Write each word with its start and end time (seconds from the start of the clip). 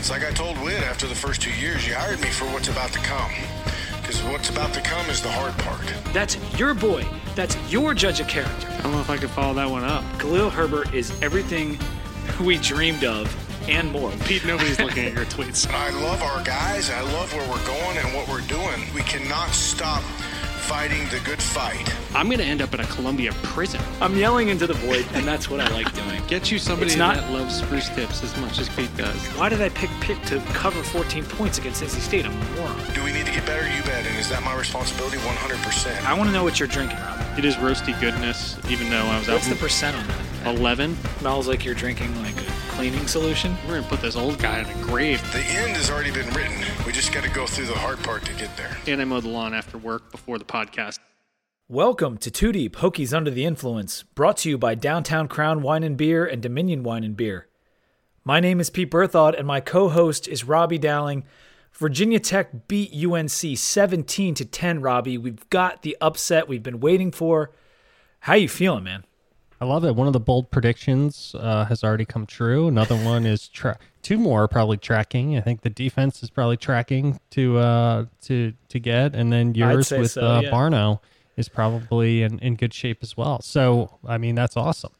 It's 0.00 0.08
like 0.08 0.24
I 0.24 0.30
told 0.30 0.56
Whit 0.62 0.82
after 0.82 1.06
the 1.06 1.14
first 1.14 1.42
two 1.42 1.52
years, 1.52 1.86
you 1.86 1.92
hired 1.94 2.22
me 2.22 2.28
for 2.28 2.46
what's 2.46 2.68
about 2.68 2.90
to 2.94 2.98
come. 3.00 3.30
Because 4.00 4.22
what's 4.22 4.48
about 4.48 4.72
to 4.72 4.80
come 4.80 5.04
is 5.10 5.20
the 5.20 5.30
hard 5.30 5.52
part. 5.58 5.82
That's 6.14 6.38
your 6.58 6.72
boy. 6.72 7.06
That's 7.34 7.54
your 7.70 7.92
judge 7.92 8.18
of 8.18 8.26
character. 8.26 8.66
I 8.66 8.80
don't 8.80 8.92
know 8.92 9.00
if 9.00 9.10
I 9.10 9.18
could 9.18 9.28
follow 9.28 9.52
that 9.52 9.68
one 9.68 9.84
up. 9.84 10.02
Khalil 10.18 10.48
Herbert 10.48 10.94
is 10.94 11.12
everything 11.20 11.78
we 12.40 12.56
dreamed 12.56 13.04
of 13.04 13.28
and 13.68 13.92
more. 13.92 14.10
Pete, 14.24 14.46
nobody's 14.46 14.80
looking 14.80 15.04
at 15.04 15.12
your 15.12 15.26
tweets. 15.26 15.70
I 15.70 15.90
love 15.90 16.22
our 16.22 16.42
guys. 16.44 16.88
I 16.88 17.02
love 17.02 17.30
where 17.34 17.46
we're 17.50 17.66
going 17.66 17.98
and 17.98 18.14
what 18.14 18.26
we're 18.26 18.40
doing. 18.48 18.82
We 18.94 19.02
cannot 19.02 19.50
stop 19.50 20.02
fighting 20.70 21.02
the 21.08 21.18
good 21.24 21.42
fight. 21.42 21.82
I'm 22.14 22.26
going 22.26 22.38
to 22.38 22.44
end 22.44 22.62
up 22.62 22.72
in 22.74 22.78
a 22.78 22.86
Columbia 22.86 23.32
prison. 23.42 23.80
I'm 24.00 24.14
yelling 24.16 24.50
into 24.50 24.68
the 24.68 24.74
void, 24.74 25.04
and 25.14 25.26
that's 25.26 25.50
what 25.50 25.58
I 25.58 25.66
like 25.70 25.92
doing. 25.96 26.22
Get 26.28 26.52
you 26.52 26.60
somebody 26.60 26.94
not- 26.94 27.16
that 27.16 27.32
loves 27.32 27.56
spruce 27.56 27.88
tips 27.88 28.22
as 28.22 28.36
much 28.36 28.60
as 28.60 28.68
Pete 28.68 28.96
does. 28.96 29.16
Why 29.36 29.48
did 29.48 29.60
I 29.60 29.68
pick 29.70 29.90
Pitt 30.00 30.22
to 30.26 30.38
cover 30.54 30.80
14 30.84 31.24
points 31.24 31.58
against 31.58 31.82
NC 31.82 31.98
State? 32.00 32.24
I'm 32.24 32.30
a 32.40 32.44
moron. 32.54 32.78
Do 32.94 33.02
we 33.02 33.12
need 33.12 33.26
to 33.26 33.32
get 33.32 33.44
better? 33.44 33.66
You 33.68 33.82
bet. 33.82 34.06
And 34.06 34.16
is 34.16 34.28
that 34.30 34.44
my 34.44 34.56
responsibility? 34.56 35.16
100%. 35.18 36.06
I 36.06 36.14
want 36.14 36.28
to 36.28 36.32
know 36.32 36.44
what 36.44 36.60
you're 36.60 36.68
drinking, 36.68 36.98
Rob. 36.98 37.18
It 37.36 37.44
is 37.44 37.56
roasty 37.56 37.98
goodness, 38.00 38.56
even 38.68 38.90
though 38.90 38.98
I 38.98 39.18
was 39.18 39.26
What's 39.26 39.28
out 39.28 39.34
What's 39.34 39.48
the 39.48 39.56
percent 39.56 39.96
on 39.96 40.06
that? 40.06 40.56
11. 40.56 40.96
Smells 41.18 41.48
like 41.48 41.64
you're 41.64 41.74
drinking 41.74 42.14
like 42.22 42.36
a 42.36 42.49
cleaning 42.80 43.06
solution. 43.06 43.54
We're 43.66 43.72
going 43.72 43.82
to 43.82 43.88
put 43.90 44.00
this 44.00 44.16
old 44.16 44.38
guy 44.38 44.60
in 44.60 44.64
a 44.64 44.82
grave. 44.82 45.20
The 45.34 45.40
end 45.40 45.76
has 45.76 45.90
already 45.90 46.10
been 46.10 46.26
written. 46.28 46.64
We 46.86 46.92
just 46.92 47.12
got 47.12 47.22
to 47.24 47.28
go 47.28 47.46
through 47.46 47.66
the 47.66 47.74
hard 47.74 47.98
part 47.98 48.24
to 48.24 48.32
get 48.32 48.56
there. 48.56 48.74
And 48.86 49.02
I 49.02 49.04
mow 49.04 49.20
the 49.20 49.28
lawn 49.28 49.52
after 49.52 49.76
work 49.76 50.10
before 50.10 50.38
the 50.38 50.46
podcast. 50.46 50.98
Welcome 51.68 52.16
to 52.16 52.30
Two 52.30 52.52
Deep 52.52 52.76
Hokies 52.76 53.12
Under 53.14 53.30
the 53.30 53.44
Influence, 53.44 54.04
brought 54.14 54.38
to 54.38 54.48
you 54.48 54.56
by 54.56 54.74
Downtown 54.74 55.28
Crown 55.28 55.60
Wine 55.60 55.82
and 55.82 55.94
Beer 55.94 56.24
and 56.24 56.40
Dominion 56.40 56.82
Wine 56.82 57.04
and 57.04 57.14
Beer. 57.14 57.48
My 58.24 58.40
name 58.40 58.60
is 58.60 58.70
Pete 58.70 58.90
Berthaud, 58.90 59.36
and 59.36 59.46
my 59.46 59.60
co-host 59.60 60.26
is 60.26 60.44
Robbie 60.44 60.78
Dowling. 60.78 61.24
Virginia 61.74 62.18
Tech 62.18 62.66
beat 62.66 62.94
UNC 62.94 63.58
17 63.58 64.34
to 64.36 64.44
10. 64.46 64.80
Robbie, 64.80 65.18
we've 65.18 65.50
got 65.50 65.82
the 65.82 65.98
upset 66.00 66.48
we've 66.48 66.62
been 66.62 66.80
waiting 66.80 67.12
for. 67.12 67.52
How 68.20 68.36
you 68.36 68.48
feeling, 68.48 68.84
man? 68.84 69.04
I 69.60 69.66
love 69.66 69.84
it. 69.84 69.94
One 69.94 70.06
of 70.06 70.14
the 70.14 70.20
bold 70.20 70.50
predictions 70.50 71.34
uh, 71.38 71.66
has 71.66 71.84
already 71.84 72.06
come 72.06 72.24
true. 72.24 72.68
Another 72.68 72.96
one 73.04 73.26
is 73.26 73.46
tra- 73.48 73.78
two 74.02 74.18
more 74.18 74.44
are 74.44 74.48
probably 74.48 74.78
tracking. 74.78 75.36
I 75.36 75.40
think 75.40 75.60
the 75.60 75.70
defense 75.70 76.22
is 76.22 76.30
probably 76.30 76.56
tracking 76.56 77.20
to 77.30 77.58
uh, 77.58 78.04
to 78.22 78.54
to 78.68 78.78
get, 78.78 79.14
and 79.14 79.32
then 79.32 79.54
yours 79.54 79.90
with 79.90 80.12
so, 80.12 80.22
uh, 80.22 80.40
yeah. 80.40 80.50
Barno 80.50 81.00
is 81.36 81.48
probably 81.48 82.22
in, 82.22 82.38
in 82.38 82.56
good 82.56 82.72
shape 82.72 82.98
as 83.02 83.16
well. 83.16 83.40
So 83.42 83.98
I 84.06 84.18
mean 84.18 84.34
that's 84.34 84.56
awesome. 84.56 84.92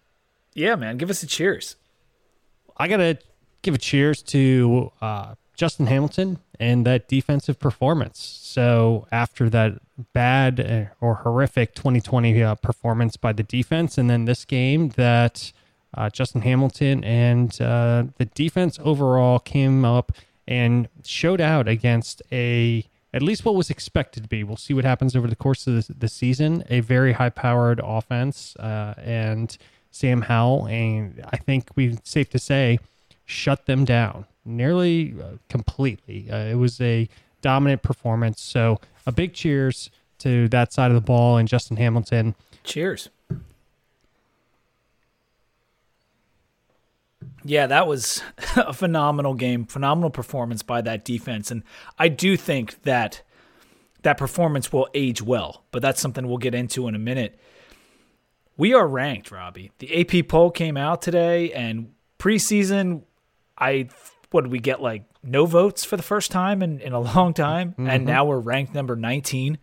Yeah, 0.55 0.75
man. 0.77 0.98
Give 0.98 1.11
us 1.11 1.22
a 1.22 1.27
cheers. 1.27 1.77
I 2.77 2.88
gotta 2.88 3.19
give 3.62 3.75
a 3.75 3.78
cheers 3.78 4.22
to 4.25 4.92
uh, 5.00 5.34
Justin 5.61 5.89
Hamilton 5.89 6.39
and 6.58 6.86
that 6.86 7.06
defensive 7.06 7.61
performance. 7.61 8.19
So 8.19 9.06
after 9.12 9.50
that 9.50 9.75
bad 10.14 10.58
uh, 10.58 11.05
or 11.05 11.16
horrific 11.16 11.75
2020 11.75 12.42
uh, 12.42 12.55
performance 12.55 13.19
by 13.19 13.34
the 13.34 13.42
defense, 13.42 13.98
and 13.98 14.08
then 14.08 14.25
this 14.25 14.47
game 14.47 14.88
that 14.97 15.53
uh, 15.92 16.08
Justin 16.08 16.41
Hamilton 16.41 17.05
and 17.05 17.61
uh, 17.61 18.05
the 18.16 18.25
defense 18.25 18.78
overall 18.83 19.38
came 19.38 19.84
up 19.84 20.12
and 20.48 20.88
showed 21.05 21.42
out 21.42 21.69
against 21.69 22.22
a 22.33 22.86
at 23.12 23.20
least 23.20 23.44
what 23.44 23.55
was 23.55 23.69
expected 23.69 24.22
to 24.22 24.31
be. 24.31 24.42
We'll 24.42 24.56
see 24.56 24.72
what 24.72 24.86
happens 24.86 25.14
over 25.14 25.28
the 25.28 25.36
course 25.36 25.66
of 25.66 25.86
the, 25.86 25.92
the 25.92 26.08
season. 26.08 26.64
A 26.70 26.81
very 26.81 27.12
high-powered 27.12 27.83
offense, 27.84 28.56
uh, 28.56 28.94
and 28.97 29.55
Sam 29.91 30.22
Howell, 30.22 30.69
and 30.69 31.22
I 31.31 31.36
think 31.36 31.69
we 31.77 31.98
safe 32.03 32.31
to 32.31 32.38
say 32.38 32.78
shut 33.27 33.66
them 33.66 33.84
down 33.84 34.25
nearly 34.45 35.15
uh, 35.21 35.37
completely. 35.49 36.31
Uh, 36.31 36.45
it 36.45 36.55
was 36.57 36.81
a 36.81 37.09
dominant 37.43 37.83
performance. 37.83 38.41
So 38.41 38.81
a 39.06 39.12
big 39.12 39.34
cheers 39.34 39.91
to 40.19 40.49
that 40.49 40.73
side 40.73 40.91
of 40.91 40.95
the 40.95 41.01
ball 41.01 41.37
and 41.37 41.49
Justin 41.49 41.77
Hamilton. 41.77 42.34
Cheers. 42.65 43.09
Yeah, 47.43 47.67
that 47.67 47.87
was 47.87 48.23
a 48.56 48.73
phenomenal 48.73 49.34
game, 49.34 49.65
phenomenal 49.65 50.11
performance 50.11 50.62
by 50.62 50.81
that 50.83 51.05
defense. 51.05 51.50
And 51.50 51.62
I 51.99 52.09
do 52.09 52.37
think 52.37 52.83
that 52.83 53.23
that 54.03 54.19
performance 54.19 54.73
will 54.73 54.89
age 54.95 55.23
well, 55.23 55.65
but 55.71 55.83
that's 55.83 56.00
something 56.00 56.27
we'll 56.27 56.39
get 56.39 56.55
into 56.55 56.89
in 56.89 56.95
a 56.95 56.99
minute. 56.99 57.39
We 58.56 58.75
are 58.75 58.87
ranked, 58.87 59.31
Robbie. 59.31 59.73
The 59.79 60.00
AP 60.00 60.29
poll 60.29 60.50
came 60.50 60.77
out 60.77 61.00
today, 61.00 61.53
and 61.53 61.93
preseason, 62.19 63.03
I 63.56 63.89
what 64.31 64.43
did 64.43 64.53
we 64.53 64.59
get 64.59 64.81
like 64.81 65.05
no 65.23 65.47
votes 65.47 65.85
for 65.85 65.97
the 65.97 66.03
first 66.03 66.31
time 66.31 66.63
in, 66.63 66.81
in 66.81 66.93
a 66.93 67.01
long 67.15 67.35
time, 67.35 67.75
and 67.79 67.89
mm-hmm. 67.89 68.05
now 68.05 68.25
we're 68.25 68.39
ranked 68.39 68.75
number 68.75 68.97
19. 68.97 69.59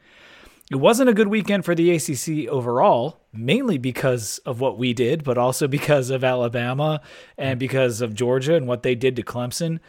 It 0.70 0.76
wasn't 0.76 1.10
a 1.10 1.14
good 1.14 1.30
weekend 1.30 1.64
for 1.64 1.76
the 1.76 1.92
ACC 1.92 2.50
overall, 2.50 3.22
mainly 3.32 3.78
because 3.78 4.40
of 4.40 4.60
what 4.60 4.78
we 4.78 4.94
did, 4.94 5.24
but 5.24 5.38
also 5.38 5.68
because 5.68 6.10
of 6.10 6.24
Alabama 6.24 7.02
and 7.38 7.56
mm. 7.56 7.60
because 7.60 8.02
of 8.02 8.14
Georgia 8.14 8.56
and 8.56 8.68
what 8.68 8.84
they 8.84 8.96
did 8.96 9.16
to 9.16 9.24
Clemson. 9.24 9.80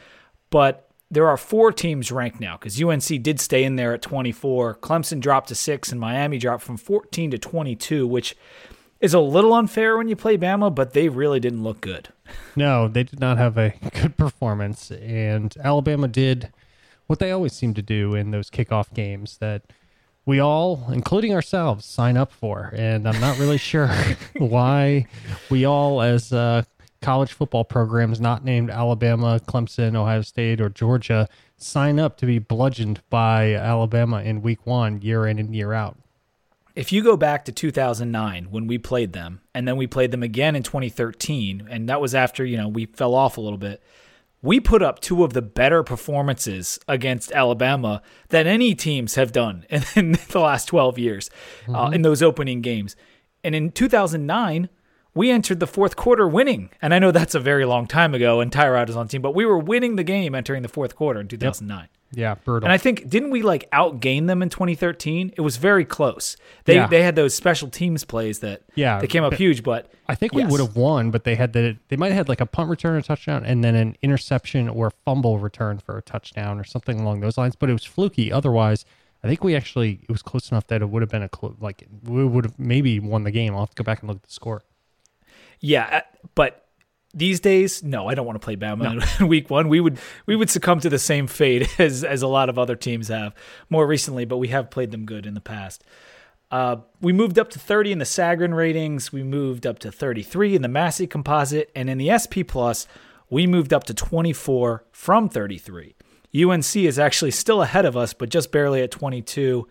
But 0.51 0.89
there 1.11 1.29
are 1.29 1.37
four 1.37 1.73
teams 1.73 2.13
ranked 2.13 2.39
now 2.39 2.57
because 2.57 2.81
UNC 2.81 3.23
did 3.23 3.41
stay 3.41 3.65
in 3.65 3.77
there 3.77 3.95
at 3.95 4.03
24. 4.03 4.77
Clemson 4.77 5.21
dropped 5.21 5.49
to 5.49 5.55
six, 5.55 5.91
and 5.91 6.01
Miami 6.01 6.39
dropped 6.39 6.63
from 6.63 6.77
14 6.77 7.33
to 7.33 7.39
22, 7.39 8.07
which 8.07 8.37
is 9.01 9.15
a 9.15 9.21
little 9.21 9.55
unfair 9.55 9.97
when 9.97 10.09
you 10.09 10.17
play 10.17 10.37
Bama, 10.37 10.75
but 10.75 10.93
they 10.93 11.09
really 11.09 11.41
didn't 11.41 11.63
look 11.63 11.81
good. 11.81 12.09
No, 12.57 12.89
they 12.89 13.05
did 13.05 13.21
not 13.21 13.39
have 13.39 13.57
a 13.57 13.75
good 14.01 14.17
performance. 14.17 14.91
And 14.91 15.55
Alabama 15.63 16.09
did 16.09 16.51
what 17.07 17.19
they 17.19 17.31
always 17.31 17.53
seem 17.53 17.75
to 17.75 17.83
do 17.83 18.15
in 18.15 18.31
those 18.31 18.51
kickoff 18.51 18.93
games 18.93 19.39
that 19.39 19.63
we 20.27 20.41
all, 20.41 20.89
including 20.93 21.33
ourselves, 21.33 21.87
sign 21.87 22.17
up 22.17 22.31
for. 22.33 22.73
And 22.77 23.09
I'm 23.09 23.21
not 23.21 23.39
really 23.39 23.57
sure 23.57 23.89
why 24.37 25.07
we 25.49 25.65
all, 25.65 26.03
as 26.03 26.33
uh, 26.33 26.65
college 27.01 27.33
football 27.33 27.65
programs 27.65 28.21
not 28.21 28.45
named 28.45 28.69
Alabama, 28.69 29.41
Clemson, 29.47 29.95
Ohio 29.95 30.21
State, 30.21 30.61
or 30.61 30.69
Georgia, 30.69 31.29
sign 31.57 31.99
up 31.99 32.19
to 32.19 32.27
be 32.27 32.39
bludgeoned 32.39 33.01
by 33.09 33.55
Alabama 33.55 34.21
in 34.21 34.43
week 34.43 34.67
one, 34.67 35.01
year 35.01 35.27
in 35.27 35.39
and 35.39 35.55
year 35.55 35.73
out. 35.73 35.97
If 36.79 36.93
you 36.93 37.03
go 37.03 37.17
back 37.17 37.45
to 37.45 37.53
2009 37.53 38.47
when 38.51 38.67
we 38.69 38.79
played 38.79 39.13
them 39.13 39.41
and 39.53 39.67
then 39.67 39.77
we 39.77 39.87
played 39.87 40.13
them 40.13 40.23
again 40.23 40.55
in 40.55 40.63
2013 40.63 41.67
and 41.69 41.89
that 41.89 42.01
was 42.01 42.15
after 42.15 42.45
you 42.45 42.57
know 42.57 42.69
we 42.69 42.87
fell 42.87 43.15
off 43.15 43.37
a 43.37 43.41
little 43.41 43.59
bit 43.59 43.83
we 44.43 44.61
put 44.61 44.83
up 44.83 45.01
two 45.01 45.25
of 45.25 45.33
the 45.33 45.43
better 45.43 45.83
performances 45.83 46.79
against 46.87 47.33
alabama 47.33 48.01
than 48.29 48.47
any 48.47 48.75
teams 48.75 49.17
have 49.17 49.33
done 49.33 49.67
in, 49.69 49.83
in 49.97 50.13
the 50.13 50.39
last 50.39 50.67
12 50.67 50.99
years 50.99 51.31
uh, 51.75 51.91
in 51.93 52.03
those 52.03 52.23
opening 52.23 52.61
games. 52.61 52.95
And 53.45 53.55
in 53.55 53.71
2009 53.71 54.69
we 55.19 55.31
entered 55.31 55.59
the 55.61 55.67
fourth 55.67 55.95
quarter 55.97 56.27
winning 56.29 56.71
and 56.83 56.95
i 56.95 56.99
know 56.99 57.11
that's 57.11 57.35
a 57.35 57.41
very 57.41 57.65
long 57.65 57.87
time 57.87 58.13
ago 58.15 58.41
and 58.41 58.51
tyrod 58.53 58.89
is 58.89 58.97
on 58.97 59.07
the 59.07 59.11
team 59.13 59.23
but 59.23 59.35
we 59.35 59.45
were 59.45 59.59
winning 59.59 59.97
the 59.97 60.05
game 60.05 60.35
entering 60.35 60.63
the 60.63 60.69
fourth 60.69 60.95
quarter 60.97 61.21
in 61.21 61.29
2009 61.29 61.89
Yeah, 62.13 62.37
brutal. 62.45 62.65
and 62.67 62.73
I 62.73 62.79
think 62.79 62.97
didn't 63.15 63.31
we 63.37 63.43
like 63.43 63.69
outgain 63.71 64.23
them 64.29 64.41
in 64.45 64.49
2013? 64.49 65.35
It 65.37 65.43
was 65.43 65.57
very 65.59 65.85
close. 65.85 66.37
They 66.65 66.77
Yeah. 66.77 66.87
they 66.95 67.03
had 67.03 67.17
those 67.17 67.35
special 67.35 67.69
teams 67.69 68.03
plays 68.13 68.39
that 68.39 68.63
Yeah, 68.75 68.99
they 69.01 69.07
came 69.15 69.25
up 69.29 69.35
huge, 69.35 69.61
but 69.63 69.91
I 70.09 70.15
think 70.15 70.33
we 70.33 70.41
yes. 70.43 70.51
would 70.51 70.61
have 70.67 70.75
won, 70.75 71.11
but 71.11 71.25
they 71.25 71.35
had 71.43 71.53
the 71.53 71.77
they 71.89 71.97
might 72.01 72.09
have 72.13 72.21
had 72.23 72.29
like 72.35 72.41
a 72.41 72.47
punt 72.57 72.71
return 72.71 72.95
or 72.97 73.03
touchdown, 73.03 73.41
and 73.45 73.63
then 73.63 73.75
an 73.75 73.91
interception 74.01 74.71
or 74.71 74.91
fumble 75.05 75.39
return 75.39 75.75
for 75.85 75.99
a 75.99 76.03
touchdown 76.03 76.59
or 76.59 76.65
something 76.65 76.99
along 77.01 77.21
those 77.21 77.37
lines. 77.37 77.55
But 77.61 77.69
it 77.69 77.75
was 77.75 77.85
fluky. 77.85 78.33
Otherwise, 78.33 78.87
I 79.23 79.29
think 79.29 79.45
we 79.45 79.55
actually 79.55 80.01
it 80.09 80.13
was 80.17 80.23
close 80.23 80.51
enough 80.51 80.67
that 80.69 80.81
it 80.81 80.89
would 80.89 81.03
have 81.03 81.11
been 81.11 81.23
a 81.25 81.29
clo- 81.29 81.57
like 81.61 81.87
we 82.05 82.25
would 82.25 82.45
have 82.47 82.59
maybe 82.59 82.99
won 83.01 83.25
the 83.25 83.31
game. 83.41 83.53
I'll 83.53 83.67
have 83.67 83.75
to 83.77 83.83
go 83.83 83.85
back 83.85 84.01
and 84.01 84.09
look 84.09 84.17
at 84.25 84.29
the 84.31 84.33
score. 84.41 84.63
Yeah, 85.61 85.89
uh, 85.91 86.01
but 86.35 86.67
these 87.15 87.41
days, 87.41 87.83
no, 87.83 88.07
I 88.07 88.15
don't 88.15 88.27
want 88.27 88.41
to 88.41 88.45
play 88.45 88.57
Bama 88.57 89.21
in 89.21 89.29
week 89.29 89.51
one. 89.51 89.69
We 89.69 89.81
would 89.81 89.99
we 90.27 90.37
would 90.37 90.51
succumb 90.51 90.81
to 90.81 90.91
the 90.91 90.99
same 90.99 91.27
fate 91.27 91.69
as 91.81 92.05
as 92.05 92.23
a 92.23 92.29
lot 92.29 92.49
of 92.49 92.59
other 92.59 92.77
teams 92.77 93.09
have 93.09 93.35
more 93.71 93.87
recently, 93.87 94.25
but 94.25 94.39
we 94.39 94.49
have 94.49 94.71
played 94.71 94.91
them 94.91 95.05
good 95.05 95.27
in 95.27 95.35
the 95.35 95.41
past. 95.41 95.85
Uh, 96.51 96.77
we 97.03 97.13
moved 97.13 97.39
up 97.39 97.51
to 97.51 97.59
30 97.59 97.93
in 97.93 97.99
the 97.99 98.07
Sagarin 98.07 98.55
ratings. 98.55 99.13
We 99.13 99.23
moved 99.23 99.67
up 99.67 99.79
to 99.81 99.93
33 99.93 100.57
in 100.57 100.63
the 100.63 100.69
Massey 100.69 101.07
composite, 101.07 101.71
and 101.75 101.91
in 101.91 101.99
the 101.99 102.17
SP 102.17 102.41
Plus, 102.47 102.87
we 103.29 103.47
moved 103.47 103.75
up 103.75 103.85
to 103.85 103.95
24 103.95 104.85
from 104.91 105.29
33. 105.29 105.95
UNC 106.35 106.77
is 106.77 106.99
actually 106.99 107.31
still 107.33 107.63
ahead 107.63 107.85
of 107.85 107.97
us, 107.97 108.15
but 108.15 108.31
just 108.31 108.51
barely 108.51 108.83
at 108.83 108.91
22. 108.91 109.67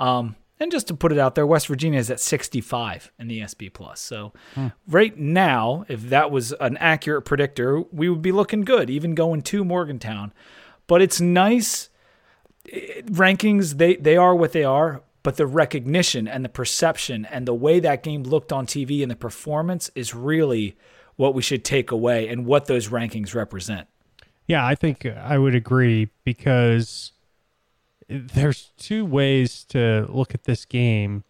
Um, 0.00 0.36
and 0.60 0.70
just 0.70 0.86
to 0.88 0.94
put 0.94 1.12
it 1.12 1.18
out 1.18 1.34
there, 1.34 1.46
West 1.46 1.66
Virginia 1.66 1.98
is 1.98 2.10
at 2.10 2.20
65 2.20 3.10
in 3.18 3.28
the 3.28 3.42
SP 3.42 3.66
Plus. 3.72 4.00
So 4.00 4.32
right 4.86 5.16
now, 5.18 5.84
if 5.88 6.08
that 6.10 6.30
was 6.30 6.52
an 6.60 6.76
accurate 6.76 7.24
predictor, 7.24 7.80
we 7.80 8.08
would 8.08 8.22
be 8.22 8.32
looking 8.32 8.62
good, 8.62 8.88
even 8.88 9.14
going 9.14 9.42
to 9.42 9.64
Morgantown. 9.64 10.32
But 10.86 11.02
it's 11.02 11.20
nice 11.20 11.88
eh, 12.72 13.02
rankings. 13.06 13.78
They 13.78 13.96
they 13.96 14.16
are 14.16 14.34
what 14.34 14.52
they 14.52 14.64
are, 14.64 15.02
but 15.22 15.36
the 15.36 15.46
recognition 15.46 16.28
and 16.28 16.44
the 16.44 16.48
perception 16.48 17.24
and 17.24 17.48
the 17.48 17.54
way 17.54 17.80
that 17.80 18.02
game 18.02 18.22
looked 18.22 18.52
on 18.52 18.66
TV 18.66 19.02
and 19.02 19.10
the 19.10 19.16
performance 19.16 19.90
is 19.94 20.14
really 20.14 20.76
what 21.16 21.34
we 21.34 21.42
should 21.42 21.64
take 21.64 21.90
away 21.90 22.28
and 22.28 22.46
what 22.46 22.66
those 22.66 22.88
rankings 22.88 23.34
represent. 23.34 23.88
Yeah, 24.46 24.64
I 24.64 24.74
think 24.74 25.06
I 25.06 25.38
would 25.38 25.54
agree 25.54 26.10
because 26.24 27.12
there's 28.08 28.72
two 28.76 29.04
ways 29.04 29.64
to 29.70 30.06
look 30.08 30.34
at 30.34 30.44
this 30.44 30.64
game. 30.64 31.24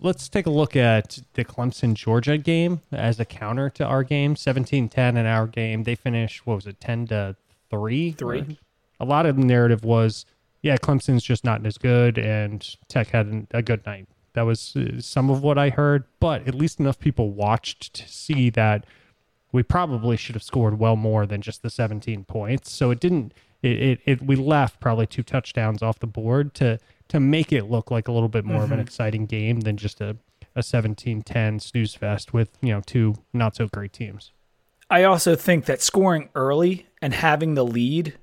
Let's 0.00 0.28
take 0.28 0.46
a 0.46 0.50
look 0.50 0.76
at 0.76 1.18
the 1.34 1.44
Clemson 1.44 1.94
Georgia 1.94 2.38
game 2.38 2.80
as 2.92 3.18
a 3.18 3.24
counter 3.24 3.70
to 3.70 3.84
our 3.84 4.04
game. 4.04 4.34
17-10 4.34 5.16
in 5.16 5.26
our 5.26 5.46
game. 5.46 5.84
They 5.84 5.94
finished 5.94 6.46
what 6.46 6.56
was 6.56 6.66
it 6.66 6.80
10 6.80 7.08
to 7.08 7.36
3? 7.70 8.12
Three. 8.12 8.58
A 9.00 9.04
lot 9.04 9.26
of 9.26 9.36
the 9.36 9.44
narrative 9.44 9.84
was 9.84 10.26
yeah, 10.62 10.76
Clemson's 10.76 11.22
just 11.22 11.44
not 11.44 11.64
as 11.64 11.78
good 11.78 12.18
and 12.18 12.76
Tech 12.88 13.08
had 13.08 13.46
a 13.52 13.62
good 13.62 13.84
night. 13.86 14.08
That 14.32 14.42
was 14.42 14.76
uh, 14.76 15.00
some 15.00 15.30
of 15.30 15.42
what 15.42 15.56
I 15.56 15.70
heard, 15.70 16.04
but 16.20 16.46
at 16.46 16.54
least 16.54 16.80
enough 16.80 16.98
people 16.98 17.30
watched 17.30 17.94
to 17.94 18.08
see 18.08 18.50
that 18.50 18.84
we 19.52 19.62
probably 19.62 20.16
should 20.16 20.34
have 20.34 20.42
scored 20.42 20.78
well 20.78 20.96
more 20.96 21.24
than 21.24 21.40
just 21.40 21.62
the 21.62 21.70
17 21.70 22.24
points. 22.24 22.72
So 22.72 22.90
it 22.90 23.00
didn't. 23.00 23.32
It, 23.62 23.82
it, 23.82 24.00
it 24.04 24.22
we 24.22 24.36
left 24.36 24.80
probably 24.80 25.06
two 25.06 25.22
touchdowns 25.22 25.82
off 25.82 25.98
the 25.98 26.06
board 26.06 26.54
to 26.54 26.78
to 27.08 27.20
make 27.20 27.52
it 27.52 27.64
look 27.70 27.90
like 27.90 28.08
a 28.08 28.12
little 28.12 28.28
bit 28.28 28.44
more 28.44 28.62
of 28.62 28.70
an 28.70 28.78
mm-hmm. 28.78 28.80
exciting 28.80 29.26
game 29.26 29.60
than 29.60 29.76
just 29.76 30.00
a 30.00 30.16
a 30.54 30.60
17-10 30.60 31.60
snooze 31.60 31.94
fest 31.94 32.32
with 32.32 32.56
you 32.62 32.72
know 32.72 32.80
two 32.84 33.14
not 33.32 33.54
so 33.54 33.68
great 33.68 33.92
teams. 33.92 34.32
I 34.88 35.02
also 35.02 35.34
think 35.34 35.64
that 35.66 35.82
scoring 35.82 36.30
early 36.34 36.86
and 37.02 37.12
having 37.12 37.54
the 37.54 37.64
lead 37.64 38.16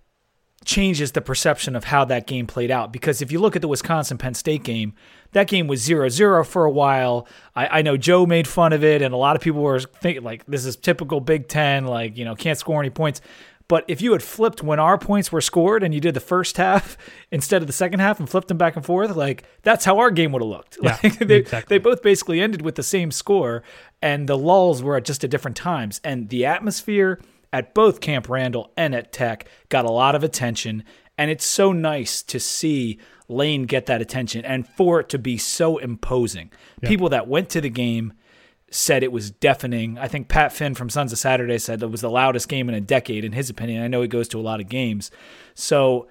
changes 0.63 1.11
the 1.11 1.21
perception 1.21 1.75
of 1.75 1.85
how 1.85 2.05
that 2.05 2.25
game 2.25 2.47
played 2.47 2.71
out. 2.71 2.93
Because 2.93 3.21
if 3.21 3.31
you 3.31 3.39
look 3.39 3.55
at 3.55 3.61
the 3.61 3.67
Wisconsin 3.67 4.17
Penn 4.17 4.33
State 4.33 4.63
game, 4.63 4.93
that 5.33 5.47
game 5.47 5.67
was 5.67 5.81
0 5.81 6.09
0 6.09 6.43
for 6.43 6.65
a 6.65 6.71
while. 6.71 7.27
I, 7.55 7.79
I 7.79 7.81
know 7.81 7.97
Joe 7.97 8.25
made 8.25 8.47
fun 8.47 8.71
of 8.71 8.83
it, 8.83 9.01
and 9.01 9.13
a 9.13 9.17
lot 9.17 9.35
of 9.35 9.41
people 9.41 9.61
were 9.61 9.79
thinking, 9.79 10.23
like, 10.23 10.45
this 10.45 10.65
is 10.65 10.75
typical 10.75 11.19
Big 11.19 11.47
Ten, 11.47 11.85
like, 11.85 12.17
you 12.17 12.25
know, 12.25 12.35
can't 12.35 12.57
score 12.57 12.79
any 12.79 12.89
points. 12.89 13.21
But 13.67 13.85
if 13.87 14.01
you 14.01 14.11
had 14.11 14.23
flipped 14.23 14.61
when 14.61 14.79
our 14.79 14.97
points 14.97 15.31
were 15.31 15.41
scored 15.41 15.83
and 15.83 15.93
you 15.93 15.99
did 16.01 16.13
the 16.13 16.19
first 16.19 16.57
half 16.57 16.97
instead 17.31 17.61
of 17.61 17.67
the 17.67 17.73
second 17.73 17.99
half 17.99 18.19
and 18.19 18.29
flipped 18.29 18.47
them 18.47 18.57
back 18.57 18.75
and 18.75 18.85
forth, 18.85 19.15
like 19.15 19.43
that's 19.61 19.85
how 19.85 19.99
our 19.99 20.11
game 20.11 20.31
would 20.31 20.41
have 20.41 20.49
looked. 20.49 20.77
Yeah, 20.83 20.97
Like, 21.03 21.19
they, 21.19 21.37
exactly. 21.37 21.77
they 21.77 21.81
both 21.81 22.01
basically 22.01 22.41
ended 22.41 22.61
with 22.61 22.75
the 22.75 22.83
same 22.83 23.11
score, 23.11 23.63
and 24.01 24.27
the 24.27 24.37
lulls 24.37 24.83
were 24.83 24.97
at 24.97 25.05
just 25.05 25.23
at 25.23 25.29
different 25.29 25.57
times. 25.57 26.01
And 26.03 26.29
the 26.29 26.45
atmosphere 26.45 27.19
at 27.53 27.73
both 27.73 28.01
Camp 28.01 28.27
Randall 28.29 28.71
and 28.75 28.93
at 28.95 29.13
Tech 29.13 29.47
got 29.69 29.85
a 29.85 29.91
lot 29.91 30.15
of 30.15 30.23
attention. 30.23 30.83
And 31.17 31.29
it's 31.29 31.45
so 31.45 31.71
nice 31.71 32.23
to 32.23 32.39
see 32.39 32.99
Lane 33.29 33.63
get 33.63 33.85
that 33.85 34.01
attention 34.01 34.43
and 34.43 34.67
for 34.67 34.99
it 34.99 35.09
to 35.09 35.19
be 35.19 35.37
so 35.37 35.77
imposing. 35.77 36.51
People 36.83 37.09
that 37.09 37.27
went 37.27 37.49
to 37.51 37.61
the 37.61 37.69
game 37.69 38.13
said 38.73 39.03
it 39.03 39.11
was 39.11 39.31
deafening. 39.31 39.97
I 39.99 40.07
think 40.07 40.27
Pat 40.27 40.51
Finn 40.51 40.73
from 40.73 40.89
Sons 40.89 41.11
of 41.11 41.19
Saturday 41.19 41.59
said 41.59 41.83
it 41.83 41.91
was 41.91 42.01
the 42.01 42.09
loudest 42.09 42.49
game 42.49 42.69
in 42.69 42.75
a 42.75 42.81
decade, 42.81 43.23
in 43.23 43.31
his 43.31 43.49
opinion. 43.49 43.83
I 43.83 43.87
know 43.87 44.01
he 44.01 44.07
goes 44.07 44.27
to 44.29 44.39
a 44.39 44.41
lot 44.41 44.59
of 44.59 44.67
games. 44.67 45.11
So 45.53 46.07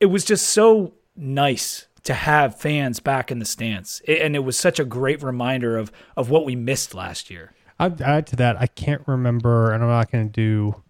it 0.00 0.06
was 0.06 0.24
just 0.24 0.48
so 0.48 0.94
nice 1.16 1.86
to 2.04 2.14
have 2.14 2.58
fans 2.58 3.00
back 3.00 3.30
in 3.30 3.40
the 3.40 3.44
stands. 3.44 4.00
And 4.08 4.34
it 4.34 4.40
was 4.40 4.58
such 4.58 4.80
a 4.80 4.84
great 4.84 5.22
reminder 5.22 5.76
of, 5.76 5.92
of 6.16 6.30
what 6.30 6.46
we 6.46 6.56
missed 6.56 6.94
last 6.94 7.28
year. 7.28 7.52
I'd 7.78 8.00
add 8.00 8.26
to 8.28 8.36
that. 8.36 8.60
I 8.60 8.66
can't 8.66 9.02
remember, 9.06 9.72
and 9.72 9.82
I'm 9.84 9.90
not 9.90 10.10
going 10.10 10.30
to 10.30 10.32
do 10.32 10.82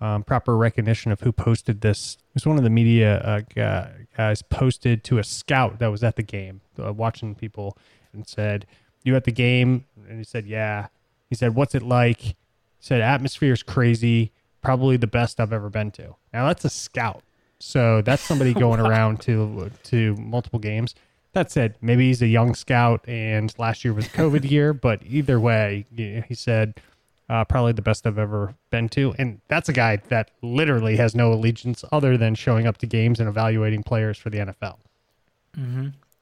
um, 0.00 0.22
proper 0.22 0.56
recognition 0.56 1.10
of 1.10 1.20
who 1.20 1.32
posted 1.32 1.80
this. 1.80 2.18
It 2.28 2.34
was 2.34 2.46
one 2.46 2.58
of 2.58 2.64
the 2.64 2.70
media 2.70 3.18
uh, 3.18 3.90
guys 4.16 4.42
posted 4.42 5.02
to 5.04 5.18
a 5.18 5.24
scout 5.24 5.78
that 5.78 5.90
was 5.90 6.04
at 6.04 6.16
the 6.16 6.22
game, 6.22 6.60
uh, 6.78 6.92
watching 6.92 7.34
people, 7.34 7.76
and 8.12 8.28
said, 8.28 8.66
"You 9.04 9.16
at 9.16 9.24
the 9.24 9.32
game?" 9.32 9.84
And 10.08 10.18
he 10.18 10.24
said, 10.24 10.46
"Yeah." 10.46 10.88
He 11.28 11.34
said, 11.34 11.54
"What's 11.54 11.74
it 11.74 11.82
like?" 11.82 12.20
He 12.20 12.34
said, 12.80 13.00
"Atmosphere's 13.00 13.62
crazy. 13.62 14.32
Probably 14.62 14.96
the 14.96 15.06
best 15.06 15.40
I've 15.40 15.52
ever 15.52 15.70
been 15.70 15.90
to." 15.92 16.16
Now 16.32 16.46
that's 16.46 16.64
a 16.64 16.70
scout, 16.70 17.22
so 17.58 18.02
that's 18.02 18.22
somebody 18.22 18.54
going 18.64 18.80
around 18.80 19.20
to 19.22 19.70
to 19.84 20.16
multiple 20.16 20.58
games. 20.58 20.94
That 21.32 21.50
said, 21.50 21.76
maybe 21.80 22.08
he's 22.08 22.22
a 22.22 22.26
young 22.26 22.54
scout 22.54 23.06
and 23.06 23.54
last 23.58 23.84
year 23.84 23.92
was 23.92 24.08
COVID 24.08 24.50
year, 24.50 24.72
but 24.72 25.02
either 25.04 25.38
way, 25.38 25.86
he 25.94 26.34
said 26.34 26.80
uh, 27.28 27.44
probably 27.44 27.72
the 27.72 27.82
best 27.82 28.06
I've 28.06 28.18
ever 28.18 28.54
been 28.70 28.88
to. 28.90 29.14
And 29.18 29.40
that's 29.48 29.68
a 29.68 29.72
guy 29.72 29.96
that 30.08 30.30
literally 30.42 30.96
has 30.96 31.14
no 31.14 31.32
allegiance 31.32 31.84
other 31.92 32.16
than 32.16 32.34
showing 32.34 32.66
up 32.66 32.78
to 32.78 32.86
games 32.86 33.20
and 33.20 33.28
evaluating 33.28 33.82
players 33.82 34.16
for 34.16 34.30
the 34.30 34.38
NFL. 34.38 34.78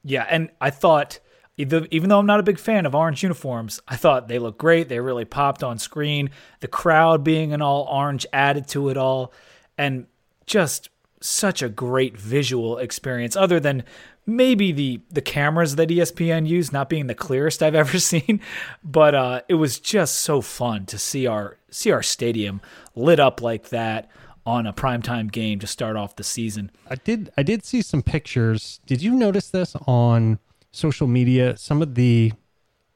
Yeah, 0.03 0.25
and 0.29 0.49
I 0.61 0.69
thought 0.69 1.19
even 1.57 2.09
though 2.09 2.19
I'm 2.19 2.25
not 2.25 2.39
a 2.39 2.43
big 2.43 2.59
fan 2.59 2.85
of 2.85 2.93
orange 2.93 3.23
uniforms, 3.23 3.81
I 3.87 3.95
thought 3.95 4.27
they 4.27 4.39
looked 4.39 4.59
great. 4.59 4.89
They 4.89 4.99
really 4.99 5.25
popped 5.25 5.63
on 5.63 5.79
screen. 5.79 6.29
The 6.59 6.67
crowd 6.67 7.23
being 7.23 7.51
an 7.53 7.61
all 7.61 7.87
orange 7.91 8.25
added 8.31 8.67
to 8.69 8.89
it 8.89 8.97
all, 8.97 9.33
and 9.77 10.05
just 10.45 10.89
such 11.19 11.61
a 11.63 11.69
great 11.69 12.17
visual 12.17 12.77
experience. 12.77 13.35
Other 13.35 13.59
than 13.59 13.83
maybe 14.27 14.71
the 14.71 15.01
the 15.09 15.21
cameras 15.21 15.77
that 15.77 15.89
ESPN 15.89 16.47
used 16.47 16.71
not 16.71 16.89
being 16.89 17.07
the 17.07 17.15
clearest 17.15 17.63
I've 17.63 17.75
ever 17.83 17.99
seen, 17.99 18.39
but 18.83 19.15
uh, 19.15 19.41
it 19.49 19.55
was 19.55 19.79
just 19.79 20.19
so 20.19 20.41
fun 20.41 20.85
to 20.87 20.99
see 20.99 21.25
our 21.25 21.57
see 21.71 21.91
our 21.91 22.03
stadium 22.03 22.61
lit 22.95 23.19
up 23.19 23.41
like 23.41 23.69
that 23.69 24.11
on 24.45 24.65
a 24.65 24.71
primetime 24.71 25.29
game 25.29 25.59
to 25.59 25.67
start 25.67 25.97
off 25.97 26.15
the 26.15 26.23
season. 26.23 26.71
I 26.89 26.95
did 26.95 27.31
I 27.35 27.43
did 27.43 27.65
see 27.65 27.81
some 27.81 28.03
pictures. 28.03 28.79
Did 28.85 29.01
you 29.01 29.15
notice 29.15 29.49
this 29.49 29.75
on 29.87 30.39
social 30.77 31.07
media? 31.07 31.57
Some 31.57 31.81
of 31.81 31.95
the 31.95 32.33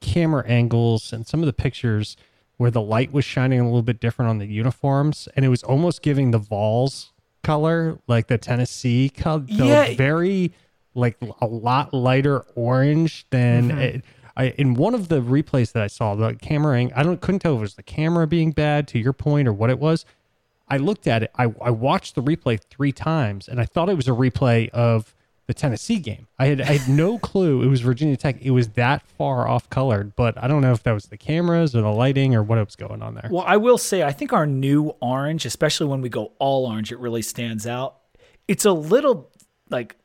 camera 0.00 0.44
angles 0.46 1.12
and 1.12 1.26
some 1.26 1.40
of 1.40 1.46
the 1.46 1.52
pictures 1.52 2.16
where 2.56 2.70
the 2.70 2.80
light 2.80 3.12
was 3.12 3.24
shining 3.24 3.60
a 3.60 3.64
little 3.64 3.82
bit 3.82 4.00
different 4.00 4.28
on 4.28 4.38
the 4.38 4.46
uniforms, 4.46 5.28
and 5.34 5.44
it 5.44 5.48
was 5.48 5.62
almost 5.62 6.02
giving 6.02 6.30
the 6.30 6.38
Vols 6.38 7.12
color, 7.42 7.98
like 8.06 8.28
the 8.28 8.38
Tennessee 8.38 9.08
color, 9.08 9.44
the 9.46 9.66
Yeah. 9.66 9.94
very 9.96 10.52
like 10.94 11.16
a 11.40 11.46
lot 11.46 11.94
lighter 11.94 12.40
orange 12.54 13.26
than 13.30 13.68
mm-hmm. 13.70 13.78
it, 13.78 14.04
I, 14.36 14.48
in 14.50 14.74
one 14.74 14.94
of 14.94 15.08
the 15.08 15.20
replays 15.20 15.72
that 15.72 15.82
I 15.82 15.86
saw. 15.86 16.14
The 16.14 16.34
camera, 16.34 16.78
ang- 16.78 16.92
I 16.94 17.02
don't 17.02 17.20
couldn't 17.20 17.40
tell 17.40 17.54
if 17.54 17.58
it 17.58 17.62
was 17.62 17.74
the 17.74 17.82
camera 17.82 18.26
being 18.26 18.52
bad 18.52 18.86
to 18.88 18.98
your 18.98 19.12
point 19.12 19.48
or 19.48 19.52
what 19.52 19.70
it 19.70 19.78
was. 19.78 20.04
I 20.68 20.76
looked 20.76 21.06
at 21.06 21.22
it. 21.22 21.30
I, 21.36 21.52
I 21.60 21.70
watched 21.70 22.14
the 22.14 22.22
replay 22.22 22.60
three 22.70 22.92
times, 22.92 23.48
and 23.48 23.60
I 23.60 23.64
thought 23.64 23.88
it 23.88 23.96
was 23.96 24.08
a 24.08 24.12
replay 24.12 24.68
of 24.70 25.14
the 25.46 25.54
Tennessee 25.54 25.98
game. 25.98 26.28
I 26.38 26.46
had 26.46 26.60
I 26.60 26.76
had 26.78 26.88
no 26.88 27.18
clue 27.30 27.62
it 27.62 27.66
was 27.66 27.80
Virginia 27.80 28.16
Tech. 28.16 28.40
It 28.40 28.50
was 28.50 28.70
that 28.70 29.02
far 29.02 29.48
off 29.48 29.68
colored, 29.70 30.14
but 30.16 30.42
I 30.42 30.48
don't 30.48 30.62
know 30.62 30.72
if 30.72 30.82
that 30.84 30.92
was 30.92 31.06
the 31.06 31.16
cameras 31.16 31.74
or 31.74 31.82
the 31.82 31.88
lighting 31.88 32.34
or 32.34 32.42
what 32.42 32.58
was 32.64 32.76
going 32.76 33.02
on 33.02 33.14
there. 33.14 33.28
Well, 33.30 33.44
I 33.46 33.56
will 33.56 33.78
say, 33.78 34.02
I 34.02 34.12
think 34.12 34.32
our 34.32 34.46
new 34.46 34.94
orange, 35.00 35.44
especially 35.44 35.86
when 35.86 36.00
we 36.00 36.08
go 36.08 36.32
all 36.38 36.66
orange, 36.66 36.92
it 36.92 36.98
really 36.98 37.22
stands 37.22 37.66
out. 37.66 37.98
It's 38.48 38.64
a 38.64 38.72
little 38.72 39.30
like 39.70 39.96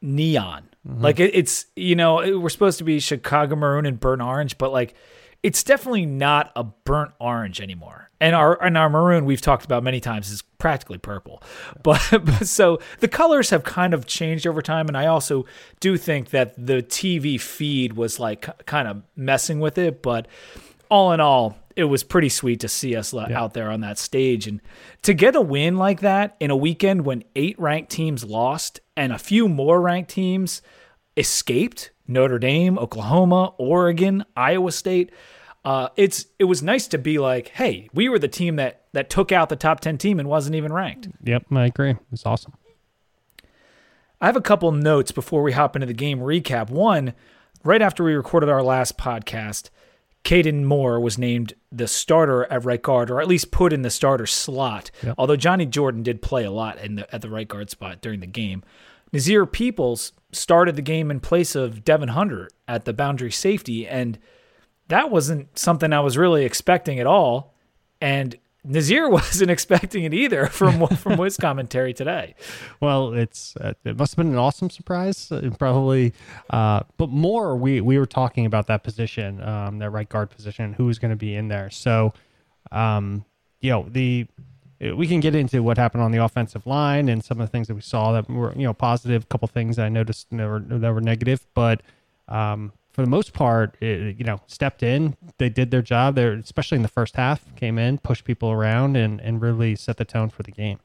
neon. 0.00 0.68
Mm-hmm. 0.86 1.02
Like 1.02 1.20
it, 1.20 1.34
it's, 1.34 1.66
you 1.74 1.96
know, 1.96 2.38
we're 2.38 2.48
supposed 2.48 2.78
to 2.78 2.84
be 2.84 3.00
Chicago 3.00 3.56
maroon 3.56 3.86
and 3.86 3.98
burnt 3.98 4.22
orange, 4.22 4.56
but 4.58 4.72
like 4.72 4.94
it's 5.42 5.62
definitely 5.62 6.06
not 6.06 6.52
a 6.56 6.64
burnt 6.64 7.12
orange 7.20 7.60
anymore. 7.60 8.10
And 8.20 8.34
our 8.34 8.60
and 8.62 8.76
our 8.78 8.88
maroon 8.88 9.24
we've 9.26 9.40
talked 9.40 9.64
about 9.64 9.82
many 9.82 10.00
times 10.00 10.30
is 10.30 10.42
practically 10.58 10.98
purple. 10.98 11.42
But, 11.82 12.02
but 12.10 12.46
so 12.46 12.78
the 13.00 13.08
colors 13.08 13.50
have 13.50 13.64
kind 13.64 13.94
of 13.94 14.06
changed 14.06 14.46
over 14.46 14.62
time 14.62 14.88
and 14.88 14.96
I 14.96 15.06
also 15.06 15.46
do 15.80 15.96
think 15.96 16.30
that 16.30 16.54
the 16.56 16.82
TV 16.82 17.40
feed 17.40 17.94
was 17.94 18.18
like 18.18 18.66
kind 18.66 18.88
of 18.88 19.02
messing 19.16 19.60
with 19.60 19.78
it, 19.78 20.02
but 20.02 20.26
all 20.90 21.12
in 21.12 21.20
all, 21.20 21.58
it 21.74 21.84
was 21.84 22.02
pretty 22.02 22.30
sweet 22.30 22.60
to 22.60 22.68
see 22.68 22.96
us 22.96 23.12
le- 23.12 23.32
out 23.32 23.52
there 23.52 23.70
on 23.70 23.80
that 23.80 23.98
stage 23.98 24.46
and 24.46 24.60
to 25.02 25.12
get 25.12 25.36
a 25.36 25.40
win 25.40 25.76
like 25.76 26.00
that 26.00 26.36
in 26.40 26.50
a 26.50 26.56
weekend 26.56 27.04
when 27.04 27.22
eight 27.34 27.58
ranked 27.58 27.90
teams 27.90 28.24
lost 28.24 28.80
and 28.96 29.12
a 29.12 29.18
few 29.18 29.48
more 29.48 29.80
ranked 29.80 30.10
teams 30.10 30.62
escaped 31.16 31.90
Notre 32.08 32.38
Dame, 32.38 32.78
Oklahoma, 32.78 33.52
Oregon, 33.58 34.24
Iowa 34.36 34.72
State. 34.72 35.10
Uh, 35.64 35.88
it's 35.96 36.26
it 36.38 36.44
was 36.44 36.62
nice 36.62 36.86
to 36.88 36.98
be 36.98 37.18
like, 37.18 37.48
hey, 37.48 37.88
we 37.92 38.08
were 38.08 38.18
the 38.18 38.28
team 38.28 38.56
that 38.56 38.85
that 38.96 39.10
took 39.10 39.30
out 39.32 39.48
the 39.48 39.56
top 39.56 39.80
ten 39.80 39.98
team 39.98 40.18
and 40.18 40.28
wasn't 40.28 40.56
even 40.56 40.72
ranked. 40.72 41.08
Yep, 41.22 41.46
I 41.52 41.66
agree. 41.66 41.96
It's 42.12 42.26
awesome. 42.26 42.54
I 44.20 44.26
have 44.26 44.36
a 44.36 44.40
couple 44.40 44.72
notes 44.72 45.12
before 45.12 45.42
we 45.42 45.52
hop 45.52 45.76
into 45.76 45.86
the 45.86 45.92
game 45.92 46.20
recap. 46.20 46.70
One, 46.70 47.12
right 47.62 47.82
after 47.82 48.02
we 48.02 48.14
recorded 48.14 48.48
our 48.48 48.62
last 48.62 48.96
podcast, 48.96 49.68
Kaden 50.24 50.64
Moore 50.64 50.98
was 50.98 51.18
named 51.18 51.52
the 51.70 51.86
starter 51.86 52.50
at 52.50 52.64
right 52.64 52.82
guard, 52.82 53.10
or 53.10 53.20
at 53.20 53.28
least 53.28 53.50
put 53.50 53.72
in 53.72 53.82
the 53.82 53.90
starter 53.90 54.26
slot. 54.26 54.90
Although 55.18 55.36
Johnny 55.36 55.66
Jordan 55.66 56.02
did 56.02 56.22
play 56.22 56.44
a 56.44 56.50
lot 56.50 56.78
in 56.78 56.96
the, 56.96 57.14
at 57.14 57.20
the 57.20 57.30
right 57.30 57.46
guard 57.46 57.70
spot 57.70 58.00
during 58.00 58.20
the 58.20 58.26
game. 58.26 58.64
Nasir 59.12 59.46
Peoples 59.46 60.12
started 60.32 60.74
the 60.74 60.82
game 60.82 61.10
in 61.10 61.20
place 61.20 61.54
of 61.54 61.84
Devon 61.84 62.08
Hunter 62.08 62.48
at 62.66 62.86
the 62.86 62.92
boundary 62.92 63.30
safety, 63.30 63.86
and 63.86 64.18
that 64.88 65.10
wasn't 65.10 65.56
something 65.58 65.92
I 65.92 66.00
was 66.00 66.18
really 66.18 66.44
expecting 66.44 66.98
at 66.98 67.06
all. 67.06 67.54
And 68.00 68.36
Nasir 68.66 69.08
wasn't 69.10 69.50
expecting 69.50 70.04
it 70.04 70.14
either 70.14 70.46
from 70.46 70.86
from 70.96 71.18
his 71.18 71.36
commentary 71.36 71.94
today. 71.94 72.34
Well, 72.80 73.14
it's 73.14 73.56
uh, 73.56 73.74
it 73.84 73.96
must 73.96 74.12
have 74.12 74.24
been 74.24 74.32
an 74.32 74.38
awesome 74.38 74.70
surprise, 74.70 75.30
uh, 75.30 75.50
probably. 75.58 76.12
Uh, 76.50 76.82
but 76.96 77.10
more, 77.10 77.56
we 77.56 77.80
we 77.80 77.98
were 77.98 78.06
talking 78.06 78.46
about 78.46 78.66
that 78.66 78.82
position, 78.82 79.42
um, 79.42 79.78
that 79.78 79.90
right 79.90 80.08
guard 80.08 80.30
position, 80.30 80.72
who 80.72 80.86
was 80.86 80.98
going 80.98 81.10
to 81.10 81.16
be 81.16 81.34
in 81.34 81.48
there. 81.48 81.70
So, 81.70 82.12
um, 82.72 83.24
you 83.60 83.70
know, 83.70 83.86
the 83.88 84.26
uh, 84.84 84.94
we 84.94 85.06
can 85.06 85.20
get 85.20 85.34
into 85.34 85.62
what 85.62 85.78
happened 85.78 86.02
on 86.02 86.12
the 86.12 86.22
offensive 86.22 86.66
line 86.66 87.08
and 87.08 87.24
some 87.24 87.40
of 87.40 87.46
the 87.46 87.50
things 87.50 87.68
that 87.68 87.74
we 87.74 87.80
saw 87.80 88.12
that 88.12 88.28
were 88.28 88.52
you 88.54 88.64
know 88.64 88.74
positive. 88.74 89.24
A 89.24 89.26
couple 89.26 89.48
things 89.48 89.78
I 89.78 89.88
noticed 89.88 90.28
that 90.30 90.46
were 90.46 90.60
that 90.60 90.92
were 90.92 91.00
negative, 91.00 91.46
but 91.54 91.82
um, 92.28 92.72
for 92.96 93.02
the 93.02 93.10
most 93.10 93.34
part, 93.34 93.76
it, 93.82 94.16
you 94.16 94.24
know, 94.24 94.40
stepped 94.46 94.82
in. 94.82 95.18
They 95.36 95.50
did 95.50 95.70
their 95.70 95.82
job. 95.82 96.14
They 96.14 96.24
especially 96.24 96.76
in 96.76 96.82
the 96.82 96.88
first 96.88 97.16
half, 97.16 97.54
came 97.54 97.78
in, 97.78 97.98
pushed 97.98 98.24
people 98.24 98.50
around, 98.50 98.96
and 98.96 99.20
and 99.20 99.42
really 99.42 99.76
set 99.76 99.98
the 99.98 100.06
tone 100.06 100.30
for 100.30 100.42
the 100.42 100.50
game. 100.50 100.80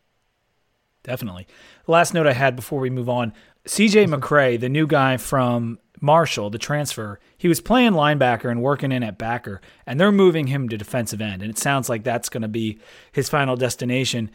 Definitely. 1.03 1.48
Last 1.88 2.13
note 2.13 2.27
I 2.27 2.34
had 2.34 2.58
before 2.58 2.82
we 2.82 2.89
move 2.89 3.08
on 3.08 3.32
CJ 3.65 4.13
McCray, 4.13 4.60
the 4.60 4.68
new 4.68 4.86
guy 4.86 5.15
from 5.15 5.80
Marshall, 6.01 6.50
the 6.50 6.58
transfer, 6.58 7.18
he 7.38 7.48
was 7.48 7.62
playing 7.62 7.94
linebacker 7.94 8.51
and 8.51 8.62
working 8.62 8.91
in 8.91 9.03
at 9.03 9.18
backer, 9.18 9.62
and 9.86 9.98
they're 9.98 10.12
moving 10.12 10.48
him 10.48 10.68
to 10.68 10.77
defensive 10.77 11.22
end. 11.22 11.41
And 11.41 11.50
it 11.50 11.58
sounds 11.58 11.88
like 11.88 12.03
that's 12.03 12.27
going 12.27 12.41
to 12.41 12.50
be 12.50 12.77
his 13.13 13.30
final 13.30 13.56
destination, 13.56 14.32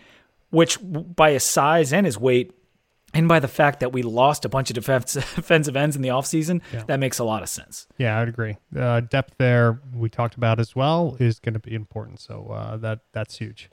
which 0.48 0.78
by 0.80 1.32
his 1.32 1.44
size 1.44 1.92
and 1.92 2.06
his 2.06 2.18
weight, 2.18 2.54
and 3.16 3.28
by 3.28 3.40
the 3.40 3.48
fact 3.48 3.80
that 3.80 3.92
we 3.92 4.02
lost 4.02 4.44
a 4.44 4.48
bunch 4.48 4.70
of 4.70 4.74
defense, 4.74 5.12
defensive 5.34 5.76
ends 5.76 5.96
in 5.96 6.02
the 6.02 6.08
offseason, 6.08 6.60
yeah. 6.72 6.84
that 6.84 7.00
makes 7.00 7.18
a 7.18 7.24
lot 7.24 7.42
of 7.42 7.48
sense. 7.48 7.86
Yeah, 7.98 8.20
I'd 8.20 8.28
agree. 8.28 8.56
Uh, 8.76 9.00
depth 9.00 9.34
there 9.38 9.80
we 9.94 10.08
talked 10.08 10.34
about 10.34 10.60
as 10.60 10.76
well 10.76 11.16
is 11.18 11.38
going 11.38 11.54
to 11.54 11.60
be 11.60 11.74
important. 11.74 12.20
So 12.20 12.48
uh, 12.48 12.76
that 12.78 13.00
that's 13.12 13.38
huge. 13.38 13.70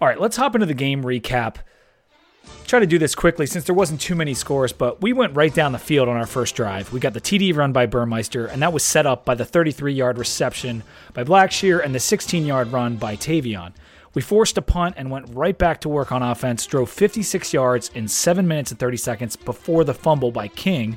All 0.00 0.08
right, 0.08 0.20
let's 0.20 0.36
hop 0.36 0.54
into 0.54 0.66
the 0.66 0.74
game 0.74 1.02
recap 1.02 1.58
try 2.66 2.78
to 2.78 2.86
do 2.86 2.98
this 2.98 3.14
quickly 3.14 3.46
since 3.46 3.64
there 3.64 3.74
wasn't 3.74 4.00
too 4.00 4.14
many 4.14 4.34
scores, 4.34 4.72
but 4.72 5.02
we 5.02 5.12
went 5.12 5.36
right 5.36 5.54
down 5.54 5.72
the 5.72 5.78
field 5.78 6.08
on 6.08 6.16
our 6.16 6.26
first 6.26 6.54
drive. 6.54 6.92
We 6.92 7.00
got 7.00 7.14
the 7.14 7.20
TD 7.20 7.54
run 7.54 7.72
by 7.72 7.86
Burmeister, 7.86 8.46
and 8.46 8.62
that 8.62 8.72
was 8.72 8.82
set 8.82 9.06
up 9.06 9.24
by 9.24 9.34
the 9.34 9.44
33 9.44 9.92
yard 9.92 10.18
reception 10.18 10.82
by 11.12 11.24
Blackshear 11.24 11.84
and 11.84 11.94
the 11.94 12.00
16 12.00 12.46
yard 12.46 12.68
run 12.68 12.96
by 12.96 13.16
Tayvion. 13.16 13.72
We 14.14 14.22
forced 14.22 14.56
a 14.56 14.62
punt 14.62 14.94
and 14.96 15.10
went 15.10 15.34
right 15.34 15.56
back 15.56 15.80
to 15.82 15.88
work 15.88 16.12
on 16.12 16.22
offense, 16.22 16.66
drove 16.66 16.88
56 16.90 17.52
yards 17.52 17.90
in 17.94 18.08
7 18.08 18.46
minutes 18.46 18.70
and 18.70 18.80
30 18.80 18.96
seconds 18.96 19.36
before 19.36 19.84
the 19.84 19.94
fumble 19.94 20.30
by 20.30 20.48
King. 20.48 20.96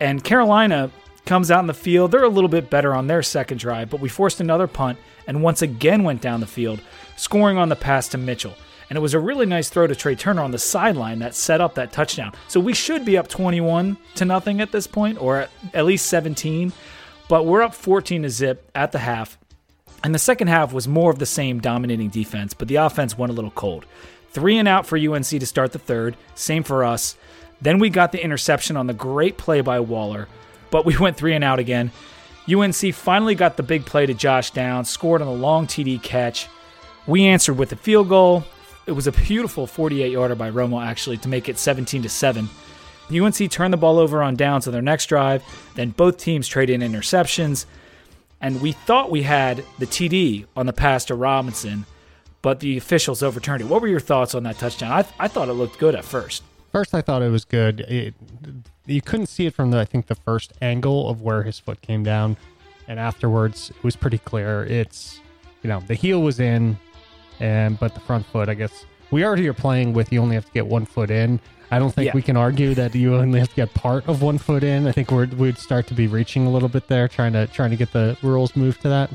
And 0.00 0.24
Carolina 0.24 0.90
comes 1.26 1.50
out 1.50 1.60
in 1.60 1.66
the 1.66 1.74
field. 1.74 2.10
They're 2.10 2.24
a 2.24 2.28
little 2.28 2.48
bit 2.48 2.70
better 2.70 2.94
on 2.94 3.06
their 3.06 3.22
second 3.22 3.58
drive, 3.58 3.90
but 3.90 4.00
we 4.00 4.08
forced 4.08 4.40
another 4.40 4.66
punt 4.66 4.98
and 5.26 5.42
once 5.42 5.62
again 5.62 6.02
went 6.02 6.22
down 6.22 6.40
the 6.40 6.46
field, 6.46 6.80
scoring 7.16 7.58
on 7.58 7.68
the 7.68 7.76
pass 7.76 8.08
to 8.08 8.18
Mitchell 8.18 8.54
and 8.90 8.96
it 8.96 9.00
was 9.00 9.14
a 9.14 9.20
really 9.20 9.46
nice 9.46 9.70
throw 9.70 9.86
to 9.86 9.94
Trey 9.94 10.16
Turner 10.16 10.42
on 10.42 10.50
the 10.50 10.58
sideline 10.58 11.20
that 11.20 11.36
set 11.36 11.60
up 11.60 11.76
that 11.76 11.92
touchdown. 11.92 12.32
So 12.48 12.58
we 12.58 12.74
should 12.74 13.04
be 13.04 13.16
up 13.16 13.28
21 13.28 13.96
to 14.16 14.24
nothing 14.24 14.60
at 14.60 14.72
this 14.72 14.88
point, 14.88 15.22
or 15.22 15.48
at 15.72 15.86
least 15.86 16.06
17, 16.06 16.72
but 17.28 17.46
we're 17.46 17.62
up 17.62 17.72
14 17.72 18.24
to 18.24 18.30
zip 18.30 18.68
at 18.74 18.90
the 18.90 18.98
half. 18.98 19.38
And 20.02 20.14
the 20.14 20.18
second 20.18 20.48
half 20.48 20.72
was 20.72 20.88
more 20.88 21.10
of 21.10 21.18
the 21.18 21.26
same 21.26 21.60
dominating 21.60 22.08
defense, 22.08 22.54
but 22.54 22.68
the 22.68 22.76
offense 22.76 23.18
went 23.18 23.30
a 23.30 23.34
little 23.34 23.50
cold. 23.50 23.86
Three 24.30 24.58
and 24.58 24.68
out 24.68 24.86
for 24.86 24.96
UNC 24.96 25.26
to 25.26 25.46
start 25.46 25.72
the 25.72 25.78
third, 25.78 26.16
same 26.34 26.62
for 26.62 26.84
us. 26.84 27.16
Then 27.60 27.78
we 27.78 27.90
got 27.90 28.12
the 28.12 28.22
interception 28.22 28.76
on 28.76 28.86
the 28.86 28.94
great 28.94 29.36
play 29.36 29.60
by 29.60 29.80
Waller, 29.80 30.28
but 30.70 30.86
we 30.86 30.96
went 30.98 31.16
three 31.16 31.34
and 31.34 31.44
out 31.44 31.58
again. 31.58 31.90
UNC 32.50 32.94
finally 32.94 33.34
got 33.34 33.56
the 33.56 33.62
big 33.62 33.84
play 33.84 34.06
to 34.06 34.14
Josh 34.14 34.50
Downs, 34.50 34.88
scored 34.88 35.20
on 35.20 35.28
a 35.28 35.32
long 35.32 35.66
TD 35.66 36.02
catch. 36.02 36.48
We 37.06 37.26
answered 37.26 37.54
with 37.54 37.72
a 37.72 37.76
field 37.76 38.08
goal, 38.08 38.44
it 38.86 38.92
was 38.92 39.06
a 39.06 39.12
beautiful 39.12 39.66
48 39.66 40.10
yarder 40.10 40.34
by 40.34 40.50
Romo, 40.50 40.84
actually, 40.84 41.18
to 41.18 41.28
make 41.28 41.48
it 41.48 41.58
17 41.58 42.02
to 42.02 42.08
7. 42.08 42.48
UNC 43.12 43.50
turned 43.50 43.72
the 43.72 43.76
ball 43.76 43.98
over 43.98 44.22
on 44.22 44.36
downs 44.36 44.66
on 44.66 44.72
their 44.72 44.82
next 44.82 45.06
drive. 45.06 45.42
Then 45.74 45.90
both 45.90 46.16
teams 46.16 46.48
traded 46.48 46.80
in 46.80 46.92
interceptions. 46.92 47.66
And 48.40 48.60
we 48.60 48.72
thought 48.72 49.10
we 49.10 49.22
had 49.22 49.64
the 49.78 49.86
TD 49.86 50.46
on 50.56 50.66
the 50.66 50.72
pass 50.72 51.04
to 51.06 51.14
Robinson, 51.14 51.84
but 52.42 52.60
the 52.60 52.76
officials 52.76 53.22
overturned 53.22 53.62
it. 53.62 53.66
What 53.66 53.82
were 53.82 53.88
your 53.88 54.00
thoughts 54.00 54.34
on 54.34 54.44
that 54.44 54.58
touchdown? 54.58 54.92
I, 54.92 55.04
I 55.18 55.28
thought 55.28 55.48
it 55.48 55.52
looked 55.52 55.78
good 55.78 55.94
at 55.94 56.04
first. 56.04 56.42
First, 56.72 56.94
I 56.94 57.02
thought 57.02 57.22
it 57.22 57.30
was 57.30 57.44
good. 57.44 57.80
It, 57.80 58.14
you 58.86 59.02
couldn't 59.02 59.26
see 59.26 59.46
it 59.46 59.54
from 59.54 59.72
the, 59.72 59.78
I 59.78 59.84
think, 59.84 60.06
the 60.06 60.14
first 60.14 60.52
angle 60.62 61.08
of 61.10 61.20
where 61.20 61.42
his 61.42 61.58
foot 61.58 61.82
came 61.82 62.02
down. 62.02 62.36
And 62.88 62.98
afterwards, 62.98 63.70
it 63.70 63.84
was 63.84 63.96
pretty 63.96 64.18
clear. 64.18 64.64
It's, 64.64 65.20
you 65.62 65.68
know, 65.68 65.80
the 65.86 65.94
heel 65.94 66.22
was 66.22 66.40
in, 66.40 66.78
and 67.40 67.78
but 67.78 67.94
the 67.94 68.00
front 68.00 68.26
foot, 68.26 68.48
I 68.48 68.54
guess 68.54 68.84
we 69.10 69.24
already 69.24 69.48
are 69.48 69.54
playing 69.54 69.92
with 69.92 70.12
you 70.12 70.20
only 70.20 70.34
have 70.34 70.46
to 70.46 70.52
get 70.52 70.66
one 70.66 70.86
foot 70.86 71.10
in. 71.10 71.40
I 71.70 71.78
don't 71.78 71.92
think 71.94 72.06
yeah. 72.06 72.12
we 72.14 72.22
can 72.22 72.36
argue 72.36 72.74
that 72.74 72.94
you 72.94 73.14
only 73.14 73.38
have 73.38 73.48
to 73.48 73.54
get 73.54 73.72
part 73.74 74.08
of 74.08 74.22
one 74.22 74.38
foot 74.38 74.64
in. 74.64 74.86
I 74.86 74.92
think 74.92 75.10
we're, 75.10 75.26
we'd 75.26 75.58
start 75.58 75.86
to 75.88 75.94
be 75.94 76.06
reaching 76.06 76.46
a 76.46 76.50
little 76.50 76.68
bit 76.68 76.88
there, 76.88 77.06
trying 77.08 77.32
to 77.34 77.46
trying 77.48 77.70
to 77.70 77.76
get 77.76 77.92
the 77.92 78.16
rules 78.22 78.56
moved 78.56 78.82
to 78.82 78.88
that. 78.88 79.10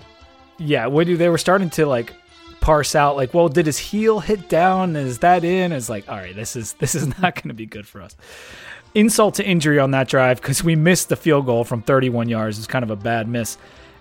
Yeah, 0.57 0.88
what 0.88 1.07
do 1.07 1.17
they 1.17 1.29
were 1.29 1.38
starting 1.38 1.69
to 1.71 1.85
like 1.85 2.13
parse 2.62 2.95
out 2.95 3.15
like, 3.15 3.33
well, 3.33 3.50
did 3.50 3.65
his 3.65 3.77
heel 3.77 4.19
hit 4.19 4.47
down? 4.50 4.95
Is 4.95 5.19
that 5.19 5.43
in? 5.43 5.71
It's 5.71 5.89
like, 5.89 6.07
all 6.09 6.17
right, 6.17 6.35
this 6.35 6.55
is 6.55 6.74
this 6.74 6.95
is 6.95 7.07
not 7.21 7.35
going 7.35 7.50
to 7.50 7.53
be 7.53 7.65
good 7.65 7.88
for 7.88 8.01
us. 8.01 8.15
Insult 8.93 9.35
to 9.35 9.45
injury 9.45 9.79
on 9.79 9.91
that 9.91 10.07
drive 10.07 10.41
because 10.41 10.63
we 10.63 10.75
missed 10.75 11.09
the 11.09 11.17
field 11.17 11.45
goal 11.45 11.65
from 11.65 11.81
31 11.81 12.29
yards. 12.29 12.57
It's 12.57 12.67
kind 12.67 12.83
of 12.83 12.91
a 12.91 12.95
bad 12.95 13.27
miss 13.27 13.57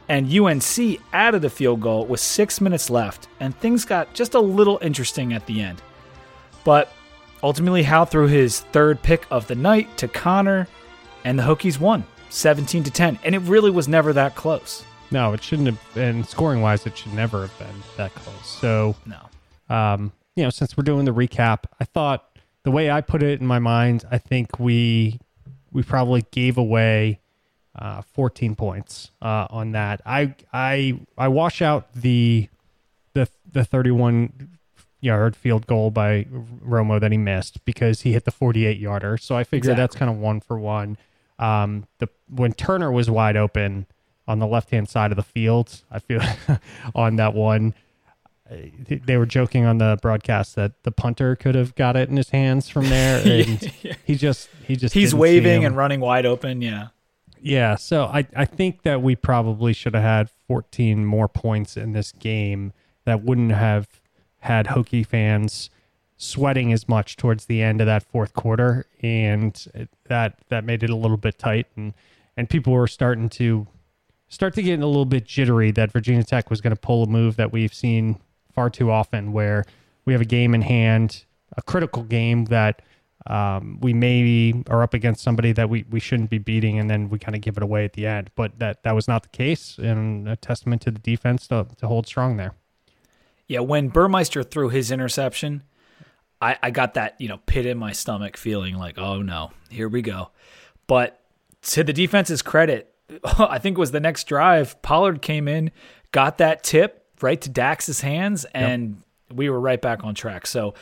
and 0.08 0.30
UNC 0.30 1.00
added 1.12 1.44
a 1.44 1.50
field 1.50 1.80
goal 1.80 2.04
with 2.06 2.20
six 2.20 2.60
minutes 2.60 2.90
left, 2.90 3.28
and 3.40 3.56
things 3.56 3.84
got 3.84 4.12
just 4.12 4.34
a 4.34 4.40
little 4.40 4.78
interesting 4.82 5.32
at 5.32 5.46
the 5.46 5.62
end. 5.62 5.80
But 6.62 6.92
ultimately, 7.44 7.82
Howell 7.82 8.06
threw 8.06 8.26
his 8.26 8.60
third 8.60 9.02
pick 9.02 9.26
of 9.30 9.46
the 9.46 9.54
night 9.54 9.94
to 9.98 10.08
Conner, 10.08 10.66
and 11.24 11.38
the 11.38 11.42
Hokies 11.42 11.78
won 11.78 12.04
17 12.30 12.82
to 12.84 12.90
10, 12.90 13.18
and 13.22 13.34
it 13.34 13.40
really 13.40 13.70
was 13.70 13.86
never 13.86 14.12
that 14.14 14.34
close. 14.34 14.84
No, 15.10 15.34
it 15.34 15.42
shouldn't 15.42 15.68
have 15.68 15.94
been 15.94 16.24
scoring 16.24 16.62
wise. 16.62 16.86
It 16.86 16.96
should 16.96 17.12
never 17.12 17.42
have 17.42 17.58
been 17.58 17.82
that 17.98 18.14
close. 18.14 18.48
So 18.48 18.96
no, 19.06 19.74
um, 19.74 20.12
you 20.34 20.42
know, 20.42 20.50
since 20.50 20.76
we're 20.76 20.82
doing 20.82 21.04
the 21.04 21.12
recap, 21.12 21.64
I 21.78 21.84
thought 21.84 22.36
the 22.64 22.70
way 22.70 22.90
I 22.90 23.02
put 23.02 23.22
it 23.22 23.40
in 23.40 23.46
my 23.46 23.58
mind, 23.58 24.04
I 24.10 24.18
think 24.18 24.58
we 24.58 25.20
we 25.70 25.82
probably 25.82 26.24
gave 26.30 26.56
away 26.56 27.20
uh, 27.76 28.02
14 28.02 28.56
points 28.56 29.10
uh, 29.20 29.46
on 29.50 29.72
that. 29.72 30.00
I 30.06 30.34
I 30.52 30.98
I 31.18 31.28
wash 31.28 31.62
out 31.62 31.92
the 31.92 32.48
the 33.12 33.28
the 33.52 33.64
31 33.64 34.53
yard 35.04 35.36
field 35.36 35.66
goal 35.66 35.90
by 35.90 36.24
Romo 36.66 37.00
that 37.00 37.12
he 37.12 37.18
missed 37.18 37.64
because 37.64 38.00
he 38.00 38.12
hit 38.12 38.24
the 38.24 38.30
48 38.30 38.78
yarder. 38.78 39.16
So 39.16 39.36
I 39.36 39.44
figure 39.44 39.72
exactly. 39.72 39.82
that's 39.82 39.96
kind 39.96 40.10
of 40.10 40.16
one 40.16 40.40
for 40.40 40.58
one. 40.58 40.96
Um, 41.38 41.86
the 41.98 42.08
when 42.28 42.52
Turner 42.52 42.90
was 42.90 43.10
wide 43.10 43.36
open 43.36 43.86
on 44.26 44.38
the 44.38 44.46
left 44.46 44.70
hand 44.70 44.88
side 44.88 45.12
of 45.12 45.16
the 45.16 45.22
field, 45.22 45.82
I 45.90 45.98
feel 45.98 46.22
on 46.94 47.16
that 47.16 47.34
one. 47.34 47.74
They 48.50 49.16
were 49.16 49.26
joking 49.26 49.64
on 49.64 49.78
the 49.78 49.98
broadcast 50.02 50.54
that 50.56 50.82
the 50.82 50.92
punter 50.92 51.34
could 51.34 51.54
have 51.54 51.74
got 51.74 51.96
it 51.96 52.10
in 52.10 52.16
his 52.16 52.28
hands 52.28 52.68
from 52.68 52.88
there, 52.88 53.20
and 53.24 53.72
yeah. 53.82 53.94
he 54.04 54.16
just 54.16 54.48
he 54.66 54.76
just 54.76 54.94
he's 54.94 55.14
waving 55.14 55.64
and 55.64 55.76
running 55.76 56.00
wide 56.00 56.26
open. 56.26 56.60
Yeah, 56.60 56.88
yeah, 57.44 57.76
so 57.76 58.04
I, 58.04 58.26
I 58.34 58.46
think 58.46 58.84
that 58.84 59.02
we 59.02 59.16
probably 59.16 59.74
should 59.74 59.94
have 59.94 60.02
had 60.02 60.30
14 60.48 61.04
more 61.04 61.28
points 61.28 61.76
in 61.76 61.92
this 61.92 62.10
game 62.10 62.72
that 63.04 63.22
wouldn't 63.22 63.52
have 63.52 64.00
had 64.44 64.66
Hokie 64.66 65.06
fans 65.06 65.70
sweating 66.16 66.72
as 66.72 66.88
much 66.88 67.16
towards 67.16 67.46
the 67.46 67.62
end 67.62 67.80
of 67.80 67.86
that 67.86 68.02
fourth 68.02 68.34
quarter, 68.34 68.86
and 69.02 69.66
that 70.04 70.38
that 70.48 70.64
made 70.64 70.82
it 70.82 70.90
a 70.90 70.96
little 70.96 71.16
bit 71.16 71.38
tight, 71.38 71.66
and 71.76 71.94
and 72.36 72.48
people 72.48 72.72
were 72.72 72.86
starting 72.86 73.28
to 73.28 73.66
start 74.28 74.54
to 74.54 74.62
get 74.62 74.80
a 74.80 74.86
little 74.86 75.04
bit 75.04 75.24
jittery 75.24 75.70
that 75.70 75.92
Virginia 75.92 76.22
Tech 76.22 76.50
was 76.50 76.60
going 76.60 76.74
to 76.74 76.80
pull 76.80 77.04
a 77.04 77.06
move 77.06 77.36
that 77.36 77.52
we've 77.52 77.74
seen 77.74 78.20
far 78.52 78.70
too 78.70 78.90
often, 78.90 79.32
where 79.32 79.64
we 80.04 80.12
have 80.12 80.22
a 80.22 80.26
game 80.26 80.54
in 80.54 80.62
hand, 80.62 81.24
a 81.56 81.62
critical 81.62 82.02
game 82.02 82.44
that 82.46 82.82
um, 83.26 83.78
we 83.80 83.94
maybe 83.94 84.62
are 84.68 84.82
up 84.82 84.92
against 84.92 85.22
somebody 85.22 85.52
that 85.52 85.70
we, 85.70 85.84
we 85.90 86.00
shouldn't 86.00 86.28
be 86.28 86.38
beating, 86.38 86.78
and 86.78 86.90
then 86.90 87.08
we 87.08 87.18
kind 87.18 87.34
of 87.34 87.40
give 87.40 87.56
it 87.56 87.62
away 87.62 87.84
at 87.84 87.94
the 87.94 88.06
end. 88.06 88.30
But 88.34 88.58
that 88.58 88.82
that 88.82 88.94
was 88.94 89.08
not 89.08 89.22
the 89.22 89.30
case, 89.30 89.78
and 89.78 90.28
a 90.28 90.36
testament 90.36 90.82
to 90.82 90.90
the 90.90 90.98
defense 90.98 91.48
to, 91.48 91.66
to 91.78 91.86
hold 91.88 92.06
strong 92.06 92.36
there. 92.36 92.54
Yeah, 93.46 93.60
when 93.60 93.88
Burmeister 93.88 94.42
threw 94.42 94.70
his 94.70 94.90
interception, 94.90 95.62
I, 96.40 96.56
I 96.62 96.70
got 96.70 96.94
that 96.94 97.20
you 97.20 97.28
know 97.28 97.38
pit 97.46 97.66
in 97.66 97.78
my 97.78 97.92
stomach 97.92 98.36
feeling 98.36 98.76
like, 98.76 98.98
oh 98.98 99.22
no, 99.22 99.52
here 99.70 99.88
we 99.88 100.02
go. 100.02 100.30
But 100.86 101.20
to 101.62 101.84
the 101.84 101.92
defense's 101.92 102.42
credit, 102.42 102.94
I 103.24 103.58
think 103.58 103.76
it 103.76 103.80
was 103.80 103.92
the 103.92 104.00
next 104.00 104.24
drive. 104.24 104.80
Pollard 104.82 105.22
came 105.22 105.48
in, 105.48 105.70
got 106.12 106.38
that 106.38 106.62
tip 106.62 107.06
right 107.20 107.40
to 107.40 107.48
Dax's 107.48 108.00
hands, 108.00 108.44
and 108.54 108.96
yep. 109.28 109.36
we 109.36 109.48
were 109.48 109.60
right 109.60 109.80
back 109.80 110.04
on 110.04 110.14
track. 110.14 110.46
So 110.46 110.74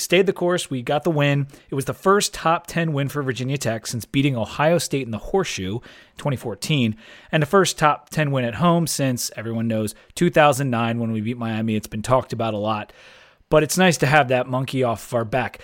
stayed 0.00 0.26
the 0.26 0.32
course. 0.32 0.70
We 0.70 0.82
got 0.82 1.04
the 1.04 1.10
win. 1.10 1.46
It 1.68 1.74
was 1.74 1.84
the 1.84 1.94
first 1.94 2.34
top 2.34 2.66
10 2.66 2.92
win 2.92 3.08
for 3.08 3.22
Virginia 3.22 3.58
Tech 3.58 3.86
since 3.86 4.04
beating 4.04 4.36
Ohio 4.36 4.78
State 4.78 5.04
in 5.04 5.10
the 5.10 5.18
Horseshoe 5.18 5.80
2014, 6.18 6.96
and 7.32 7.42
the 7.42 7.46
first 7.46 7.78
top 7.78 8.10
10 8.10 8.30
win 8.30 8.44
at 8.44 8.56
home 8.56 8.86
since 8.86 9.30
everyone 9.36 9.68
knows 9.68 9.94
2009 10.14 10.98
when 10.98 11.12
we 11.12 11.20
beat 11.20 11.38
Miami. 11.38 11.76
It's 11.76 11.86
been 11.86 12.02
talked 12.02 12.32
about 12.32 12.54
a 12.54 12.58
lot, 12.58 12.92
but 13.48 13.62
it's 13.62 13.78
nice 13.78 13.96
to 13.98 14.06
have 14.06 14.28
that 14.28 14.48
monkey 14.48 14.82
off 14.82 15.06
of 15.06 15.14
our 15.14 15.24
back. 15.24 15.60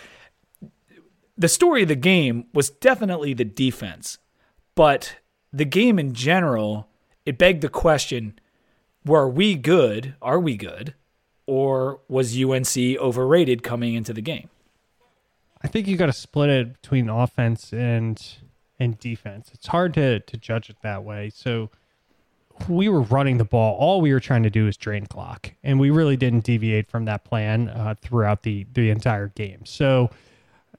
The 1.37 1.49
story 1.49 1.83
of 1.83 1.89
the 1.89 1.97
game 1.97 2.47
was 2.55 2.71
definitely 2.71 3.35
the 3.35 3.45
defense, 3.45 4.19
but 4.75 5.17
the 5.53 5.65
game 5.65 5.99
in 5.99 6.15
general, 6.15 6.89
it 7.25 7.39
begged 7.39 7.63
the 7.63 7.69
question 7.69 8.39
were 9.05 9.29
we 9.29 9.55
good? 9.55 10.17
Are 10.21 10.41
we 10.41 10.57
good? 10.57 10.95
Or 11.47 12.01
was 12.09 12.37
UNC 12.37 12.77
overrated 12.99 13.63
coming 13.63 13.95
into 13.95 14.13
the 14.13 14.21
game? 14.21 14.49
I 15.63 15.69
think 15.69 15.87
you 15.87 15.97
got 15.97 16.07
to 16.07 16.13
split 16.13 16.51
it 16.51 16.81
between 16.81 17.09
offense 17.09 17.73
and 17.73 18.23
and 18.79 18.99
defense. 18.99 19.51
It's 19.55 19.69
hard 19.69 19.95
to 19.95 20.21
to 20.21 20.37
judge 20.37 20.69
it 20.71 20.77
that 20.83 21.03
way. 21.03 21.31
So 21.35 21.71
we 22.69 22.89
were 22.89 23.03
running 23.03 23.39
the 23.39 23.45
ball. 23.45 23.77
All 23.77 24.01
we 24.01 24.13
were 24.13 24.21
trying 24.21 24.43
to 24.43 24.51
do 24.51 24.67
is 24.67 24.77
drain 24.77 25.07
clock, 25.07 25.53
and 25.63 25.79
we 25.79 25.91
really 25.91 26.17
didn't 26.17 26.45
deviate 26.45 26.91
from 26.91 27.05
that 27.07 27.25
plan 27.25 27.69
uh, 27.69 27.95
throughout 28.01 28.43
the 28.43 28.67
the 28.75 28.91
entire 28.91 29.29
game. 29.29 29.65
So 29.65 30.11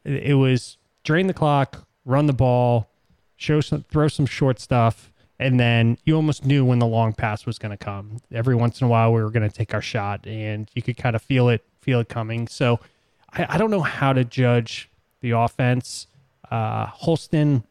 it 0.04 0.36
was 0.36 0.78
drain 1.04 1.28
the 1.28 1.34
clock, 1.34 1.88
run 2.06 2.26
the 2.28 2.34
ball, 2.34 2.90
show 3.36 3.62
some, 3.62 3.84
throw 3.90 4.08
some 4.08 4.26
short 4.26 4.60
stuff, 4.60 5.12
and 5.40 5.60
then 5.60 5.98
you 6.04 6.16
almost 6.16 6.46
knew 6.46 6.66
when 6.66 6.80
the 6.80 6.88
long 6.88 7.14
pass 7.14 7.46
was 7.46 7.60
going 7.60 7.72
to 7.72 7.78
come. 7.78 8.18
Every 8.32 8.56
once 8.56 8.82
in 8.82 8.86
a 8.86 8.90
while, 8.90 9.14
we 9.14 9.22
were 9.22 9.30
going 9.30 9.48
to 9.48 9.56
take 9.56 9.74
our 9.74 9.82
shot, 9.82 10.26
and 10.26 10.70
you 10.74 10.82
could 10.82 10.98
kind 10.98 11.16
of 11.16 11.22
feel 11.22 11.50
it 11.50 11.66
feel 11.82 12.00
it 12.00 12.10
coming. 12.10 12.48
So 12.48 12.80
I, 13.32 13.56
I 13.56 13.58
don't 13.58 13.72
know 13.72 13.82
how 13.82 14.14
to 14.14 14.24
judge 14.24 14.90
the 15.22 15.32
offense. 15.32 16.08
Uh, 16.50 16.86
Holston 16.88 17.64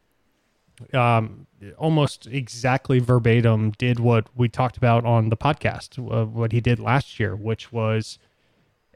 um, 0.92 1.46
almost 1.78 2.26
exactly 2.26 2.98
verbatim 2.98 3.72
did 3.72 3.98
what 3.98 4.28
we 4.36 4.48
talked 4.48 4.76
about 4.76 5.04
on 5.04 5.30
the 5.30 5.36
podcast, 5.36 5.98
uh, 5.98 6.26
what 6.26 6.52
he 6.52 6.60
did 6.60 6.78
last 6.78 7.18
year, 7.18 7.34
which 7.34 7.72
was 7.72 8.18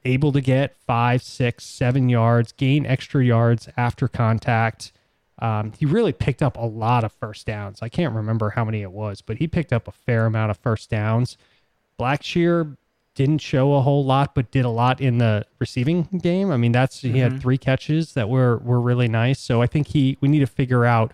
able 0.04 0.32
to 0.32 0.40
get 0.40 0.76
five, 0.86 1.22
six, 1.22 1.64
seven 1.64 2.08
yards, 2.08 2.52
gain 2.52 2.86
extra 2.86 3.24
yards 3.24 3.68
after 3.76 4.08
contact. 4.08 4.92
Um, 5.40 5.72
he 5.78 5.86
really 5.86 6.12
picked 6.12 6.42
up 6.42 6.56
a 6.56 6.66
lot 6.66 7.04
of 7.04 7.12
first 7.12 7.46
downs. 7.46 7.80
I 7.82 7.88
can't 7.88 8.14
remember 8.14 8.50
how 8.50 8.64
many 8.64 8.82
it 8.82 8.92
was, 8.92 9.22
but 9.22 9.38
he 9.38 9.48
picked 9.48 9.72
up 9.72 9.88
a 9.88 9.92
fair 9.92 10.26
amount 10.26 10.50
of 10.50 10.58
first 10.58 10.90
downs. 10.90 11.38
Blackshear 11.98 12.76
didn't 13.14 13.38
show 13.38 13.74
a 13.74 13.80
whole 13.80 14.04
lot, 14.04 14.34
but 14.34 14.50
did 14.50 14.64
a 14.64 14.70
lot 14.70 15.00
in 15.00 15.18
the 15.18 15.44
receiving 15.58 16.02
game. 16.22 16.50
I 16.50 16.56
mean, 16.56 16.72
that's 16.72 17.00
he 17.00 17.18
had 17.18 17.40
three 17.40 17.58
catches 17.58 18.14
that 18.14 18.28
were 18.28 18.58
were 18.58 18.80
really 18.80 19.08
nice. 19.08 19.40
So 19.40 19.62
I 19.62 19.66
think 19.66 19.88
he 19.88 20.16
we 20.20 20.28
need 20.28 20.40
to 20.40 20.46
figure 20.46 20.84
out 20.84 21.12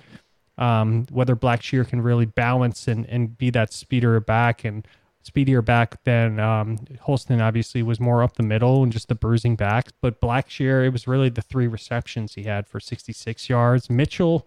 um, 0.59 1.07
whether 1.11 1.37
Blackshear 1.37 1.87
can 1.87 2.01
really 2.01 2.27
balance 2.27 2.89
and, 2.89 3.07
and 3.07 3.37
be 3.37 3.51
that 3.51 3.73
speeder 3.73 4.19
back 4.21 4.65
and 4.65 4.87
speedier 5.27 5.61
back 5.61 6.03
than 6.05 6.39
um, 6.41 6.79
Holston 7.03 7.41
obviously 7.41 7.83
was 7.83 7.99
more 8.01 8.23
up 8.23 8.37
the 8.37 8.43
middle 8.43 8.83
and 8.83 8.93
just 8.93 9.09
the 9.09 9.15
bruising 9.15 9.57
back. 9.57 9.89
But 10.01 10.21
Blackshear, 10.21 10.87
it 10.87 10.91
was 10.91 11.07
really 11.09 11.29
the 11.29 11.43
three 11.43 11.67
receptions 11.67 12.35
he 12.35 12.45
had 12.45 12.67
for 12.69 12.79
66 12.81 13.49
yards. 13.49 13.91
Mitchell, 13.91 14.47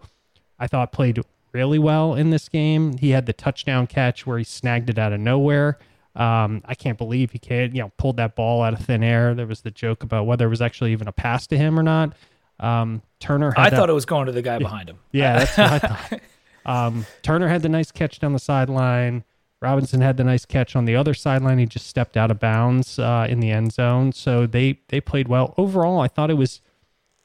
I 0.58 0.66
thought 0.66 0.90
played 0.92 1.20
really 1.52 1.78
well 1.78 2.14
in 2.14 2.30
this 2.30 2.48
game. 2.48 2.96
He 2.98 3.10
had 3.10 3.26
the 3.26 3.32
touchdown 3.32 3.86
catch 3.86 4.26
where 4.26 4.38
he 4.38 4.44
snagged 4.44 4.88
it 4.90 4.98
out 4.98 5.12
of 5.12 5.20
nowhere. 5.20 5.78
Um, 6.16 6.62
I 6.64 6.74
can't 6.74 6.98
believe 6.98 7.30
he 7.32 7.38
can, 7.38 7.74
you 7.74 7.82
know, 7.82 7.92
pulled 7.96 8.16
that 8.16 8.34
ball 8.34 8.62
out 8.62 8.72
of 8.72 8.80
thin 8.80 9.02
air. 9.02 9.34
There 9.34 9.46
was 9.46 9.60
the 9.60 9.70
joke 9.70 10.02
about 10.02 10.26
whether 10.26 10.46
it 10.46 10.50
was 10.50 10.60
actually 10.62 10.92
even 10.92 11.06
a 11.06 11.12
pass 11.12 11.46
to 11.48 11.56
him 11.58 11.78
or 11.78 11.82
not. 11.84 12.14
Um, 12.58 13.02
Turner, 13.20 13.52
I 13.56 13.70
that- 13.70 13.76
thought 13.76 13.90
it 13.90 13.94
was 13.94 14.06
going 14.06 14.26
to 14.26 14.32
the 14.32 14.42
guy 14.42 14.58
behind 14.58 14.88
him. 14.88 14.98
yeah, 15.12 15.38
that's 15.38 15.56
what 15.58 15.70
I 15.72 15.78
thought. 15.78 16.20
Um, 16.66 17.06
Turner 17.22 17.48
had 17.48 17.62
the 17.62 17.68
nice 17.68 17.90
catch 17.90 18.18
down 18.18 18.32
the 18.32 18.38
sideline. 18.38 19.24
Robinson 19.60 20.00
had 20.00 20.16
the 20.16 20.24
nice 20.24 20.46
catch 20.46 20.74
on 20.74 20.86
the 20.86 20.96
other 20.96 21.12
sideline. 21.12 21.58
He 21.58 21.66
just 21.66 21.86
stepped 21.86 22.16
out 22.16 22.30
of 22.30 22.40
bounds 22.40 22.98
uh, 22.98 23.26
in 23.28 23.40
the 23.40 23.50
end 23.50 23.72
zone. 23.72 24.12
So 24.12 24.46
they 24.46 24.80
they 24.88 25.00
played 25.00 25.28
well 25.28 25.54
overall. 25.58 26.00
I 26.00 26.08
thought 26.08 26.30
it 26.30 26.34
was 26.34 26.60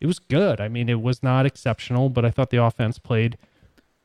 it 0.01 0.07
was 0.07 0.19
good. 0.19 0.59
I 0.59 0.67
mean, 0.67 0.89
it 0.89 1.01
was 1.01 1.23
not 1.23 1.45
exceptional, 1.45 2.09
but 2.09 2.25
I 2.25 2.31
thought 2.31 2.49
the 2.49 2.63
offense 2.63 2.99
played 2.99 3.37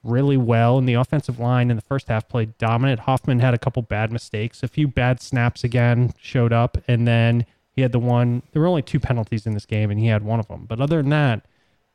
really 0.02 0.36
well, 0.36 0.78
and 0.78 0.88
the 0.88 0.94
offensive 0.94 1.38
line 1.38 1.70
in 1.70 1.76
the 1.76 1.82
first 1.82 2.08
half 2.08 2.28
played 2.28 2.56
dominant. 2.56 3.00
Hoffman 3.00 3.40
had 3.40 3.52
a 3.52 3.58
couple 3.58 3.82
bad 3.82 4.12
mistakes, 4.12 4.62
a 4.62 4.68
few 4.68 4.88
bad 4.88 5.20
snaps 5.20 5.64
again 5.64 6.14
showed 6.18 6.52
up, 6.52 6.78
and 6.88 7.06
then 7.06 7.44
he 7.72 7.82
had 7.82 7.92
the 7.92 7.98
one. 7.98 8.42
There 8.52 8.62
were 8.62 8.68
only 8.68 8.82
two 8.82 9.00
penalties 9.00 9.46
in 9.46 9.54
this 9.54 9.66
game, 9.66 9.90
and 9.90 9.98
he 9.98 10.06
had 10.06 10.22
one 10.22 10.40
of 10.40 10.48
them. 10.48 10.66
But 10.66 10.80
other 10.80 10.98
than 10.98 11.10
that, 11.10 11.44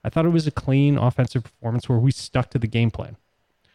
I 0.03 0.10
thought 0.10 0.25
it 0.25 0.29
was 0.29 0.45
a 0.45 0.51
clean 0.51 0.97
offensive 0.97 1.43
performance 1.43 1.88
where 1.88 1.97
we 1.97 2.12
stuck 2.12 2.49
to 2.51 2.60
the 2.60 2.67
game 2.67 2.91
plan. 2.91 3.15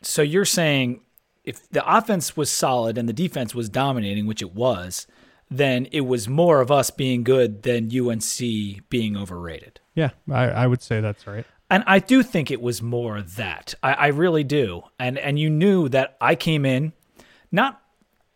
So 0.03 0.23
you're 0.23 0.45
saying 0.45 1.01
if 1.45 1.69
the 1.71 1.97
offense 1.97 2.37
was 2.37 2.51
solid 2.51 2.99
and 2.99 3.09
the 3.09 3.13
defense 3.13 3.55
was 3.55 3.69
dominating, 3.69 4.27
which 4.27 4.43
it 4.43 4.55
was, 4.55 5.07
then 5.51 5.89
it 5.91 6.03
was 6.03 6.29
more 6.29 6.61
of 6.61 6.71
us 6.71 6.91
being 6.91 7.25
good 7.25 7.63
than 7.63 7.91
UNC 7.95 8.89
being 8.89 9.17
overrated. 9.17 9.81
Yeah, 9.95 10.11
I, 10.31 10.45
I 10.45 10.67
would 10.67 10.83
say 10.83 11.01
that's 11.01 11.27
right. 11.27 11.45
And 11.69 11.85
I 11.87 11.99
do 12.01 12.23
think 12.23 12.51
it 12.51 12.61
was 12.61 12.83
more 12.83 13.23
that. 13.23 13.75
I, 13.83 13.93
I 13.93 14.07
really 14.09 14.45
do. 14.45 14.83
And 14.99 15.19
and 15.19 15.39
you 15.39 15.49
knew 15.49 15.89
that 15.89 16.17
I 16.21 16.35
came 16.35 16.65
in 16.65 16.93
not 17.53 17.81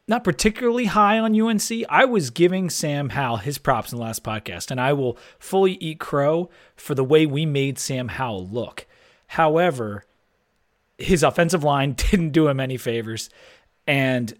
not 0.06 0.22
particularly 0.22 0.84
high 0.86 1.18
on 1.18 1.40
UNC. 1.40 1.70
I 1.88 2.04
was 2.04 2.30
giving 2.30 2.68
Sam 2.68 3.10
Howell 3.10 3.38
his 3.38 3.58
props 3.58 3.92
in 3.92 3.98
the 3.98 4.04
last 4.04 4.22
podcast, 4.22 4.70
and 4.70 4.80
I 4.80 4.92
will 4.92 5.16
fully 5.38 5.72
eat 5.74 5.98
crow 5.98 6.50
for 6.76 6.94
the 6.94 7.04
way 7.04 7.26
we 7.26 7.46
made 7.46 7.78
Sam 7.78 8.08
Howell 8.08 8.48
look. 8.48 8.86
However, 9.28 10.04
his 10.98 11.22
offensive 11.22 11.64
line 11.64 11.92
didn't 12.10 12.30
do 12.30 12.48
him 12.48 12.60
any 12.60 12.76
favors, 12.76 13.30
and 13.86 14.34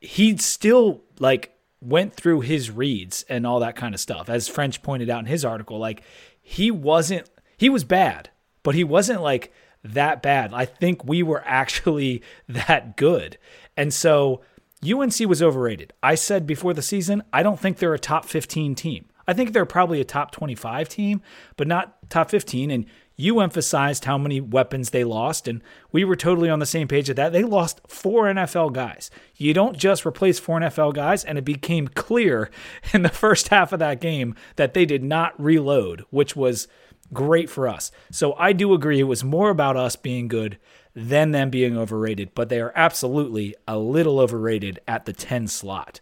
he 0.00 0.36
still 0.36 1.02
like 1.18 1.52
went 1.80 2.14
through 2.14 2.40
his 2.40 2.70
reads 2.70 3.24
and 3.28 3.46
all 3.46 3.60
that 3.60 3.76
kind 3.76 3.94
of 3.94 4.00
stuff. 4.00 4.28
As 4.28 4.48
French 4.48 4.82
pointed 4.82 5.10
out 5.10 5.20
in 5.20 5.26
his 5.26 5.44
article, 5.44 5.78
like 5.78 6.02
he 6.40 6.70
wasn't 6.70 7.28
he 7.56 7.68
was 7.68 7.84
bad, 7.84 8.30
but 8.62 8.74
he 8.74 8.84
wasn't 8.84 9.22
like 9.22 9.52
that 9.82 10.22
bad. 10.22 10.52
I 10.52 10.64
think 10.64 11.04
we 11.04 11.22
were 11.22 11.42
actually 11.46 12.22
that 12.48 12.96
good. 12.96 13.38
And 13.76 13.92
so 13.92 14.42
UNC 14.84 15.18
was 15.26 15.42
overrated. 15.42 15.92
I 16.02 16.14
said 16.14 16.46
before 16.46 16.74
the 16.74 16.82
season, 16.82 17.22
I 17.32 17.42
don't 17.42 17.58
think 17.58 17.78
they're 17.78 17.94
a 17.94 17.98
top 17.98 18.26
15 18.26 18.74
team. 18.74 19.06
I 19.26 19.32
think 19.32 19.52
they're 19.52 19.64
probably 19.64 20.00
a 20.00 20.04
top 20.04 20.32
25 20.32 20.88
team, 20.88 21.22
but 21.56 21.66
not 21.66 22.10
top 22.10 22.30
15. 22.30 22.70
And 22.70 22.84
you 23.16 23.40
emphasized 23.40 24.04
how 24.04 24.18
many 24.18 24.40
weapons 24.40 24.90
they 24.90 25.04
lost, 25.04 25.46
and 25.46 25.62
we 25.92 26.04
were 26.04 26.16
totally 26.16 26.50
on 26.50 26.58
the 26.58 26.66
same 26.66 26.88
page 26.88 27.08
at 27.08 27.16
that. 27.16 27.32
They 27.32 27.44
lost 27.44 27.80
four 27.86 28.24
NFL 28.24 28.72
guys. 28.72 29.10
You 29.36 29.54
don't 29.54 29.76
just 29.76 30.04
replace 30.04 30.38
four 30.38 30.58
NFL 30.58 30.94
guys, 30.94 31.24
and 31.24 31.38
it 31.38 31.44
became 31.44 31.88
clear 31.88 32.50
in 32.92 33.02
the 33.02 33.08
first 33.08 33.48
half 33.48 33.72
of 33.72 33.78
that 33.78 34.00
game 34.00 34.34
that 34.56 34.74
they 34.74 34.84
did 34.84 35.04
not 35.04 35.40
reload, 35.40 36.04
which 36.10 36.34
was 36.34 36.66
great 37.12 37.48
for 37.48 37.68
us. 37.68 37.92
So 38.10 38.34
I 38.34 38.52
do 38.52 38.74
agree 38.74 39.00
it 39.00 39.04
was 39.04 39.22
more 39.22 39.50
about 39.50 39.76
us 39.76 39.94
being 39.94 40.26
good 40.26 40.58
than 40.94 41.32
them 41.32 41.50
being 41.50 41.76
overrated, 41.76 42.30
but 42.34 42.48
they 42.48 42.60
are 42.60 42.72
absolutely 42.74 43.54
a 43.66 43.78
little 43.78 44.20
overrated 44.20 44.80
at 44.86 45.04
the 45.04 45.12
10 45.12 45.48
slot. 45.48 46.00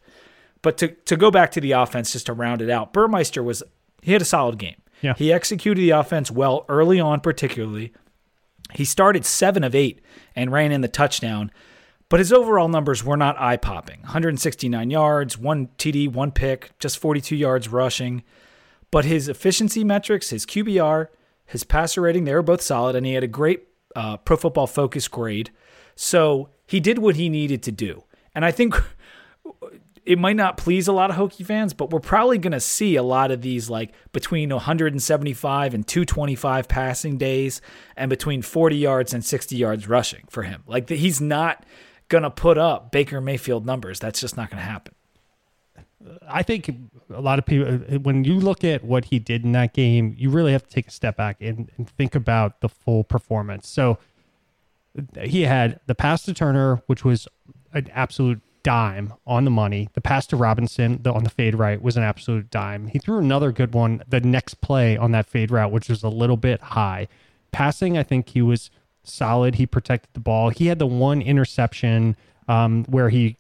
But 0.61 0.79
to, 0.79 0.89
to 0.89 1.17
go 1.17 1.31
back 1.31 1.51
to 1.53 1.61
the 1.61 1.73
offense, 1.73 2.13
just 2.13 2.27
to 2.27 2.33
round 2.33 2.63
it 2.63 2.71
out, 2.71 2.93
Burmeister 2.93 3.43
was 3.43 3.63
he 4.01 4.13
had 4.13 4.23
a 4.23 4.27
solid 4.27 4.59
game. 4.59 4.82
Yeah. 5.03 5.15
He 5.17 5.33
executed 5.33 5.81
the 5.81 5.91
offense 5.91 6.31
well 6.31 6.65
early 6.69 7.01
on, 7.01 7.21
particularly. 7.21 7.93
He 8.73 8.85
started 8.85 9.27
seven 9.27 9.65
of 9.65 9.75
eight 9.75 10.01
and 10.35 10.53
ran 10.53 10.73
in 10.73 10.81
the 10.81 10.89
touchdown, 10.89 11.51
but 12.09 12.21
his 12.21 12.33
overall 12.33 12.69
numbers 12.69 13.05
were 13.05 13.17
not 13.17 13.39
eye 13.39 13.57
popping 13.57 14.01
169 14.03 14.91
yards, 14.91 15.37
one 15.37 15.69
TD, 15.79 16.11
one 16.11 16.31
pick, 16.31 16.71
just 16.79 16.99
42 16.99 17.37
yards 17.37 17.69
rushing. 17.69 18.23
But 18.91 19.05
his 19.05 19.29
efficiency 19.29 19.85
metrics, 19.85 20.31
his 20.31 20.47
QBR, 20.47 21.09
his 21.47 21.65
passer 21.65 22.01
rating, 22.03 22.25
they 22.25 22.35
were 22.35 22.43
both 22.43 22.63
solid, 22.63 22.95
and 22.97 23.05
he 23.05 23.15
had 23.15 23.25
a 23.25 23.29
great 23.29 23.65
uh, 23.97 24.19
pro 24.19 24.37
football 24.37 24.67
focus 24.67 25.09
grade. 25.09 25.51
So 25.97 26.51
he 26.67 26.81
did 26.81 26.99
what 26.99 27.17
he 27.17 27.29
needed 27.29 27.63
to 27.65 27.73
do. 27.73 28.05
And 28.35 28.45
I 28.45 28.51
think 28.51 28.75
it 30.05 30.19
might 30.19 30.37
not 30.37 30.57
please 30.57 30.89
a 30.89 30.93
lot 30.93 31.11
of 31.11 31.17
Hokie 31.17 31.47
fans, 31.47 31.73
but 31.73 31.91
we're 31.91 32.01
probably 32.01 32.39
going 32.39 32.53
to 32.53 32.61
see 32.61 32.97
a 32.97 33.03
lot 33.03 33.31
of 33.31 33.41
these 33.41 33.71
like 33.71 33.93
between 34.13 34.51
175 34.51 35.75
and 35.75 35.87
225 35.87 36.69
passing 36.69 37.19
days 37.19 37.61
and 37.97 38.11
between 38.11 38.43
40 38.43 38.77
yards 38.77 39.15
and 39.15 39.25
60 39.25 39.57
yards 39.57 39.89
rushing 39.89 40.25
for 40.29 40.43
him. 40.43 40.65
Like 40.67 40.89
he's 40.89 41.21
not 41.21 41.65
going 42.09 42.25
to 42.25 42.31
put 42.31 42.59
up 42.59 42.91
Baker 42.91 43.21
Mayfield 43.21 43.65
numbers. 43.65 44.01
That's 44.01 44.21
just 44.21 44.37
not 44.37 44.51
going 44.51 44.59
to 44.59 44.69
happen. 44.69 44.95
I 46.29 46.43
think 46.43 46.69
a 47.15 47.21
lot 47.21 47.39
of 47.39 47.47
people, 47.47 47.75
when 48.01 48.25
you 48.25 48.35
look 48.35 48.65
at 48.65 48.83
what 48.83 49.05
he 49.07 49.21
did 49.21 49.45
in 49.45 49.53
that 49.53 49.73
game, 49.73 50.17
you 50.19 50.31
really 50.31 50.51
have 50.51 50.67
to 50.67 50.71
take 50.71 50.89
a 50.89 50.91
step 50.91 51.17
back 51.17 51.37
and, 51.41 51.71
and 51.77 51.89
think 51.89 52.17
about 52.17 52.61
the 52.61 52.69
full 52.69 53.05
performance. 53.05 53.69
So 53.69 53.99
he 55.23 55.43
had 55.43 55.79
the 55.87 55.95
pass 55.95 56.25
to 56.25 56.35
Turner, 56.35 56.83
which 56.87 57.05
was 57.05 57.29
an 57.73 57.89
absolute 57.93 58.41
dime 58.63 59.13
on 59.27 59.45
the 59.45 59.51
money. 59.51 59.89
The 59.95 60.01
pass 60.01 60.27
to 60.29 60.37
Robinson 60.37 61.03
the, 61.03 61.13
on 61.13 61.25
the 61.25 61.31
fade 61.31 61.55
right 61.55 61.81
was 61.81 61.97
an 61.97 62.03
absolute 62.03 62.51
dime. 62.51 62.89
He 62.89 62.99
threw 62.99 63.19
another 63.19 63.53
good 63.53 63.75
one 63.75 64.03
the 64.09 64.21
next 64.21 64.61
play 64.61 64.97
on 64.97 65.13
that 65.13 65.27
fade 65.27 65.51
route, 65.51 65.73
which 65.73 65.89
was 65.89 66.03
a 66.03 66.09
little 66.09 66.37
bit 66.37 66.61
high. 66.61 67.09
Passing, 67.51 67.99
I 67.99 68.03
think 68.03 68.31
he 68.31 68.43
was 68.43 68.71
solid. 69.05 69.57
He 69.57 69.67
protected 69.67 70.11
the 70.15 70.21
ball. 70.21 70.51
He 70.51 70.67
had 70.67 70.79
the 70.79 70.87
one 70.87 71.21
interception 71.23 72.17
um, 72.49 72.85
where 72.85 73.09
he 73.09 73.37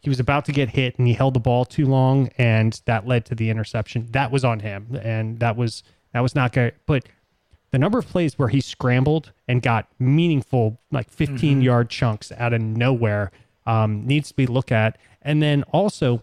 he 0.00 0.08
was 0.08 0.20
about 0.20 0.44
to 0.44 0.52
get 0.52 0.68
hit 0.68 0.96
and 0.98 1.08
he 1.08 1.14
held 1.14 1.34
the 1.34 1.40
ball 1.40 1.64
too 1.64 1.84
long 1.84 2.30
and 2.38 2.80
that 2.84 3.08
led 3.08 3.24
to 3.24 3.34
the 3.34 3.50
interception. 3.50 4.06
That 4.12 4.30
was 4.30 4.44
on 4.44 4.60
him 4.60 5.00
and 5.02 5.40
that 5.40 5.56
was 5.56 5.82
that 6.12 6.20
was 6.20 6.34
not 6.34 6.52
good. 6.52 6.74
But 6.86 7.06
the 7.72 7.78
number 7.78 7.98
of 7.98 8.06
plays 8.06 8.38
where 8.38 8.48
he 8.48 8.60
scrambled 8.60 9.32
and 9.48 9.60
got 9.60 9.88
meaningful 9.98 10.78
like 10.92 11.10
15 11.10 11.60
yard 11.60 11.90
chunks 11.90 12.30
out 12.38 12.52
of 12.52 12.60
nowhere 12.60 13.32
um, 13.66 14.06
needs 14.06 14.28
to 14.28 14.34
be 14.34 14.46
looked 14.46 14.72
at. 14.72 14.98
And 15.22 15.42
then 15.42 15.62
also 15.64 16.22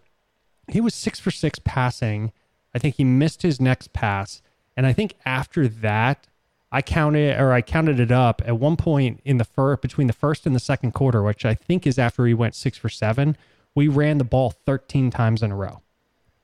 he 0.68 0.82
was 0.82 0.96
six 0.96 1.20
for 1.20 1.32
six 1.32 1.60
passing. 1.60 2.32
I 2.74 2.80
think 2.80 2.96
he 2.96 3.04
missed 3.04 3.42
his 3.42 3.62
next 3.62 3.94
pass, 3.94 4.42
and 4.76 4.88
I 4.88 4.94
think 4.94 5.14
after 5.26 5.68
that, 5.68 6.28
I 6.72 6.82
counted 6.82 7.40
or 7.40 7.54
I 7.54 7.62
counted 7.62 8.00
it 8.00 8.12
up 8.12 8.42
at 8.46 8.58
one 8.58 8.78
point 8.78 9.22
in 9.24 9.38
the 9.38 9.46
fir- 9.46 9.78
between 9.78 10.08
the 10.08 10.14
first 10.14 10.48
and 10.48 10.56
the 10.56 10.60
second 10.60 10.94
quarter, 10.94 11.22
which 11.22 11.46
I 11.46 11.54
think 11.54 11.86
is 11.86 12.00
after 12.00 12.26
he 12.26 12.34
went 12.34 12.56
six 12.56 12.78
for 12.78 12.90
seven. 12.90 13.38
We 13.76 13.88
ran 13.88 14.18
the 14.18 14.24
ball 14.24 14.52
13 14.66 15.12
times 15.12 15.44
in 15.44 15.52
a 15.52 15.56
row. 15.56 15.82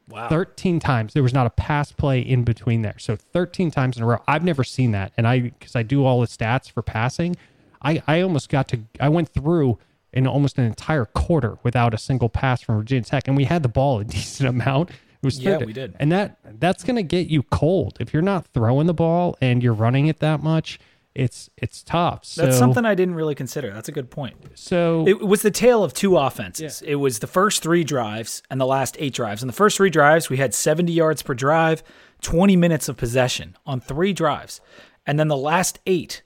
Wow. 0.07 0.29
13 0.29 0.79
times. 0.79 1.13
There 1.13 1.23
was 1.23 1.33
not 1.33 1.45
a 1.45 1.51
pass 1.51 1.91
play 1.91 2.19
in 2.19 2.43
between 2.43 2.81
there. 2.81 2.97
So 2.97 3.15
13 3.15 3.71
times 3.71 3.97
in 3.97 4.03
a 4.03 4.05
row. 4.05 4.21
I've 4.27 4.43
never 4.43 4.63
seen 4.63 4.91
that. 4.91 5.13
And 5.17 5.27
I, 5.27 5.39
because 5.39 5.75
I 5.75 5.83
do 5.83 6.05
all 6.05 6.21
the 6.21 6.27
stats 6.27 6.71
for 6.71 6.81
passing, 6.81 7.35
I, 7.81 8.01
I 8.07 8.21
almost 8.21 8.49
got 8.49 8.67
to, 8.69 8.81
I 8.99 9.09
went 9.09 9.29
through 9.29 9.77
in 10.13 10.25
almost 10.27 10.57
an 10.57 10.65
entire 10.65 11.05
quarter 11.05 11.57
without 11.63 11.93
a 11.93 11.97
single 11.97 12.29
pass 12.29 12.61
from 12.61 12.77
Virginia 12.77 13.03
Tech. 13.03 13.27
And 13.27 13.37
we 13.37 13.45
had 13.45 13.63
the 13.63 13.69
ball 13.69 13.99
a 13.99 14.03
decent 14.05 14.49
amount. 14.49 14.89
It 14.89 14.95
was 15.25 15.39
Yeah, 15.39 15.53
30. 15.53 15.65
we 15.65 15.73
did. 15.73 15.95
And 15.99 16.11
that, 16.11 16.37
that's 16.59 16.83
going 16.83 16.95
to 16.95 17.03
get 17.03 17.27
you 17.27 17.43
cold. 17.43 17.97
If 17.99 18.13
you're 18.13 18.21
not 18.21 18.45
throwing 18.47 18.87
the 18.87 18.93
ball 18.93 19.37
and 19.41 19.61
you're 19.61 19.73
running 19.73 20.07
it 20.07 20.19
that 20.19 20.41
much, 20.41 20.79
it's, 21.13 21.49
it's 21.57 21.83
tough. 21.83 22.23
So, 22.23 22.43
That's 22.45 22.57
something 22.57 22.85
I 22.85 22.95
didn't 22.95 23.15
really 23.15 23.35
consider. 23.35 23.73
That's 23.73 23.89
a 23.89 23.91
good 23.91 24.09
point. 24.09 24.37
So 24.55 25.05
It 25.07 25.19
was 25.19 25.41
the 25.41 25.51
tale 25.51 25.83
of 25.83 25.93
two 25.93 26.17
offenses. 26.17 26.81
It 26.83 26.95
was 26.95 27.19
the 27.19 27.27
first 27.27 27.61
three 27.61 27.83
drives 27.83 28.41
and 28.49 28.61
the 28.61 28.65
last 28.65 28.95
eight 28.99 29.13
drives. 29.13 29.43
In 29.43 29.47
the 29.47 29.53
first 29.53 29.75
three 29.75 29.89
drives, 29.89 30.29
we 30.29 30.37
had 30.37 30.53
70 30.53 30.93
yards 30.93 31.21
per 31.21 31.33
drive, 31.33 31.83
20 32.21 32.55
minutes 32.55 32.87
of 32.87 32.95
possession 32.95 33.57
on 33.65 33.81
three 33.81 34.13
drives. 34.13 34.61
And 35.05 35.19
then 35.19 35.27
the 35.27 35.35
last 35.37 35.79
eight, 35.85 36.21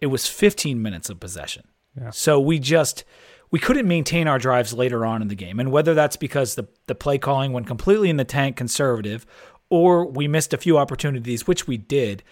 it 0.00 0.06
was 0.06 0.26
15 0.26 0.80
minutes 0.80 1.10
of 1.10 1.20
possession. 1.20 1.64
So 2.10 2.40
we 2.40 2.58
just 2.58 3.04
we 3.50 3.58
couldn't 3.58 3.88
maintain 3.88 4.28
our 4.28 4.38
drives 4.38 4.72
later 4.72 5.04
on 5.04 5.22
in 5.22 5.28
the 5.28 5.34
game. 5.34 5.58
And 5.58 5.72
whether 5.72 5.94
that's 5.94 6.16
because 6.16 6.54
the, 6.54 6.68
the 6.86 6.94
play 6.94 7.18
calling 7.18 7.52
went 7.52 7.66
completely 7.66 8.08
in 8.08 8.16
the 8.16 8.24
tank 8.24 8.56
conservative 8.56 9.26
or 9.70 10.06
we 10.06 10.28
missed 10.28 10.52
a 10.52 10.58
few 10.58 10.78
opportunities, 10.78 11.46
which 11.46 11.66
we 11.66 11.76
did, 11.76 12.22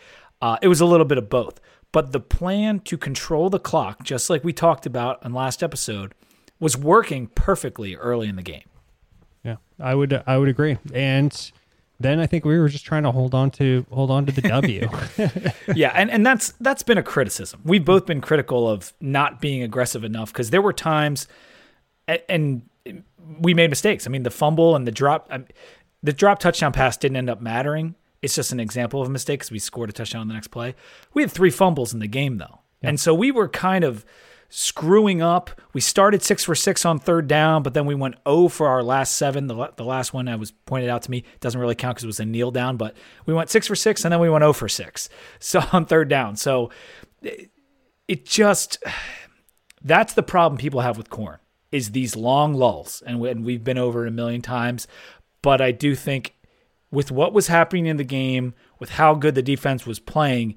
uh, 0.40 0.58
it 0.62 0.68
was 0.68 0.80
a 0.80 0.86
little 0.86 1.06
bit 1.06 1.18
of 1.18 1.28
both. 1.28 1.60
But 1.90 2.12
the 2.12 2.20
plan 2.20 2.80
to 2.80 2.98
control 2.98 3.48
the 3.48 3.58
clock, 3.58 4.04
just 4.04 4.28
like 4.28 4.44
we 4.44 4.52
talked 4.52 4.86
about 4.86 5.24
in 5.24 5.32
last 5.32 5.62
episode, 5.62 6.14
was 6.60 6.76
working 6.76 7.28
perfectly 7.28 7.96
early 7.96 8.28
in 8.28 8.36
the 8.36 8.42
game. 8.42 8.68
Yeah, 9.44 9.56
I 9.80 9.94
would 9.94 10.22
I 10.26 10.36
would 10.36 10.48
agree. 10.48 10.76
And 10.92 11.52
then 12.00 12.20
I 12.20 12.26
think 12.26 12.44
we 12.44 12.58
were 12.58 12.68
just 12.68 12.84
trying 12.84 13.02
to 13.02 13.10
hold 13.10 13.34
on 13.34 13.50
to 13.52 13.84
hold 13.90 14.10
on 14.10 14.26
to 14.26 14.32
the 14.32 14.42
W. 14.42 14.88
yeah, 15.74 15.92
and, 15.94 16.10
and 16.10 16.24
that's 16.24 16.52
that's 16.60 16.82
been 16.82 16.98
a 16.98 17.02
criticism. 17.02 17.60
We've 17.64 17.84
both 17.84 18.06
been 18.06 18.20
critical 18.20 18.68
of 18.68 18.92
not 19.00 19.40
being 19.40 19.62
aggressive 19.62 20.04
enough 20.04 20.32
because 20.32 20.50
there 20.50 20.62
were 20.62 20.72
times, 20.72 21.26
and 22.28 22.62
we 23.40 23.52
made 23.52 23.70
mistakes. 23.70 24.06
I 24.06 24.10
mean, 24.10 24.22
the 24.22 24.30
fumble 24.30 24.76
and 24.76 24.86
the 24.86 24.92
drop, 24.92 25.26
um, 25.30 25.46
the 26.02 26.12
drop 26.12 26.38
touchdown 26.38 26.72
pass 26.72 26.96
didn't 26.96 27.16
end 27.16 27.30
up 27.30 27.40
mattering. 27.40 27.96
It's 28.22 28.34
just 28.34 28.52
an 28.52 28.60
example 28.60 29.02
of 29.02 29.08
a 29.08 29.10
mistake 29.10 29.40
because 29.40 29.50
we 29.50 29.58
scored 29.58 29.90
a 29.90 29.92
touchdown 29.92 30.22
on 30.22 30.28
the 30.28 30.34
next 30.34 30.48
play. 30.48 30.74
We 31.14 31.22
had 31.22 31.32
three 31.32 31.50
fumbles 31.50 31.92
in 31.92 31.98
the 31.98 32.08
game 32.08 32.38
though, 32.38 32.60
and 32.80 33.00
so 33.00 33.12
we 33.12 33.32
were 33.32 33.48
kind 33.48 33.82
of 33.82 34.04
screwing 34.48 35.20
up. 35.20 35.50
We 35.72 35.80
started 35.80 36.22
six 36.22 36.44
for 36.44 36.54
six 36.54 36.84
on 36.84 36.98
third 36.98 37.28
down, 37.28 37.62
but 37.62 37.74
then 37.74 37.86
we 37.86 37.94
went 37.94 38.16
0 38.26 38.48
for 38.48 38.68
our 38.68 38.82
last 38.82 39.16
seven. 39.16 39.46
The, 39.46 39.72
the 39.76 39.84
last 39.84 40.14
one 40.14 40.24
that 40.24 40.38
was 40.38 40.52
pointed 40.52 40.88
out 40.88 41.02
to 41.02 41.10
me 41.10 41.24
doesn't 41.40 41.60
really 41.60 41.74
count 41.74 41.96
because 41.96 42.04
it 42.04 42.08
was 42.08 42.20
a 42.20 42.24
kneel 42.24 42.50
down, 42.50 42.76
but 42.76 42.96
we 43.26 43.34
went 43.34 43.50
six 43.50 43.66
for 43.66 43.76
six 43.76 44.04
and 44.04 44.12
then 44.12 44.20
we 44.20 44.30
went 44.30 44.42
0 44.42 44.52
for 44.52 44.68
six. 44.68 45.08
So 45.40 45.62
on 45.72 45.86
third 45.86 46.08
down. 46.08 46.36
So 46.36 46.70
it, 47.22 47.50
it 48.06 48.24
just, 48.24 48.82
that's 49.82 50.14
the 50.14 50.22
problem 50.22 50.58
people 50.58 50.80
have 50.80 50.96
with 50.96 51.10
corn 51.10 51.38
is 51.70 51.90
these 51.90 52.16
long 52.16 52.54
lulls. 52.54 53.02
And, 53.06 53.20
we, 53.20 53.30
and 53.30 53.44
we've 53.44 53.62
been 53.62 53.78
over 53.78 54.04
it 54.04 54.08
a 54.08 54.12
million 54.12 54.42
times, 54.42 54.86
but 55.42 55.60
I 55.60 55.70
do 55.70 55.94
think 55.94 56.34
with 56.90 57.10
what 57.10 57.32
was 57.32 57.48
happening 57.48 57.86
in 57.86 57.98
the 57.98 58.04
game, 58.04 58.54
with 58.78 58.90
how 58.90 59.14
good 59.14 59.34
the 59.34 59.42
defense 59.42 59.86
was 59.86 59.98
playing, 59.98 60.56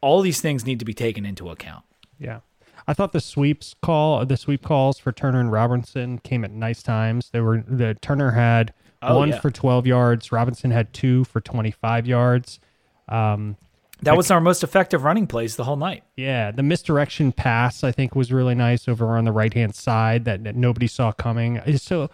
all 0.00 0.20
these 0.20 0.40
things 0.40 0.64
need 0.64 0.78
to 0.78 0.84
be 0.84 0.94
taken 0.94 1.26
into 1.26 1.50
account. 1.50 1.84
yeah. 2.18 2.40
I 2.86 2.94
thought 2.94 3.12
the 3.12 3.20
sweeps 3.20 3.74
call 3.82 4.24
the 4.26 4.36
sweep 4.36 4.62
calls 4.64 4.98
for 4.98 5.12
Turner 5.12 5.40
and 5.40 5.52
Robinson 5.52 6.18
came 6.18 6.44
at 6.44 6.50
nice 6.50 6.82
times. 6.82 7.30
They 7.32 7.40
were 7.40 7.64
the 7.66 7.94
Turner 7.94 8.32
had 8.32 8.72
Oh, 9.04 9.18
one 9.18 9.30
yeah. 9.30 9.40
for 9.40 9.50
12 9.50 9.84
yards, 9.86 10.30
Robinson 10.30 10.70
had 10.70 10.92
two 10.92 11.24
for 11.24 11.40
25 11.40 12.06
yards. 12.06 12.60
Um 13.08 13.56
That 14.02 14.16
was 14.16 14.30
our 14.30 14.40
most 14.40 14.62
effective 14.64 15.02
running 15.04 15.26
plays 15.26 15.56
the 15.56 15.64
whole 15.64 15.76
night. 15.76 16.04
Yeah, 16.16 16.50
the 16.52 16.62
misdirection 16.62 17.32
pass 17.32 17.82
I 17.84 17.92
think 17.92 18.14
was 18.14 18.32
really 18.32 18.54
nice 18.54 18.88
over 18.88 19.16
on 19.16 19.24
the 19.24 19.32
right 19.32 19.52
hand 19.52 19.74
side 19.74 20.24
that, 20.26 20.44
that 20.44 20.56
nobody 20.56 20.86
saw 20.86 21.12
coming. 21.12 21.58
Uh, 21.58 21.76
So 21.78 22.10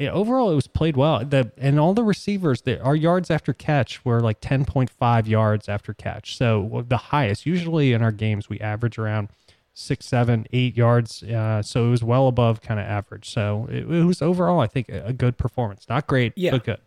yeah, 0.00 0.10
overall, 0.10 0.50
it 0.50 0.54
was 0.56 0.66
played 0.66 0.96
well. 0.96 1.24
The 1.24 1.52
and 1.58 1.78
all 1.78 1.94
the 1.94 2.02
receivers, 2.02 2.62
the, 2.62 2.80
our 2.82 2.96
yards 2.96 3.30
after 3.30 3.52
catch 3.52 4.04
were 4.04 4.20
like 4.20 4.38
ten 4.40 4.64
point 4.64 4.90
five 4.90 5.28
yards 5.28 5.68
after 5.68 5.92
catch. 5.94 6.36
So 6.36 6.84
the 6.88 6.96
highest. 6.96 7.46
Usually 7.46 7.92
in 7.92 8.02
our 8.02 8.10
games, 8.10 8.48
we 8.48 8.58
average 8.58 8.98
around 8.98 9.28
six, 9.74 10.06
seven, 10.06 10.46
eight 10.52 10.76
yards. 10.76 11.22
Uh, 11.22 11.62
so 11.62 11.86
it 11.86 11.90
was 11.90 12.04
well 12.04 12.28
above 12.28 12.60
kind 12.60 12.78
of 12.78 12.86
average. 12.86 13.28
So 13.30 13.66
it, 13.70 13.90
it 13.90 14.04
was 14.04 14.20
overall, 14.22 14.60
I 14.60 14.66
think, 14.66 14.88
a, 14.88 15.06
a 15.06 15.12
good 15.12 15.38
performance. 15.38 15.86
Not 15.88 16.06
great, 16.06 16.32
Yeah. 16.36 16.50
but 16.52 16.64
good. 16.64 16.78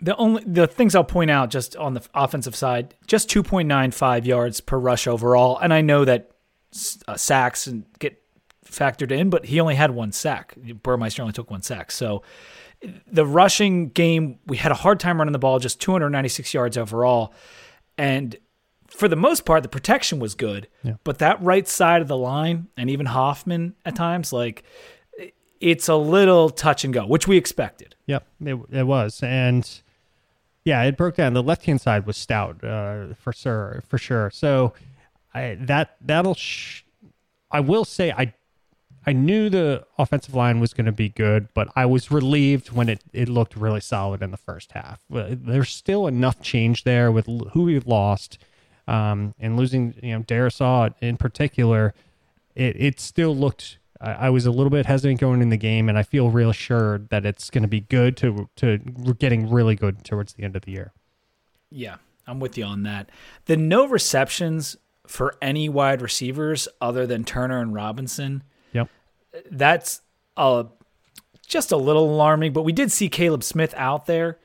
The 0.00 0.16
only 0.16 0.42
the 0.44 0.66
things 0.66 0.94
I'll 0.96 1.04
point 1.04 1.30
out 1.30 1.48
just 1.50 1.76
on 1.76 1.94
the 1.94 2.02
offensive 2.12 2.56
side, 2.56 2.94
just 3.06 3.28
2.95 3.30 4.26
yards 4.26 4.60
per 4.60 4.76
rush 4.76 5.06
overall, 5.06 5.58
and 5.58 5.72
I 5.72 5.80
know 5.80 6.04
that 6.04 6.32
uh, 7.06 7.16
sacks 7.16 7.68
and 7.68 7.84
get 8.00 8.20
factored 8.66 9.12
in, 9.12 9.30
but 9.30 9.44
he 9.46 9.60
only 9.60 9.76
had 9.76 9.92
one 9.92 10.10
sack. 10.10 10.56
Burmeister 10.82 11.22
only 11.22 11.32
took 11.32 11.50
one 11.52 11.62
sack, 11.62 11.92
so 11.92 12.22
the 13.06 13.24
rushing 13.24 13.90
game 13.90 14.40
we 14.44 14.56
had 14.56 14.72
a 14.72 14.74
hard 14.74 14.98
time 14.98 15.18
running 15.18 15.30
the 15.32 15.38
ball, 15.38 15.60
just 15.60 15.80
296 15.80 16.52
yards 16.52 16.76
overall, 16.76 17.32
and 17.96 18.34
for 18.96 19.08
the 19.08 19.16
most 19.16 19.44
part 19.44 19.62
the 19.62 19.68
protection 19.68 20.18
was 20.18 20.34
good, 20.34 20.68
but 21.04 21.18
that 21.18 21.42
right 21.42 21.66
side 21.66 22.02
of 22.02 22.08
the 22.08 22.16
line 22.16 22.68
and 22.76 22.90
even 22.90 23.06
Hoffman 23.06 23.74
at 23.84 23.96
times 23.96 24.32
like 24.32 24.62
it's 25.60 25.88
a 25.88 25.94
little 25.94 26.50
touch 26.50 26.84
and 26.84 26.92
go, 26.92 27.06
which 27.06 27.28
we 27.28 27.36
expected. 27.36 27.94
Yep, 28.06 28.26
it, 28.44 28.58
it 28.70 28.82
was, 28.86 29.22
and 29.22 29.68
yeah, 30.64 30.82
it 30.82 30.96
broke 30.96 31.16
down. 31.16 31.32
The 31.34 31.42
left 31.42 31.64
hand 31.64 31.80
side 31.80 32.06
was 32.06 32.16
stout, 32.16 32.62
uh, 32.62 33.14
for 33.14 33.32
sure, 33.32 33.82
for 33.88 33.98
sure. 33.98 34.30
So, 34.30 34.74
I 35.34 35.56
that 35.60 35.96
that'll. 36.00 36.34
Sh- 36.34 36.82
I 37.50 37.60
will 37.60 37.84
say 37.84 38.12
I. 38.12 38.34
I 39.04 39.12
knew 39.12 39.50
the 39.50 39.84
offensive 39.98 40.32
line 40.32 40.60
was 40.60 40.72
going 40.74 40.86
to 40.86 40.92
be 40.92 41.08
good, 41.08 41.48
but 41.54 41.68
I 41.74 41.86
was 41.86 42.12
relieved 42.12 42.70
when 42.70 42.88
it, 42.88 43.02
it 43.12 43.28
looked 43.28 43.56
really 43.56 43.80
solid 43.80 44.22
in 44.22 44.30
the 44.30 44.36
first 44.36 44.70
half. 44.72 45.00
There's 45.10 45.70
still 45.70 46.06
enough 46.06 46.40
change 46.40 46.84
there 46.84 47.10
with 47.10 47.26
who 47.26 47.64
we 47.64 47.80
lost, 47.80 48.38
um, 48.88 49.34
and 49.38 49.56
losing 49.56 49.94
you 50.02 50.16
know 50.16 50.22
Darrisaw 50.24 50.92
in 51.00 51.16
particular. 51.16 51.94
It 52.54 52.76
it 52.78 53.00
still 53.00 53.34
looked 53.34 53.78
I, 54.00 54.12
I 54.12 54.30
was 54.30 54.44
a 54.44 54.50
little 54.50 54.70
bit 54.70 54.86
hesitant 54.86 55.20
going 55.20 55.40
in 55.40 55.48
the 55.48 55.56
game, 55.56 55.88
and 55.88 55.96
I 55.96 56.02
feel 56.02 56.30
real 56.30 56.50
assured 56.50 57.08
that 57.10 57.24
it's 57.24 57.48
going 57.50 57.62
to 57.62 57.68
be 57.68 57.80
good 57.80 58.16
to 58.18 58.48
to 58.56 58.78
getting 59.18 59.50
really 59.50 59.74
good 59.76 60.04
towards 60.04 60.34
the 60.34 60.42
end 60.42 60.56
of 60.56 60.62
the 60.62 60.72
year. 60.72 60.92
Yeah, 61.70 61.96
I'm 62.26 62.40
with 62.40 62.58
you 62.58 62.64
on 62.64 62.82
that. 62.82 63.08
The 63.46 63.56
no 63.56 63.86
receptions 63.86 64.76
for 65.06 65.36
any 65.40 65.68
wide 65.68 66.02
receivers 66.02 66.68
other 66.80 67.06
than 67.06 67.24
Turner 67.24 67.60
and 67.60 67.74
Robinson, 67.74 68.42
Yep. 68.72 68.88
that's 69.50 70.00
uh, 70.36 70.64
just 71.46 71.72
a 71.72 71.76
little 71.76 72.08
alarming. 72.14 72.52
But 72.52 72.62
we 72.62 72.72
did 72.72 72.92
see 72.92 73.08
Caleb 73.08 73.42
Smith 73.42 73.74
out 73.76 74.06
there, 74.06 74.38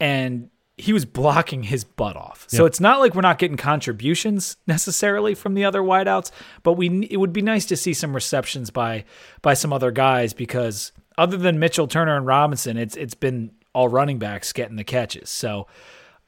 and 0.00 0.50
he 0.78 0.92
was 0.92 1.04
blocking 1.04 1.64
his 1.64 1.84
butt 1.84 2.16
off. 2.16 2.44
So 2.48 2.62
Yep. 2.62 2.66
it's 2.68 2.80
not 2.80 3.00
like 3.00 3.14
we're 3.14 3.20
not 3.22 3.38
getting 3.38 3.56
contributions 3.56 4.56
necessarily 4.66 5.34
from 5.34 5.54
the 5.54 5.64
other 5.64 5.82
wideouts, 5.82 6.30
but 6.62 6.74
we 6.74 7.06
it 7.10 7.16
would 7.18 7.32
be 7.32 7.42
nice 7.42 7.66
to 7.66 7.76
see 7.76 7.92
some 7.94 8.14
receptions 8.14 8.70
by 8.70 9.04
by 9.42 9.54
some 9.54 9.72
other 9.72 9.90
guys 9.90 10.32
because 10.32 10.92
other 11.16 11.36
than 11.36 11.58
Mitchell, 11.58 11.88
Turner, 11.88 12.16
and 12.16 12.26
Robinson, 12.26 12.76
it's 12.76 12.96
it's 12.96 13.14
been 13.14 13.50
all 13.74 13.88
running 13.88 14.18
backs 14.18 14.52
getting 14.52 14.76
the 14.76 14.84
catches. 14.84 15.30
So. 15.30 15.66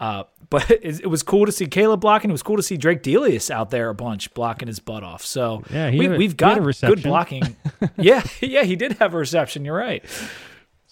Uh, 0.01 0.25
but 0.51 0.69
it, 0.71 1.01
it 1.01 1.07
was 1.09 1.23
cool 1.23 1.45
to 1.45 1.53
see 1.53 1.67
Caleb 1.67 2.01
blocking. 2.01 2.31
It 2.31 2.33
was 2.33 2.43
cool 2.43 2.57
to 2.57 2.63
see 2.63 2.79
Drake 2.79 3.03
DeIuliis 3.03 3.51
out 3.51 3.69
there 3.69 3.91
a 3.91 3.95
bunch 3.95 4.33
blocking 4.33 4.67
his 4.67 4.81
butt 4.81 5.05
off. 5.05 5.23
So 5.23 5.63
Yeah, 5.71 5.91
we, 5.91 6.09
we've 6.09 6.39
got 6.39 6.57
a 6.57 6.87
good 6.87 7.03
blocking. 7.03 7.55
yeah, 7.99 8.23
yeah, 8.41 8.63
he 8.63 8.77
did 8.77 8.93
have 8.93 9.13
a 9.13 9.19
reception. 9.19 9.63
You're 9.63 9.77
right. 9.77 10.03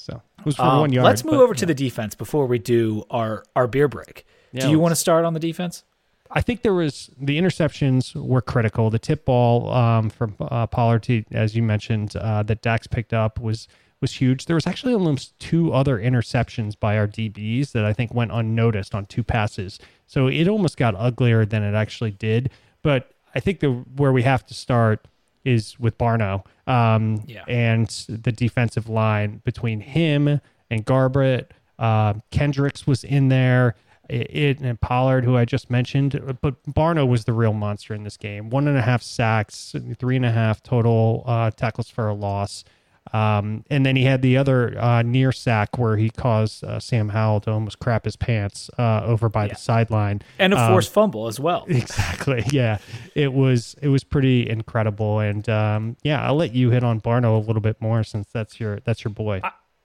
So 0.09 0.23
it 0.39 0.45
was 0.45 0.57
for 0.57 0.63
Um, 0.63 0.81
one 0.81 0.93
yard. 0.93 1.05
let's 1.05 1.25
move 1.25 1.35
but, 1.35 1.43
over 1.43 1.55
to 1.55 1.67
the 1.67 1.75
defense 1.75 2.15
before 2.15 2.47
we 2.47 2.59
do 2.59 3.05
our 3.11 3.45
our 3.55 3.67
beer 3.67 3.89
break. 3.89 4.27
Yeah, 4.53 4.63
do 4.63 4.71
you 4.71 4.79
want 4.79 4.93
to 4.93 4.97
start 4.97 5.25
on 5.25 5.35
the 5.35 5.41
defense? 5.41 5.85
I 6.31 6.41
think 6.41 6.63
there 6.63 6.75
was 6.75 7.11
the 7.21 7.39
interceptions 7.39 8.15
were 8.15 8.43
critical. 8.43 8.91
The 8.91 8.99
tip 8.99 9.25
ball 9.25 9.73
um, 9.73 10.11
from 10.11 10.35
uh, 10.41 10.67
Pollard, 10.67 11.03
to, 11.05 11.25
as 11.33 11.57
you 11.57 11.63
mentioned, 11.63 12.17
uh, 12.17 12.43
that 12.45 12.61
Dax 12.63 12.87
picked 12.87 13.13
up 13.13 13.41
was 13.41 13.67
was 14.01 14.13
huge. 14.13 14.47
There 14.47 14.55
was 14.55 14.67
actually 14.67 14.95
almost 14.95 15.39
two 15.39 15.73
other 15.73 15.99
interceptions 15.99 16.79
by 16.79 16.97
our 16.97 17.09
DBs 17.09 17.73
that 17.73 17.85
I 17.85 17.93
think 17.93 18.15
went 18.15 18.31
unnoticed 18.31 18.95
on 18.95 19.07
two 19.07 19.25
passes. 19.25 19.79
So 20.07 20.29
it 20.29 20.47
almost 20.49 20.77
got 20.77 20.95
uglier 20.97 21.45
than 21.45 21.63
it 21.63 21.75
actually 21.75 22.13
did. 22.13 22.51
But 22.83 23.11
I 23.35 23.41
think 23.41 23.61
the 23.61 23.71
where 23.71 24.13
we 24.13 24.23
have 24.23 24.47
to 24.47 24.55
start 24.55 25.07
is 25.49 25.79
with 25.81 25.97
Barno 25.99 26.45
um, 26.67 27.23
Yeah. 27.27 27.45
and 27.49 27.89
the 28.09 28.33
defensive 28.33 28.89
line 28.89 29.41
between 29.45 29.81
him 29.81 30.41
and 30.71 30.85
Garbutt 30.85 31.47
Uh, 31.79 32.15
Kendricks 32.33 32.87
was 32.89 33.05
in 33.05 33.29
there. 33.29 33.77
It, 34.09 34.35
it 34.35 34.61
and 34.61 34.81
Pollard, 34.81 35.25
who 35.25 35.37
I 35.37 35.45
just 35.45 35.71
mentioned, 35.71 36.21
but 36.41 36.55
Barno 36.65 37.07
was 37.07 37.25
the 37.25 37.33
real 37.33 37.53
monster 37.53 37.95
in 37.95 38.03
this 38.03 38.17
game. 38.17 38.51
One 38.51 38.67
and 38.67 38.77
a 38.77 38.83
half 38.83 39.01
sacks, 39.03 39.75
three 39.99 40.17
and 40.17 40.25
a 40.27 40.33
half 40.33 40.61
total 40.63 41.23
uh, 41.27 41.51
tackles 41.53 41.89
for 41.89 42.09
a 42.09 42.15
loss. 42.15 42.65
Um, 43.13 43.65
and 43.71 43.85
then 43.87 43.97
he 43.97 44.05
had 44.05 44.23
the 44.23 44.37
other 44.37 44.79
uh, 44.79 45.03
near 45.03 45.33
sack 45.33 45.79
where 45.79 45.97
he 45.97 46.11
caused 46.11 46.63
uh, 46.65 46.79
Sam 46.81 47.11
Howell 47.11 47.41
to 47.43 47.51
almost 47.53 47.79
crap 47.79 48.05
his 48.05 48.17
pants 48.17 48.71
uh, 48.79 49.03
over 49.05 49.29
by 49.29 49.45
Yeah. 49.47 49.55
the 49.55 49.59
sideline. 49.59 50.23
and 50.39 50.53
a 50.55 50.59
Um, 50.59 50.73
forced 50.73 50.93
fumble 50.93 51.27
as 51.27 51.39
well. 51.41 51.65
Exactly. 51.69 52.45
Yeah, 52.53 52.79
it 53.15 53.33
was 53.33 53.77
it 53.83 53.89
was 53.89 54.05
pretty 54.05 54.49
incredible, 54.49 55.21
and 55.21 55.49
um, 55.49 55.97
yeah, 56.03 56.23
I'll 56.27 56.37
let 56.37 56.55
you 56.55 56.71
hit 56.71 56.85
on 56.85 57.01
Barno 57.01 57.37
a 57.37 57.47
little 57.47 57.63
bit 57.63 57.81
more 57.81 58.03
since 58.05 58.29
that's 58.33 58.59
your 58.61 58.81
that's 58.81 59.05
your 59.05 59.13
boy. 59.13 59.41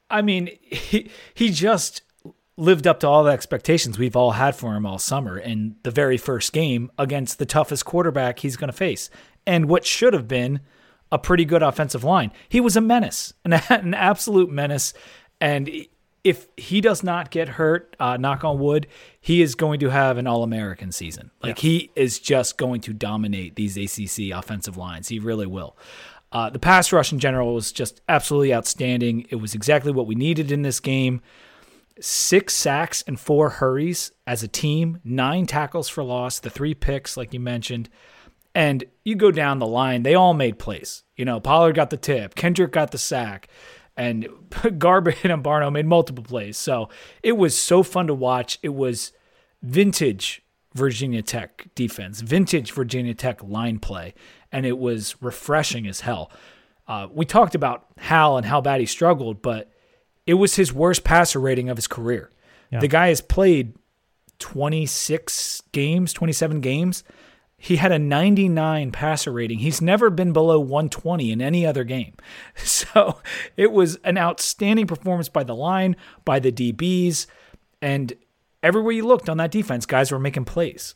I 0.09 0.21
mean, 0.21 0.49
he 0.61 1.09
he 1.33 1.49
just 1.49 2.01
lived 2.55 2.85
up 2.85 2.99
to 2.99 3.07
all 3.07 3.23
the 3.23 3.31
expectations 3.31 3.97
we've 3.97 4.15
all 4.15 4.31
had 4.31 4.55
for 4.55 4.75
him 4.75 4.85
all 4.85 4.99
summer 4.99 5.39
in 5.39 5.75
the 5.81 5.89
very 5.89 6.17
first 6.17 6.53
game 6.53 6.91
against 6.99 7.39
the 7.39 7.45
toughest 7.47 7.83
quarterback 7.83 8.39
he's 8.39 8.55
going 8.55 8.67
to 8.69 8.77
face, 8.77 9.09
and 9.47 9.67
what 9.67 9.85
should 9.85 10.13
have 10.13 10.27
been 10.27 10.59
a 11.13 11.19
pretty 11.19 11.45
good 11.45 11.61
offensive 11.61 12.03
line. 12.03 12.31
He 12.49 12.59
was 12.59 12.75
a 12.75 12.81
menace, 12.81 13.33
an, 13.45 13.53
an 13.69 13.93
absolute 13.93 14.49
menace, 14.49 14.93
and 15.39 15.69
if 16.23 16.47
he 16.57 16.81
does 16.81 17.03
not 17.03 17.31
get 17.31 17.49
hurt, 17.49 17.95
uh, 17.99 18.17
knock 18.17 18.43
on 18.43 18.57
wood, 18.57 18.87
he 19.19 19.41
is 19.41 19.55
going 19.55 19.79
to 19.81 19.89
have 19.89 20.17
an 20.17 20.25
All-American 20.25 20.91
season. 20.91 21.31
Like 21.41 21.59
he 21.59 21.91
is 21.95 22.17
just 22.17 22.57
going 22.57 22.81
to 22.81 22.93
dominate 22.93 23.55
these 23.55 23.77
ACC 23.77 24.31
offensive 24.33 24.77
lines. 24.77 25.09
He 25.09 25.19
really 25.19 25.45
will. 25.45 25.77
Uh, 26.31 26.49
the 26.49 26.59
pass 26.59 26.91
rush 26.91 27.11
in 27.11 27.19
general 27.19 27.53
was 27.53 27.71
just 27.71 28.01
absolutely 28.09 28.53
outstanding. 28.53 29.27
It 29.29 29.35
was 29.35 29.53
exactly 29.53 29.91
what 29.91 30.07
we 30.07 30.15
needed 30.15 30.51
in 30.51 30.61
this 30.61 30.79
game. 30.79 31.21
Six 31.99 32.55
sacks 32.55 33.03
and 33.05 33.19
four 33.19 33.49
hurries 33.49 34.13
as 34.25 34.41
a 34.41 34.47
team, 34.47 34.99
nine 35.03 35.45
tackles 35.45 35.89
for 35.89 36.03
loss, 36.03 36.39
the 36.39 36.49
three 36.49 36.73
picks, 36.73 37.17
like 37.17 37.33
you 37.33 37.39
mentioned. 37.39 37.89
And 38.55 38.83
you 39.03 39.15
go 39.15 39.31
down 39.31 39.59
the 39.59 39.67
line, 39.67 40.03
they 40.03 40.15
all 40.15 40.33
made 40.33 40.59
plays. 40.59 41.03
You 41.15 41.25
know, 41.25 41.39
Pollard 41.39 41.75
got 41.75 41.89
the 41.89 41.97
tip, 41.97 42.35
Kendrick 42.35 42.71
got 42.71 42.91
the 42.91 42.97
sack, 42.97 43.47
and 43.97 44.23
Garbutt 44.51 45.31
and 45.31 45.43
Barno 45.43 45.71
made 45.71 45.85
multiple 45.85 46.23
plays. 46.23 46.57
So 46.57 46.89
it 47.21 47.33
was 47.33 47.59
so 47.59 47.83
fun 47.83 48.07
to 48.07 48.13
watch. 48.13 48.59
It 48.61 48.69
was 48.69 49.11
vintage 49.61 50.43
Virginia 50.73 51.21
Tech 51.21 51.67
defense, 51.75 52.21
vintage 52.21 52.71
Virginia 52.71 53.13
Tech 53.13 53.43
line 53.43 53.79
play, 53.79 54.13
and 54.51 54.65
it 54.65 54.77
was 54.77 55.15
refreshing 55.21 55.87
as 55.87 56.01
hell. 56.01 56.31
Uh, 56.87 57.07
we 57.11 57.25
talked 57.25 57.55
about 57.55 57.85
Howell 57.97 58.37
and 58.37 58.45
how 58.45 58.61
bad 58.61 58.79
he 58.79 58.85
struggled, 58.85 59.41
but 59.41 59.71
it 60.25 60.33
was 60.35 60.55
his 60.55 60.73
worst 60.73 61.03
passer 61.03 61.39
rating 61.39 61.69
of 61.69 61.77
his 61.77 61.87
career. 61.87 62.29
The 62.79 62.87
guy 62.87 63.09
has 63.09 63.21
played 63.21 63.75
26 64.39 65.61
games, 65.71 66.11
27 66.11 66.59
games. 66.59 67.03
He 67.63 67.77
had 67.77 67.93
a 67.93 67.97
99 67.97 68.91
passer 68.91 69.31
rating. 69.31 69.59
He's 69.59 69.81
never 69.81 70.09
been 70.09 70.33
below 70.33 70.59
120 70.59 71.31
in 71.31 71.41
any 71.41 71.65
other 71.65 71.85
game. 71.85 72.13
So 72.93 73.21
it 73.57 73.71
was 73.71 73.95
an 74.03 74.19
outstanding 74.19 74.85
performance 74.85 75.29
by 75.29 75.43
the 75.43 75.55
line, 75.55 75.95
by 76.25 76.39
the 76.39 76.51
DBs, 76.51 77.25
and 77.81 78.13
everywhere 78.61 78.91
you 78.91 79.07
looked 79.07 79.29
on 79.29 79.37
that 79.37 79.49
defense, 79.49 79.87
guys 79.87 80.11
were 80.11 80.19
making 80.19 80.45
plays. 80.45 80.93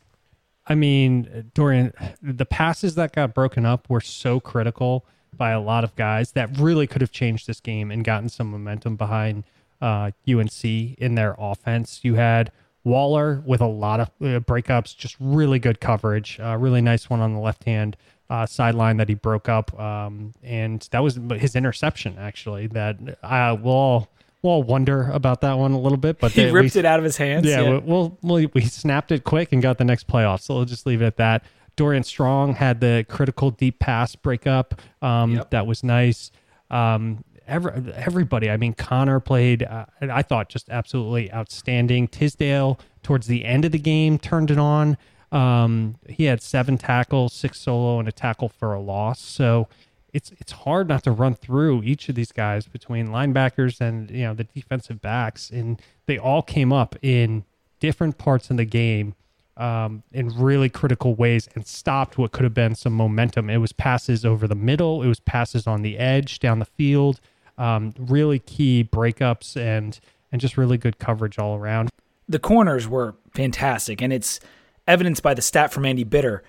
I 0.68 0.76
mean, 0.76 1.50
Dorian, 1.56 1.94
the 2.22 2.46
passes 2.46 2.96
that 2.96 3.14
got 3.14 3.34
broken 3.34 3.66
up 3.66 3.90
were 3.90 4.02
so 4.02 4.40
critical 4.40 5.06
by 5.36 5.52
a 5.52 5.62
lot 5.62 5.84
of 5.84 5.96
guys 5.96 6.34
that 6.34 6.56
really 6.60 6.86
could 6.86 7.02
have 7.02 7.12
changed 7.12 7.48
this 7.48 7.62
game 7.62 7.90
and 7.90 8.04
gotten 8.04 8.30
some 8.30 8.52
momentum 8.52 8.96
behind 8.98 9.46
uh, 9.82 10.12
UNC 10.30 10.64
in 10.64 11.16
their 11.16 11.36
offense. 11.40 12.02
You 12.04 12.16
had 12.16 12.52
Waller 12.88 13.44
with 13.46 13.62
a 13.62 13.68
lot 13.68 14.00
of 14.00 14.08
uh, 14.22 14.40
breakups, 14.40 14.96
just 14.98 15.16
really 15.20 15.60
good 15.60 15.80
coverage. 15.80 16.40
Uh, 16.40 16.56
really 16.58 16.82
nice 16.82 17.10
one 17.10 17.20
on 17.20 17.34
the 17.34 17.40
left 17.40 17.66
hand 17.66 17.98
uh, 18.30 18.46
sideline 18.46 18.98
that 18.98 19.10
he 19.10 19.16
broke 19.16 19.50
up, 19.50 19.78
um, 19.80 20.34
and 20.44 20.88
that 20.92 21.00
was 21.04 21.20
his 21.38 21.56
interception 21.56 22.16
actually. 22.18 22.68
That 22.68 22.98
uh, 23.24 23.56
we'll 23.62 23.74
all 23.74 24.10
we'll 24.42 24.54
all 24.54 24.64
wonder 24.64 25.10
about 25.12 25.42
that 25.42 25.58
one 25.58 25.72
a 25.74 25.80
little 25.80 25.98
bit, 25.98 26.20
but 26.20 26.32
He 26.32 26.44
they- 26.46 26.52
ripped 26.52 26.76
we- 26.76 26.80
it 26.80 26.86
out 26.86 27.00
of 27.00 27.04
his 27.06 27.18
hands. 27.18 27.46
yeah, 27.46 27.80
We'll, 27.80 28.18
we'll, 28.22 28.48
we 28.54 28.62
snapped 28.62 29.12
it 29.12 29.24
quick 29.24 29.52
and 29.52 29.62
got 29.62 29.78
the 29.78 29.84
next 29.86 30.08
playoff. 30.08 30.42
So 30.42 30.56
we'll 30.56 30.66
just 30.66 30.86
leave 30.86 31.02
it 31.02 31.06
at 31.06 31.18
that. 31.18 31.44
Dorian 31.76 32.04
Strong 32.04 32.56
had 32.56 32.80
the 32.82 33.06
critical 33.10 33.52
deep 33.52 33.80
pass 33.80 34.16
breakup. 34.16 34.82
Um, 35.02 35.34
Yep. 35.36 35.50
That 35.52 35.68
was 35.68 35.84
nice. 35.84 36.32
Um, 36.70 37.24
every, 37.48 37.72
everybody, 37.94 38.50
I 38.50 38.58
mean, 38.58 38.74
Conner 38.74 39.20
played, 39.20 39.64
uh, 39.64 39.86
I 40.02 40.22
thought, 40.22 40.50
just 40.50 40.70
absolutely 40.70 41.32
outstanding. 41.34 42.08
Tisdale, 42.08 42.80
towards 43.04 43.28
the 43.28 43.46
end 43.46 43.66
of 43.66 43.72
the 43.72 43.80
game, 43.80 44.18
turned 44.20 44.52
it 44.52 44.58
on. 44.58 44.98
Um, 45.32 45.96
he 46.08 46.26
had 46.26 46.42
seven 46.42 46.78
tackles, 46.78 47.34
six 47.34 47.60
solo, 47.60 48.00
and 48.00 48.08
a 48.08 48.12
tackle 48.12 48.50
for 48.50 48.74
a 48.74 48.80
loss. 48.80 49.20
So 49.20 49.68
it's 50.14 50.32
it's 50.40 50.52
hard 50.52 50.88
not 50.88 51.04
to 51.04 51.12
run 51.12 51.36
through 51.36 51.84
each 51.84 52.10
of 52.10 52.16
these 52.16 52.32
guys 52.32 52.68
between 52.68 53.10
linebackers 53.10 53.82
and 53.82 54.10
you 54.10 54.24
know 54.24 54.34
the 54.34 54.46
defensive 54.46 55.02
backs, 55.02 55.50
and 55.50 55.82
they 56.06 56.18
all 56.18 56.42
came 56.42 56.72
up 56.72 56.96
in 57.02 57.44
different 57.80 58.18
parts 58.18 58.50
of 58.50 58.58
the 58.58 58.66
game 58.66 59.16
um, 59.58 60.04
in 60.12 60.30
really 60.30 60.70
critical 60.70 61.14
ways 61.14 61.50
and 61.56 61.68
stopped 61.68 62.18
what 62.18 62.32
could 62.32 62.44
have 62.44 62.54
been 62.54 62.76
some 62.76 62.94
momentum. 62.94 63.50
It 63.50 63.58
was 63.58 63.74
passes 63.74 64.26
over 64.26 64.48
the 64.48 64.56
middle, 64.56 65.04
it 65.04 65.08
was 65.08 65.20
passes 65.20 65.68
on 65.68 65.82
the 65.82 65.98
edge 65.98 66.40
down 66.40 66.60
the 66.60 66.66
field, 66.66 67.20
um, 67.58 67.94
really 67.98 68.40
key 68.40 68.88
breakups 68.90 69.56
and 69.58 70.00
and 70.32 70.42
just 70.42 70.58
really 70.58 70.78
good 70.78 71.00
coverage 71.00 71.40
all 71.40 71.56
around. 71.56 71.90
the 72.28 72.40
corners 72.40 72.88
were 72.88 73.16
fantastic, 73.34 74.02
and 74.02 74.12
it's 74.12 74.40
evidenced 74.88 75.24
by 75.24 75.34
the 75.34 75.42
stat 75.42 75.72
from 75.72 75.86
Andy 75.86 76.04
Bitter. 76.04 76.44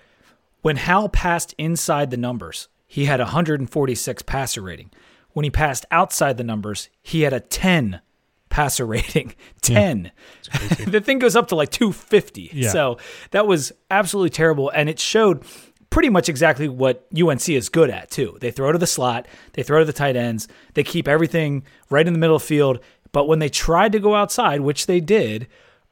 When 0.61 0.75
Howell 0.75 1.09
passed 1.09 1.55
inside 1.57 2.11
the 2.11 2.17
numbers, 2.17 2.67
he 2.85 3.05
had 3.05 3.21
a 3.21 3.23
146 3.23 4.21
passer 4.23 4.61
rating. 4.61 4.91
When 5.31 5.43
he 5.45 5.49
passed 5.49 5.85
outside 5.91 6.37
the 6.37 6.43
numbers, 6.43 6.89
he 7.01 7.21
had 7.21 7.31
a 7.31 7.39
10 7.39 8.01
passer 8.49 8.85
rating. 8.85 9.35
10. 9.61 10.11
the 10.87 10.99
thing 10.99 11.19
goes 11.19 11.35
up 11.35 11.47
to 11.49 11.55
like 11.55 11.69
250. 11.69 12.49
Yeah. 12.51 12.69
So 12.69 12.97
that 13.31 13.47
was 13.47 13.71
absolutely 13.89 14.31
terrible, 14.31 14.69
and 14.69 14.89
it 14.89 14.99
showed 14.99 15.45
pretty 15.89 16.09
much 16.09 16.29
exactly 16.29 16.67
what 16.69 17.07
UNC 17.19 17.49
is 17.49 17.69
good 17.69 17.89
at 17.89 18.09
too. 18.11 18.37
They 18.41 18.51
throw 18.51 18.71
to 18.71 18.77
the 18.77 18.87
slot, 18.87 19.27
they 19.53 19.63
throw 19.63 19.79
to 19.79 19.85
the 19.85 19.93
tight 19.93 20.15
ends, 20.15 20.47
they 20.73 20.83
keep 20.83 21.07
everything 21.07 21.63
right 21.89 22.05
in 22.05 22.13
the 22.13 22.19
middle 22.19 22.35
of 22.35 22.41
the 22.41 22.47
field. 22.47 22.79
But 23.11 23.27
when 23.27 23.39
they 23.39 23.49
tried 23.49 23.91
to 23.93 23.99
go 23.99 24.13
outside, 24.15 24.61
which 24.61 24.85
they 24.85 24.99
did, 24.99 25.47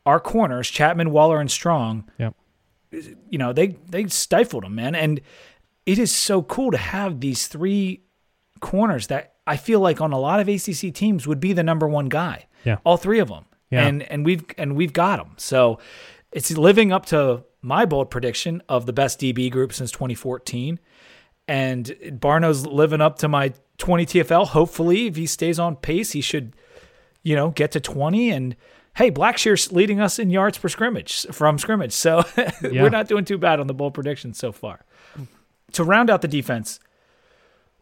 our 0.05 0.19
corners, 0.19 0.71
Chatman, 0.71 1.09
Waller, 1.09 1.39
and 1.41 1.49
Strong, 1.49 2.09
Yep. 2.19 2.35
you 2.91 3.37
know, 3.37 3.53
they 3.53 3.75
they 3.89 4.05
stifled 4.07 4.63
them, 4.63 4.75
man. 4.75 4.93
And 4.95 5.19
it 5.85 5.97
is 5.99 6.13
so 6.13 6.41
cool 6.43 6.71
to 6.71 6.77
have 6.77 7.19
these 7.19 7.47
three 7.47 8.03
corners 8.59 9.07
that 9.07 9.33
I 9.45 9.57
feel 9.57 9.79
like 9.79 10.01
on 10.01 10.11
a 10.13 10.19
lot 10.19 10.39
of 10.39 10.47
ACC 10.47 10.93
teams 10.93 11.25
would 11.27 11.39
be 11.39 11.53
the 11.53 11.63
number 11.63 11.87
one 11.87 12.07
guy. 12.09 12.45
Yeah. 12.65 12.77
all 12.83 12.97
three 12.97 13.19
of 13.19 13.29
them. 13.29 13.45
Yeah. 13.69 13.85
And 13.87 14.03
and 14.03 14.25
we've 14.25 14.43
and 14.57 14.75
we've 14.75 14.93
got 14.93 15.17
them. 15.17 15.33
So 15.37 15.79
it's 16.31 16.51
living 16.57 16.91
up 16.91 17.05
to 17.07 17.43
my 17.67 17.85
bold 17.85 18.09
prediction 18.09 18.63
of 18.69 18.85
the 18.85 18.93
best 18.93 19.19
DB 19.19 19.51
group 19.51 19.73
since 19.73 19.91
2014. 19.91 20.79
And 21.47 22.19
Barno's 22.19 22.65
living 22.65 23.01
up 23.01 23.19
to 23.19 23.27
my 23.27 23.53
20 23.77 24.05
TFL. 24.05 24.47
Hopefully, 24.47 25.07
if 25.07 25.15
he 25.15 25.25
stays 25.25 25.59
on 25.59 25.75
pace, 25.75 26.11
he 26.13 26.21
should, 26.21 26.53
you 27.23 27.35
know, 27.35 27.51
get 27.51 27.71
to 27.73 27.79
20. 27.79 28.31
And 28.31 28.55
hey, 28.95 29.11
Blackshear's 29.11 29.71
leading 29.71 29.99
us 29.99 30.17
in 30.19 30.29
yards 30.29 30.57
per 30.57 30.67
scrimmage 30.69 31.25
from 31.31 31.57
scrimmage. 31.57 31.93
So 31.93 32.23
Yeah. 32.37 32.83
we're 32.83 32.89
not 32.89 33.07
doing 33.07 33.23
too 33.25 33.37
bad 33.37 33.59
on 33.59 33.67
the 33.67 33.73
bold 33.73 33.93
predictions 33.93 34.37
so 34.37 34.51
far. 34.51 34.83
To 35.73 35.83
round 35.83 36.09
out 36.09 36.21
the 36.21 36.27
defense, 36.27 36.79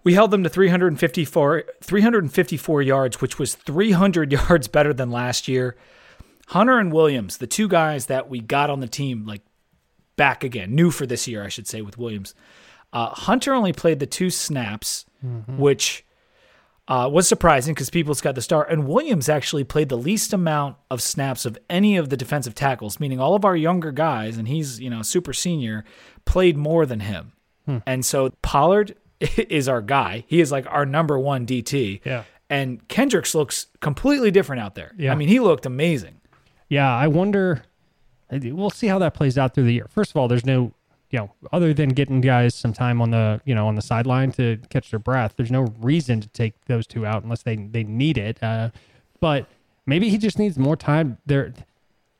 we 0.04 0.13
held 0.13 0.32
them 0.32 0.43
to 0.43 0.50
354, 0.50 1.63
354 1.82 2.82
yards, 2.82 3.21
which 3.21 3.39
was 3.39 3.56
300 3.56 4.32
yards 4.32 4.67
better 4.67 4.93
than 4.93 5.10
last 5.12 5.48
year. 5.48 5.76
Hunter 6.50 6.78
and 6.78 6.91
Williams, 6.93 7.38
the 7.38 7.48
two 7.48 7.67
guys 7.67 8.06
that 8.08 8.30
we 8.30 8.39
got 8.39 8.69
on 8.69 8.80
the 8.80 8.88
team, 8.88 9.26
like 9.26 9.41
back 10.15 10.43
again, 10.43 10.73
new 10.75 10.91
for 10.91 11.06
this 11.06 11.28
year, 11.28 11.43
I 11.43 11.49
should 11.49 11.67
say, 11.67 11.82
with 11.82 11.97
Williams. 11.97 12.34
Uh, 12.93 13.10
Hunter 13.10 13.54
only 13.54 13.73
played 13.73 13.99
the 13.99 14.06
two 14.06 14.30
snaps, 14.30 15.06
which 15.58 16.06
uh, 16.88 17.10
was 17.12 17.28
surprising 17.28 17.73
because 17.73 17.89
Peoples 17.89 18.21
got 18.21 18.36
the 18.36 18.41
start. 18.41 18.69
And 18.69 18.88
Williams 18.88 19.28
actually 19.28 19.63
played 19.63 19.89
the 19.89 19.97
least 19.97 20.34
amount 20.34 20.78
of 20.91 21.01
snaps 21.01 21.45
of 21.45 21.58
any 21.69 21.97
of 21.97 22.10
the 22.10 22.17
defensive 22.17 22.54
tackles, 22.56 22.99
meaning 22.99 23.19
all 23.19 23.36
of 23.36 23.43
our 23.43 23.56
younger 23.56 23.91
guys, 23.91 24.38
and 24.38 24.47
he's 24.47 24.80
you 24.80 24.89
know 24.89 25.01
super 25.01 25.34
senior, 25.34 25.84
played 26.25 26.58
more 26.58 26.86
than 26.86 26.99
him. 27.01 27.34
And 27.88 28.06
so 28.06 28.30
Pollard 28.43 28.95
is 29.19 29.67
our 29.67 29.82
guy. 29.82 30.23
He 30.28 30.39
is 30.39 30.51
like 30.51 30.67
our 30.69 30.86
number 30.86 31.17
one 31.17 31.47
DT. 31.47 32.01
Yeah. 32.06 32.23
And 32.47 32.88
Kendricks 32.88 33.34
looks 33.34 33.65
completely 33.82 34.30
different 34.30 34.62
out 34.62 34.75
there. 34.75 34.93
Yeah. 34.97 35.12
I 35.12 35.15
mean, 35.15 35.28
he 35.28 35.39
looked 35.39 35.65
amazing. 35.65 36.21
Yeah, 36.69 36.95
I 36.95 37.08
wonder. 37.08 37.63
We'll 38.43 38.69
see 38.69 38.88
how 38.88 39.00
that 39.00 39.13
plays 39.13 39.38
out 39.38 39.54
through 39.54 39.65
the 39.65 39.74
year. 39.74 39.88
First 39.89 40.12
of 40.12 40.17
all, 40.17 40.28
there's 40.28 40.45
no, 40.45 40.74
you 41.10 41.19
know, 41.19 41.32
other 41.52 41.74
than 41.74 41.89
getting 41.89 42.21
guys 42.21 42.56
some 42.56 42.74
time 42.74 43.02
on 43.02 43.12
the, 43.12 43.41
you 43.45 43.56
know, 43.56 43.67
on 43.67 43.76
the 43.76 43.82
sideline 43.82 44.32
to 44.34 44.58
catch 44.69 44.89
their 44.89 45.00
breath. 45.00 45.34
There's 45.38 45.52
no 45.52 45.67
reason 45.80 46.21
to 46.21 46.28
take 46.30 46.54
those 46.65 46.88
two 46.88 47.06
out 47.06 47.24
unless 47.24 47.43
they 47.43 47.56
they 47.56 47.84
need 47.84 48.17
it. 48.17 48.41
Uh, 48.41 48.69
but 49.19 49.48
maybe 49.86 50.10
he 50.10 50.17
just 50.17 50.39
needs 50.39 50.58
more 50.58 50.76
time. 50.76 51.17
There, 51.26 51.54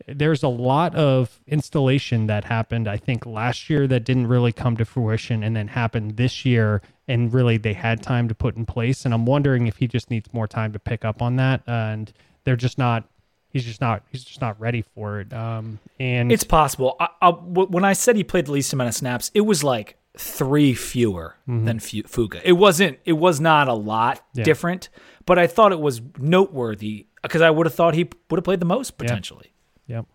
there's 0.08 0.44
a 0.44 0.48
lot 0.48 0.94
of 0.96 1.40
installation 1.48 2.28
that 2.28 2.44
happened. 2.44 2.88
I 2.88 2.98
think 2.98 3.26
last 3.26 3.70
year 3.70 3.88
that 3.88 4.04
didn't 4.04 4.28
really 4.28 4.52
come 4.52 4.78
to 4.78 4.86
fruition, 4.86 5.44
and 5.44 5.56
then 5.56 5.68
happened 5.68 6.18
this 6.18 6.46
year, 6.46 6.82
and 7.08 7.34
really 7.34 7.58
they 7.58 7.74
had 7.74 8.04
time 8.04 8.28
to 8.28 8.36
put 8.36 8.56
in 8.56 8.66
place. 8.66 9.06
And 9.06 9.14
I'm 9.14 9.26
wondering 9.26 9.68
if 9.68 9.78
he 9.78 9.88
just 9.88 10.12
needs 10.12 10.32
more 10.34 10.48
time 10.48 10.74
to 10.74 10.80
pick 10.80 11.04
up 11.04 11.22
on 11.22 11.38
that, 11.38 11.64
and 11.66 12.12
they're 12.44 12.56
just 12.56 12.78
not. 12.78 13.10
He's 13.56 13.64
just 13.64 13.80
not. 13.80 14.04
He's 14.12 14.26
just 14.26 14.42
not 14.42 14.60
ready 14.60 14.82
for 14.82 15.22
it. 15.22 15.32
Um, 15.32 15.80
and 15.98 16.30
It's 16.30 16.44
possible. 16.44 16.98
I, 17.00 17.08
I, 17.22 17.30
when 17.30 17.86
I 17.86 17.94
said 17.94 18.18
he 18.18 18.24
played 18.26 18.48
the 18.48 18.52
least 18.52 18.74
amount 18.74 18.90
of 18.90 18.96
snaps, 18.96 19.32
it 19.34 19.42
was 19.42 19.64
like 19.64 19.96
three 20.18 20.74
fewer 20.74 21.38
than 21.48 21.80
Fu- 21.80 22.04
Fuga. 22.04 22.42
It 22.44 22.52
wasn't. 22.54 23.00
It 23.06 23.14
was 23.14 23.40
not 23.40 23.70
a 23.70 23.74
lot 23.74 24.22
Yeah. 24.34 24.44
different, 24.44 24.90
but 25.26 25.40
I 25.40 25.48
thought 25.48 25.72
it 25.72 25.80
was 25.80 26.02
noteworthy 26.20 27.08
because 27.22 27.42
I 27.42 27.50
would 27.50 27.66
have 27.66 27.74
thought 27.74 27.94
he 27.94 28.10
would 28.30 28.38
have 28.40 28.44
played 28.44 28.60
the 28.60 28.66
most 28.66 28.98
potentially. 28.98 29.54
yep. 29.88 30.06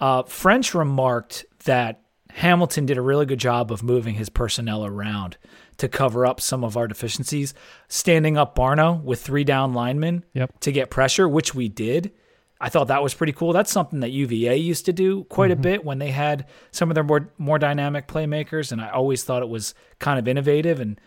Uh, 0.00 0.22
French 0.22 0.74
remarked 0.74 1.44
that 1.64 2.02
Hamilton 2.30 2.86
did 2.86 2.98
a 2.98 3.02
really 3.02 3.26
good 3.26 3.40
job 3.40 3.72
of 3.72 3.82
moving 3.82 4.14
his 4.14 4.28
personnel 4.28 4.86
around 4.86 5.36
to 5.78 5.88
cover 5.88 6.24
up 6.24 6.40
some 6.40 6.62
of 6.62 6.76
our 6.76 6.86
deficiencies, 6.86 7.52
standing 7.88 8.36
up 8.36 8.54
Barno 8.54 9.02
with 9.02 9.20
three 9.20 9.44
down 9.44 9.74
linemen 9.74 10.24
Yep. 10.34 10.60
to 10.60 10.72
get 10.72 10.88
pressure, 10.90 11.28
which 11.28 11.54
we 11.54 11.68
did. 11.68 12.12
I 12.60 12.68
thought 12.68 12.88
that 12.88 13.02
was 13.02 13.14
pretty 13.14 13.32
cool. 13.32 13.52
That's 13.52 13.70
something 13.70 14.00
that 14.00 14.10
UVA 14.10 14.56
used 14.56 14.84
to 14.86 14.92
do 14.92 15.24
quite 15.24 15.50
a 15.50 15.54
mm-hmm. 15.54 15.62
bit 15.62 15.84
when 15.84 15.98
they 15.98 16.10
had 16.10 16.46
some 16.72 16.90
of 16.90 16.94
their 16.94 17.04
more 17.04 17.32
more 17.38 17.58
dynamic 17.58 18.08
playmakers, 18.08 18.72
and 18.72 18.80
I 18.80 18.90
always 18.90 19.24
thought 19.24 19.42
it 19.42 19.48
was 19.48 19.74
kind 19.98 20.18
of 20.18 20.26
innovative. 20.26 20.80
And 20.80 21.00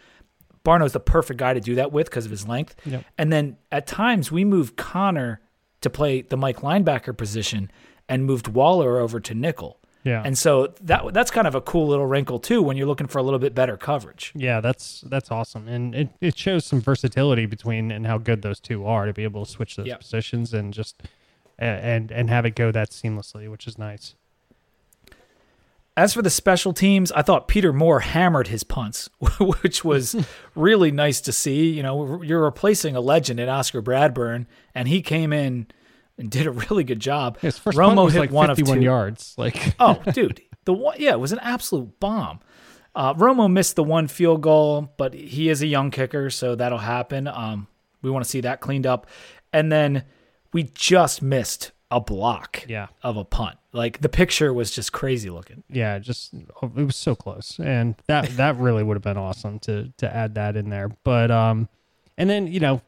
Barno's 0.64 0.94
the 0.94 1.00
perfect 1.00 1.40
guy 1.40 1.54
to 1.54 1.60
do 1.60 1.76
that 1.76 1.92
with 1.92 2.10
because 2.10 2.26
of 2.26 2.32
his 2.32 2.48
length. 2.48 2.76
Yep. 2.86 3.04
And 3.18 3.34
then 3.34 3.58
at 3.72 3.86
times 3.86 4.32
we 4.32 4.46
moved 4.46 4.78
Conner 4.78 5.42
to 5.82 5.90
play 5.90 6.22
the 6.22 6.38
Mike 6.38 6.62
linebacker 6.62 7.16
position 7.18 7.72
and 8.08 8.26
moved 8.26 8.48
Waller 8.48 9.00
over 9.00 9.20
to 9.20 9.34
nickel. 9.34 9.82
Yeah. 10.04 10.24
And 10.26 10.38
so 10.38 10.74
that 10.82 11.14
that's 11.14 11.32
kind 11.32 11.48
of 11.48 11.54
a 11.54 11.62
cool 11.62 11.88
little 11.88 12.06
wrinkle 12.06 12.40
too 12.40 12.62
when 12.62 12.76
you're 12.76 12.88
looking 12.88 13.08
for 13.08 13.20
a 13.20 13.24
little 13.24 13.40
bit 13.40 13.54
better 13.54 13.78
coverage. 13.78 14.32
Yeah, 14.36 14.62
that's 14.62 15.02
that's 15.02 15.30
awesome, 15.30 15.68
and 15.68 15.94
it, 15.94 16.10
it 16.22 16.38
shows 16.38 16.66
some 16.66 16.82
versatility 16.82 17.46
between 17.46 17.92
and 17.92 18.08
how 18.08 18.18
good 18.18 18.42
those 18.42 18.60
two 18.60 18.86
are 18.86 19.06
to 19.06 19.14
be 19.14 19.24
able 19.24 19.46
to 19.46 19.52
switch 19.52 19.76
those 19.76 19.88
Yep. 19.88 20.00
positions 20.00 20.54
and 20.54 20.74
just 20.74 21.04
and 21.62 22.12
and 22.12 22.30
have 22.30 22.46
it 22.46 22.56
go 22.56 22.72
that 22.72 22.90
seamlessly, 22.90 23.50
which 23.50 23.68
is 23.68 23.78
nice. 23.78 24.16
As 25.98 26.14
for 26.14 26.22
the 26.22 26.30
special 26.30 26.72
teams, 26.74 27.12
I 27.12 27.22
thought 27.22 27.48
Peter 27.48 27.74
Moore 27.74 28.00
hammered 28.00 28.48
his 28.48 28.64
punts, 28.64 29.10
which 29.40 29.84
was 29.84 30.16
really 30.56 30.92
nice 30.92 31.22
to 31.22 31.32
see. 31.32 31.70
You 31.70 31.84
know, 31.84 32.22
you're 32.22 32.44
replacing 32.44 32.96
a 32.96 33.02
legend 33.02 33.40
in 33.40 33.50
Oscar 33.50 33.82
Bradburn, 33.82 34.48
and 34.74 34.88
he 34.88 35.02
came 35.02 35.34
in 35.34 35.68
and 36.18 36.32
did 36.32 36.48
a 36.48 36.52
really 36.52 36.84
good 36.84 37.00
job. 37.00 37.40
His 37.40 37.58
first 37.58 37.78
Romo 37.78 38.10
hit 38.12 38.20
like 38.20 38.32
one 38.32 38.50
of 38.50 38.58
51 38.58 38.78
two. 38.80 38.84
yards. 38.84 39.36
Like 39.38 39.76
oh, 39.80 40.02
dude, 40.14 40.42
the 40.66 40.74
one, 40.74 40.96
yeah, 40.98 41.12
it 41.12 41.20
was 41.20 41.34
an 41.34 41.40
absolute 41.40 42.00
bomb. 42.00 42.40
Uh, 42.94 43.14
Romo 43.14 43.52
missed 43.52 43.76
the 43.76 43.84
one 43.84 44.08
field 44.08 44.42
goal, 44.42 44.94
but 44.98 45.14
he 45.14 45.50
is 45.50 45.62
a 45.62 45.68
young 45.68 45.92
kicker, 45.92 46.30
so 46.30 46.56
that'll 46.56 46.78
happen. 46.78 47.28
Um, 47.28 47.68
we 48.02 48.10
want 48.10 48.26
to 48.26 48.30
see 48.30 48.42
that 48.42 48.60
cleaned 48.60 48.86
up, 48.86 49.08
and 49.54 49.72
then 49.72 50.04
we 50.54 50.64
just 50.74 51.22
missed 51.22 51.72
a 51.90 52.00
block 52.00 52.64
Yeah. 52.68 52.88
of 53.04 53.18
a 53.18 53.26
punt. 53.26 53.58
Like 53.74 54.00
the 54.02 54.10
picture 54.10 54.54
was 54.54 54.72
just 54.72 54.92
crazy 54.92 55.30
looking. 55.30 55.64
yeah, 55.70 55.98
just 56.00 56.34
it 56.34 56.76
was 56.86 56.96
so 56.96 57.16
close, 57.16 57.58
and 57.60 57.96
that 58.08 58.30
that 58.38 58.58
really 58.58 58.84
would 58.84 58.96
have 58.96 59.04
been 59.04 59.18
awesome 59.18 59.60
to 59.60 59.92
to 59.98 60.14
add 60.16 60.36
that 60.36 60.56
in 60.58 60.70
there. 60.70 60.90
But 61.04 61.32
um, 61.32 61.70
and 62.18 62.30
then 62.30 62.48
you 62.48 62.60
know 62.60 62.82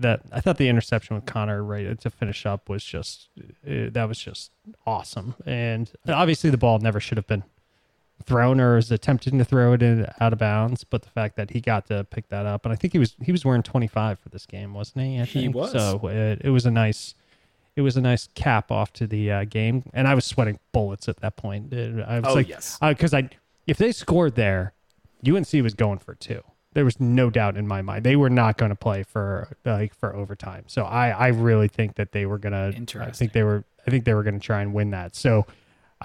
that 0.00 0.20
I 0.30 0.40
thought 0.40 0.58
the 0.58 0.68
interception 0.68 1.16
with 1.16 1.24
Conner 1.26 1.62
right 1.64 1.98
to 2.00 2.10
finish 2.10 2.44
up 2.46 2.68
was 2.68 2.84
just 2.84 3.28
uh, 3.66 3.88
that 3.92 4.04
was 4.06 4.18
just 4.18 4.50
awesome, 4.86 5.34
and 5.46 5.90
obviously 6.08 6.50
the 6.50 6.58
ball 6.58 6.78
never 6.78 7.00
should 7.00 7.16
have 7.18 7.26
been 7.26 7.42
thrown 8.28 8.60
or 8.60 8.76
was 8.76 8.92
attempting 8.92 9.38
to 9.38 9.44
throw 9.44 9.72
it 9.72 9.82
in 9.82 10.06
out 10.20 10.32
of 10.32 10.38
bounds, 10.38 10.84
but 10.84 11.02
the 11.02 11.08
fact 11.10 11.36
that 11.36 11.50
he 11.50 11.60
got 11.60 11.86
to 11.86 12.04
pick 12.10 12.28
that 12.28 12.46
up, 12.46 12.64
and 12.64 12.72
I 12.72 12.76
think 12.76 12.92
he 12.92 12.98
was 12.98 13.16
he 13.22 13.32
was 13.32 13.44
wearing 13.44 13.62
25 13.62 14.18
for 14.18 14.28
this 14.28 14.46
game, 14.46 14.74
wasn't 14.74 15.06
he? 15.06 15.20
I 15.20 15.24
He 15.24 15.48
was. 15.48 15.72
So 15.72 16.06
it, 16.08 16.42
it 16.44 16.50
was 16.50 16.66
a 16.66 16.70
nice 16.70 17.14
it 17.76 17.80
was 17.82 17.96
a 17.96 18.00
nice 18.00 18.28
cap 18.34 18.70
off 18.72 18.92
to 18.94 19.06
the 19.06 19.30
uh, 19.30 19.44
game, 19.44 19.84
and 19.94 20.06
I 20.08 20.14
was 20.14 20.24
sweating 20.24 20.58
bullets 20.72 21.08
at 21.08 21.18
that 21.18 21.36
point. 21.36 21.72
Uh, 21.72 22.02
I 22.06 22.20
was 22.20 22.24
Oh, 22.28 22.34
like, 22.34 22.48
yes. 22.48 22.78
because 22.80 23.14
I 23.14 23.30
if 23.66 23.76
they 23.78 23.92
scored 23.92 24.34
there, 24.34 24.72
UNC 25.26 25.52
was 25.54 25.74
going 25.74 25.98
for 25.98 26.14
two. 26.14 26.42
There 26.74 26.84
was 26.84 27.00
no 27.00 27.30
doubt 27.30 27.56
in 27.56 27.66
my 27.66 27.80
mind 27.82 28.04
they 28.04 28.14
were 28.16 28.30
not 28.30 28.56
going 28.58 28.70
to 28.70 28.76
play 28.76 29.02
for 29.02 29.48
like 29.64 29.94
for 29.94 30.14
overtime. 30.14 30.64
So 30.66 30.84
I 30.84 31.08
I 31.10 31.28
really 31.28 31.68
think 31.68 31.94
that 31.96 32.12
they 32.12 32.26
were 32.26 32.38
gonna. 32.38 32.72
Interesting. 32.76 33.00
I 33.02 33.10
think 33.12 33.32
they 33.32 33.42
were. 33.42 33.64
I 33.86 33.90
think 33.90 34.04
they 34.04 34.12
were 34.12 34.22
going 34.22 34.38
to 34.38 34.44
try 34.44 34.60
and 34.60 34.74
win 34.74 34.90
that. 34.90 35.16
So 35.16 35.46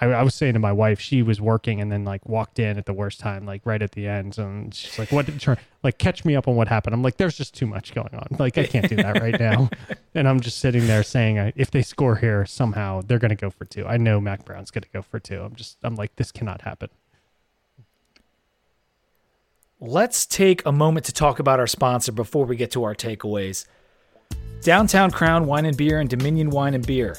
I, 0.01 0.08
I 0.08 0.23
was 0.23 0.34
saying 0.34 0.53
to 0.53 0.60
my 0.60 0.71
wife, 0.71 0.99
she 0.99 1.21
was 1.21 1.39
working 1.39 1.79
and 1.79 1.91
then 1.91 2.03
like 2.03 2.27
walked 2.27 2.58
in 2.58 2.77
at 2.77 2.86
the 2.86 2.93
worst 2.93 3.19
time, 3.19 3.45
like 3.45 3.62
right 3.63 3.82
at 3.82 3.91
the 3.91 4.08
end, 4.08 4.38
and 4.39 4.73
she's 4.73 4.97
like, 4.97 5.12
"What? 5.12 5.27
Try, 5.39 5.56
like 5.84 5.99
catch 5.99 6.25
me 6.25 6.36
up 6.36 6.47
on 6.47 6.56
what 6.56 6.67
happened." 6.67 6.95
I'm 6.95 7.03
like, 7.03 7.17
"There's 7.17 7.38
just 7.38 7.53
too 7.53 7.67
much 7.67 7.93
going 7.93 8.13
on. 8.13 8.27
Like 8.39 8.58
I 8.58 8.65
can't 8.65 8.89
do 8.89 8.95
that 8.95 9.21
right 9.21 9.39
now." 9.39 9.69
and 10.15 10.27
I'm 10.27 10.39
just 10.39 10.58
sitting 10.58 10.88
there 10.88 11.03
saying, 11.03 11.53
"If 11.56 11.69
they 11.69 11.84
score 11.84 12.15
here 12.15 12.43
somehow, 12.45 13.01
they're 13.06 13.19
going 13.19 13.29
to 13.29 13.36
go 13.36 13.51
for 13.51 13.65
two. 13.65 13.86
I 13.86 13.97
know 13.97 14.19
Mack 14.19 14.45
Brown's 14.45 14.71
going 14.71 14.84
to 14.84 14.89
go 14.89 15.03
for 15.03 15.19
two. 15.19 15.41
I'm 15.41 15.53
just, 15.53 15.77
I'm 15.84 15.95
like, 15.95 16.15
this 16.15 16.32
cannot 16.32 16.62
happen." 16.62 16.89
Let's 19.79 20.25
take 20.25 20.65
a 20.65 20.71
moment 20.71 21.06
to 21.08 21.12
talk 21.12 21.39
about 21.39 21.60
our 21.60 21.67
sponsor 21.67 22.13
before 22.13 22.45
we 22.45 22.56
get 22.56 22.71
to 22.71 22.84
our 22.86 22.95
takeaways. 22.95 23.65
Downtown 24.62 25.12
Crown 25.12 25.45
Wine 25.45 25.65
and 25.65 25.75
Beer 25.75 25.99
and 25.99 26.10
Dominion 26.10 26.49
Wine 26.49 26.73
and 26.73 26.88
Beer 26.88 27.17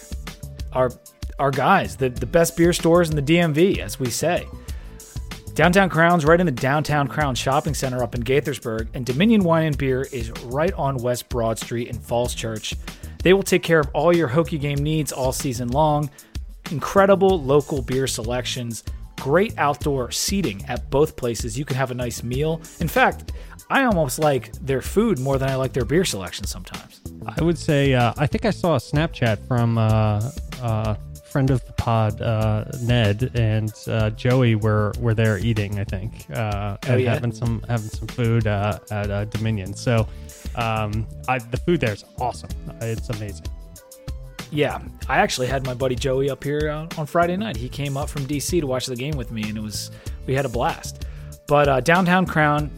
are 0.72 0.90
our 1.38 1.50
guys, 1.50 1.96
the, 1.96 2.08
the 2.08 2.26
best 2.26 2.56
beer 2.56 2.72
stores 2.72 3.10
in 3.10 3.16
the 3.16 3.22
DMV, 3.22 3.78
as 3.78 3.98
we 3.98 4.10
say. 4.10 4.46
Downtown 5.54 5.88
Crown's 5.88 6.24
right 6.24 6.40
in 6.40 6.46
the 6.46 6.52
Downtown 6.52 7.06
Crown 7.06 7.36
Shopping 7.36 7.74
Center 7.74 8.02
up 8.02 8.16
in 8.16 8.24
Gaithersburg, 8.24 8.88
and 8.94 9.06
Dominion 9.06 9.44
Wine 9.44 9.66
and 9.66 9.78
Beer 9.78 10.02
is 10.12 10.30
right 10.46 10.72
on 10.72 10.96
West 10.96 11.28
Broad 11.28 11.58
Street 11.58 11.88
in 11.88 11.98
Falls 11.98 12.34
Church. 12.34 12.74
They 13.22 13.32
will 13.32 13.44
take 13.44 13.62
care 13.62 13.78
of 13.78 13.88
all 13.94 14.14
your 14.14 14.28
Hokie 14.28 14.60
game 14.60 14.78
needs 14.78 15.12
all 15.12 15.32
season 15.32 15.68
long. 15.68 16.10
Incredible 16.72 17.40
local 17.40 17.82
beer 17.82 18.08
selections, 18.08 18.82
great 19.20 19.56
outdoor 19.56 20.10
seating 20.10 20.64
at 20.66 20.90
both 20.90 21.16
places. 21.16 21.56
You 21.56 21.64
can 21.64 21.76
have 21.76 21.92
a 21.92 21.94
nice 21.94 22.22
meal. 22.24 22.60
In 22.80 22.88
fact, 22.88 23.32
I 23.70 23.84
almost 23.84 24.18
like 24.18 24.52
their 24.54 24.82
food 24.82 25.18
more 25.20 25.38
than 25.38 25.48
I 25.48 25.54
like 25.54 25.72
their 25.72 25.84
beer 25.84 26.04
selection 26.04 26.46
sometimes. 26.46 27.00
I 27.26 27.42
would 27.42 27.58
say 27.58 27.94
uh, 27.94 28.12
I 28.16 28.26
think 28.26 28.44
I 28.44 28.50
saw 28.50 28.74
a 28.74 28.78
Snapchat 28.78 29.46
from 29.46 29.78
uh, 29.78 30.30
uh, 30.60 30.96
friend 31.34 31.50
of 31.50 31.64
the 31.66 31.72
pod, 31.72 32.22
uh, 32.22 32.64
Ned 32.82 33.32
and 33.34 33.72
uh, 33.88 34.10
Joey 34.10 34.54
were 34.54 34.92
were 35.00 35.14
there 35.14 35.36
eating. 35.38 35.80
I 35.80 35.84
think 35.84 36.26
uh, 36.32 36.76
and 36.84 36.92
Oh, 36.92 36.96
yeah? 36.96 37.12
having 37.14 37.32
some 37.32 37.60
having 37.66 37.88
some 37.88 38.06
food 38.06 38.46
uh, 38.46 38.78
at 38.92 39.10
uh, 39.10 39.24
Dominion. 39.24 39.74
So 39.74 40.06
um, 40.54 41.08
I, 41.26 41.40
the 41.40 41.56
food 41.66 41.80
there 41.80 41.92
is 41.92 42.04
awesome. 42.20 42.50
It's 42.80 43.08
amazing. 43.10 43.46
Yeah, 44.52 44.80
I 45.08 45.18
actually 45.18 45.48
had 45.48 45.66
my 45.66 45.74
buddy 45.74 45.96
Joey 45.96 46.30
up 46.30 46.44
here 46.44 46.70
uh, 46.70 46.86
on 47.00 47.06
Friday 47.06 47.36
night. 47.36 47.56
He 47.56 47.68
came 47.68 47.96
up 47.96 48.08
from 48.08 48.22
DC 48.26 48.60
to 48.60 48.66
watch 48.68 48.86
the 48.86 48.94
game 48.94 49.16
with 49.16 49.32
me, 49.32 49.42
and 49.48 49.58
it 49.58 49.62
was 49.62 49.90
we 50.28 50.34
had 50.34 50.44
a 50.44 50.48
blast. 50.48 51.04
But 51.48 51.66
uh, 51.68 51.80
downtown 51.80 52.26
Crown, 52.26 52.70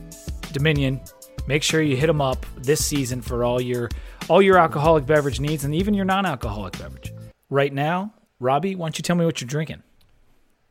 Dominion, 0.53 0.99
make 1.47 1.62
sure 1.62 1.83
you 1.83 1.95
hit 1.95 2.07
them 2.07 2.23
up 2.23 2.47
this 2.57 2.83
season 2.83 3.21
for 3.21 3.45
all 3.45 3.61
your 3.61 3.90
all 4.31 4.40
your 4.40 4.57
alcoholic 4.57 5.05
beverage 5.05 5.40
needs 5.40 5.64
and 5.64 5.75
even 5.75 5.92
your 5.92 6.07
non-alcoholic 6.07 6.79
beverage. 6.79 7.12
Right 7.51 7.73
now, 7.75 8.14
Robbie, 8.38 8.75
why 8.75 8.87
don't 8.87 8.99
you 8.99 9.03
tell 9.03 9.16
me 9.16 9.25
what 9.25 9.40
you're 9.40 9.49
drinking? 9.49 9.83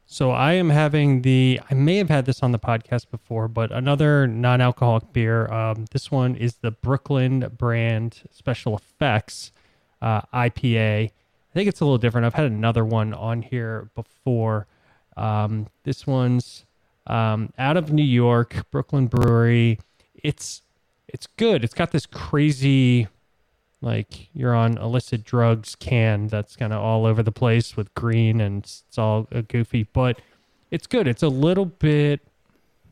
So 0.08 0.32
I 0.32 0.54
am 0.54 0.70
having 0.70 1.24
the. 1.24 1.60
I 1.70 1.74
may 1.74 1.98
have 1.98 2.10
had 2.10 2.26
this 2.26 2.44
on 2.44 2.52
the 2.52 2.60
podcast 2.60 3.10
before, 3.10 3.48
but 3.48 3.72
another 3.72 4.28
non-alcoholic 4.28 5.12
beer. 5.14 5.52
Um, 5.52 5.86
this 5.92 6.12
one 6.12 6.36
is 6.36 6.58
the 6.58 6.72
Brooklyn 6.72 7.52
brand 7.58 8.22
Special 8.32 8.76
Effects 8.76 9.52
uh, 10.02 10.22
IPA. 10.34 11.10
I 11.10 11.54
think 11.54 11.68
it's 11.68 11.82
a 11.82 11.86
little 11.86 11.98
different. 11.98 12.26
I've 12.26 12.36
had 12.36 12.46
another 12.46 12.86
one 12.86 13.14
on 13.16 13.42
here 13.42 13.90
before. 13.96 14.68
Um, 15.18 15.68
this 15.84 16.06
one's 16.06 16.66
um, 17.08 17.52
out 17.58 17.78
of 17.78 17.92
New 17.92 18.04
York, 18.04 18.70
Brooklyn 18.70 19.08
Brewery. 19.08 19.80
It's 20.14 20.62
it's 21.08 21.26
good. 21.26 21.64
It's 21.64 21.74
got 21.74 21.92
this 21.92 22.06
crazy 22.06 23.08
like 23.82 24.30
you're 24.34 24.56
on 24.56 24.78
illicit 24.78 25.24
drugs 25.24 25.76
can 25.76 26.28
that's 26.28 26.56
kind 26.56 26.74
of 26.74 26.82
all 26.82 27.06
over 27.06 27.22
the 27.22 27.32
place 27.32 27.78
with 27.78 27.94
green 27.94 28.42
and 28.42 28.64
it's 28.64 28.98
all 28.98 29.28
uh, 29.32 29.42
goofy 29.48 29.84
but 29.94 30.20
it's 30.72 30.88
good. 30.88 31.08
It's 31.08 31.24
a 31.24 31.30
little 31.30 31.66
bit 31.66 32.22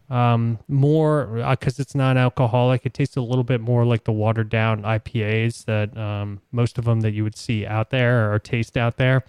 um 0.10 0.60
more 0.68 1.26
because 1.50 1.80
it's 1.80 1.96
non-alcoholic. 1.96 2.86
It 2.86 2.94
tastes 2.94 3.18
a 3.18 3.22
little 3.22 3.44
bit 3.44 3.62
more 3.62 3.86
like 3.86 4.04
the 4.04 4.12
watered 4.12 4.50
down 4.50 4.84
ipas 4.84 5.66
that 5.66 5.98
um 5.98 6.42
most 6.52 6.78
of 6.78 6.86
them 6.86 7.02
that 7.02 7.12
you 7.12 7.24
would 7.24 7.36
see 7.36 7.66
out 7.66 7.90
there 7.90 8.32
or 8.32 8.40
taste 8.40 8.78
out 8.78 8.98
there. 8.98 9.24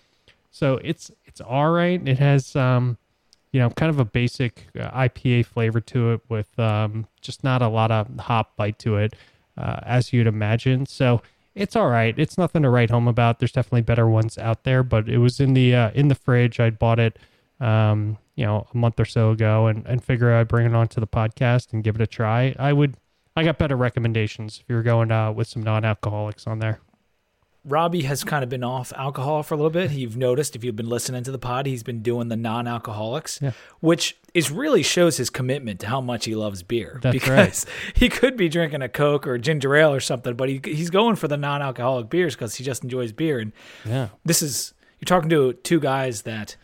So 0.51 0.81
it's 0.85 1.11
it's 1.25 1.41
all 1.41 1.71
right. 1.71 2.01
It 2.07 2.19
has 2.19 2.55
um 2.57 2.99
you 3.53 3.61
know 3.61 3.71
kind 3.71 3.91
of 3.91 3.99
a 3.99 4.05
basic 4.05 4.69
uh, 4.79 4.91
ipa 4.91 5.47
flavor 5.47 5.81
to 5.81 6.13
it 6.13 6.21
with 6.29 6.59
um 6.59 7.07
just 7.21 7.45
not 7.45 7.63
a 7.63 7.69
lot 7.69 7.91
of 7.91 8.09
hop 8.19 8.57
bite 8.57 8.79
to 8.81 8.97
it 8.97 9.15
uh, 9.57 9.81
as 9.85 10.13
you'd 10.13 10.27
imagine. 10.27 10.87
So 10.87 11.23
it's 11.55 11.77
all 11.77 11.89
right. 11.89 12.19
It's 12.19 12.37
nothing 12.37 12.63
to 12.63 12.71
write 12.71 12.91
home 12.91 13.09
about. 13.09 13.39
There's 13.39 13.53
definitely 13.53 13.83
better 13.83 14.09
ones 14.09 14.39
out 14.39 14.65
there, 14.65 14.83
but 14.83 15.09
it 15.09 15.19
was 15.19 15.41
in 15.41 15.55
the 15.55 15.75
uh, 15.75 15.91
in 15.93 16.09
the 16.09 16.15
fridge. 16.15 16.59
I 16.61 16.71
bought 16.71 16.99
it, 16.99 17.19
um, 17.61 18.19
you 18.35 18.45
know, 18.45 18.67
a 18.73 18.77
month 18.77 18.99
or 18.99 19.05
so 19.05 19.31
ago, 19.31 19.67
and 19.67 19.87
and 19.87 20.03
figure 20.03 20.33
I'd 20.33 20.49
bring 20.49 20.67
it 20.67 20.75
onto 20.75 21.01
the 21.01 21.07
podcast 21.07 21.73
and 21.73 21.85
give 21.85 21.95
it 21.95 22.01
a 22.01 22.07
try. 22.07 22.55
I 22.59 22.73
would. 22.73 22.97
I 23.37 23.43
got 23.43 23.59
better 23.59 23.77
recommendations 23.77 24.61
if 24.61 24.65
you're 24.69 24.85
going 24.85 25.11
uh, 25.11 25.33
with 25.33 25.49
some 25.49 25.63
non-alcoholics 25.63 26.47
on 26.47 26.61
there. 26.61 26.81
Robbie 27.65 28.03
has 28.03 28.25
kind 28.25 28.43
of 28.45 28.51
been 28.51 28.63
off 28.65 28.93
alcohol 28.95 29.43
for 29.43 29.55
a 29.55 29.57
little 29.57 29.71
bit. 29.71 29.91
You've 29.93 30.17
noticed 30.17 30.55
if 30.55 30.63
you've 30.65 30.77
been 30.77 30.89
listening 30.89 31.23
to 31.25 31.31
the 31.31 31.39
pod, 31.39 31.65
he's 31.67 31.83
been 31.83 32.03
doing 32.03 32.29
the 32.29 32.37
non-alcoholics, 32.37 33.39
Yeah. 33.41 33.53
which 33.81 34.17
is 34.35 34.51
really 34.51 34.83
shows 34.83 35.17
his 35.17 35.31
commitment 35.31 35.81
to 35.81 35.87
how 35.87 36.01
much 36.01 36.27
he 36.27 36.35
loves 36.35 36.63
beer. 36.63 36.99
That's 37.03 37.15
because 37.15 37.67
he 37.95 38.09
could 38.09 38.37
be 38.37 38.49
drinking 38.49 38.83
a 38.83 38.89
Coke 38.89 39.27
or 39.27 39.35
a 39.35 39.39
ginger 39.39 39.75
ale 39.77 39.93
or 39.95 40.01
something, 40.01 40.35
but 40.35 40.49
he, 40.49 40.61
he's 40.65 40.91
going 40.91 41.17
for 41.17 41.27
the 41.29 41.37
non-alcoholic 41.37 42.11
beers 42.11 42.35
because 42.35 42.57
he 42.57 42.65
just 42.65 42.83
enjoys 42.85 43.13
beer. 43.13 43.39
And 43.39 43.53
Yeah. 43.87 44.09
this 44.25 44.43
is 44.43 44.75
you're 45.01 45.07
talking 45.07 45.31
to 45.31 45.53
two 45.55 45.81
guys 45.81 46.23
that 46.23 46.57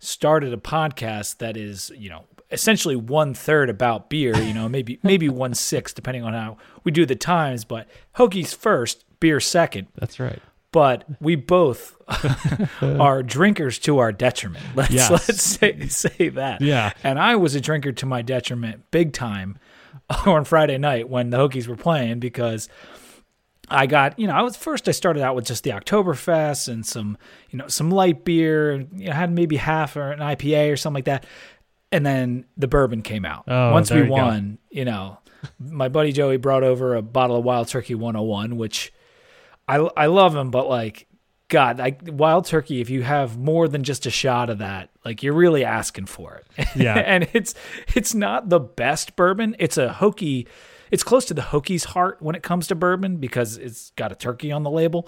started 0.00 0.52
a 0.52 0.56
podcast 0.56 1.38
that 1.38 1.56
is 1.56 1.90
you 1.96 2.08
know 2.08 2.24
essentially 2.50 2.94
one 2.96 3.34
third 3.34 3.68
about 3.68 4.08
beer 4.08 4.36
you 4.36 4.54
know 4.54 4.68
maybe 4.68 4.98
maybe 5.02 5.28
one 5.28 5.52
sixth 5.54 5.94
depending 5.96 6.22
on 6.22 6.32
how 6.32 6.56
we 6.84 6.92
do 6.92 7.04
the 7.04 7.16
times 7.16 7.64
but 7.64 7.88
hokies 8.16 8.54
first 8.54 9.04
beer 9.18 9.40
second 9.40 9.88
That's 9.96 10.20
right. 10.20 10.38
But 10.72 11.04
we 11.20 11.34
both 11.36 11.96
are 12.82 13.22
drinkers 13.22 13.78
to 13.80 13.98
our 13.98 14.12
detriment 14.12 14.64
let's 14.74 14.90
Yes. 14.90 15.10
let's 15.10 15.42
say, 15.42 15.86
say 15.88 16.28
that 16.30 16.60
Yeah. 16.60 16.92
and 17.02 17.18
i 17.18 17.36
was 17.36 17.54
a 17.54 17.60
drinker 17.60 17.92
to 17.92 18.06
my 18.06 18.22
detriment 18.22 18.90
big 18.90 19.12
time 19.12 19.58
on 20.26 20.44
friday 20.44 20.78
night 20.78 21.08
when 21.08 21.30
the 21.30 21.38
hokies 21.38 21.66
were 21.66 21.76
playing 21.76 22.18
because 22.20 22.68
I 23.70 23.84
got, 23.86 24.18
you 24.18 24.26
know, 24.26 24.32
I 24.32 24.40
was 24.40 24.56
first 24.56 24.88
I 24.88 24.92
started 24.92 25.22
out 25.22 25.34
with 25.36 25.44
just 25.44 25.62
the 25.62 25.72
Oktoberfest 25.72 26.68
and 26.72 26.86
some, 26.86 27.18
you 27.50 27.58
know, 27.58 27.68
some 27.68 27.90
light 27.90 28.24
beer 28.24 28.70
and 28.72 28.88
you 28.98 29.08
know, 29.08 29.12
had 29.12 29.30
maybe 29.30 29.56
half 29.56 29.94
or 29.94 30.10
an 30.10 30.20
IPA 30.20 30.72
or 30.72 30.76
something 30.78 30.94
like 30.94 31.04
that. 31.04 31.26
And 31.92 32.06
then 32.06 32.46
the 32.56 32.66
bourbon 32.66 33.02
came 33.02 33.26
out. 33.26 33.44
Oh, 33.46 33.72
Once 33.72 33.90
we 33.90 33.98
you 33.98 34.04
go. 34.06 34.12
won, 34.12 34.56
you 34.70 34.86
know, 34.86 35.18
my 35.58 35.90
buddy 35.90 36.12
Joey 36.12 36.38
brought 36.38 36.62
over 36.62 36.94
a 36.94 37.02
bottle 37.02 37.36
of 37.36 37.44
Wild 37.44 37.68
Turkey 37.68 37.94
101, 37.94 38.56
which 38.56 38.90
I 39.68 39.76
I 39.96 40.06
love 40.06 40.34
him, 40.34 40.50
but 40.50 40.68
like 40.68 41.06
God, 41.48 41.78
like 41.78 42.00
Wild 42.04 42.44
Turkey, 42.46 42.80
if 42.80 42.90
you 42.90 43.02
have 43.02 43.38
more 43.38 43.68
than 43.68 43.82
just 43.82 44.04
a 44.06 44.10
shot 44.10 44.50
of 44.50 44.58
that, 44.58 44.90
like 45.04 45.22
you're 45.22 45.34
really 45.34 45.64
asking 45.64 46.06
for 46.06 46.34
it. 46.56 46.68
Yeah. 46.76 46.96
and 46.96 47.28
it's 47.32 47.54
it's 47.94 48.14
not 48.14 48.48
the 48.48 48.60
best 48.60 49.16
bourbon. 49.16 49.56
It's 49.58 49.78
a 49.78 49.92
hokey. 49.92 50.46
It's 50.90 51.02
close 51.02 51.26
to 51.26 51.34
the 51.34 51.42
Hokies' 51.42 51.84
heart 51.84 52.22
when 52.22 52.34
it 52.34 52.42
comes 52.42 52.66
to 52.68 52.74
bourbon 52.74 53.18
because 53.18 53.58
it's 53.58 53.90
got 53.96 54.10
a 54.10 54.14
turkey 54.14 54.50
on 54.50 54.62
the 54.62 54.70
label, 54.70 55.06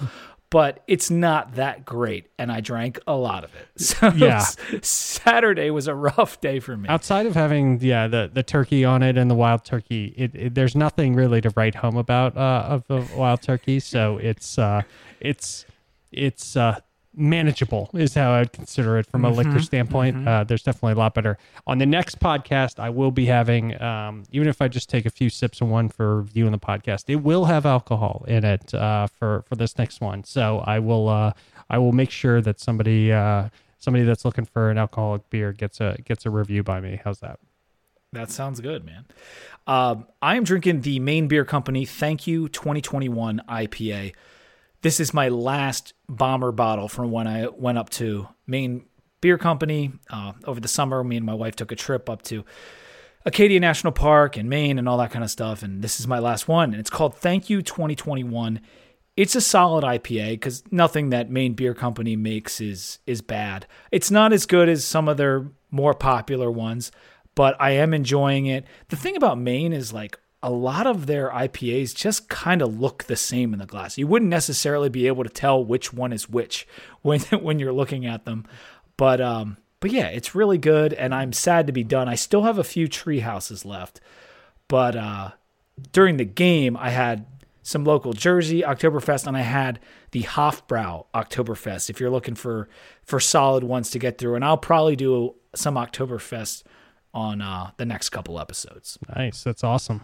but 0.50 0.82
it's 0.86 1.10
not 1.10 1.54
that 1.54 1.84
great. 1.84 2.28
And 2.38 2.50
I 2.50 2.60
drank 2.60 2.98
a 3.06 3.14
lot 3.14 3.44
of 3.44 3.54
it. 3.54 3.68
So 3.80 4.08
Yeah. 4.08 4.44
Saturday 4.82 5.70
was 5.70 5.86
a 5.88 5.94
rough 5.94 6.40
day 6.40 6.60
for 6.60 6.76
me. 6.76 6.88
Outside 6.88 7.26
of 7.26 7.34
having 7.34 7.80
yeah 7.80 8.08
the, 8.08 8.30
the 8.32 8.42
turkey 8.42 8.84
on 8.84 9.02
it 9.02 9.16
and 9.16 9.30
the 9.30 9.34
wild 9.34 9.64
turkey, 9.64 10.12
it, 10.16 10.34
it 10.34 10.54
there's 10.54 10.74
nothing 10.76 11.14
really 11.14 11.40
to 11.40 11.50
write 11.56 11.76
home 11.76 11.96
about 11.96 12.36
uh, 12.36 12.66
of 12.68 12.86
the 12.88 13.06
wild 13.16 13.42
turkey. 13.42 13.80
So 13.80 14.18
it's 14.18 14.58
uh 14.58 14.82
it's 15.20 15.64
it's 16.12 16.56
uh 16.56 16.80
manageable 17.14 17.90
is 17.92 18.14
how 18.14 18.32
I'd 18.32 18.52
consider 18.52 18.98
it 18.98 19.06
from 19.06 19.24
a 19.24 19.30
liquor 19.30 19.60
standpoint. 19.60 20.26
Uh, 20.26 20.44
there's 20.44 20.62
definitely 20.62 20.92
a 20.92 20.96
lot 20.96 21.14
better. 21.14 21.38
On 21.66 21.78
the 21.78 21.86
next 21.86 22.20
podcast, 22.20 22.78
I 22.78 22.90
will 22.90 23.10
be 23.10 23.26
having 23.26 23.80
um, 23.82 24.24
even 24.32 24.48
if 24.48 24.62
I 24.62 24.68
just 24.68 24.88
take 24.88 25.06
a 25.06 25.10
few 25.10 25.30
sips 25.30 25.60
of 25.60 25.68
one 25.68 25.88
for 25.88 26.26
in 26.34 26.52
the 26.52 26.58
podcast, 26.58 27.04
it 27.08 27.16
will 27.16 27.46
have 27.46 27.66
alcohol 27.66 28.24
in 28.28 28.44
it 28.44 28.72
uh, 28.74 29.06
for 29.06 29.44
for 29.48 29.56
this 29.56 29.76
next 29.78 30.00
one. 30.00 30.24
So 30.24 30.58
I 30.66 30.78
will 30.78 31.08
uh, 31.08 31.32
I 31.68 31.78
will 31.78 31.92
make 31.92 32.10
sure 32.10 32.40
that 32.40 32.60
somebody. 32.60 33.12
Uh, 33.12 33.48
Somebody 33.80 34.04
that's 34.04 34.26
looking 34.26 34.44
for 34.44 34.70
an 34.70 34.76
alcoholic 34.76 35.28
beer 35.30 35.54
gets 35.54 35.80
a 35.80 35.96
gets 36.04 36.26
a 36.26 36.30
review 36.30 36.62
by 36.62 36.80
me. 36.80 37.00
How's 37.02 37.20
that? 37.20 37.40
That 38.12 38.30
sounds 38.30 38.60
good, 38.60 38.84
man. 38.84 39.06
Um, 39.66 40.06
I 40.20 40.36
am 40.36 40.44
drinking 40.44 40.82
the 40.82 40.98
Maine 40.98 41.28
Beer 41.28 41.46
Company 41.46 41.86
Thank 41.86 42.26
You 42.26 42.48
2021 42.50 43.40
IPA. 43.48 44.12
This 44.82 44.98
is 44.98 45.12
my 45.12 45.28
last 45.28 45.92
bomber 46.08 46.52
bottle 46.52 46.88
from 46.88 47.10
when 47.10 47.26
I 47.26 47.48
went 47.48 47.76
up 47.76 47.90
to 47.90 48.28
Maine 48.46 48.86
Beer 49.20 49.36
Company 49.36 49.92
uh, 50.08 50.32
over 50.44 50.58
the 50.58 50.68
summer. 50.68 51.04
Me 51.04 51.16
and 51.16 51.26
my 51.26 51.34
wife 51.34 51.54
took 51.54 51.70
a 51.70 51.76
trip 51.76 52.08
up 52.08 52.22
to 52.22 52.44
Acadia 53.26 53.60
National 53.60 53.92
Park 53.92 54.38
and 54.38 54.48
Maine 54.48 54.78
and 54.78 54.88
all 54.88 54.96
that 54.98 55.10
kind 55.10 55.22
of 55.22 55.30
stuff. 55.30 55.62
And 55.62 55.82
this 55.82 56.00
is 56.00 56.06
my 56.06 56.18
last 56.18 56.48
one. 56.48 56.70
And 56.70 56.80
it's 56.80 56.88
called 56.88 57.14
Thank 57.14 57.50
You 57.50 57.60
2021. 57.60 58.60
It's 59.16 59.34
a 59.34 59.40
solid 59.42 59.84
IPA 59.84 60.30
because 60.30 60.62
nothing 60.70 61.10
that 61.10 61.30
Maine 61.30 61.52
Beer 61.52 61.74
Company 61.74 62.16
makes 62.16 62.58
is 62.58 63.00
is 63.06 63.20
bad. 63.20 63.66
It's 63.92 64.10
not 64.10 64.32
as 64.32 64.46
good 64.46 64.70
as 64.70 64.84
some 64.84 65.08
of 65.08 65.18
their 65.18 65.50
more 65.70 65.92
popular 65.92 66.50
ones, 66.50 66.90
but 67.34 67.54
I 67.60 67.72
am 67.72 67.92
enjoying 67.92 68.46
it. 68.46 68.64
The 68.88 68.96
thing 68.96 69.16
about 69.16 69.38
Maine 69.38 69.74
is 69.74 69.92
like 69.92 70.18
a 70.42 70.50
lot 70.50 70.86
of 70.86 71.06
their 71.06 71.30
IPAs 71.30 71.94
just 71.94 72.28
kind 72.28 72.62
of 72.62 72.80
look 72.80 73.04
the 73.04 73.16
same 73.16 73.52
in 73.52 73.58
the 73.58 73.66
glass. 73.66 73.98
You 73.98 74.06
wouldn't 74.06 74.30
necessarily 74.30 74.88
be 74.88 75.06
able 75.06 75.24
to 75.24 75.30
tell 75.30 75.62
which 75.62 75.92
one 75.92 76.12
is 76.12 76.28
which 76.28 76.66
when 77.02 77.20
when 77.20 77.58
you're 77.58 77.72
looking 77.72 78.06
at 78.06 78.24
them. 78.24 78.46
But 78.96 79.20
um 79.20 79.58
but 79.80 79.90
yeah, 79.90 80.08
it's 80.08 80.34
really 80.34 80.58
good 80.58 80.92
and 80.94 81.14
I'm 81.14 81.32
sad 81.32 81.66
to 81.66 81.72
be 81.72 81.84
done. 81.84 82.08
I 82.08 82.14
still 82.14 82.42
have 82.42 82.58
a 82.58 82.64
few 82.64 82.88
tree 82.88 83.20
houses 83.20 83.64
left. 83.64 84.00
But 84.68 84.96
uh 84.96 85.30
during 85.92 86.16
the 86.16 86.24
game 86.24 86.76
I 86.76 86.90
had 86.90 87.26
some 87.62 87.84
local 87.84 88.14
Jersey 88.14 88.62
Oktoberfest 88.62 89.26
and 89.26 89.36
I 89.36 89.42
had 89.42 89.78
the 90.12 90.22
Hofbrau 90.22 91.04
Oktoberfest 91.14 91.90
if 91.90 92.00
you're 92.00 92.10
looking 92.10 92.34
for 92.34 92.68
for 93.04 93.20
solid 93.20 93.62
ones 93.62 93.90
to 93.90 93.98
get 93.98 94.16
through 94.16 94.36
and 94.36 94.44
I'll 94.44 94.56
probably 94.56 94.96
do 94.96 95.34
some 95.54 95.74
Oktoberfest 95.74 96.62
on 97.12 97.42
uh 97.42 97.72
the 97.76 97.84
next 97.84 98.08
couple 98.08 98.40
episodes. 98.40 98.98
Nice, 99.14 99.44
that's 99.44 99.62
awesome. 99.62 100.00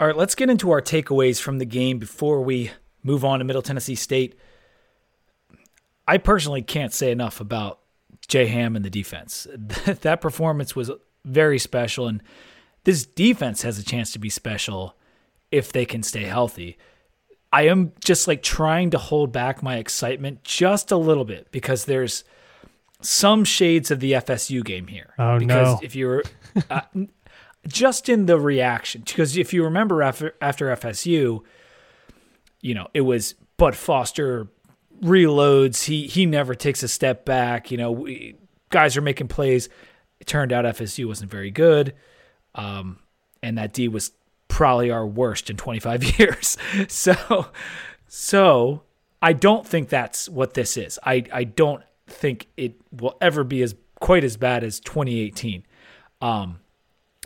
All 0.00 0.06
right, 0.06 0.16
let's 0.16 0.36
get 0.36 0.48
into 0.48 0.70
our 0.70 0.80
takeaways 0.80 1.40
from 1.40 1.58
the 1.58 1.64
game 1.64 1.98
before 1.98 2.40
we 2.40 2.70
move 3.02 3.24
on 3.24 3.40
to 3.40 3.44
Middle 3.44 3.62
Tennessee 3.62 3.96
State. 3.96 4.38
I 6.06 6.18
personally 6.18 6.62
can't 6.62 6.92
say 6.92 7.10
enough 7.10 7.40
about 7.40 7.80
Jay 8.28 8.46
Ham 8.46 8.76
and 8.76 8.84
the 8.84 8.90
defense. 8.90 9.46
that 9.56 10.20
performance 10.20 10.76
was 10.76 10.90
very 11.24 11.58
special, 11.58 12.06
and 12.06 12.22
this 12.84 13.04
defense 13.04 13.62
has 13.62 13.78
a 13.78 13.84
chance 13.84 14.12
to 14.12 14.20
be 14.20 14.30
special 14.30 14.96
if 15.50 15.72
they 15.72 15.84
can 15.84 16.04
stay 16.04 16.24
healthy. 16.24 16.78
I 17.52 17.62
am 17.62 17.92
just 18.04 18.28
like 18.28 18.42
trying 18.42 18.90
to 18.90 18.98
hold 18.98 19.32
back 19.32 19.62
my 19.62 19.78
excitement 19.78 20.44
just 20.44 20.92
a 20.92 20.96
little 20.96 21.24
bit 21.24 21.50
because 21.50 21.86
there's 21.86 22.22
some 23.00 23.44
shades 23.44 23.90
of 23.90 24.00
the 24.00 24.12
FSU 24.12 24.64
game 24.64 24.86
here. 24.86 25.14
Oh, 25.18 25.38
because 25.38 25.74
no. 25.74 25.80
if 25.82 25.96
you're 25.96 26.22
uh, 26.70 26.82
just 27.66 28.08
in 28.08 28.26
the 28.26 28.38
reaction, 28.38 29.02
because 29.04 29.36
if 29.36 29.52
you 29.52 29.64
remember 29.64 30.02
after 30.02 30.34
after 30.40 30.66
FSU, 30.66 31.42
you 32.60 32.74
know 32.74 32.88
it 32.94 33.02
was 33.02 33.34
Bud 33.56 33.76
Foster 33.76 34.48
reloads. 35.02 35.84
He 35.84 36.06
he 36.06 36.26
never 36.26 36.54
takes 36.54 36.82
a 36.82 36.88
step 36.88 37.24
back. 37.24 37.70
You 37.70 37.78
know, 37.78 37.92
we, 37.92 38.36
guys 38.70 38.96
are 38.96 39.02
making 39.02 39.28
plays. 39.28 39.68
It 40.20 40.26
turned 40.26 40.52
out 40.52 40.64
FSU 40.64 41.06
wasn't 41.06 41.30
very 41.30 41.50
good, 41.50 41.94
um, 42.54 42.98
and 43.42 43.58
that 43.58 43.72
D 43.72 43.88
was 43.88 44.12
probably 44.48 44.90
our 44.90 45.06
worst 45.06 45.50
in 45.50 45.56
25 45.56 46.04
years. 46.18 46.56
So, 46.88 47.46
so 48.08 48.82
I 49.22 49.32
don't 49.32 49.66
think 49.66 49.88
that's 49.88 50.28
what 50.28 50.54
this 50.54 50.76
is. 50.76 50.98
I 51.04 51.24
I 51.32 51.44
don't 51.44 51.82
think 52.06 52.46
it 52.56 52.80
will 52.90 53.16
ever 53.20 53.44
be 53.44 53.62
as 53.62 53.74
quite 54.00 54.24
as 54.24 54.36
bad 54.36 54.64
as 54.64 54.80
2018. 54.80 55.64
Um, 56.20 56.60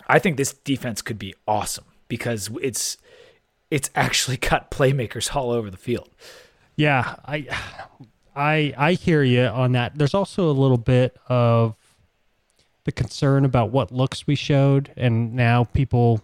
I 0.08 0.18
think 0.18 0.36
this 0.36 0.52
defense 0.52 1.02
could 1.02 1.18
be 1.18 1.34
awesome 1.46 1.84
because 2.08 2.50
it's 2.60 2.98
it's 3.70 3.90
actually 3.94 4.36
got 4.36 4.70
playmakers 4.70 5.34
all 5.34 5.50
over 5.50 5.70
the 5.70 5.76
field. 5.76 6.10
Yeah, 6.76 7.16
I, 7.26 7.46
I, 8.34 8.74
I 8.76 8.92
hear 8.94 9.22
you 9.22 9.44
on 9.44 9.72
that. 9.72 9.96
There's 9.96 10.14
also 10.14 10.50
a 10.50 10.52
little 10.52 10.78
bit 10.78 11.16
of 11.28 11.76
the 12.84 12.92
concern 12.92 13.44
about 13.44 13.70
what 13.70 13.92
looks 13.92 14.26
we 14.26 14.34
showed, 14.34 14.92
and 14.96 15.34
now 15.34 15.64
people 15.64 16.22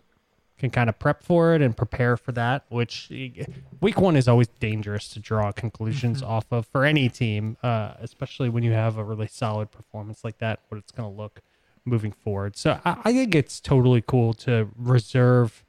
can 0.58 0.70
kind 0.70 0.88
of 0.88 0.98
prep 0.98 1.22
for 1.22 1.54
it 1.54 1.62
and 1.62 1.76
prepare 1.76 2.16
for 2.16 2.32
that. 2.32 2.64
Which 2.68 3.10
week 3.80 4.00
one 4.00 4.16
is 4.16 4.26
always 4.26 4.48
dangerous 4.60 5.08
to 5.10 5.20
draw 5.20 5.52
conclusions 5.52 6.22
off 6.22 6.46
of 6.50 6.66
for 6.66 6.84
any 6.84 7.08
team, 7.08 7.56
uh, 7.62 7.94
especially 8.00 8.48
when 8.48 8.62
you 8.62 8.72
have 8.72 8.98
a 8.98 9.04
really 9.04 9.28
solid 9.28 9.70
performance 9.70 10.24
like 10.24 10.38
that. 10.38 10.60
What 10.68 10.78
it's 10.78 10.92
going 10.92 11.08
to 11.08 11.16
look 11.16 11.42
moving 11.88 12.12
forward. 12.12 12.56
So 12.56 12.80
I, 12.84 12.96
I 13.04 13.12
think 13.12 13.34
it's 13.34 13.60
totally 13.60 14.02
cool 14.06 14.34
to 14.34 14.68
reserve 14.76 15.64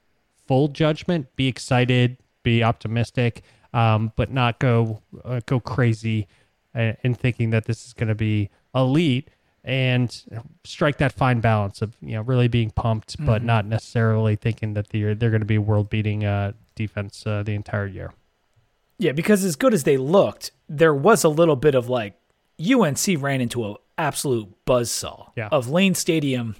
full 0.46 0.68
judgment, 0.68 1.34
be 1.36 1.48
excited, 1.48 2.16
be 2.42 2.62
optimistic, 2.62 3.42
um, 3.72 4.12
but 4.16 4.30
not 4.30 4.58
go 4.58 5.00
uh, 5.24 5.40
go 5.46 5.60
crazy 5.60 6.26
uh, 6.74 6.92
in 7.02 7.14
thinking 7.14 7.50
that 7.50 7.66
this 7.66 7.86
is 7.86 7.92
going 7.92 8.08
to 8.08 8.14
be 8.14 8.50
elite 8.74 9.30
and 9.62 10.24
strike 10.64 10.98
that 10.98 11.12
fine 11.12 11.40
balance 11.40 11.82
of 11.82 11.94
you 12.00 12.14
know 12.14 12.22
really 12.22 12.48
being 12.48 12.70
pumped, 12.70 13.16
but 13.24 13.42
not 13.42 13.66
necessarily 13.66 14.36
thinking 14.36 14.74
that 14.74 14.88
they're 14.88 15.14
they're 15.14 15.30
going 15.30 15.40
to 15.40 15.46
be 15.46 15.58
world 15.58 15.90
beating 15.90 16.24
uh, 16.24 16.52
defense 16.74 17.26
uh, 17.26 17.42
the 17.42 17.54
entire 17.54 17.86
year. 17.86 18.12
Yeah, 18.98 19.12
because 19.12 19.44
as 19.44 19.56
good 19.56 19.72
as 19.72 19.84
they 19.84 19.96
looked, 19.96 20.50
there 20.68 20.94
was 20.94 21.24
a 21.24 21.28
little 21.28 21.56
bit 21.56 21.74
of 21.74 21.88
like 21.88 22.14
UNC 22.60 22.98
ran 23.22 23.40
into 23.40 23.64
an 23.66 23.76
absolute 23.96 24.48
buzzsaw 24.66 25.30
Yeah. 25.36 25.48
of 25.50 25.68
Lane 25.70 25.94
Stadium 25.94 26.56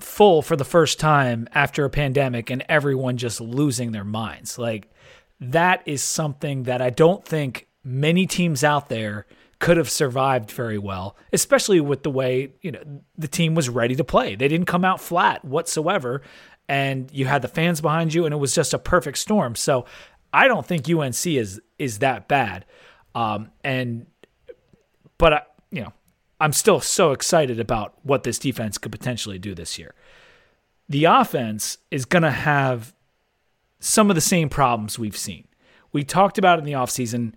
full 0.00 0.42
for 0.42 0.56
the 0.56 0.64
first 0.64 1.00
time 1.00 1.48
after 1.54 1.84
a 1.84 1.90
pandemic 1.90 2.50
and 2.50 2.64
everyone 2.68 3.16
just 3.16 3.40
losing 3.40 3.92
their 3.92 4.04
minds. 4.04 4.58
Like 4.58 4.90
that 5.40 5.82
is 5.86 6.02
something 6.02 6.64
that 6.64 6.80
I 6.80 6.90
don't 6.90 7.24
think 7.24 7.66
many 7.82 8.26
teams 8.26 8.62
out 8.62 8.88
there 8.88 9.26
could 9.58 9.76
have 9.76 9.90
survived 9.90 10.52
very 10.52 10.78
well, 10.78 11.16
especially 11.32 11.80
with 11.80 12.04
the 12.04 12.10
way, 12.10 12.52
you 12.62 12.70
know, 12.70 12.82
the 13.16 13.26
team 13.26 13.56
was 13.56 13.68
ready 13.68 13.96
to 13.96 14.04
play. 14.04 14.36
They 14.36 14.46
didn't 14.46 14.66
come 14.66 14.84
out 14.84 15.00
flat 15.00 15.44
whatsoever 15.44 16.22
and 16.68 17.10
you 17.12 17.24
had 17.26 17.42
the 17.42 17.48
fans 17.48 17.80
behind 17.80 18.14
you 18.14 18.24
and 18.24 18.32
it 18.32 18.36
was 18.38 18.54
just 18.54 18.72
a 18.74 18.78
perfect 18.78 19.18
storm. 19.18 19.56
So 19.56 19.84
I 20.32 20.46
don't 20.46 20.64
think 20.66 20.88
UNC 20.88 21.26
is 21.26 21.60
is 21.78 21.98
that 22.00 22.28
bad. 22.28 22.66
Um 23.16 23.50
and 23.64 24.06
but 25.18 25.32
I, 25.32 25.42
you 25.70 25.82
know, 25.82 25.92
I'm 26.40 26.52
still 26.52 26.80
so 26.80 27.12
excited 27.12 27.58
about 27.58 27.94
what 28.02 28.22
this 28.22 28.38
defense 28.38 28.78
could 28.78 28.92
potentially 28.92 29.38
do 29.38 29.54
this 29.54 29.78
year. 29.78 29.94
The 30.88 31.04
offense 31.04 31.78
is 31.90 32.04
going 32.04 32.22
to 32.22 32.30
have 32.30 32.94
some 33.80 34.10
of 34.10 34.14
the 34.14 34.20
same 34.20 34.48
problems 34.48 34.98
we've 34.98 35.16
seen. 35.16 35.46
We 35.92 36.04
talked 36.04 36.38
about 36.38 36.58
in 36.58 36.64
the 36.64 36.72
offseason. 36.72 37.34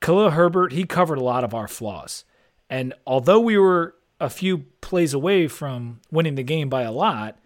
Khalil 0.00 0.30
Herbert, 0.30 0.72
he 0.72 0.84
covered 0.84 1.18
a 1.18 1.24
lot 1.24 1.44
of 1.44 1.54
our 1.54 1.68
flaws. 1.68 2.24
And 2.68 2.94
although 3.06 3.40
we 3.40 3.56
were 3.56 3.94
a 4.20 4.30
few 4.30 4.58
plays 4.80 5.14
away 5.14 5.46
from 5.46 6.00
winning 6.10 6.34
the 6.34 6.42
game 6.42 6.68
by 6.68 6.82
a 6.82 6.92
lot, 6.92 7.38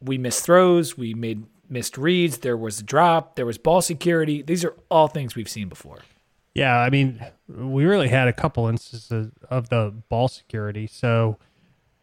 we 0.00 0.18
missed 0.18 0.44
throws, 0.44 0.96
we 0.96 1.14
made 1.14 1.44
missed 1.68 1.96
reads, 1.96 2.38
there 2.38 2.56
was 2.56 2.80
a 2.80 2.82
drop, 2.82 3.36
there 3.36 3.46
was 3.46 3.58
ball 3.58 3.80
security. 3.80 4.42
These 4.42 4.64
are 4.64 4.74
all 4.90 5.08
things 5.08 5.36
we've 5.36 5.48
seen 5.48 5.68
before. 5.68 5.98
Yeah, 6.54 6.78
I 6.78 6.90
mean, 6.90 7.24
we 7.48 7.84
really 7.84 8.08
had 8.08 8.28
a 8.28 8.32
couple 8.32 8.66
instances 8.66 9.30
of 9.48 9.68
the 9.68 9.94
ball 10.08 10.28
security. 10.28 10.86
So 10.86 11.38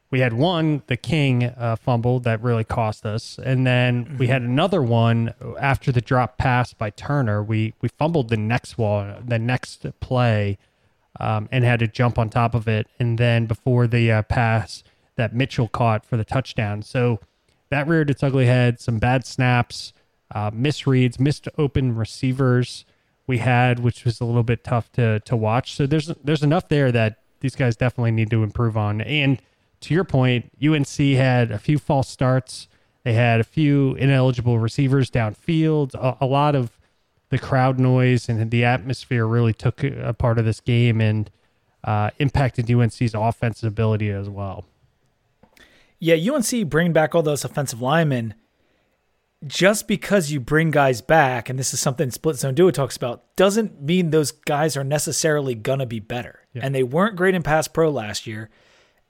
we 0.09 0.21
had 0.21 0.33
one, 0.33 0.83
the 0.87 0.95
King 0.95 1.43
uh, 1.43 1.75
fumble 1.75 2.19
that 2.21 2.41
really 2.41 2.63
cost 2.63 3.05
us, 3.05 3.37
and 3.43 3.67
then 3.67 4.15
we 4.17 4.27
had 4.27 4.41
another 4.41 4.81
one 4.81 5.33
after 5.59 5.91
the 5.91 5.99
drop 5.99 6.37
pass 6.37 6.73
by 6.73 6.91
Turner. 6.91 7.43
We 7.43 7.73
we 7.81 7.89
fumbled 7.89 8.29
the 8.29 8.37
next 8.37 8.77
one, 8.77 9.21
the 9.25 9.37
next 9.37 9.85
play, 9.99 10.57
um, 11.19 11.49
and 11.51 11.65
had 11.65 11.79
to 11.79 11.87
jump 11.87 12.17
on 12.17 12.29
top 12.29 12.55
of 12.55 12.69
it, 12.69 12.87
and 12.99 13.17
then 13.17 13.47
before 13.47 13.85
the 13.85 14.11
uh, 14.11 14.21
pass 14.23 14.81
that 15.17 15.35
Mitchell 15.35 15.67
caught 15.67 16.05
for 16.05 16.15
the 16.15 16.23
touchdown. 16.23 16.83
So 16.83 17.19
that 17.69 17.85
reared 17.87 18.09
its 18.09 18.23
ugly 18.23 18.45
head. 18.45 18.79
Some 18.79 18.99
bad 18.99 19.25
snaps, 19.25 19.91
uh, 20.33 20.51
misreads, 20.51 21.19
missed 21.19 21.49
open 21.57 21.95
receivers 21.95 22.85
we 23.27 23.39
had, 23.39 23.79
which 23.79 24.05
was 24.05 24.19
a 24.19 24.25
little 24.25 24.43
bit 24.43 24.63
tough 24.63 24.91
to 24.93 25.19
to 25.19 25.35
watch. 25.35 25.75
So 25.75 25.85
there's 25.85 26.07
there's 26.23 26.43
enough 26.43 26.69
there 26.69 26.91
that 26.91 27.19
these 27.41 27.55
guys 27.55 27.75
definitely 27.75 28.11
need 28.11 28.31
to 28.31 28.41
improve 28.41 28.75
on. 28.77 29.01
And 29.01 29.41
to 29.81 29.93
your 29.93 30.03
point, 30.03 30.51
UNC 30.63 30.97
had 30.97 31.51
a 31.51 31.59
few 31.59 31.77
false 31.77 32.09
starts. 32.09 32.67
They 33.03 33.13
had 33.13 33.39
a 33.39 33.43
few 33.43 33.93
ineligible 33.95 34.57
receivers 34.57 35.11
downfield. 35.11 35.93
A, 35.93 36.17
a 36.21 36.25
lot 36.25 36.55
of 36.55 36.79
the 37.29 37.37
crowd 37.37 37.79
noise 37.79 38.27
and 38.29 38.49
the 38.49 38.65
atmosphere 38.65 39.25
really 39.25 39.53
took 39.53 39.83
a 39.83 40.13
part 40.13 40.39
of 40.39 40.45
this 40.45 40.59
game 40.59 40.99
and 41.01 41.29
uh, 41.83 42.09
impacted 42.19 42.69
UNC's 42.71 43.13
offensive 43.13 43.67
ability 43.67 44.09
as 44.09 44.29
well. 44.29 44.65
Yeah, 45.99 46.15
UNC 46.15 46.69
bring 46.69 46.93
back 46.93 47.15
all 47.15 47.23
those 47.23 47.43
offensive 47.43 47.81
linemen 47.81 48.33
just 49.45 49.87
because 49.87 50.31
you 50.31 50.39
bring 50.39 50.71
guys 50.71 51.01
back, 51.01 51.49
and 51.49 51.59
this 51.59 51.73
is 51.73 51.79
something 51.79 52.09
Split 52.09 52.37
Zone 52.37 52.55
Duo 52.55 52.71
talks 52.71 52.97
about, 52.97 53.35
doesn't 53.35 53.81
mean 53.81 54.09
those 54.09 54.31
guys 54.31 54.75
are 54.75 54.83
necessarily 54.83 55.53
gonna 55.53 55.85
be 55.85 55.99
better. 55.99 56.41
Yeah. 56.53 56.61
And 56.65 56.73
they 56.73 56.83
weren't 56.83 57.15
great 57.15 57.35
in 57.35 57.43
pass 57.43 57.67
pro 57.67 57.89
last 57.89 58.25
year, 58.25 58.49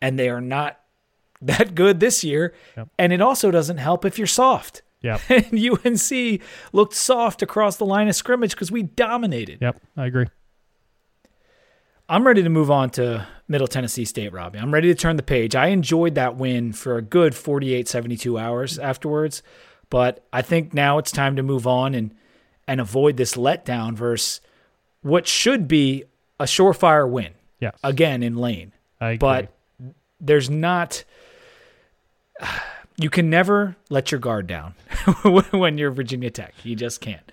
and 0.01 0.19
they 0.19 0.29
are 0.29 0.41
not 0.41 0.79
that 1.41 1.75
good 1.75 1.99
this 1.99 2.23
year. 2.23 2.53
Yep. 2.75 2.89
And 2.99 3.13
it 3.13 3.21
also 3.21 3.51
doesn't 3.51 3.77
help 3.77 4.03
if 4.05 4.17
you're 4.17 4.27
soft. 4.27 4.81
Yep. 5.01 5.21
And 5.29 5.53
UNC 5.53 6.41
looked 6.73 6.95
soft 6.95 7.41
across 7.41 7.77
the 7.77 7.85
line 7.85 8.07
of 8.07 8.15
scrimmage 8.15 8.51
because 8.51 8.71
we 8.71 8.83
dominated. 8.83 9.59
Yep. 9.61 9.81
I 9.95 10.07
agree. 10.07 10.25
I'm 12.09 12.25
ready 12.25 12.41
to 12.41 12.49
move 12.49 12.71
on 12.71 12.89
to 12.91 13.27
Middle 13.49 13.67
Tennessee 13.67 14.05
State, 14.05 14.31
Robbie. 14.31 14.59
I'm 14.59 14.73
ready 14.73 14.87
to 14.87 14.95
turn 14.95 15.17
the 15.17 15.23
page. 15.23 15.55
I 15.55 15.67
enjoyed 15.67 16.15
that 16.15 16.37
win 16.37 16.71
for 16.71 16.97
a 16.97 17.01
good 17.01 17.35
48, 17.35 17.85
72 17.87 18.37
hours 18.37 18.79
afterwards, 18.79 19.43
but 19.89 20.25
I 20.33 20.41
think 20.41 20.73
now 20.73 20.97
it's 20.97 21.11
time 21.11 21.35
to 21.37 21.43
move 21.43 21.65
on 21.67 21.93
and 21.95 22.13
and 22.67 22.81
avoid 22.81 23.15
this 23.17 23.35
letdown 23.35 23.93
versus 23.93 24.41
what 25.01 25.27
should 25.27 25.67
be 25.67 26.03
a 26.39 26.43
surefire 26.43 27.09
win 27.09 27.33
Yes. 27.59 27.77
again 27.83 28.21
in 28.23 28.35
Lane. 28.35 28.73
But 29.19 29.53
there's 30.19 30.49
not. 30.49 31.03
You 32.99 33.11
can 33.11 33.29
never 33.29 33.75
let 33.91 34.11
your 34.11 34.19
guard 34.19 34.47
down 34.47 34.73
when 35.51 35.77
you're 35.77 35.91
Virginia 35.91 36.31
Tech. 36.31 36.55
You 36.63 36.75
just 36.75 36.99
can't. 36.99 37.31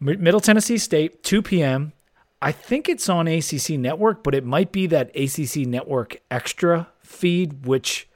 Middle 0.00 0.38
Tennessee 0.40 0.76
State, 0.76 1.22
2 1.22 1.40
p.m. 1.40 1.94
I 2.42 2.52
think 2.52 2.86
it's 2.86 3.08
on 3.08 3.26
ACC 3.26 3.70
Network, 3.70 4.22
but 4.22 4.34
it 4.34 4.44
might 4.44 4.72
be 4.72 4.86
that 4.88 5.16
ACC 5.16 5.66
Network 5.66 6.18
extra 6.30 6.88
feed, 7.00 7.64
which 7.64 8.06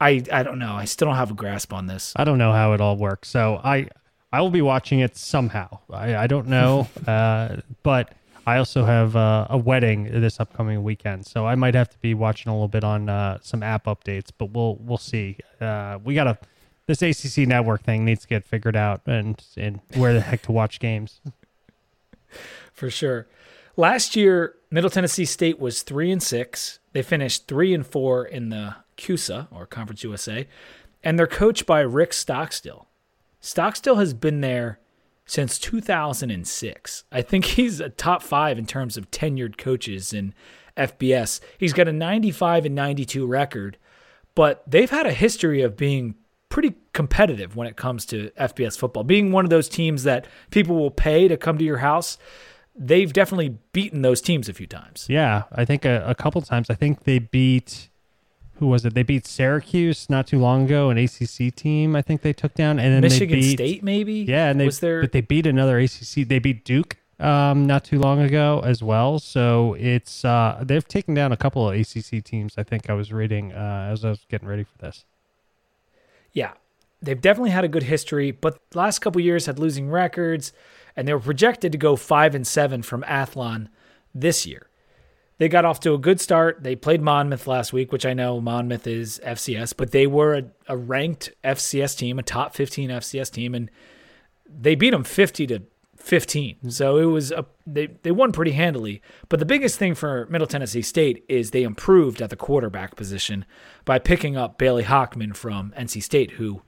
I 0.00 0.22
I 0.32 0.42
don't 0.42 0.58
know. 0.58 0.74
I 0.74 0.84
still 0.86 1.06
don't 1.06 1.16
have 1.16 1.30
a 1.30 1.34
grasp 1.34 1.72
on 1.72 1.86
this. 1.86 2.12
I 2.16 2.24
don't 2.24 2.38
know 2.38 2.52
how 2.52 2.72
it 2.72 2.80
all 2.80 2.96
works. 2.96 3.28
So 3.28 3.60
I 3.62 3.88
I 4.32 4.40
will 4.40 4.50
be 4.50 4.62
watching 4.62 5.00
it 5.00 5.16
somehow. 5.16 5.78
I, 5.90 6.16
I 6.16 6.26
don't 6.26 6.46
know, 6.46 6.88
uh, 7.06 7.56
but 7.82 8.12
I 8.46 8.58
also 8.58 8.84
have 8.84 9.16
uh, 9.16 9.48
a 9.50 9.58
wedding 9.58 10.04
this 10.20 10.40
upcoming 10.40 10.82
weekend, 10.82 11.26
so 11.26 11.46
I 11.46 11.54
might 11.54 11.74
have 11.74 11.90
to 11.90 11.98
be 11.98 12.14
watching 12.14 12.50
a 12.50 12.54
little 12.54 12.68
bit 12.68 12.84
on 12.84 13.08
uh, 13.08 13.38
some 13.42 13.62
app 13.62 13.84
updates. 13.84 14.30
But 14.36 14.50
we'll 14.50 14.76
we'll 14.76 14.98
see. 14.98 15.36
Uh, 15.60 15.98
we 16.02 16.14
gotta 16.14 16.38
this 16.86 17.02
ACC 17.02 17.46
network 17.46 17.82
thing 17.82 18.04
needs 18.04 18.22
to 18.22 18.28
get 18.28 18.44
figured 18.44 18.76
out, 18.76 19.02
and 19.06 19.42
and 19.56 19.80
where 19.94 20.14
the 20.14 20.20
heck 20.20 20.42
to 20.42 20.52
watch 20.52 20.80
games. 20.80 21.20
for 22.72 22.90
sure. 22.90 23.26
Last 23.76 24.16
year, 24.16 24.56
Middle 24.70 24.90
Tennessee 24.90 25.24
State 25.24 25.58
was 25.58 25.82
three 25.82 26.10
and 26.10 26.22
six. 26.22 26.80
They 26.92 27.02
finished 27.02 27.46
three 27.46 27.72
and 27.72 27.86
four 27.86 28.24
in 28.24 28.48
the 28.50 28.76
CUSA 29.00 29.48
or 29.50 29.66
Conference 29.66 30.04
USA, 30.04 30.46
and 31.02 31.18
they're 31.18 31.26
coached 31.26 31.66
by 31.66 31.80
Rick 31.80 32.12
Stockstill. 32.12 32.86
Stockstill 33.40 33.96
has 33.96 34.12
been 34.14 34.40
there 34.40 34.78
since 35.24 35.58
2006. 35.58 37.04
I 37.10 37.22
think 37.22 37.44
he's 37.44 37.80
a 37.80 37.88
top 37.88 38.22
five 38.22 38.58
in 38.58 38.66
terms 38.66 38.96
of 38.96 39.10
tenured 39.10 39.56
coaches 39.56 40.12
in 40.12 40.34
FBS. 40.76 41.40
He's 41.56 41.72
got 41.72 41.88
a 41.88 41.92
95 41.92 42.66
and 42.66 42.74
92 42.74 43.26
record, 43.26 43.78
but 44.34 44.62
they've 44.66 44.90
had 44.90 45.06
a 45.06 45.12
history 45.12 45.62
of 45.62 45.76
being 45.76 46.16
pretty 46.48 46.74
competitive 46.92 47.54
when 47.54 47.66
it 47.68 47.76
comes 47.76 48.04
to 48.06 48.30
FBS 48.38 48.76
football. 48.76 49.04
Being 49.04 49.30
one 49.30 49.44
of 49.44 49.50
those 49.50 49.68
teams 49.68 50.02
that 50.02 50.26
people 50.50 50.76
will 50.76 50.90
pay 50.90 51.28
to 51.28 51.36
come 51.36 51.56
to 51.58 51.64
your 51.64 51.78
house, 51.78 52.18
they've 52.74 53.12
definitely 53.12 53.56
beaten 53.72 54.02
those 54.02 54.20
teams 54.20 54.48
a 54.48 54.52
few 54.52 54.66
times. 54.66 55.06
Yeah, 55.08 55.44
I 55.52 55.64
think 55.64 55.84
a, 55.84 56.02
a 56.06 56.14
couple 56.14 56.42
times. 56.42 56.70
I 56.70 56.74
think 56.74 57.04
they 57.04 57.20
beat 57.20 57.89
who 58.60 58.66
was 58.66 58.84
it? 58.84 58.92
They 58.92 59.02
beat 59.02 59.26
Syracuse 59.26 60.10
not 60.10 60.26
too 60.26 60.38
long 60.38 60.66
ago, 60.66 60.90
an 60.90 60.98
ACC 60.98 61.54
team. 61.54 61.96
I 61.96 62.02
think 62.02 62.20
they 62.20 62.34
took 62.34 62.52
down, 62.54 62.78
and 62.78 62.92
then 62.92 63.00
Michigan 63.00 63.40
they 63.40 63.46
beat, 63.46 63.56
State, 63.56 63.82
maybe. 63.82 64.16
Yeah, 64.28 64.50
and 64.50 64.60
they 64.60 64.66
was 64.66 64.80
there. 64.80 65.00
but 65.00 65.12
they 65.12 65.22
beat 65.22 65.46
another 65.46 65.78
ACC. 65.78 66.28
They 66.28 66.38
beat 66.38 66.62
Duke 66.62 66.98
um, 67.18 67.66
not 67.66 67.84
too 67.84 67.98
long 67.98 68.20
ago 68.20 68.60
as 68.62 68.82
well. 68.82 69.18
So 69.18 69.74
it's 69.80 70.26
uh, 70.26 70.62
they've 70.62 70.86
taken 70.86 71.14
down 71.14 71.32
a 71.32 71.38
couple 71.38 71.70
of 71.70 71.74
ACC 71.74 72.22
teams. 72.22 72.54
I 72.58 72.62
think 72.62 72.90
I 72.90 72.92
was 72.92 73.12
reading 73.14 73.52
uh, 73.54 73.88
as 73.90 74.04
I 74.04 74.10
was 74.10 74.26
getting 74.28 74.46
ready 74.46 74.64
for 74.64 74.76
this. 74.76 75.06
Yeah, 76.32 76.52
they've 77.00 77.20
definitely 77.20 77.50
had 77.50 77.64
a 77.64 77.68
good 77.68 77.84
history, 77.84 78.30
but 78.30 78.60
the 78.70 78.78
last 78.78 78.98
couple 78.98 79.22
years 79.22 79.46
had 79.46 79.58
losing 79.58 79.88
records, 79.90 80.52
and 80.94 81.08
they 81.08 81.14
were 81.14 81.20
projected 81.20 81.72
to 81.72 81.78
go 81.78 81.96
five 81.96 82.34
and 82.34 82.46
seven 82.46 82.82
from 82.82 83.02
Athlon 83.04 83.68
this 84.14 84.44
year. 84.44 84.69
They 85.40 85.48
got 85.48 85.64
off 85.64 85.80
to 85.80 85.94
a 85.94 85.98
good 85.98 86.20
start. 86.20 86.62
They 86.62 86.76
played 86.76 87.00
Monmouth 87.00 87.46
last 87.46 87.72
week, 87.72 87.92
which 87.92 88.04
I 88.04 88.12
know 88.12 88.42
Monmouth 88.42 88.86
is 88.86 89.18
FCS, 89.24 89.72
but 89.74 89.90
they 89.90 90.06
were 90.06 90.34
a, 90.34 90.42
a 90.68 90.76
ranked 90.76 91.32
FCS 91.42 91.96
team, 91.96 92.18
a 92.18 92.22
top 92.22 92.54
15 92.54 92.90
FCS 92.90 93.32
team, 93.32 93.54
and 93.54 93.70
they 94.46 94.74
beat 94.74 94.90
them 94.90 95.02
50 95.02 95.46
to 95.46 95.62
15. 95.96 96.56
Mm-hmm. 96.56 96.68
So 96.68 96.98
it 96.98 97.06
was 97.06 97.32
a 97.32 97.46
they 97.66 97.86
they 98.02 98.10
won 98.10 98.32
pretty 98.32 98.50
handily. 98.50 99.00
But 99.30 99.38
the 99.38 99.46
biggest 99.46 99.78
thing 99.78 99.94
for 99.94 100.26
Middle 100.26 100.46
Tennessee 100.46 100.82
State 100.82 101.24
is 101.26 101.52
they 101.52 101.62
improved 101.62 102.20
at 102.20 102.28
the 102.28 102.36
quarterback 102.36 102.94
position 102.94 103.46
by 103.86 103.98
picking 103.98 104.36
up 104.36 104.58
Bailey 104.58 104.84
Hockman 104.84 105.34
from 105.34 105.72
NC 105.74 106.02
State, 106.02 106.32
who 106.32 106.60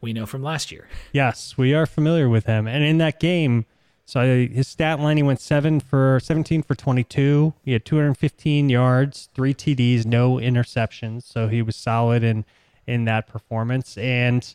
we 0.00 0.12
know 0.12 0.24
from 0.24 0.40
last 0.40 0.70
year. 0.70 0.86
Yes, 1.12 1.58
we 1.58 1.74
are 1.74 1.84
familiar 1.84 2.28
with 2.28 2.46
him, 2.46 2.68
and 2.68 2.84
in 2.84 2.98
that 2.98 3.18
game, 3.18 3.66
so 4.10 4.46
his 4.46 4.66
stat 4.66 4.98
line 4.98 5.16
he 5.16 5.22
went 5.22 5.40
seven 5.40 5.78
for 5.78 6.18
seventeen 6.20 6.64
for 6.64 6.74
twenty 6.74 7.04
two. 7.04 7.54
He 7.64 7.74
had 7.74 7.84
two 7.84 7.94
hundred 7.94 8.14
fifteen 8.14 8.68
yards, 8.68 9.28
three 9.34 9.54
TDs, 9.54 10.04
no 10.04 10.34
interceptions. 10.34 11.22
So 11.22 11.46
he 11.46 11.62
was 11.62 11.76
solid 11.76 12.24
in 12.24 12.44
in 12.88 13.04
that 13.04 13.28
performance, 13.28 13.96
and 13.96 14.52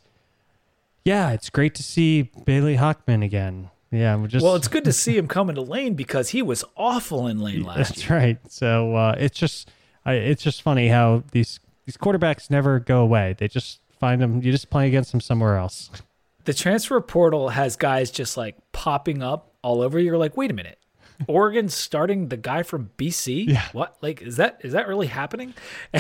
yeah, 1.06 1.32
it's 1.32 1.50
great 1.50 1.74
to 1.76 1.84
see 1.84 2.24
Bailey 2.44 2.76
Hockman 2.76 3.24
again. 3.24 3.70
Yeah, 3.92 4.22
just 4.28 4.44
Well, 4.44 4.56
it's 4.56 4.68
good 4.68 4.84
to 4.84 4.92
see 4.92 5.16
him 5.18 5.30
coming 5.30 5.56
to 5.56 5.62
Lane 5.62 5.94
because 5.94 6.32
he 6.32 6.42
was 6.42 6.66
awful 6.76 7.26
in 7.26 7.40
Lane 7.40 7.64
last 7.64 7.78
year. 7.78 7.84
That's 7.86 8.10
year. 8.10 8.20
right. 8.20 8.52
So 8.52 8.96
uh, 8.96 9.16
it's 9.18 9.40
just 9.40 9.72
I, 10.06 10.16
it's 10.16 10.44
just 10.44 10.64
funny 10.64 10.90
how 10.90 11.24
these 11.32 11.62
these 11.86 11.96
quarterbacks 11.96 12.50
never 12.50 12.82
go 12.82 13.00
away. 13.00 13.36
They 13.38 13.48
just 13.48 13.80
find 14.02 14.22
them. 14.22 14.42
You 14.42 14.52
just 14.52 14.70
play 14.70 14.88
against 14.88 15.14
them 15.14 15.22
somewhere 15.22 15.56
else. 15.56 15.90
The 16.46 16.54
transfer 16.54 17.00
portal 17.02 17.50
has 17.50 17.76
guys 17.76 18.12
just 18.12 18.38
like 18.38 18.56
popping 18.72 19.22
up 19.22 19.54
all 19.62 19.82
over. 19.82 20.00
You're 20.00 20.18
like, 20.18 20.38
wait 20.38 20.52
a 20.52 20.54
minute. 20.54 20.80
Oregon's 21.28 21.74
starting 21.74 22.28
the 22.28 22.38
guy 22.38 22.64
from 22.64 22.90
BC. 22.98 23.48
Yeah. 23.48 23.66
What? 23.72 23.96
Like, 24.02 24.22
is 24.22 24.38
that 24.38 24.60
is 24.64 24.74
that 24.74 24.88
really 24.88 25.08
happening? 25.08 25.54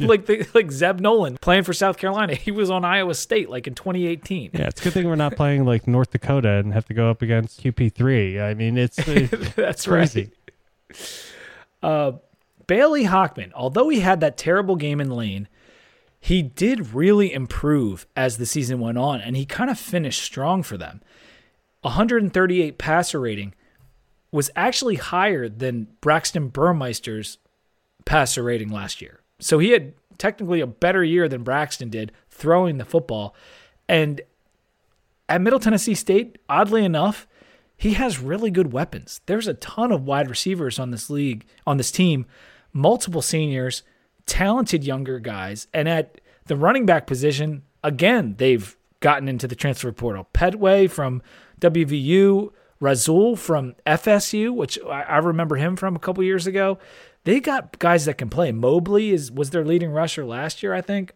like, 0.00 0.26
the, 0.26 0.48
like 0.54 0.70
Zeb 0.70 0.98
Noland 0.98 1.40
playing 1.40 1.64
for 1.64 1.72
South 1.72 1.98
Carolina. 1.98 2.34
He 2.34 2.50
was 2.50 2.70
on 2.70 2.84
Iowa 2.84 3.14
State 3.14 3.50
like 3.50 3.66
in 3.66 3.74
2018. 3.74 4.50
Yeah, 4.54 4.68
it's 4.68 4.80
a 4.80 4.84
good 4.84 4.92
thing 4.94 5.08
we're 5.08 5.14
not 5.14 5.36
playing 5.36 5.64
like 5.64 5.86
North 5.86 6.10
Dakota 6.10 6.48
and 6.52 6.72
have 6.72 6.86
to 6.86 6.94
go 6.94 7.10
up 7.10 7.22
against 7.22 7.62
QP 7.62 7.92
three. 7.94 8.40
I 8.40 8.54
mean, 8.54 8.78
it's, 8.78 8.98
it's 8.98 9.32
uh, 9.32 9.52
That's 9.56 9.86
crazy. 9.86 10.30
right. 11.82 12.14
Bailey 12.66 13.04
Hockman, 13.04 13.52
although 13.54 13.88
he 13.88 14.00
had 14.00 14.20
that 14.20 14.38
terrible 14.38 14.76
game 14.76 15.00
in 15.00 15.10
Lane, 15.10 15.48
he 16.24 16.40
did 16.40 16.94
really 16.94 17.32
improve 17.32 18.06
as 18.14 18.38
the 18.38 18.46
season 18.46 18.78
went 18.78 18.96
on, 18.96 19.20
and 19.20 19.36
he 19.36 19.44
kind 19.44 19.68
of 19.68 19.76
finished 19.76 20.22
strong 20.22 20.62
for 20.62 20.76
them. 20.76 21.02
138 21.80 22.78
passer 22.78 23.18
rating 23.18 23.54
was 24.30 24.48
actually 24.54 24.94
higher 24.94 25.48
than 25.48 25.88
Braxton 26.00 26.46
Burmeister's 26.46 27.38
passer 28.04 28.44
rating 28.44 28.68
last 28.68 29.02
year. 29.02 29.18
So 29.40 29.58
he 29.58 29.70
had 29.70 29.94
technically 30.16 30.60
a 30.60 30.66
better 30.68 31.02
year 31.02 31.28
than 31.28 31.42
Braxton 31.42 31.90
did 31.90 32.12
throwing 32.30 32.78
the 32.78 32.84
football. 32.84 33.34
And 33.88 34.20
at 35.28 35.40
Middle 35.40 35.58
Tennessee 35.58 35.96
State, 35.96 36.38
oddly 36.48 36.84
enough, 36.84 37.26
he 37.76 37.94
has 37.94 38.20
really 38.20 38.52
good 38.52 38.72
weapons. 38.72 39.22
There's 39.26 39.48
a 39.48 39.54
ton 39.54 39.90
of 39.90 40.06
wide 40.06 40.30
receivers 40.30 40.78
on 40.78 40.92
this 40.92 41.10
league, 41.10 41.46
on 41.66 41.78
this 41.78 41.90
team, 41.90 42.26
multiple 42.72 43.22
seniors, 43.22 43.82
talented 44.26 44.84
younger 44.84 45.18
guys. 45.18 45.68
And 45.72 45.88
at 45.88 46.20
the 46.46 46.56
running 46.56 46.86
back 46.86 47.06
position, 47.06 47.62
again, 47.82 48.34
they've 48.38 48.76
gotten 49.00 49.28
into 49.28 49.48
the 49.48 49.54
transfer 49.54 49.92
portal. 49.92 50.28
Pettaway 50.32 50.90
from 50.90 51.22
WVU, 51.60 52.52
Rasul 52.80 53.36
from 53.36 53.74
FSU, 53.86 54.54
which 54.54 54.78
I 54.84 55.02
I 55.02 55.18
remember 55.18 55.56
him 55.56 55.76
from 55.76 55.94
a 55.94 55.98
couple 55.98 56.24
years 56.24 56.46
ago. 56.46 56.78
They 57.24 57.38
got 57.38 57.78
guys 57.78 58.06
that 58.06 58.18
can 58.18 58.28
play. 58.28 58.50
Mobley 58.50 59.10
is 59.10 59.30
was 59.30 59.50
their 59.50 59.64
leading 59.64 59.90
rusher 59.90 60.24
last 60.24 60.62
year, 60.62 60.74
I 60.74 60.80
think. 60.80 61.12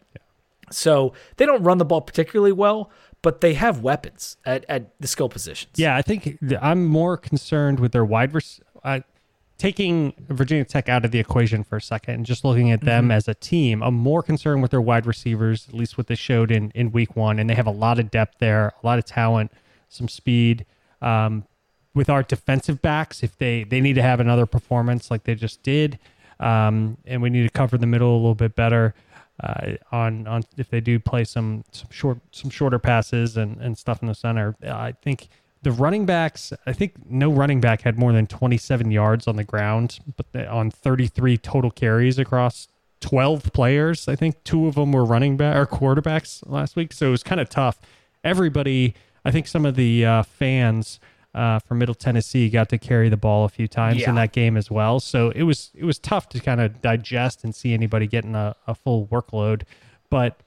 So 0.70 1.12
they 1.36 1.46
don't 1.46 1.62
run 1.62 1.78
the 1.78 1.84
ball 1.84 2.00
particularly 2.00 2.52
well, 2.52 2.90
but 3.22 3.40
they 3.40 3.54
have 3.54 3.80
weapons 3.80 4.36
at, 4.44 4.64
at 4.68 4.90
the 5.00 5.06
skill 5.06 5.28
positions. 5.28 5.72
Yeah, 5.76 5.96
I 5.96 6.02
think 6.02 6.38
I'm 6.60 6.86
more 6.86 7.16
concerned 7.16 7.80
with 7.80 7.92
their 7.92 8.04
wide 8.04 8.34
uh, 8.84 9.00
taking 9.58 10.12
Virginia 10.28 10.64
Tech 10.64 10.88
out 10.88 11.04
of 11.04 11.10
the 11.10 11.18
equation 11.18 11.64
for 11.64 11.76
a 11.76 11.80
second 11.80 12.14
and 12.14 12.26
just 12.26 12.44
looking 12.44 12.70
at 12.70 12.82
them 12.82 13.10
as 13.10 13.26
a 13.26 13.34
team. 13.34 13.82
I'm 13.82 13.94
more 13.94 14.22
concerned 14.22 14.62
with 14.62 14.70
their 14.70 14.80
wide 14.80 15.06
receivers, 15.06 15.66
at 15.68 15.74
least 15.74 15.96
what 15.96 16.08
they 16.08 16.14
showed 16.14 16.50
in 16.50 16.70
in 16.74 16.92
week 16.92 17.16
one, 17.16 17.38
and 17.38 17.48
they 17.48 17.54
have 17.54 17.66
a 17.66 17.72
lot 17.72 17.98
of 17.98 18.10
depth 18.10 18.38
there, 18.38 18.72
a 18.82 18.86
lot 18.86 18.98
of 18.98 19.04
talent, 19.04 19.52
some 19.88 20.08
speed. 20.08 20.66
Um, 21.00 21.44
with 21.94 22.10
our 22.10 22.22
defensive 22.22 22.82
backs, 22.82 23.22
if 23.22 23.38
they 23.38 23.64
they 23.64 23.80
need 23.80 23.94
to 23.94 24.02
have 24.02 24.20
another 24.20 24.44
performance 24.44 25.10
like 25.10 25.24
they 25.24 25.34
just 25.34 25.62
did, 25.62 25.98
um, 26.38 26.98
and 27.06 27.22
we 27.22 27.30
need 27.30 27.44
to 27.44 27.50
cover 27.50 27.78
the 27.78 27.86
middle 27.86 28.14
a 28.14 28.18
little 28.18 28.34
bit 28.34 28.54
better 28.54 28.94
uh, 29.42 29.72
on 29.92 30.26
on 30.26 30.42
if 30.56 30.68
they 30.68 30.80
do 30.80 30.98
play 30.98 31.24
some 31.24 31.64
some 31.72 31.88
short 31.90 32.18
some 32.30 32.50
shorter 32.50 32.78
passes 32.78 33.36
and 33.36 33.58
and 33.60 33.78
stuff 33.78 34.02
in 34.02 34.08
the 34.08 34.14
center. 34.14 34.54
I 34.62 34.92
think 34.92 35.28
the 35.66 35.72
running 35.72 36.06
backs. 36.06 36.52
I 36.64 36.72
think 36.72 36.92
no 37.10 37.28
running 37.28 37.60
back 37.60 37.80
had 37.82 37.98
more 37.98 38.12
than 38.12 38.28
27 38.28 38.92
yards 38.92 39.26
on 39.26 39.34
the 39.34 39.42
ground, 39.42 39.98
but 40.16 40.30
they, 40.32 40.46
on 40.46 40.70
33 40.70 41.36
total 41.38 41.72
carries 41.72 42.20
across 42.20 42.68
12 43.00 43.52
players. 43.52 44.06
I 44.06 44.14
think 44.14 44.44
two 44.44 44.68
of 44.68 44.76
them 44.76 44.92
were 44.92 45.04
running 45.04 45.36
back 45.36 45.56
or 45.56 45.66
quarterbacks 45.66 46.40
last 46.48 46.76
week, 46.76 46.92
so 46.92 47.08
it 47.08 47.10
was 47.10 47.24
kind 47.24 47.40
of 47.40 47.48
tough. 47.48 47.80
Everybody, 48.22 48.94
I 49.24 49.32
think 49.32 49.48
some 49.48 49.66
of 49.66 49.74
the 49.74 50.06
uh, 50.06 50.22
fans 50.22 51.00
uh, 51.34 51.58
from 51.58 51.78
Middle 51.78 51.96
Tennessee 51.96 52.48
got 52.48 52.68
to 52.68 52.78
carry 52.78 53.08
the 53.08 53.16
ball 53.16 53.44
a 53.44 53.48
few 53.48 53.66
times 53.66 54.02
Yeah. 54.02 54.10
in 54.10 54.14
that 54.14 54.30
game 54.32 54.56
as 54.56 54.70
well. 54.70 55.00
So 55.00 55.30
it 55.30 55.42
was 55.42 55.70
it 55.74 55.84
was 55.84 55.98
tough 55.98 56.28
to 56.30 56.40
kind 56.40 56.60
of 56.60 56.80
digest 56.80 57.42
and 57.42 57.52
see 57.54 57.74
anybody 57.74 58.06
getting 58.06 58.36
a, 58.36 58.54
a 58.68 58.74
full 58.76 59.06
workload. 59.08 59.62
But 60.10 60.38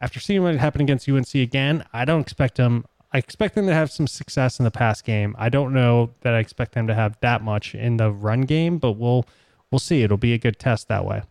after 0.00 0.18
seeing 0.18 0.42
what 0.42 0.56
happened 0.56 0.82
against 0.82 1.08
UNC 1.08 1.32
again, 1.36 1.84
I 1.92 2.04
don't 2.04 2.20
expect 2.22 2.56
them. 2.56 2.84
I 3.14 3.18
expect 3.18 3.54
them 3.54 3.66
to 3.68 3.72
have 3.72 3.90
some 3.92 4.06
success 4.08 4.58
in 4.58 4.64
the 4.64 4.70
pass 4.72 5.00
game. 5.00 5.36
I 5.38 5.48
don't 5.48 5.72
know 5.72 6.10
that 6.22 6.34
I 6.34 6.40
expect 6.40 6.72
them 6.72 6.88
to 6.88 6.94
have 6.94 7.16
that 7.20 7.42
much 7.42 7.74
in 7.74 7.96
the 7.96 8.10
run 8.10 8.40
game, 8.42 8.78
but 8.78 8.92
we'll 8.92 9.24
we'll 9.70 9.78
see. 9.78 10.02
It'll 10.02 10.16
be 10.16 10.34
a 10.34 10.38
good 10.38 10.58
test 10.58 10.88
that 10.88 11.04
way. 11.04 11.22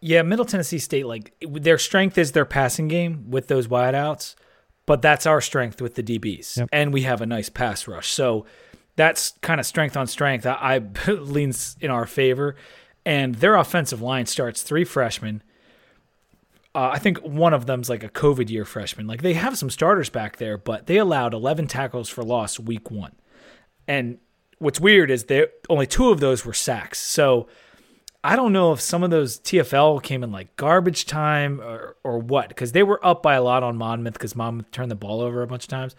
Yeah, 0.00 0.22
Middle 0.22 0.44
Tennessee 0.44 0.78
State, 0.78 1.06
like 1.06 1.34
their 1.40 1.78
strength 1.78 2.18
is 2.18 2.32
their 2.32 2.44
passing 2.44 2.88
game 2.88 3.30
with 3.30 3.48
those 3.48 3.66
wideouts, 3.66 4.34
but 4.84 5.02
that's 5.02 5.26
our 5.26 5.40
strength 5.40 5.80
with 5.80 5.94
the 5.94 6.02
DBs, 6.02 6.58
Yep. 6.58 6.68
and 6.72 6.92
we 6.92 7.02
have 7.02 7.20
a 7.20 7.26
nice 7.26 7.48
pass 7.48 7.88
rush. 7.88 8.08
So 8.08 8.44
that's 8.94 9.32
kind 9.42 9.58
of 9.58 9.66
strength 9.66 9.96
on 9.96 10.06
strength. 10.06 10.46
I, 10.46 10.56
I 10.62 10.78
leans 11.10 11.76
in 11.80 11.90
our 11.90 12.06
favor, 12.06 12.56
and 13.04 13.36
their 13.36 13.56
offensive 13.56 14.00
line 14.02 14.26
starts 14.26 14.62
three 14.62 14.84
freshmen. 14.84 15.42
Uh, 16.76 16.90
I 16.92 16.98
think 16.98 17.18
one 17.22 17.54
of 17.54 17.64
them's 17.64 17.88
like 17.88 18.04
a 18.04 18.08
COVID 18.10 18.50
year 18.50 18.66
freshman. 18.66 19.06
Like 19.06 19.22
they 19.22 19.32
have 19.32 19.56
some 19.56 19.70
starters 19.70 20.10
back 20.10 20.36
there, 20.36 20.58
but 20.58 20.86
they 20.86 20.98
allowed 20.98 21.32
11 21.32 21.68
tackles 21.68 22.08
for 22.10 22.22
loss 22.22 22.60
week 22.60 22.90
one. 22.90 23.12
And 23.88 24.18
what's 24.58 24.78
weird 24.78 25.10
is 25.10 25.24
there 25.24 25.48
only 25.70 25.86
two 25.86 26.10
of 26.10 26.20
those 26.20 26.44
were 26.44 26.52
sacks. 26.52 26.98
So 26.98 27.48
I 28.22 28.36
don't 28.36 28.52
know 28.52 28.72
if 28.72 28.80
some 28.82 29.02
of 29.02 29.10
those 29.10 29.38
TFL 29.40 30.02
came 30.02 30.22
in 30.22 30.30
like 30.32 30.54
garbage 30.56 31.06
time 31.06 31.60
or, 31.62 31.96
or 32.04 32.18
what, 32.18 32.48
because 32.50 32.72
they 32.72 32.82
were 32.82 33.04
up 33.06 33.22
by 33.22 33.36
a 33.36 33.42
lot 33.42 33.62
on 33.62 33.76
Monmouth 33.78 34.12
because 34.14 34.36
Monmouth 34.36 34.70
turned 34.70 34.90
the 34.90 34.96
ball 34.96 35.22
over 35.22 35.40
a 35.42 35.46
bunch 35.46 35.64
of 35.64 35.68
times. 35.70 35.96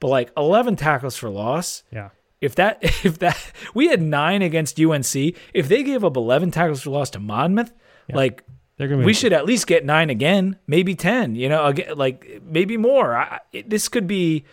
But 0.00 0.08
like 0.08 0.30
11 0.36 0.76
tackles 0.76 1.16
for 1.16 1.30
loss, 1.30 1.84
Yeah. 1.90 2.10
if 2.42 2.54
that 2.56 2.78
if 3.04 3.18
that 3.20 3.52
we 3.72 3.88
had 3.88 4.02
nine 4.02 4.42
against 4.42 4.78
UNC, 4.78 5.14
if 5.54 5.68
they 5.68 5.82
gave 5.82 6.04
up 6.04 6.16
11 6.18 6.50
tackles 6.50 6.82
for 6.82 6.90
loss 6.90 7.08
to 7.10 7.18
Monmouth, 7.18 7.72
like 8.12 8.42
They're 8.78 8.88
gonna 8.88 9.00
be 9.00 9.06
we 9.06 9.14
should 9.14 9.32
at 9.32 9.44
least 9.44 9.66
get 9.66 9.84
nine 9.84 10.08
again, 10.08 10.56
maybe 10.66 10.94
10. 10.94 11.34
You 11.34 11.48
know, 11.48 11.66
again, 11.66 11.96
like 11.96 12.40
maybe 12.44 12.76
more. 12.76 13.16
I, 13.16 13.40
it, 13.52 13.68
this 13.68 13.88
could 13.88 14.06
be 14.06 14.44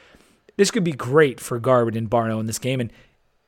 this 0.58 0.72
could 0.72 0.84
be 0.84 0.92
great 0.92 1.40
for 1.40 1.60
Garbutt 1.60 1.96
and 1.96 2.10
Barno 2.10 2.40
in 2.40 2.48
this 2.48 2.60
game, 2.60 2.82
and 2.82 2.92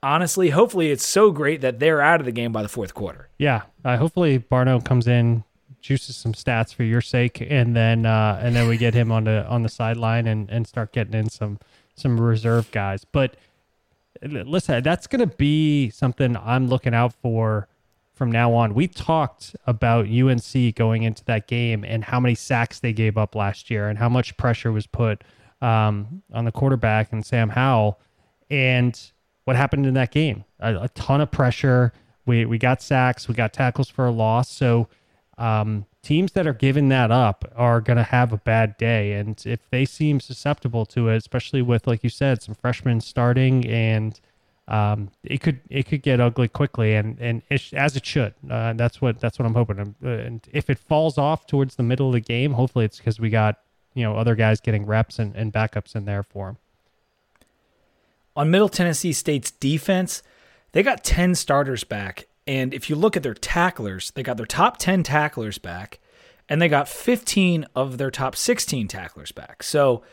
honestly, 0.04 0.50
hopefully, 0.50 0.92
it's 0.92 1.06
so 1.06 1.32
great 1.32 1.62
that 1.62 1.80
they're 1.80 2.02
out 2.02 2.20
of 2.20 2.26
the 2.26 2.32
game 2.32 2.52
by 2.52 2.62
the 2.62 2.70
fourth 2.70 2.94
quarter. 2.94 3.30
Yeah, 3.38 3.64
uh, 3.84 3.98
hopefully 3.98 4.40
Barno 4.40 4.84
comes 4.84 5.08
in, 5.08 5.44
juices 5.82 6.16
some 6.16 6.34
stats 6.34 6.74
for 6.74 6.84
your 6.84 7.02
sake, 7.02 7.46
and 7.50 7.76
then 7.76 8.06
uh, 8.06 8.40
and 8.42 8.56
then 8.56 8.68
we 8.68 8.78
get 8.78 8.94
him 8.94 9.12
on 9.12 9.24
the 9.26 9.46
on 9.48 9.64
the 9.64 9.70
sideline 9.70 10.28
and, 10.28 10.50
and 10.50 10.68
start 10.68 10.94
getting 10.94 11.14
in 11.14 11.30
some 11.30 11.60
some 11.96 12.20
reserve 12.20 12.70
guys. 12.72 13.04
But 13.04 13.36
listen, 14.22 14.84
that's 14.84 15.08
going 15.08 15.28
to 15.28 15.36
be 15.36 15.90
something 15.90 16.38
I'm 16.38 16.68
looking 16.68 16.94
out 16.94 17.14
for 17.14 17.68
from 18.18 18.32
now 18.32 18.54
on. 18.54 18.74
We 18.74 18.88
talked 18.88 19.56
about 19.66 20.08
UNC 20.08 20.76
going 20.76 21.04
into 21.04 21.24
that 21.26 21.48
game 21.48 21.86
and 21.86 22.04
how 22.04 22.20
many 22.20 22.36
sacks 22.36 22.80
they 22.80 22.92
gave 22.92 23.18
up 23.18 23.36
last 23.36 23.70
year 23.70 23.88
and 23.88 23.98
how 23.98 24.10
much 24.10 24.36
pressure 24.38 24.72
was 24.72 24.88
put 24.88 25.24
um, 25.62 26.24
on 26.34 26.46
the 26.46 26.52
quarterback 26.52 27.14
and 27.14 27.26
Sam 27.26 27.50
Howell. 27.50 28.00
And 28.50 29.00
what 29.46 29.56
happened 29.56 29.86
in 29.86 29.94
that 29.94 30.12
game? 30.12 30.44
A, 30.60 30.76
a 30.76 30.90
ton 30.90 31.22
of 31.22 31.32
pressure. 31.32 31.94
We 32.26 32.46
we 32.46 32.58
got 32.58 32.82
sacks. 32.82 33.28
We 33.28 33.34
got 33.34 33.54
tackles 33.54 33.88
for 33.88 34.06
a 34.06 34.12
loss. 34.12 34.50
So 34.50 34.90
um, 35.38 35.86
teams 36.02 36.32
that 36.34 36.48
are 36.48 36.54
giving 36.54 36.90
that 36.90 37.12
up 37.12 37.46
are 37.56 37.80
going 37.80 37.98
to 37.98 38.04
have 38.04 38.34
a 38.34 38.38
bad 38.38 38.76
day. 38.78 39.14
And 39.14 39.42
if 39.46 39.70
they 39.70 39.86
seem 39.86 40.20
susceptible 40.20 40.86
to 40.88 41.10
it, 41.10 41.18
especially 41.18 41.62
with 41.62 41.88
like 41.88 42.04
you 42.04 42.10
said, 42.10 42.42
some 42.42 42.56
freshmen 42.56 43.02
starting 43.02 43.66
and 43.66 44.20
um, 44.68 45.10
it 45.24 45.42
could 45.42 45.62
it 45.70 45.84
could 45.88 46.02
get 46.02 46.20
ugly 46.20 46.48
quickly, 46.48 46.96
and 46.96 47.18
and 47.20 47.42
it, 47.50 47.74
as 47.74 47.96
it 47.96 48.06
should. 48.06 48.34
Uh, 48.50 48.74
that's 48.74 49.02
what 49.02 49.20
that's 49.20 49.40
what 49.40 49.46
I'm 49.46 49.54
hoping. 49.54 49.80
Um, 49.80 49.96
uh, 50.04 50.10
And 50.10 50.48
if 50.52 50.70
it 50.70 50.78
falls 50.78 51.18
off 51.18 51.48
towards 51.48 51.76
the 51.76 51.84
middle 51.84 52.08
of 52.08 52.14
the 52.14 52.20
game, 52.20 52.54
hopefully 52.54 52.86
it's 52.86 52.98
because 52.98 53.20
we 53.20 53.30
got 53.30 53.60
you 53.94 54.04
know 54.04 54.16
other 54.16 54.36
guys 54.36 54.60
getting 54.60 54.86
reps 54.86 55.20
and, 55.20 55.36
and 55.36 55.54
backups 55.54 55.96
in 55.96 56.06
there 56.06 56.24
for 56.24 56.48
them. 56.48 56.58
On 58.36 58.52
Middle 58.52 58.70
Tennessee 58.70 59.14
State's 59.14 59.50
defense, 59.50 60.22
they 60.72 60.84
got 60.84 61.04
10 61.04 61.34
starters 61.34 61.84
back. 61.84 62.28
And 62.46 62.72
if 62.74 62.88
you 62.90 62.96
look 62.96 63.18
at 63.18 63.24
their 63.24 63.34
tacklers, 63.34 64.12
they 64.12 64.22
got 64.22 64.38
their 64.38 64.46
top 64.46 64.78
10 64.78 65.02
tacklers 65.02 65.58
back, 65.58 66.00
and 66.48 66.62
they 66.62 66.68
got 66.70 66.88
15 66.88 67.66
of 67.76 67.98
their 67.98 68.12
top 68.12 68.36
16 68.36 68.88
tacklers 68.88 69.32
back. 69.32 69.64
So 69.64 70.04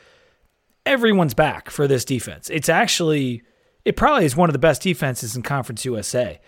everyone's 0.87 1.35
back 1.35 1.69
for 1.69 1.87
this 1.87 2.05
defense. 2.05 2.49
It's 2.51 2.71
actually, 2.71 3.43
it 3.85 3.97
probably 3.97 4.25
is 4.25 4.37
one 4.37 4.49
of 4.49 4.53
the 4.53 4.59
best 4.59 4.83
defenses 4.83 5.37
in 5.37 5.43
Conference 5.43 5.85
USA. 5.85 6.41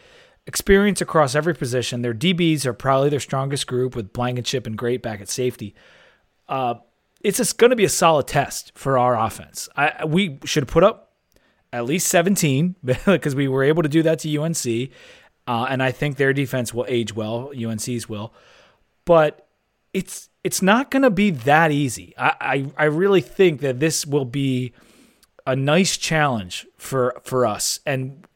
Experience 0.46 1.00
across 1.00 1.34
every 1.34 1.54
position. 1.54 2.02
Their 2.02 2.14
DBs 2.14 2.64
are 2.66 2.72
probably 2.72 3.08
their 3.08 3.20
strongest 3.20 3.66
group 3.66 3.96
with 3.96 4.12
Blankenship 4.12 4.66
and 4.66 4.76
Great 4.76 5.02
back 5.02 5.20
at 5.20 5.28
safety. 5.28 5.74
Uh, 6.48 6.76
it's 7.20 7.38
just 7.38 7.58
going 7.58 7.70
to 7.70 7.76
be 7.76 7.84
a 7.84 7.88
solid 7.88 8.26
test 8.26 8.72
for 8.76 8.96
our 8.96 9.18
offense. 9.18 9.68
I, 9.76 10.04
we 10.04 10.38
should 10.44 10.68
put 10.68 10.84
up 10.84 11.14
at 11.72 11.84
least 11.84 12.08
17 12.08 12.76
because 13.04 13.34
we 13.34 13.48
were 13.48 13.64
able 13.64 13.82
to 13.82 13.88
do 13.88 14.02
that 14.04 14.20
to 14.20 14.38
UNC. 14.38 14.90
Uh, 15.48 15.66
and 15.68 15.82
I 15.82 15.92
think 15.92 16.16
their 16.16 16.32
defense 16.32 16.72
will 16.72 16.86
age 16.88 17.14
well. 17.14 17.52
UNC's 17.56 18.08
will, 18.08 18.32
but 19.04 19.46
it's 19.92 20.28
it's 20.42 20.60
not 20.60 20.90
going 20.90 21.02
to 21.02 21.10
be 21.10 21.30
that 21.30 21.70
easy. 21.70 22.14
I, 22.18 22.34
I 22.40 22.66
I 22.76 22.84
really 22.86 23.20
think 23.20 23.60
that 23.60 23.78
this 23.78 24.04
will 24.04 24.24
be 24.24 24.72
a 25.46 25.56
nice 25.56 25.96
challenge 25.96 26.66
for 26.76 27.20
for 27.22 27.46
us, 27.46 27.80
and 27.86 28.26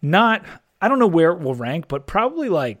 not 0.00 0.44
I 0.80 0.88
don't 0.88 0.98
know 0.98 1.06
where 1.06 1.32
it 1.32 1.40
will 1.40 1.54
rank, 1.54 1.88
but 1.88 2.06
probably 2.06 2.48
like 2.48 2.78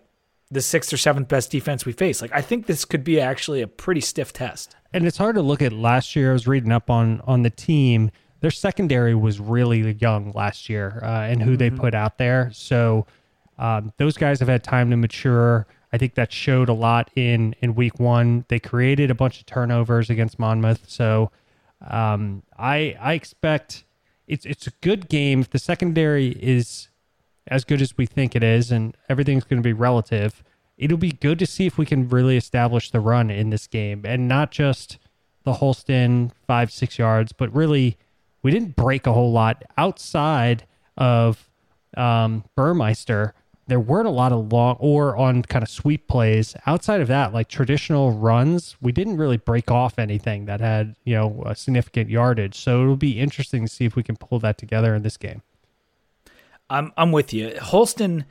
the 0.50 0.60
sixth 0.60 0.92
or 0.92 0.96
seventh 0.96 1.28
best 1.28 1.50
defense 1.50 1.84
we 1.84 1.92
face. 1.92 2.22
Like 2.22 2.32
I 2.32 2.40
think 2.40 2.66
this 2.66 2.84
could 2.84 3.04
be 3.04 3.20
actually 3.20 3.60
a 3.62 3.66
pretty 3.66 4.00
stiff 4.00 4.32
test. 4.32 4.76
And 4.92 5.06
it's 5.06 5.16
hard 5.16 5.34
to 5.34 5.42
look 5.42 5.62
at 5.62 5.72
last 5.72 6.14
year. 6.14 6.30
I 6.30 6.32
was 6.32 6.46
reading 6.46 6.72
up 6.72 6.90
on 6.90 7.20
on 7.26 7.42
the 7.42 7.50
team. 7.50 8.10
Their 8.40 8.50
secondary 8.50 9.14
was 9.14 9.40
really 9.40 9.92
young 9.94 10.32
last 10.32 10.68
year, 10.68 11.00
uh, 11.02 11.22
and 11.22 11.42
who 11.42 11.56
they 11.56 11.70
put 11.70 11.94
out 11.94 12.18
there. 12.18 12.50
So 12.52 13.06
um, 13.58 13.92
those 13.96 14.16
guys 14.16 14.38
have 14.40 14.48
had 14.48 14.62
time 14.62 14.90
to 14.90 14.96
mature. 14.96 15.66
I 15.94 15.98
think 15.98 16.14
that 16.14 16.32
showed 16.32 16.68
a 16.68 16.74
lot 16.74 17.10
in 17.16 17.54
in 17.60 17.74
week 17.74 17.98
one. 17.98 18.44
They 18.48 18.58
created 18.58 19.10
a 19.10 19.14
bunch 19.14 19.40
of 19.40 19.46
turnovers 19.46 20.10
against 20.10 20.38
Monmouth. 20.38 20.84
So 20.88 21.30
um, 21.90 22.42
I 22.58 22.96
I 23.00 23.14
expect 23.14 23.84
it's 24.26 24.46
it's 24.46 24.66
a 24.66 24.72
good 24.80 25.08
game. 25.08 25.40
If 25.40 25.50
the 25.50 25.58
secondary 25.58 26.28
is 26.28 26.88
as 27.46 27.64
good 27.64 27.82
as 27.82 27.96
we 27.96 28.06
think 28.06 28.34
it 28.34 28.42
is, 28.42 28.70
and 28.70 28.96
everything's 29.08 29.44
going 29.44 29.62
to 29.62 29.66
be 29.66 29.72
relative, 29.72 30.42
it'll 30.78 30.98
be 30.98 31.12
good 31.12 31.38
to 31.38 31.46
see 31.46 31.66
if 31.66 31.76
we 31.76 31.86
can 31.86 32.08
really 32.08 32.36
establish 32.36 32.90
the 32.90 33.00
run 33.00 33.30
in 33.30 33.50
this 33.50 33.66
game 33.66 34.02
and 34.04 34.28
not 34.28 34.50
just 34.50 34.98
the 35.44 35.54
Holston 35.54 36.32
five, 36.46 36.72
six 36.72 36.98
yards, 36.98 37.32
but 37.32 37.54
really 37.54 37.98
we 38.42 38.50
didn't 38.50 38.76
break 38.76 39.06
a 39.06 39.12
whole 39.12 39.32
lot 39.32 39.62
outside 39.76 40.66
of 40.96 41.48
um, 41.96 42.44
Burmeister. 42.56 43.34
There 43.66 43.80
weren't 43.80 44.06
a 44.06 44.10
lot 44.10 44.32
of 44.32 44.52
long 44.52 44.76
or 44.78 45.16
on 45.16 45.42
kind 45.42 45.62
of 45.62 45.70
sweep 45.70 46.06
plays. 46.06 46.54
Outside 46.66 47.00
of 47.00 47.08
that, 47.08 47.32
like 47.32 47.48
traditional 47.48 48.12
runs, 48.12 48.76
we 48.80 48.92
didn't 48.92 49.16
really 49.16 49.38
break 49.38 49.70
off 49.70 49.98
anything 49.98 50.44
that 50.44 50.60
had, 50.60 50.96
you 51.04 51.14
know, 51.14 51.42
a 51.46 51.56
significant 51.56 52.10
yardage. 52.10 52.56
So 52.56 52.82
it'll 52.82 52.96
be 52.96 53.18
interesting 53.18 53.66
to 53.66 53.72
see 53.72 53.84
if 53.86 53.96
we 53.96 54.02
can 54.02 54.16
pull 54.16 54.38
that 54.40 54.58
together 54.58 54.94
in 54.94 55.02
this 55.02 55.16
game. 55.16 55.42
I'm 56.68 56.92
I'm 56.96 57.12
with 57.12 57.32
you. 57.32 57.58
Holston 57.60 58.24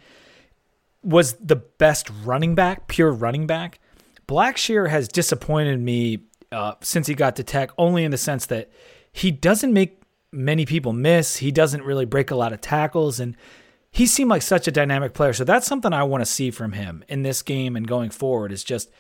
was 1.03 1.33
the 1.33 1.55
best 1.55 2.09
running 2.23 2.55
back, 2.55 2.87
pure 2.87 3.11
running 3.11 3.47
back. 3.47 3.79
Blackshear 4.27 4.89
has 4.89 5.07
disappointed 5.07 5.79
me 5.79 6.19
uh, 6.51 6.75
since 6.81 7.07
he 7.07 7.13
got 7.13 7.35
to 7.35 7.43
Tech, 7.43 7.71
only 7.77 8.03
in 8.03 8.11
the 8.11 8.17
sense 8.17 8.45
that 8.47 8.69
he 9.11 9.31
doesn't 9.31 9.73
make 9.73 10.01
many 10.31 10.65
people 10.65 10.93
miss. 10.93 11.37
He 11.37 11.51
doesn't 11.51 11.83
really 11.83 12.05
break 12.05 12.31
a 12.31 12.35
lot 12.35 12.53
of 12.53 12.61
tackles, 12.61 13.19
and 13.19 13.35
he 13.93 14.07
seemed 14.07 14.31
like 14.31 14.41
such 14.41 14.67
a 14.67 14.71
dynamic 14.71 15.13
player. 15.13 15.33
So 15.33 15.43
that's 15.43 15.67
something 15.67 15.93
I 15.93 16.01
want 16.01 16.21
to 16.21 16.25
see 16.25 16.49
from 16.49 16.71
him 16.71 17.05
in 17.07 17.21
this 17.21 17.43
game 17.43 17.75
and 17.75 17.87
going 17.87 18.09
forward. 18.09 18.51
Is 18.51 18.63
just 18.63 18.91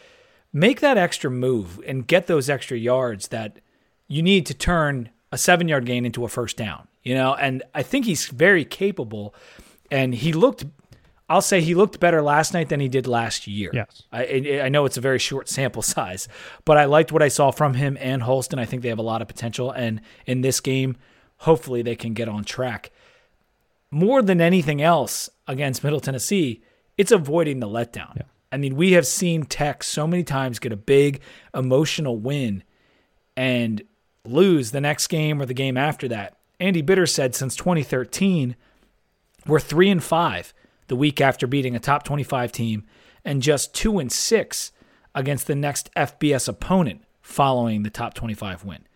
make 0.53 0.81
that 0.81 0.99
extra 0.99 1.31
move 1.31 1.81
and 1.87 2.05
get 2.05 2.27
those 2.27 2.47
extra 2.47 2.77
yards 2.77 3.29
that 3.29 3.59
you 4.07 4.21
need 4.21 4.45
to 4.45 4.53
turn 4.53 5.09
a 5.31 5.37
seven 5.37 5.67
yard 5.67 5.87
gain 5.87 6.05
into 6.05 6.23
a 6.23 6.29
first 6.29 6.57
down. 6.57 6.87
You 7.01 7.15
know, 7.15 7.33
and 7.33 7.63
I 7.73 7.81
think 7.81 8.05
he's 8.05 8.27
very 8.27 8.63
capable, 8.63 9.33
and 9.89 10.13
he 10.13 10.31
looked. 10.31 10.63
I'll 11.27 11.41
say 11.41 11.61
he 11.61 11.73
looked 11.73 11.99
better 11.99 12.21
last 12.21 12.53
night 12.53 12.69
than 12.69 12.79
he 12.79 12.87
did 12.87 13.07
last 13.07 13.47
year. 13.47 13.71
Yes. 13.73 14.03
I, 14.11 14.61
I 14.63 14.69
know 14.69 14.85
it's 14.85 14.97
a 14.97 15.01
very 15.01 15.17
short 15.17 15.49
sample 15.49 15.81
size, 15.95 16.27
but 16.65 16.77
I 16.77 16.85
liked 16.85 17.11
what 17.11 17.23
I 17.23 17.29
saw 17.29 17.49
from 17.49 17.73
him 17.73 17.97
and 17.99 18.21
Holston. 18.21 18.59
I 18.59 18.65
think 18.65 18.83
they 18.83 18.89
have 18.89 18.99
a 18.99 19.03
lot 19.03 19.23
of 19.23 19.27
potential, 19.27 19.71
and 19.71 20.01
in 20.27 20.41
this 20.41 20.59
game, 20.59 20.97
hopefully 21.37 21.81
they 21.81 21.95
can 21.95 22.13
get 22.13 22.29
on 22.29 22.43
track. 22.43 22.91
More 23.93 24.23
than 24.23 24.41
anything 24.41 24.81
else 24.81 25.29
against 25.47 25.83
Middle 25.83 25.99
Tennessee, 25.99 26.63
it's 26.97 27.11
avoiding 27.11 27.59
the 27.59 27.67
letdown. 27.67 28.15
Yeah. 28.15 28.23
I 28.51 28.57
mean, 28.57 28.75
we 28.75 28.93
have 28.93 29.05
seen 29.05 29.43
Tech 29.43 29.83
so 29.83 30.07
many 30.07 30.23
times 30.23 30.57
get 30.57 30.71
a 30.71 30.77
big 30.77 31.21
emotional 31.53 32.17
win 32.17 32.63
and 33.37 33.83
lose 34.25 34.71
the 34.71 34.81
next 34.81 35.07
game 35.07 35.39
or 35.39 35.45
the 35.45 35.53
game 35.53 35.77
after 35.77 36.07
that. 36.07 36.37
Andy 36.59 36.81
Bitter 36.81 37.05
said 37.05 37.35
since 37.35 37.55
2013, 37.55 38.55
we're 39.45 39.59
three 39.59 39.89
and 39.89 40.03
five 40.03 40.55
the 40.87 40.95
week 40.95 41.21
after 41.21 41.45
beating 41.45 41.75
a 41.75 41.79
top 41.79 42.03
25 42.03 42.51
team, 42.51 42.85
and 43.23 43.41
just 43.41 43.75
two 43.75 43.99
and 43.99 44.11
six 44.11 44.71
against 45.13 45.45
the 45.45 45.55
next 45.55 45.93
FBS 45.95 46.47
opponent 46.47 47.03
following 47.21 47.83
the 47.83 47.89
top 47.89 48.15
25 48.15 48.65
win. 48.65 48.87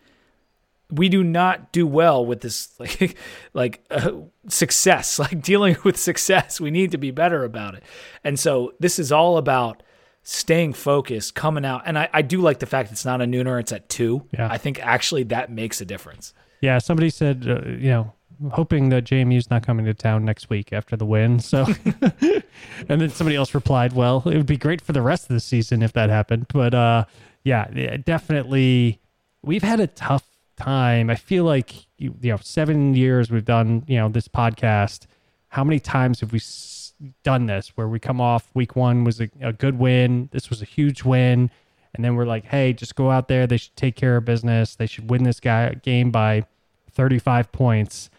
We 0.90 1.08
do 1.08 1.22
not 1.22 1.72
do 1.72 1.86
well 1.86 2.24
with 2.24 2.40
this 2.40 2.68
like 2.80 3.16
like 3.54 3.84
uh, 3.90 4.12
success, 4.48 5.18
like 5.18 5.42
dealing 5.42 5.76
with 5.84 5.96
success. 5.96 6.60
We 6.60 6.70
need 6.70 6.90
to 6.92 6.98
be 6.98 7.10
better 7.10 7.44
about 7.44 7.74
it. 7.74 7.82
And 8.24 8.38
so 8.38 8.72
this 8.80 8.98
is 8.98 9.12
all 9.12 9.38
about 9.38 9.82
staying 10.22 10.74
focused, 10.74 11.34
coming 11.34 11.64
out. 11.64 11.82
And 11.86 11.98
I, 11.98 12.08
I 12.12 12.20
do 12.20 12.40
like 12.42 12.58
the 12.58 12.66
fact 12.66 12.92
it's 12.92 13.04
not 13.06 13.22
a 13.22 13.24
nooner, 13.24 13.58
it's 13.58 13.72
at 13.72 13.88
two. 13.88 14.26
Yeah. 14.32 14.48
I 14.50 14.58
think 14.58 14.78
actually 14.84 15.22
that 15.24 15.50
makes 15.50 15.80
a 15.80 15.86
difference. 15.86 16.34
Yeah, 16.60 16.78
somebody 16.78 17.08
said, 17.08 17.46
uh, 17.48 17.66
you 17.66 17.88
know, 17.88 18.12
hoping 18.52 18.88
that 18.90 19.04
JMU's 19.04 19.50
not 19.50 19.64
coming 19.64 19.86
to 19.86 19.94
town 19.94 20.24
next 20.24 20.50
week 20.50 20.72
after 20.72 20.96
the 20.96 21.06
win. 21.06 21.40
So, 21.40 21.66
and 22.20 23.00
then 23.00 23.10
somebody 23.10 23.36
else 23.36 23.54
replied, 23.54 23.94
well, 23.94 24.22
it 24.26 24.36
would 24.36 24.46
be 24.46 24.56
great 24.56 24.80
for 24.80 24.92
the 24.92 25.02
rest 25.02 25.24
of 25.24 25.34
the 25.34 25.40
season 25.40 25.82
if 25.82 25.92
that 25.94 26.10
happened. 26.10 26.46
But 26.52 26.74
uh, 26.74 27.04
yeah, 27.44 27.68
yeah, 27.74 27.96
definitely, 27.96 29.00
we've 29.42 29.62
had 29.62 29.80
a 29.80 29.86
tough 29.86 30.27
time. 30.58 31.08
I 31.08 31.14
feel 31.14 31.44
like 31.44 31.86
you, 31.96 32.14
you 32.20 32.32
know, 32.32 32.38
seven 32.42 32.94
years 32.94 33.30
we've 33.30 33.44
done, 33.44 33.84
you 33.86 33.96
know, 33.96 34.08
this 34.08 34.28
podcast. 34.28 35.06
How 35.48 35.64
many 35.64 35.80
times 35.80 36.20
have 36.20 36.32
we 36.32 36.38
s- 36.38 36.92
done 37.22 37.46
this 37.46 37.68
where 37.76 37.88
we 37.88 37.98
come 37.98 38.20
off 38.20 38.50
week 38.54 38.76
one 38.76 39.04
was 39.04 39.20
a, 39.20 39.30
a 39.40 39.52
good 39.52 39.78
win? 39.78 40.28
This 40.32 40.50
was 40.50 40.60
a 40.60 40.66
huge 40.66 41.04
win. 41.04 41.50
And 41.94 42.04
then 42.04 42.16
we're 42.16 42.26
like, 42.26 42.44
hey, 42.44 42.72
just 42.72 42.94
go 42.94 43.10
out 43.10 43.28
there. 43.28 43.46
They 43.46 43.56
should 43.56 43.74
take 43.76 43.96
care 43.96 44.16
of 44.16 44.24
business. 44.24 44.76
They 44.76 44.86
should 44.86 45.08
win 45.08 45.24
this 45.24 45.40
guy 45.40 45.74
game 45.74 46.10
by 46.10 46.44
35 46.92 47.50
points. 47.50 48.10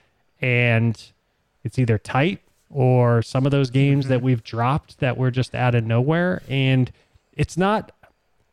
And 0.42 1.02
it's 1.64 1.78
either 1.78 1.98
tight 1.98 2.42
or 2.70 3.22
some 3.22 3.46
of 3.46 3.52
those 3.52 3.70
games 3.70 4.08
that 4.08 4.18
mm-hmm. 4.18 4.26
we've 4.26 4.44
dropped 4.44 5.00
that 5.00 5.18
were 5.18 5.32
just 5.32 5.54
out 5.54 5.76
of 5.76 5.86
nowhere. 5.86 6.42
And 6.50 6.92
it's 7.34 7.58
not 7.58 7.92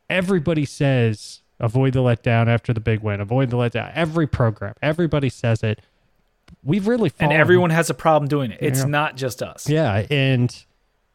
everybody 0.09 0.65
says 0.65 1.41
avoid 1.59 1.93
the 1.93 1.99
letdown 1.99 2.47
after 2.47 2.73
the 2.73 2.79
big 2.79 3.01
win, 3.01 3.19
avoid 3.21 3.49
the 3.49 3.57
letdown. 3.57 3.91
Every 3.95 4.27
program, 4.27 4.73
everybody 4.81 5.29
says 5.29 5.63
it. 5.63 5.79
We've 6.63 6.87
really 6.87 7.11
And 7.19 7.33
everyone 7.33 7.69
has 7.71 7.89
a 7.89 7.93
problem 7.93 8.27
doing 8.29 8.51
it. 8.51 8.59
It's 8.61 8.79
Yeah. 8.79 8.85
not 8.85 9.15
just 9.17 9.41
us. 9.43 9.69
yeah, 9.69 10.05
and 10.09 10.55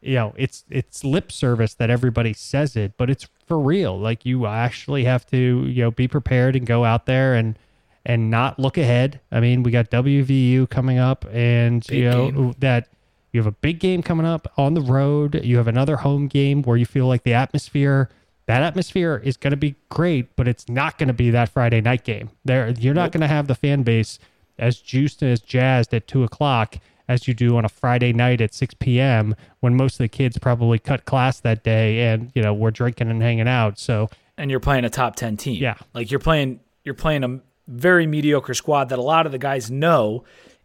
you 0.00 0.14
know, 0.16 0.34
it's 0.36 0.64
it's 0.68 1.04
lip 1.04 1.30
service 1.30 1.74
that 1.74 1.88
everybody 1.90 2.32
says 2.32 2.74
it, 2.76 2.92
but 2.96 3.08
it's 3.08 3.28
for 3.46 3.58
real. 3.58 3.98
Like 3.98 4.26
you 4.26 4.46
actually 4.46 5.04
have 5.04 5.24
to, 5.28 5.36
you 5.66 5.84
know, 5.84 5.90
be 5.90 6.08
prepared 6.08 6.56
and 6.56 6.66
go 6.66 6.84
out 6.84 7.06
there 7.06 7.34
and 7.34 7.56
and 8.04 8.30
not 8.30 8.58
look 8.58 8.76
ahead. 8.76 9.20
I 9.30 9.38
mean, 9.40 9.62
we 9.62 9.70
got 9.70 9.90
WVU 9.90 10.68
coming 10.68 10.98
up 10.98 11.24
and 11.32 11.86
Big 11.86 11.98
you 12.00 12.10
know 12.10 12.30
game. 12.32 12.54
that 12.58 12.88
you 13.32 13.40
have 13.40 13.46
a 13.46 13.52
big 13.52 13.78
game 13.78 14.02
coming 14.02 14.26
up 14.26 14.50
on 14.58 14.74
the 14.74 14.80
road. 14.82 15.40
You 15.44 15.56
have 15.58 15.68
another 15.68 15.98
home 15.98 16.26
game 16.26 16.62
where 16.62 16.76
you 16.76 16.84
feel 16.84 17.06
like 17.06 17.22
the 17.22 17.32
atmosphere 17.34 18.10
that 18.52 18.62
atmosphere 18.62 19.18
is 19.24 19.38
going 19.38 19.52
to 19.52 19.56
be 19.56 19.74
great, 19.88 20.36
but 20.36 20.46
it's 20.46 20.68
not 20.68 20.98
going 20.98 21.06
to 21.06 21.14
be 21.14 21.30
that 21.30 21.48
Friday 21.48 21.80
night 21.80 22.04
game. 22.04 22.28
There, 22.44 22.68
you're 22.68 22.92
not 22.92 23.10
going 23.10 23.22
to 23.22 23.26
have 23.26 23.46
the 23.46 23.54
fan 23.54 23.82
base 23.82 24.18
as 24.58 24.78
juiced 24.78 25.22
and 25.22 25.30
as 25.30 25.40
jazzed 25.40 25.94
at 25.94 26.06
two 26.06 26.22
o'clock 26.22 26.76
as 27.08 27.26
you 27.26 27.32
do 27.32 27.56
on 27.56 27.64
a 27.64 27.68
Friday 27.70 28.12
night 28.12 28.42
at 28.42 28.52
6 28.52 28.74
p.m. 28.74 29.34
when 29.60 29.74
most 29.74 29.94
of 29.94 29.98
the 30.00 30.08
kids 30.08 30.36
probably 30.36 30.78
cut 30.78 31.06
class 31.06 31.40
that 31.40 31.64
day 31.64 32.00
and 32.12 32.30
you 32.34 32.42
know 32.42 32.52
we're 32.52 32.70
drinking 32.70 33.10
and 33.10 33.22
hanging 33.22 33.48
out. 33.48 33.78
So 33.78 34.10
and 34.36 34.50
you're 34.50 34.60
playing 34.60 34.84
a 34.84 34.90
top 34.90 35.16
10 35.16 35.38
team. 35.38 35.60
Yeah. 35.60 35.76
Like 35.94 36.10
you're 36.10 36.20
playing 36.20 36.60
you're 36.84 36.94
playing 36.94 37.24
a 37.24 37.40
very 37.68 38.06
mediocre 38.06 38.52
squad 38.52 38.90
that 38.90 38.98
a 38.98 39.02
lot 39.02 39.24
of 39.24 39.32
the 39.32 39.38
guys 39.38 39.70
know 39.70 40.24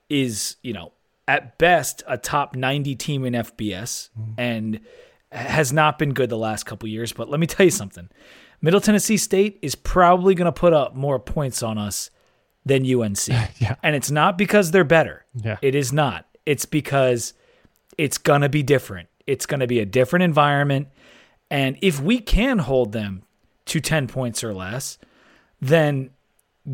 is, 0.09 0.57
you 0.61 0.73
know, 0.73 0.91
at 1.25 1.57
best 1.57 2.03
a 2.05 2.17
top 2.17 2.53
90 2.53 2.95
team 2.95 3.23
in 3.23 3.31
FBS 3.31 4.09
mm-hmm. 4.19 4.33
and 4.37 4.81
has 5.31 5.73
not 5.73 5.99
been 5.99 6.13
good 6.13 6.29
the 6.29 6.37
last 6.37 6.65
couple 6.65 6.87
years, 6.87 7.11
but 7.11 7.29
let 7.29 7.39
me 7.39 7.47
tell 7.47 7.65
you 7.65 7.71
something. 7.71 8.09
Middle 8.61 8.81
Tennessee 8.81 9.17
State 9.17 9.59
is 9.61 9.75
probably 9.75 10.33
going 10.35 10.45
to 10.45 10.51
put 10.51 10.73
up 10.73 10.95
more 10.95 11.19
points 11.19 11.61
on 11.61 11.77
us 11.77 12.09
than 12.65 12.83
UNC. 12.83 13.27
Yeah. 13.59 13.75
And 13.81 13.95
it's 13.95 14.11
not 14.11 14.37
because 14.37 14.71
they're 14.71 14.83
better. 14.83 15.25
Yeah. 15.33 15.57
It 15.61 15.75
is 15.75 15.91
not. 15.91 16.27
It's 16.45 16.65
because 16.65 17.33
it's 17.97 18.17
going 18.17 18.41
to 18.41 18.49
be 18.49 18.63
different. 18.63 19.09
It's 19.25 19.45
going 19.45 19.59
to 19.59 19.67
be 19.67 19.79
a 19.79 19.85
different 19.85 20.23
environment. 20.23 20.87
And 21.49 21.77
if 21.81 21.99
we 21.99 22.19
can 22.19 22.59
hold 22.59 22.91
them 22.91 23.23
to 23.65 23.79
10 23.79 24.07
points 24.07 24.43
or 24.43 24.53
less, 24.53 24.97
then 25.59 26.11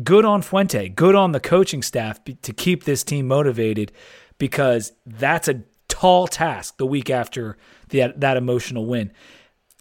good 0.02 0.24
on 0.24 0.42
Fuente, 0.42 0.88
good 0.88 1.14
on 1.14 1.32
the 1.32 1.40
coaching 1.40 1.82
staff 1.82 2.20
to 2.24 2.52
keep 2.52 2.84
this 2.84 3.02
team 3.02 3.26
motivated 3.26 3.92
because 4.38 4.92
that's 5.06 5.48
a 5.48 5.62
tall 5.88 6.26
task 6.26 6.76
the 6.76 6.86
week 6.86 7.08
after 7.08 7.56
the, 7.88 8.12
that 8.16 8.36
emotional 8.36 8.86
win. 8.86 9.12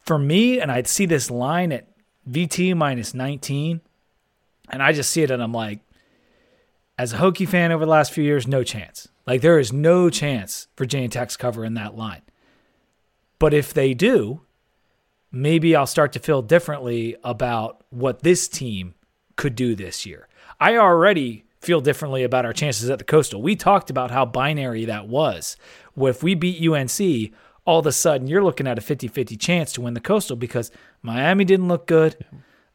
For 0.06 0.18
me, 0.18 0.60
and 0.60 0.72
I'd 0.72 0.88
see 0.88 1.06
this 1.06 1.32
line 1.32 1.72
at 1.72 1.88
VT 2.30 2.76
minus 2.76 3.14
19, 3.14 3.82
and 4.70 4.84
I 4.84 4.92
just 4.92 5.12
see 5.12 5.24
it 5.24 5.32
and 5.32 5.42
I'm 5.42 5.54
like, 5.54 5.80
as 6.98 7.14
a 7.14 7.18
Hokie 7.18 7.48
fan 7.48 7.72
over 7.72 7.86
the 7.86 7.92
last 7.92 8.12
few 8.12 8.24
years, 8.24 8.48
no 8.48 8.64
chance. 8.64 9.08
Like 9.26 9.42
there 9.42 9.60
is 9.60 9.74
no 9.74 10.10
chance 10.10 10.68
Virginia 10.78 11.10
Tech's 11.10 11.38
covering 11.38 11.74
that 11.76 11.96
line. 11.98 12.22
But 13.40 13.54
if 13.54 13.74
they 13.74 13.94
do, 13.94 14.42
maybe 15.32 15.76
I'll 15.76 15.88
start 15.88 16.14
to 16.14 16.20
feel 16.20 16.42
differently 16.42 17.16
about 17.24 17.84
what 17.90 18.24
this 18.24 18.48
team 18.48 18.94
could 19.36 19.56
do 19.56 19.76
this 19.76 20.06
year. 20.06 20.28
I 20.60 20.78
already 20.78 21.46
feel 21.60 21.82
differently 21.82 22.24
about 22.24 22.46
our 22.46 22.54
chances 22.54 22.90
at 22.90 23.00
the 23.00 23.06
Coastal. 23.06 23.42
We 23.42 23.56
talked 23.56 23.90
about 23.90 24.12
how 24.12 24.26
binary 24.26 24.86
that 24.86 25.08
was. 25.08 25.58
If 25.98 26.22
we 26.22 26.36
beat 26.36 26.66
UNC, 26.68 27.34
all 27.66 27.80
of 27.80 27.86
a 27.88 27.92
sudden 27.92 28.28
you're 28.28 28.44
looking 28.44 28.68
at 28.68 28.78
a 28.78 28.82
50 28.82 29.08
50 29.08 29.38
chance 29.38 29.72
to 29.74 29.82
win 29.82 29.94
the 29.94 30.00
Coastal 30.02 30.36
because 30.36 30.72
Miami 31.02 31.46
didn't 31.46 31.68
look 31.68 31.88
good. 31.88 32.26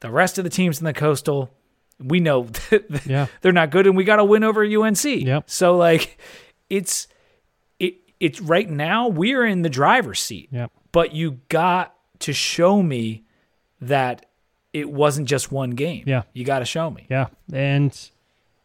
The 0.01 0.11
rest 0.11 0.39
of 0.39 0.45
the 0.45 0.51
teams 0.51 0.79
in 0.79 0.85
the 0.85 0.93
Coastal, 0.93 1.51
we 2.03 2.21
know 2.21 2.47
Yeah. 3.07 3.27
they're 3.41 3.53
not 3.53 3.71
good, 3.71 3.87
and 3.87 3.97
we 3.97 4.05
got 4.05 4.17
to 4.17 4.25
win 4.25 4.45
over 4.45 4.65
UNC. 4.65 5.05
Yep. 5.05 5.51
So, 5.51 5.77
like, 5.77 6.19
it's. 6.71 7.09
It, 7.81 7.97
it's 8.21 8.41
right 8.41 8.69
now 8.69 9.09
we're 9.09 9.45
in 9.47 9.63
the 9.63 9.69
driver's 9.69 10.19
seat 10.21 10.49
Yep. 10.53 10.73
but 10.93 11.13
you 11.15 11.39
got 11.49 11.95
to 12.21 12.33
show 12.33 12.83
me 12.83 13.25
that 13.81 14.27
it 14.73 14.91
wasn't 14.91 15.29
just 15.29 15.51
one 15.53 15.71
game. 15.71 16.03
Yeah. 16.07 16.23
You 16.33 16.45
got 16.45 16.59
to 16.61 16.65
show 16.65 16.91
me. 16.91 17.07
Yeah, 17.11 17.27
and 17.53 17.97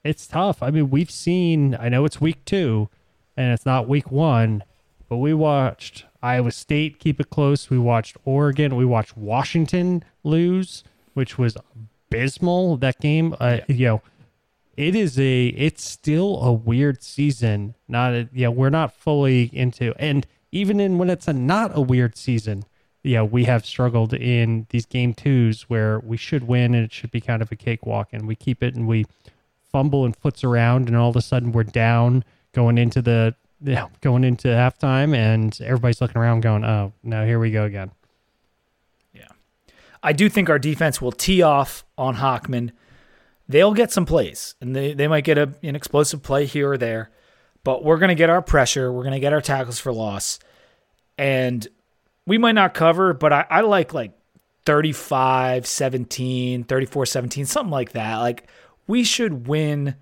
it's 0.03 0.27
tough. 0.27 0.61
I 0.63 0.69
mean, 0.71 0.89
we've 0.89 1.11
seen. 1.11 1.75
I 1.79 1.89
know 1.89 2.05
it's 2.05 2.19
week 2.21 2.43
two, 2.45 2.89
and 3.37 3.53
it's 3.53 3.65
not 3.65 3.87
week 3.87 4.11
one, 4.11 4.63
but 5.09 5.17
we 5.17 5.33
watched 5.33 6.05
Iowa 6.23 6.51
State 6.51 6.99
keep 6.99 7.19
it 7.19 7.29
close. 7.29 7.69
We 7.69 7.77
watched 7.77 8.15
Oregon. 8.23 8.75
We 8.77 8.85
watched 8.85 9.17
Washington 9.17 10.03
lose, 10.23 10.83
which 11.13 11.37
was 11.37 11.57
abysmal. 12.09 12.77
That 12.77 12.99
game, 12.99 13.35
uh, 13.39 13.59
you 13.67 13.85
know, 13.85 14.01
it 14.77 14.95
is 14.95 15.19
a. 15.19 15.47
It's 15.47 15.83
still 15.83 16.41
a 16.41 16.53
weird 16.53 17.03
season. 17.03 17.75
Not, 17.89 18.13
a, 18.13 18.29
you 18.33 18.45
know, 18.45 18.51
we're 18.51 18.69
not 18.69 18.95
fully 18.95 19.49
into, 19.53 19.93
and 19.99 20.25
even 20.51 20.79
in 20.79 20.97
when 20.97 21.09
it's 21.09 21.27
a 21.27 21.33
not 21.33 21.71
a 21.75 21.81
weird 21.81 22.15
season. 22.15 22.63
Yeah, 23.05 23.23
we 23.23 23.43
have 23.43 23.65
struggled 23.65 24.13
in 24.13 24.65
these 24.69 24.85
game 24.85 25.13
twos 25.13 25.63
where 25.63 25.99
we 25.99 26.15
should 26.15 26.47
win 26.47 26.73
and 26.73 26.85
it 26.85 26.93
should 26.93 27.11
be 27.11 27.19
kind 27.19 27.41
of 27.41 27.51
a 27.51 27.55
cakewalk, 27.57 28.07
and 28.13 28.25
we 28.25 28.33
keep 28.33 28.63
it 28.63 28.75
and 28.75 28.87
we 28.87 29.05
fumble 29.73 30.05
and 30.05 30.15
foots 30.15 30.41
around, 30.41 30.87
and 30.87 30.95
all 30.95 31.09
of 31.09 31.17
a 31.17 31.21
sudden 31.21 31.51
we're 31.51 31.63
down 31.63 32.23
going 32.53 32.77
into 32.77 33.01
the 33.01 33.35
yeah, 33.63 33.87
going 34.01 34.23
into 34.23 34.47
halftime, 34.47 35.15
and 35.15 35.57
everybody's 35.61 36.01
looking 36.01 36.17
around 36.17 36.41
going, 36.41 36.63
"Oh, 36.63 36.93
no, 37.03 37.25
here 37.25 37.39
we 37.39 37.51
go 37.51 37.63
again." 37.63 37.91
Yeah, 39.13 39.29
I 40.01 40.13
do 40.13 40.29
think 40.29 40.49
our 40.49 40.59
defense 40.59 41.01
will 41.01 41.11
tee 41.11 41.41
off 41.41 41.85
on 41.97 42.15
Hockman. 42.15 42.71
They'll 43.47 43.73
get 43.73 43.91
some 43.91 44.05
plays, 44.05 44.55
and 44.61 44.75
they, 44.75 44.93
they 44.93 45.07
might 45.07 45.23
get 45.23 45.37
a, 45.37 45.53
an 45.63 45.75
explosive 45.75 46.23
play 46.23 46.45
here 46.45 46.71
or 46.71 46.77
there, 46.77 47.11
but 47.63 47.83
we're 47.83 47.97
to 48.09 48.15
get 48.15 48.29
our 48.29 48.41
pressure. 48.41 48.91
We're 48.91 49.03
to 49.13 49.19
get 49.19 49.33
our 49.33 49.41
tackles 49.41 49.79
for 49.79 49.91
loss. 49.91 50.39
And 51.17 51.67
we 52.25 52.37
might 52.37 52.53
not 52.53 52.73
cover, 52.73 53.13
but 53.13 53.33
I, 53.33 53.45
I 53.49 53.61
like 53.61 53.93
like 53.93 54.11
35 54.65 55.65
17, 55.67 56.63
34 56.63 57.05
17, 57.05 57.45
something 57.45 57.71
like 57.71 57.91
that. 57.91 58.17
Like 58.17 58.47
we 58.87 59.03
should 59.03 59.47
win 59.47 59.95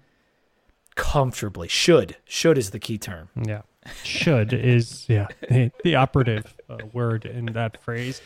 comfortably. 1.02 1.68
Should. 1.68 2.16
Should 2.26 2.60
is 2.60 2.70
the 2.70 2.80
key 2.80 3.00
term. 3.00 3.30
Yeah, 3.36 3.64
should 4.04 4.54
is 4.54 5.06
yeah 5.10 5.28
the, 5.50 5.72
the 5.84 5.96
operative 5.96 6.56
uh, 6.70 6.78
word 6.94 7.26
in 7.26 7.48
that 7.48 7.82
phrase. 7.82 8.22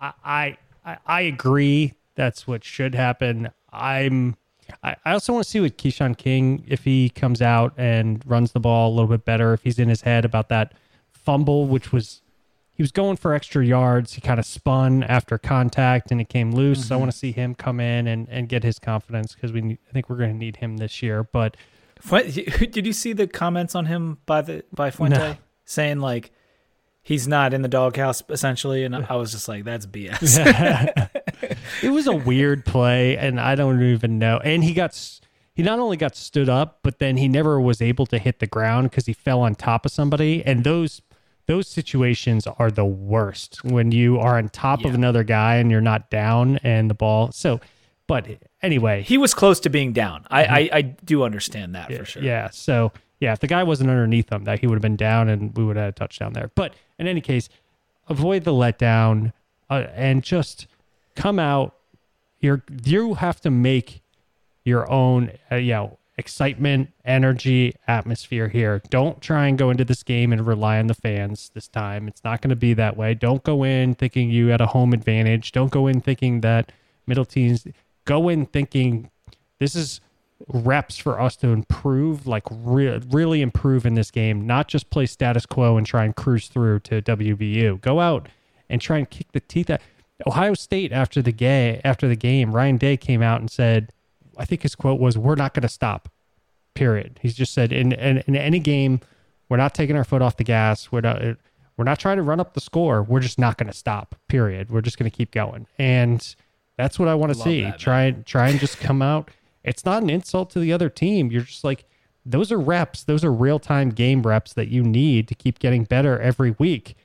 I, 0.00 0.56
I 0.86 0.98
I 1.04 1.20
agree. 1.22 1.94
That's 2.14 2.46
what 2.46 2.62
should 2.62 2.94
happen. 2.94 3.50
I'm. 3.72 4.36
I, 4.82 4.94
I 5.04 5.12
also 5.12 5.32
want 5.32 5.44
to 5.44 5.50
see 5.50 5.58
with 5.58 5.76
Keshawn 5.76 6.16
King 6.16 6.64
if 6.68 6.84
he 6.84 7.10
comes 7.10 7.42
out 7.42 7.74
and 7.76 8.22
runs 8.24 8.52
the 8.52 8.60
ball 8.60 8.90
a 8.90 8.94
little 8.94 9.10
bit 9.10 9.24
better. 9.24 9.52
If 9.52 9.64
he's 9.64 9.80
in 9.80 9.88
his 9.88 10.02
head 10.02 10.24
about 10.24 10.48
that 10.48 10.74
fumble, 11.10 11.66
which 11.66 11.92
was 11.92 12.22
he 12.70 12.82
was 12.82 12.92
going 12.92 13.16
for 13.16 13.34
extra 13.34 13.66
yards. 13.66 14.12
He 14.14 14.20
kind 14.20 14.38
of 14.38 14.46
spun 14.46 15.02
after 15.02 15.38
contact 15.38 16.12
and 16.12 16.20
it 16.20 16.28
came 16.28 16.52
loose. 16.52 16.86
So 16.86 16.94
I 16.94 16.98
want 16.98 17.10
to 17.10 17.18
see 17.18 17.32
him 17.32 17.54
come 17.56 17.80
in 17.80 18.06
and, 18.06 18.28
and 18.30 18.48
get 18.48 18.62
his 18.62 18.78
confidence 18.78 19.34
because 19.34 19.52
we 19.52 19.60
I 19.60 19.92
think 19.92 20.08
we're 20.08 20.16
going 20.16 20.32
to 20.32 20.38
need 20.38 20.56
him 20.56 20.76
this 20.76 21.02
year. 21.02 21.24
But 21.24 21.56
Did 22.10 22.86
you 22.86 22.92
see 22.92 23.12
the 23.12 23.26
comments 23.26 23.74
on 23.74 23.86
him 23.86 24.18
by 24.26 24.42
the 24.42 24.64
by 24.72 24.90
Fuente 24.90 25.16
No. 25.16 25.36
saying 25.64 26.00
like 26.00 26.32
he's 27.02 27.26
not 27.26 27.52
in 27.54 27.62
the 27.62 27.68
doghouse 27.68 28.22
essentially, 28.28 28.84
and 28.84 28.94
I 28.94 29.16
was 29.16 29.32
just 29.32 29.48
like, 29.48 29.64
that's 29.64 29.86
BS. 29.86 30.38
it 31.82 31.90
was 31.90 32.06
a 32.06 32.14
weird 32.14 32.64
play 32.64 33.16
and 33.16 33.40
i 33.40 33.54
don't 33.54 33.82
even 33.82 34.18
know. 34.18 34.40
And 34.44 34.62
he 34.64 34.74
got 34.74 34.98
he 35.54 35.62
not 35.62 35.78
only 35.78 35.96
got 35.96 36.16
stood 36.16 36.48
up 36.48 36.80
but 36.82 36.98
then 36.98 37.16
he 37.16 37.28
never 37.28 37.60
was 37.60 37.82
able 37.82 38.06
to 38.06 38.18
hit 38.18 38.38
the 38.38 38.46
ground 38.46 38.90
because 38.90 39.06
he 39.06 39.12
fell 39.12 39.40
on 39.40 39.54
top 39.54 39.86
of 39.86 39.92
somebody. 39.92 40.44
And 40.44 40.64
those 40.64 41.02
those 41.46 41.68
situations 41.68 42.46
are 42.46 42.70
the 42.70 42.84
worst 42.84 43.64
when 43.64 43.90
you 43.90 44.18
are 44.18 44.38
on 44.38 44.48
top 44.48 44.84
of 44.84 44.94
another 44.94 45.24
guy 45.24 45.56
and 45.56 45.70
you're 45.70 45.80
not 45.80 46.08
down 46.08 46.58
and 46.62 46.88
the 46.88 46.94
ball. 46.94 47.32
So 47.32 47.60
but 48.12 48.26
anyway 48.62 49.02
he 49.02 49.16
was 49.16 49.32
close 49.32 49.58
to 49.60 49.70
being 49.70 49.92
down. 49.92 50.26
I 50.30 50.44
I, 50.44 50.70
I 50.72 50.82
do 50.82 51.22
understand 51.22 51.74
that 51.74 51.92
for 51.92 52.04
sure. 52.04 52.22
yeah. 52.22 52.50
So 52.50 52.92
yeah, 53.20 53.32
if 53.32 53.38
the 53.38 53.46
guy 53.46 53.62
wasn't 53.62 53.88
underneath 53.88 54.30
him, 54.32 54.44
that 54.44 54.58
he 54.58 54.66
would 54.66 54.74
have 54.74 54.82
been 54.82 54.96
down 54.96 55.28
and 55.28 55.56
we 55.56 55.64
would 55.64 55.76
have 55.76 55.84
had 55.84 55.94
a 55.94 55.96
touchdown 55.96 56.32
there. 56.32 56.50
But 56.54 56.74
in 56.98 57.06
any 57.06 57.20
case, 57.20 57.48
avoid 58.08 58.44
the 58.44 58.50
letdown 58.50 59.32
uh, 59.70 59.86
and 59.94 60.22
just 60.22 60.66
come 61.14 61.38
out. 61.38 61.74
You're 62.40 62.62
you 62.84 63.14
have 63.14 63.40
to 63.42 63.50
make 63.50 64.02
your 64.64 64.90
own, 64.90 65.30
uh, 65.50 65.56
you 65.56 65.72
know, 65.72 65.98
excitement, 66.18 66.90
energy, 67.04 67.74
atmosphere 67.86 68.48
here. 68.48 68.82
Don't 68.90 69.20
try 69.20 69.46
and 69.46 69.56
go 69.56 69.70
into 69.70 69.84
this 69.84 70.02
game 70.02 70.32
and 70.32 70.46
rely 70.46 70.78
on 70.78 70.88
the 70.88 70.94
fans 70.94 71.50
this 71.54 71.68
time. 71.68 72.08
It's 72.08 72.22
not 72.24 72.42
going 72.42 72.50
to 72.50 72.56
be 72.56 72.74
that 72.74 72.96
way. 72.96 73.14
Don't 73.14 73.42
go 73.42 73.64
in 73.64 73.94
thinking 73.94 74.30
you 74.30 74.48
had 74.48 74.60
a 74.60 74.66
home 74.66 74.92
advantage. 74.92 75.52
Don't 75.52 75.70
go 75.70 75.86
in 75.86 76.00
thinking 76.00 76.40
that 76.42 76.72
middle 77.06 77.24
teams. 77.24 77.66
Go 78.04 78.28
in 78.28 78.46
thinking 78.46 79.10
this 79.58 79.76
is 79.76 80.00
reps 80.48 80.98
for 80.98 81.20
us 81.20 81.36
to 81.36 81.48
improve, 81.48 82.26
like 82.26 82.44
re- 82.50 83.00
really 83.10 83.42
improve 83.42 83.86
in 83.86 83.94
this 83.94 84.10
game, 84.10 84.46
not 84.46 84.68
just 84.68 84.90
play 84.90 85.06
status 85.06 85.46
quo 85.46 85.76
and 85.76 85.86
try 85.86 86.04
and 86.04 86.16
cruise 86.16 86.48
through 86.48 86.80
to 86.80 87.00
WVU. 87.02 87.80
Go 87.80 88.00
out 88.00 88.28
and 88.68 88.80
try 88.80 88.98
and 88.98 89.08
kick 89.08 89.30
the 89.32 89.40
teeth 89.40 89.70
out. 89.70 89.80
Ohio 90.26 90.54
State 90.54 90.92
after 90.92 91.22
the 91.22 91.32
game, 91.32 91.80
after 91.84 92.08
the 92.08 92.16
game, 92.16 92.52
Ryan 92.52 92.76
Day 92.76 92.96
came 92.96 93.22
out 93.22 93.40
and 93.40 93.50
said, 93.50 93.92
I 94.38 94.44
think 94.44 94.62
his 94.62 94.74
quote 94.74 95.00
was, 95.00 95.18
"We're 95.18 95.34
not 95.34 95.54
going 95.54 95.62
to 95.62 95.68
stop." 95.68 96.08
Period. 96.74 97.18
He's 97.20 97.34
just 97.34 97.52
said 97.52 97.72
in, 97.72 97.92
in 97.92 98.18
in 98.26 98.36
any 98.36 98.58
game, 98.58 99.00
we're 99.48 99.56
not 99.58 99.74
taking 99.74 99.96
our 99.96 100.04
foot 100.04 100.22
off 100.22 100.36
the 100.36 100.44
gas. 100.44 100.90
We're 100.90 101.02
not 101.02 101.20
we're 101.76 101.84
not 101.84 101.98
trying 101.98 102.16
to 102.16 102.22
run 102.22 102.40
up 102.40 102.54
the 102.54 102.60
score. 102.60 103.02
We're 103.02 103.20
just 103.20 103.38
not 103.38 103.58
going 103.58 103.70
to 103.70 103.76
stop. 103.76 104.14
Period. 104.28 104.70
We're 104.70 104.80
just 104.80 104.98
going 104.98 105.10
to 105.10 105.16
keep 105.16 105.32
going. 105.32 105.66
And 105.78 106.34
that's 106.76 106.98
what 106.98 107.08
I 107.08 107.14
want 107.14 107.32
to 107.32 107.38
Love 107.38 107.46
see. 107.46 107.62
that, 107.62 107.78
try 107.78 108.02
and 108.04 108.24
try 108.26 108.48
and 108.48 108.58
just 108.58 108.78
come 108.80 109.02
out. 109.02 109.30
It's 109.64 109.84
not 109.84 110.02
an 110.02 110.10
insult 110.10 110.50
to 110.50 110.58
the 110.60 110.72
other 110.72 110.88
team. 110.88 111.30
You're 111.30 111.42
just 111.42 111.64
like 111.64 111.84
those 112.24 112.52
are 112.52 112.58
reps. 112.58 113.04
Those 113.04 113.24
are 113.24 113.32
real 113.32 113.58
time 113.58 113.90
game 113.90 114.22
reps 114.22 114.52
that 114.54 114.68
you 114.68 114.82
need 114.82 115.28
to 115.28 115.34
keep 115.34 115.58
getting 115.58 115.84
better 115.84 116.18
every 116.20 116.52
week. 116.58 116.96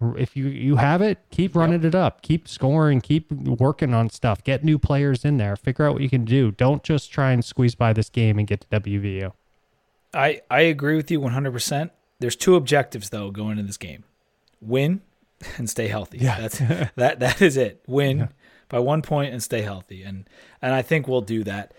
If 0.00 0.36
you 0.36 0.46
you 0.46 0.76
have 0.76 1.02
it, 1.02 1.18
keep 1.30 1.56
running 1.56 1.82
it 1.84 1.94
up. 1.94 2.22
Keep 2.22 2.46
scoring. 2.46 3.00
Keep 3.00 3.32
working 3.32 3.94
on 3.94 4.10
stuff. 4.10 4.44
Get 4.44 4.62
new 4.62 4.78
players 4.78 5.24
in 5.24 5.38
there. 5.38 5.56
Figure 5.56 5.86
out 5.86 5.94
what 5.94 6.02
you 6.02 6.08
can 6.10 6.24
do. 6.24 6.52
Don't 6.52 6.84
just 6.84 7.10
try 7.10 7.32
and 7.32 7.44
squeeze 7.44 7.74
by 7.74 7.92
this 7.92 8.08
game 8.08 8.38
and 8.38 8.46
get 8.46 8.60
to 8.60 8.80
WVU. 8.80 9.32
I 10.14 10.40
I 10.50 10.60
agree 10.60 10.96
with 10.96 11.10
you 11.10 11.20
100%. 11.20 11.90
There's 12.20 12.36
two 12.36 12.54
objectives 12.54 13.10
though 13.10 13.30
going 13.32 13.52
into 13.52 13.64
this 13.64 13.76
game. 13.76 14.04
Win 14.60 15.00
and 15.56 15.68
stay 15.68 15.88
healthy. 15.88 16.18
Yeah. 16.18 16.40
That's 16.40 16.58
that 16.96 17.18
that 17.18 17.42
is 17.42 17.56
it. 17.56 17.82
Win 17.88 18.28
by 18.68 18.78
1 18.78 19.02
point 19.02 19.32
and 19.32 19.42
stay 19.42 19.62
healthy. 19.62 20.02
And 20.02 20.28
and 20.60 20.74
I 20.74 20.82
think 20.82 21.08
we'll 21.08 21.20
do 21.20 21.44
that. 21.44 21.72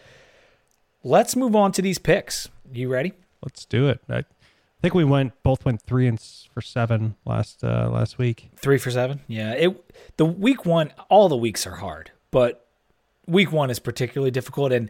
Let's 1.03 1.35
move 1.35 1.55
on 1.55 1.71
to 1.73 1.81
these 1.81 1.97
picks. 1.97 2.49
You 2.71 2.89
ready? 2.89 3.13
Let's 3.41 3.65
do 3.65 3.87
it. 3.87 4.01
I 4.09 4.23
think 4.81 4.93
we 4.93 5.03
went 5.03 5.33
both 5.43 5.65
went 5.65 5.81
three 5.81 6.07
and 6.07 6.19
for 6.53 6.61
seven 6.61 7.15
last 7.25 7.63
uh, 7.63 7.89
last 7.89 8.17
week. 8.17 8.49
Three 8.55 8.77
for 8.77 8.91
seven. 8.91 9.21
Yeah. 9.27 9.53
It 9.53 9.93
the 10.17 10.25
week 10.25 10.65
one, 10.65 10.93
all 11.09 11.29
the 11.29 11.37
weeks 11.37 11.67
are 11.67 11.75
hard, 11.75 12.11
but 12.31 12.65
week 13.27 13.51
one 13.51 13.69
is 13.69 13.79
particularly 13.79 14.31
difficult. 14.31 14.71
And 14.71 14.89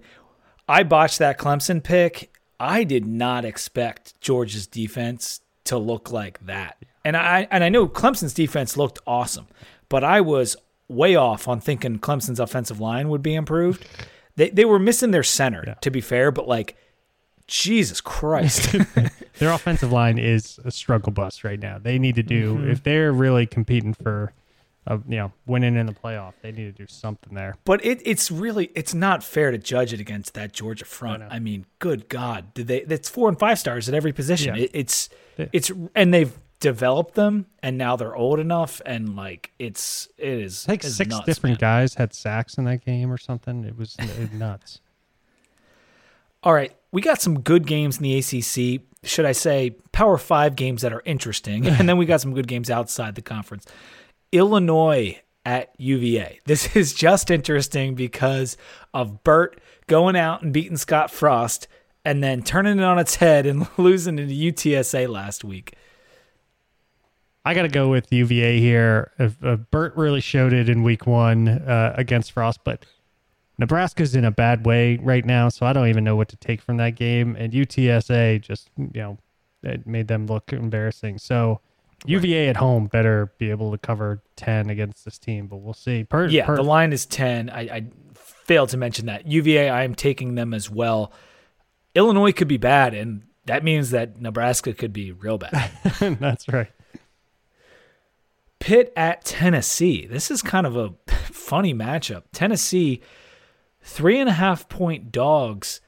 I 0.67 0.83
botched 0.83 1.19
that 1.19 1.37
Clemson 1.37 1.83
pick. 1.83 2.31
I 2.59 2.83
did 2.83 3.05
not 3.05 3.45
expect 3.45 4.19
Georgia's 4.21 4.67
defense 4.67 5.41
to 5.65 5.77
look 5.77 6.11
like 6.11 6.45
that. 6.45 6.77
And 7.03 7.15
I 7.17 7.47
and 7.49 7.63
I 7.63 7.69
know 7.69 7.87
Clemson's 7.87 8.33
defense 8.33 8.77
looked 8.77 8.99
awesome, 9.07 9.47
but 9.89 10.03
I 10.03 10.21
was 10.21 10.55
way 10.89 11.15
off 11.15 11.47
on 11.47 11.61
thinking 11.61 11.99
Clemson's 11.99 12.39
offensive 12.39 12.79
line 12.81 13.07
would 13.09 13.21
be 13.21 13.35
improved. 13.35 13.85
They 14.35 14.49
they 14.49 14.65
were 14.65 14.79
missing 14.79 15.11
their 15.11 15.23
center, 15.23 15.77
to 15.81 15.89
be 15.91 16.01
fair, 16.01 16.31
but 16.31 16.47
like 16.47 16.75
Jesus 17.47 18.01
Christ. 18.01 18.75
Their 19.39 19.51
offensive 19.51 19.91
line 19.91 20.17
is 20.17 20.59
a 20.65 20.71
struggle 20.71 21.11
bus 21.11 21.43
right 21.43 21.59
now. 21.59 21.79
They 21.79 21.97
need 21.97 22.15
to 22.15 22.23
do 22.23 22.55
Mm-hmm. 22.55 22.71
if 22.71 22.83
they're 22.83 23.11
really 23.11 23.45
competing 23.47 23.93
for 23.93 24.33
of 24.87 25.03
you 25.07 25.17
know 25.17 25.31
winning 25.45 25.75
in 25.75 25.85
the 25.85 25.93
playoff. 25.93 26.33
They 26.41 26.51
need 26.51 26.65
to 26.65 26.83
do 26.83 26.87
something 26.87 27.33
there. 27.35 27.55
But 27.63 27.83
it, 27.85 28.01
it's 28.05 28.31
really 28.31 28.71
it's 28.75 28.93
not 28.93 29.23
fair 29.23 29.51
to 29.51 29.57
judge 29.57 29.93
it 29.93 29.99
against 29.99 30.33
that 30.33 30.51
Georgia 30.53 30.85
front. 30.85 31.23
I, 31.23 31.39
mean, 31.39 31.65
good 31.79 32.09
God, 32.09 32.53
did 32.53 32.67
they? 32.67 32.81
That's 32.81 33.09
four 33.09 33.29
and 33.29 33.37
five 33.37 33.59
stars 33.59 33.87
at 33.87 33.95
every 33.95 34.13
position. 34.13 34.55
Yeah. 34.55 34.63
It, 34.63 34.71
it's 34.73 35.09
it's 35.37 35.71
and 35.95 36.13
they've 36.13 36.37
developed 36.59 37.15
them, 37.15 37.45
and 37.63 37.77
now 37.77 37.95
they're 37.95 38.15
old 38.15 38.39
enough, 38.39 38.81
and 38.85 39.15
like 39.15 39.51
it's 39.59 40.07
it 40.17 40.27
is 40.27 40.67
like 40.67 40.83
it's 40.83 40.95
six 40.95 41.09
nuts, 41.09 41.25
different 41.25 41.61
man. 41.61 41.81
guys 41.81 41.93
had 41.95 42.13
sacks 42.13 42.57
in 42.57 42.65
that 42.65 42.85
game 42.85 43.11
or 43.11 43.17
something. 43.17 43.63
It 43.63 43.77
was 43.77 43.97
nuts. 44.33 44.81
All 46.43 46.53
right, 46.53 46.73
we 46.91 47.01
got 47.01 47.21
some 47.21 47.41
good 47.41 47.65
games 47.67 47.97
in 47.97 48.03
the 48.03 48.17
ACC. 48.17 48.81
Should 49.03 49.25
I 49.25 49.31
say 49.31 49.71
Power 49.91 50.17
Five 50.17 50.55
games 50.55 50.81
that 50.81 50.93
are 50.93 51.01
interesting, 51.05 51.65
and 51.67 51.87
then 51.87 51.97
we 51.97 52.05
got 52.05 52.21
some 52.21 52.33
good 52.33 52.47
games 52.47 52.69
outside 52.69 53.15
the 53.15 53.21
conference. 53.21 53.65
Illinois 54.31 55.19
at 55.45 55.73
UVA. 55.77 56.39
This 56.45 56.75
is 56.75 56.93
just 56.93 57.31
interesting 57.31 57.95
because 57.95 58.57
of 58.93 59.23
Burt 59.23 59.59
going 59.87 60.15
out 60.15 60.41
and 60.41 60.53
beating 60.53 60.77
Scott 60.77 61.09
Frost, 61.09 61.67
and 62.03 62.23
then 62.23 62.43
turning 62.43 62.79
it 62.79 62.83
on 62.83 62.99
its 62.99 63.15
head 63.15 63.45
and 63.45 63.67
losing 63.77 64.17
to 64.17 64.27
UTSA 64.27 65.07
last 65.07 65.43
week. 65.43 65.73
I 67.49 67.55
got 67.55 67.63
to 67.63 67.67
go 67.67 67.89
with 67.89 68.13
UVA 68.13 68.59
here. 68.59 69.11
If, 69.17 69.43
uh, 69.43 69.55
Burt 69.55 69.95
really 69.95 70.21
showed 70.21 70.53
it 70.53 70.69
in 70.69 70.83
week 70.83 71.07
one 71.07 71.47
uh, 71.47 71.95
against 71.97 72.31
Frost, 72.31 72.59
but 72.63 72.85
Nebraska's 73.57 74.13
in 74.13 74.23
a 74.23 74.29
bad 74.29 74.67
way 74.67 74.97
right 74.97 75.25
now, 75.25 75.49
so 75.49 75.65
I 75.65 75.73
don't 75.73 75.87
even 75.87 76.03
know 76.03 76.15
what 76.15 76.29
to 76.29 76.35
take 76.35 76.61
from 76.61 76.77
that 76.77 76.91
game. 76.91 77.35
And 77.35 77.51
UTSA 77.51 78.39
just, 78.41 78.69
you 78.77 78.91
know, 78.93 79.17
it 79.63 79.87
made 79.87 80.07
them 80.07 80.27
look 80.27 80.53
embarrassing. 80.53 81.17
So 81.17 81.59
UVA 82.05 82.49
at 82.49 82.57
home 82.57 82.85
better 82.85 83.33
be 83.39 83.49
able 83.49 83.71
to 83.71 83.79
cover 83.79 84.21
10 84.35 84.69
against 84.69 85.03
this 85.03 85.17
team, 85.17 85.47
but 85.47 85.57
we'll 85.57 85.73
see. 85.73 86.03
Per, 86.03 86.27
Yeah, 86.27 86.45
per- 86.45 86.55
the 86.55 86.61
line 86.61 86.93
is 86.93 87.07
10. 87.07 87.49
I, 87.49 87.61
I 87.61 87.85
failed 88.13 88.69
to 88.69 88.77
mention 88.77 89.07
that. 89.07 89.25
UVA, 89.25 89.69
I 89.69 89.85
am 89.85 89.95
taking 89.95 90.35
them 90.35 90.53
as 90.53 90.69
well. 90.69 91.11
Illinois 91.95 92.31
could 92.31 92.47
be 92.47 92.57
bad, 92.57 92.93
and 92.93 93.23
that 93.47 93.63
means 93.63 93.89
that 93.89 94.21
Nebraska 94.21 94.71
could 94.75 94.93
be 94.93 95.11
real 95.13 95.39
bad. 95.39 95.71
that's 96.19 96.47
right. 96.47 96.69
Pitt 98.59 98.91
at 98.95 99.25
Tennessee. 99.25 100.05
This 100.05 100.29
is 100.29 100.41
kind 100.41 100.67
of 100.67 100.75
a 100.75 100.93
funny 101.11 101.73
matchup. 101.73 102.23
Tennessee, 102.31 103.01
three 103.81 104.19
and 104.19 104.29
a 104.29 104.33
half 104.33 104.69
point 104.69 105.11
dogs. 105.11 105.81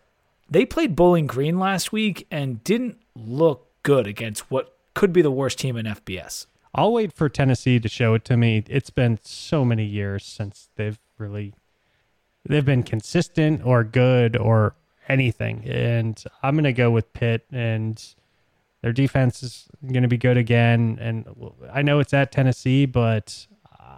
They 0.50 0.66
played 0.66 0.96
Bowling 0.96 1.28
Green 1.28 1.60
last 1.60 1.92
week 1.92 2.28
and 2.32 2.64
didn't 2.64 2.98
look 3.16 3.68
good 3.84 4.08
against 4.08 4.50
what 4.52 4.76
could 4.94 5.14
be 5.14 5.22
the 5.22 5.32
worst 5.32 5.60
team 5.60 5.78
in 5.78 5.86
FBS. 5.86 6.46
I'll 6.74 6.94
wait 6.94 7.14
for 7.14 7.28
Tennessee 7.30 7.80
to 7.80 7.90
show 7.90 8.14
it 8.14 8.24
to 8.26 8.38
me. 8.38 8.64
It's 8.68 8.90
been 8.90 9.20
so 9.24 9.66
many 9.66 9.86
years 9.86 10.26
since 10.26 10.70
they've 10.76 11.00
really 11.18 11.54
they've 12.46 12.66
been 12.66 12.84
consistent 12.84 13.62
or 13.66 13.84
good 13.84 14.38
or 14.38 14.76
anything. 15.08 15.64
And 15.66 16.22
I'm 16.42 16.56
going 16.56 16.64
to 16.64 16.74
go 16.74 16.90
with 16.90 17.12
Pitt 17.14 17.46
and 17.52 18.02
their 18.82 18.92
defense 18.92 19.44
is 19.44 19.68
going 19.82 20.04
to 20.04 20.10
be 20.10 20.18
good 20.18 20.38
again 20.38 20.98
and 21.02 21.26
I 21.72 21.82
know 21.82 22.00
it's 22.00 22.14
at 22.14 22.32
Tennessee, 22.32 22.86
but 22.86 23.48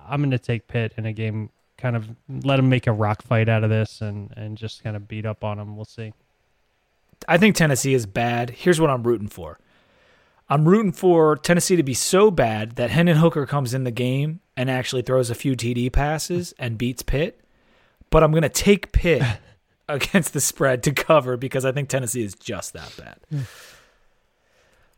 I'm 0.08 0.22
going 0.22 0.32
to 0.32 0.40
take 0.40 0.68
Pitt 0.68 0.94
in 0.98 1.06
a 1.06 1.14
game 1.14 1.50
kind 1.84 1.96
of 1.98 2.08
let 2.30 2.56
them 2.56 2.70
make 2.70 2.88
a 2.88 2.94
rock 2.94 3.22
fight 3.22 3.50
out 3.50 3.64
of 3.64 3.70
this 3.70 4.00
and 4.00 4.34
and 4.38 4.58
just 4.58 4.84
kind 4.84 4.96
of 4.96 5.08
beat 5.08 5.26
up 5.26 5.44
on 5.44 5.58
them. 5.58 5.76
We'll 5.76 5.86
see. 5.86 6.14
I 7.28 7.38
think 7.38 7.56
Tennessee 7.56 7.94
is 7.94 8.06
bad. 8.06 8.52
Here's 8.52 8.80
what 8.80 8.90
I'm 8.90 9.04
rooting 9.04 9.28
for. 9.28 9.60
I'm 10.50 10.68
rooting 10.68 10.92
for 10.92 11.36
Tennessee 11.36 11.76
to 11.76 11.84
be 11.84 11.94
so 11.94 12.32
bad 12.32 12.76
that 12.76 12.90
Hendon 12.90 13.18
Hooker 13.18 13.46
comes 13.46 13.74
in 13.74 13.84
the 13.84 13.92
game 13.92 14.42
and 14.56 14.70
actually 14.70 15.02
throws 15.02 15.30
a 15.30 15.36
few 15.36 15.56
TD 15.56 15.92
passes 15.92 16.54
and 16.60 16.78
beats 16.78 17.04
Pitt. 17.04 17.40
But 18.10 18.24
I'm 18.24 18.32
going 18.32 18.44
to 18.44 18.50
take 18.50 18.92
Pitt 18.92 19.24
against 19.90 20.34
the 20.34 20.42
spread 20.42 20.84
to 20.84 20.92
cover 20.92 21.38
because 21.38 21.66
I 21.66 21.72
think 21.72 21.90
Tennessee 21.90 22.24
is 22.24 22.36
just 22.36 22.74
that 22.74 22.94
bad. 22.98 23.18
Hmm. 23.30 23.42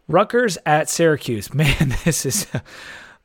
Rutgers 0.07 0.57
at 0.65 0.89
Syracuse. 0.89 1.53
Man, 1.53 1.95
this 2.05 2.25
is 2.25 2.47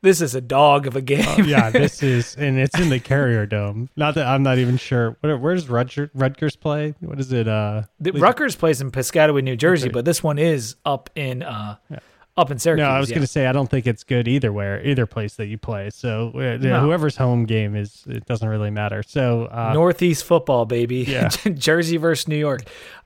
this 0.03 0.21
is 0.23 0.35
a 0.35 0.41
dog 0.41 0.87
of 0.87 0.97
a 0.97 1.03
game. 1.03 1.45
yeah, 1.45 1.69
this 1.71 2.03
is, 2.03 2.35
and 2.37 2.59
it's 2.59 2.79
in 2.79 2.89
the 2.89 2.99
Carrier 3.01 3.45
Dome. 3.47 3.91
Not 3.97 4.15
that 4.15 4.27
I'm 4.27 4.43
not 4.43 4.59
even 4.59 4.77
sure. 4.79 5.17
Where, 5.21 5.37
where 5.37 5.55
does 5.55 5.69
Rutgers, 5.69 6.09
Rutgers 6.15 6.57
play? 6.57 6.95
What 7.01 7.21
is 7.21 7.33
it? 7.33 7.47
Uh, 7.47 7.83
The, 8.01 8.13
Rutgers 8.13 8.57
plays 8.57 8.81
in 8.81 8.91
Piscataway, 8.91 9.43
New 9.45 9.57
Jersey, 9.57 9.89
Okay. 9.89 9.93
but 9.93 10.05
this 10.07 10.23
one 10.23 10.39
is 10.39 10.77
up 10.87 11.11
in 11.17 11.43
uh, 11.43 11.77
yeah. 11.91 11.99
up 12.39 12.51
in 12.51 12.59
Syracuse. 12.59 12.87
no, 12.87 12.91
I 12.91 12.99
was 12.99 13.11
yeah. 13.11 13.17
going 13.17 13.27
to 13.27 13.31
say 13.33 13.47
I 13.47 13.53
don't 13.53 13.69
think 13.69 13.87
it's 13.87 14.03
good 14.05 14.27
either 14.27 14.51
where 14.55 14.83
either 14.87 15.05
place 15.05 15.35
that 15.37 15.47
you 15.49 15.59
play. 15.59 15.91
So 15.91 16.31
uh, 16.35 16.57
No. 16.57 16.81
whoever's 16.81 17.17
home 17.17 17.45
game 17.45 17.77
is 17.77 18.03
it 18.09 18.25
doesn't 18.25 18.49
really 18.49 18.71
matter. 18.71 19.03
So 19.03 19.49
uh, 19.53 19.73
Northeast 19.75 20.25
football, 20.25 20.65
baby. 20.65 21.05
Yeah. 21.07 21.29
Jersey 21.55 21.99
versus 21.99 22.27
New 22.27 22.37
York. 22.39 22.63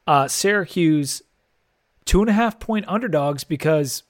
Uh, 0.07 0.29
Syracuse, 0.29 1.23
two 2.05 2.21
and 2.21 2.31
a 2.31 2.33
half 2.33 2.59
point 2.61 2.85
underdogs 2.89 3.45
because 3.45 4.03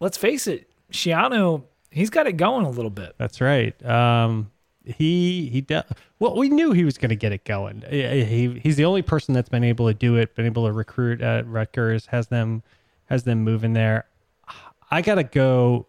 let's 0.00 0.16
face 0.16 0.46
it, 0.46 0.70
Schiano, 0.92 1.64
he's 1.90 2.10
got 2.10 2.26
it 2.26 2.32
going 2.32 2.64
a 2.64 2.70
little 2.70 2.90
bit. 2.90 3.14
that's 3.18 3.40
right. 3.40 3.74
Um, 3.84 4.50
he 4.84 5.48
he 5.48 5.60
de- 5.60 5.84
well 6.18 6.36
we 6.36 6.48
knew 6.48 6.72
he 6.72 6.84
was 6.84 6.98
going 6.98 7.10
to 7.10 7.16
get 7.16 7.32
it 7.32 7.44
going. 7.44 7.84
He, 7.88 8.24
he 8.24 8.60
he's 8.60 8.76
the 8.76 8.84
only 8.84 9.02
person 9.02 9.32
that's 9.34 9.48
been 9.48 9.64
able 9.64 9.86
to 9.86 9.94
do 9.94 10.16
it, 10.16 10.34
been 10.34 10.46
able 10.46 10.66
to 10.66 10.72
recruit 10.72 11.20
at 11.20 11.46
Rutgers, 11.46 12.06
has 12.06 12.26
them 12.28 12.62
has 13.06 13.22
them 13.24 13.42
moving 13.42 13.72
there. 13.74 14.06
I 14.90 15.00
gotta 15.02 15.24
go. 15.24 15.86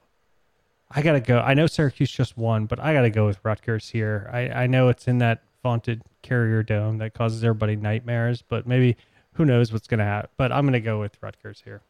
I 0.89 1.01
gotta 1.01 1.19
go. 1.19 1.39
I 1.39 1.55
know 1.55 1.67
Syracuse 1.67 2.11
just 2.11 2.37
won, 2.37 2.67
but 2.67 2.79
I 2.79 2.93
gotta 2.93 3.09
go 3.09 3.25
with 3.25 3.39
Rutgers 3.43 3.89
here. 3.89 4.29
I 4.31 4.49
I 4.49 4.67
know 4.67 4.89
it's 4.89 5.07
in 5.07 5.17
that 5.17 5.41
vaunted 5.63 6.03
Carrier 6.21 6.61
Dome 6.63 6.99
that 6.99 7.13
causes 7.13 7.43
everybody 7.43 7.75
nightmares, 7.75 8.43
but 8.47 8.67
maybe 8.67 8.95
who 9.33 9.45
knows 9.45 9.71
what's 9.71 9.87
gonna 9.87 10.03
happen. 10.03 10.29
But 10.37 10.51
I'm 10.51 10.65
gonna 10.65 10.79
go 10.79 10.99
with 10.99 11.17
Rutgers 11.21 11.61
here. 11.63 11.81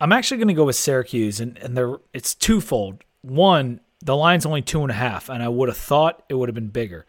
I'm 0.00 0.12
actually 0.12 0.38
going 0.38 0.48
to 0.48 0.54
go 0.54 0.64
with 0.64 0.76
Syracuse, 0.76 1.40
and, 1.40 1.56
and 1.58 1.76
they're, 1.76 1.96
it's 2.12 2.34
twofold. 2.34 3.04
One, 3.22 3.80
the 4.00 4.16
line's 4.16 4.44
only 4.44 4.62
two 4.62 4.82
and 4.82 4.90
a 4.90 4.94
half, 4.94 5.28
and 5.28 5.42
I 5.42 5.48
would 5.48 5.68
have 5.68 5.78
thought 5.78 6.24
it 6.28 6.34
would 6.34 6.48
have 6.48 6.54
been 6.54 6.68
bigger. 6.68 7.06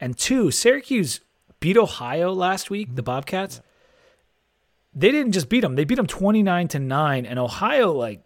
And 0.00 0.16
two, 0.16 0.50
Syracuse 0.50 1.20
beat 1.60 1.76
Ohio 1.76 2.32
last 2.32 2.70
week, 2.70 2.94
the 2.96 3.02
Bobcats. 3.02 3.60
They 4.92 5.10
didn't 5.10 5.32
just 5.32 5.48
beat 5.48 5.60
them; 5.60 5.74
they 5.74 5.84
beat 5.84 5.94
them 5.94 6.06
29 6.06 6.68
to 6.68 6.78
nine. 6.78 7.24
And 7.24 7.38
Ohio, 7.38 7.92
like, 7.92 8.22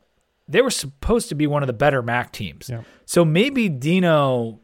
they 0.49 0.63
were 0.63 0.71
supposed 0.71 1.29
to 1.29 1.35
be 1.35 1.47
one 1.47 1.63
of 1.63 1.67
the 1.67 1.73
better 1.73 2.03
MAC 2.03 2.33
teams. 2.33 2.69
Yeah. 2.69 2.83
So 3.05 3.25
maybe 3.25 3.69
Dino 3.69 4.61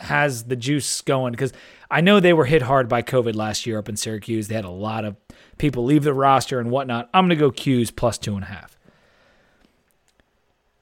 has 0.00 0.44
the 0.44 0.56
juice 0.56 1.00
going 1.00 1.32
because 1.32 1.52
I 1.90 2.00
know 2.00 2.20
they 2.20 2.32
were 2.32 2.44
hit 2.44 2.62
hard 2.62 2.88
by 2.88 3.02
COVID 3.02 3.34
last 3.34 3.66
year 3.66 3.78
up 3.78 3.88
in 3.88 3.96
Syracuse. 3.96 4.48
They 4.48 4.54
had 4.54 4.64
a 4.64 4.70
lot 4.70 5.04
of 5.04 5.16
people 5.58 5.84
leave 5.84 6.04
the 6.04 6.14
roster 6.14 6.60
and 6.60 6.70
whatnot. 6.70 7.10
I'm 7.12 7.24
going 7.26 7.36
to 7.38 7.44
go 7.44 7.50
'Cuse 7.50 7.90
plus 7.90 8.18
two 8.18 8.34
and 8.34 8.44
a 8.44 8.48
half. 8.48 8.78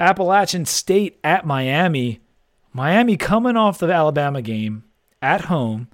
Appalachian 0.01 0.64
State 0.64 1.19
at 1.25 1.47
Miami. 1.47 2.21
Miami 2.73 3.16
coming 3.16 3.57
off 3.57 3.79
the 3.79 3.93
Alabama 3.93 4.43
game 4.43 4.85
at 5.21 5.43
home, 5.43 5.89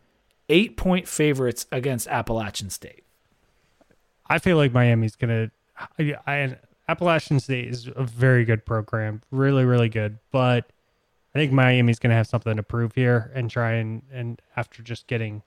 eight 0.48 0.76
point 0.76 1.08
favorites 1.08 1.66
against 1.72 2.06
Appalachian 2.08 2.70
State. 2.70 3.04
I 4.28 4.38
feel 4.38 4.56
like 4.56 4.72
Miami's 4.72 5.16
gonna. 5.16 5.50
I, 5.98 6.14
I 6.26 6.56
Appalachian 6.88 7.40
State 7.40 7.68
is 7.68 7.88
a 7.94 8.04
very 8.04 8.44
good 8.44 8.66
program, 8.66 9.22
really, 9.30 9.64
really 9.64 9.88
good. 9.88 10.18
But 10.30 10.70
I 11.34 11.38
think 11.38 11.52
Miami's 11.52 11.98
gonna 11.98 12.14
have 12.14 12.26
something 12.26 12.56
to 12.56 12.62
prove 12.62 12.94
here 12.94 13.30
and 13.34 13.50
try 13.50 13.72
and 13.72 14.02
and 14.12 14.40
after 14.56 14.82
just 14.82 15.06
getting 15.06 15.42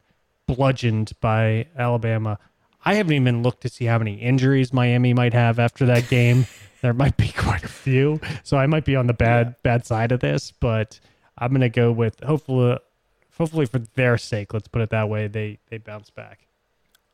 bludgeoned 0.45 1.13
by 1.21 1.67
Alabama, 1.77 2.39
I 2.83 2.95
haven't 2.95 3.13
even 3.13 3.43
looked 3.43 3.61
to 3.61 3.69
see 3.69 3.85
how 3.85 3.97
many 3.97 4.15
injuries 4.15 4.73
Miami 4.73 5.13
might 5.13 5.33
have 5.33 5.59
after 5.59 5.85
that 5.85 6.07
game. 6.09 6.45
there 6.81 6.93
might 6.93 7.17
be 7.17 7.29
quite 7.29 7.63
a 7.63 7.69
few, 7.69 8.19
so 8.43 8.57
I 8.57 8.67
might 8.67 8.85
be 8.85 8.95
on 8.95 9.07
the 9.07 9.13
bad 9.13 9.55
bad 9.63 9.85
side 9.85 10.11
of 10.11 10.19
this. 10.19 10.51
But 10.51 10.99
I'm 11.37 11.51
gonna 11.51 11.69
go 11.69 11.91
with 11.91 12.19
hopefully, 12.21 12.77
hopefully 13.37 13.65
for 13.65 13.79
their 13.79 14.17
sake, 14.17 14.53
let's 14.53 14.67
put 14.67 14.81
it 14.81 14.89
that 14.89 15.09
way. 15.09 15.27
They 15.27 15.59
they 15.69 15.77
bounce 15.77 16.09
back. 16.09 16.47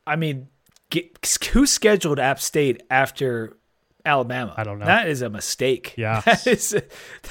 I 0.06 0.16
mean, 0.16 0.48
get, 0.90 1.38
who 1.54 1.66
scheduled 1.66 2.20
App 2.20 2.40
State 2.40 2.84
after 2.90 3.58
Alabama? 4.06 4.54
I 4.58 4.64
don't 4.64 4.80
know. 4.80 4.86
That 4.86 5.08
is 5.08 5.22
a 5.22 5.30
mistake. 5.30 5.96
Yeah. 5.98 6.22
that 6.22 6.46
is 6.46 6.76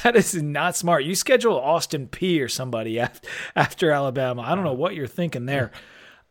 that 0.03 0.17
is 0.17 0.35
not 0.35 0.77
smart. 0.77 1.05
You 1.05 1.15
schedule 1.15 1.59
Austin 1.59 2.07
Peay 2.09 2.43
or 2.43 2.49
somebody 2.49 2.99
after, 2.99 3.29
after 3.57 3.91
Alabama. 3.91 4.43
I 4.43 4.55
don't 4.55 4.65
know 4.65 4.73
what 4.73 4.95
you're 4.95 5.07
thinking 5.07 5.47
there. 5.47 5.71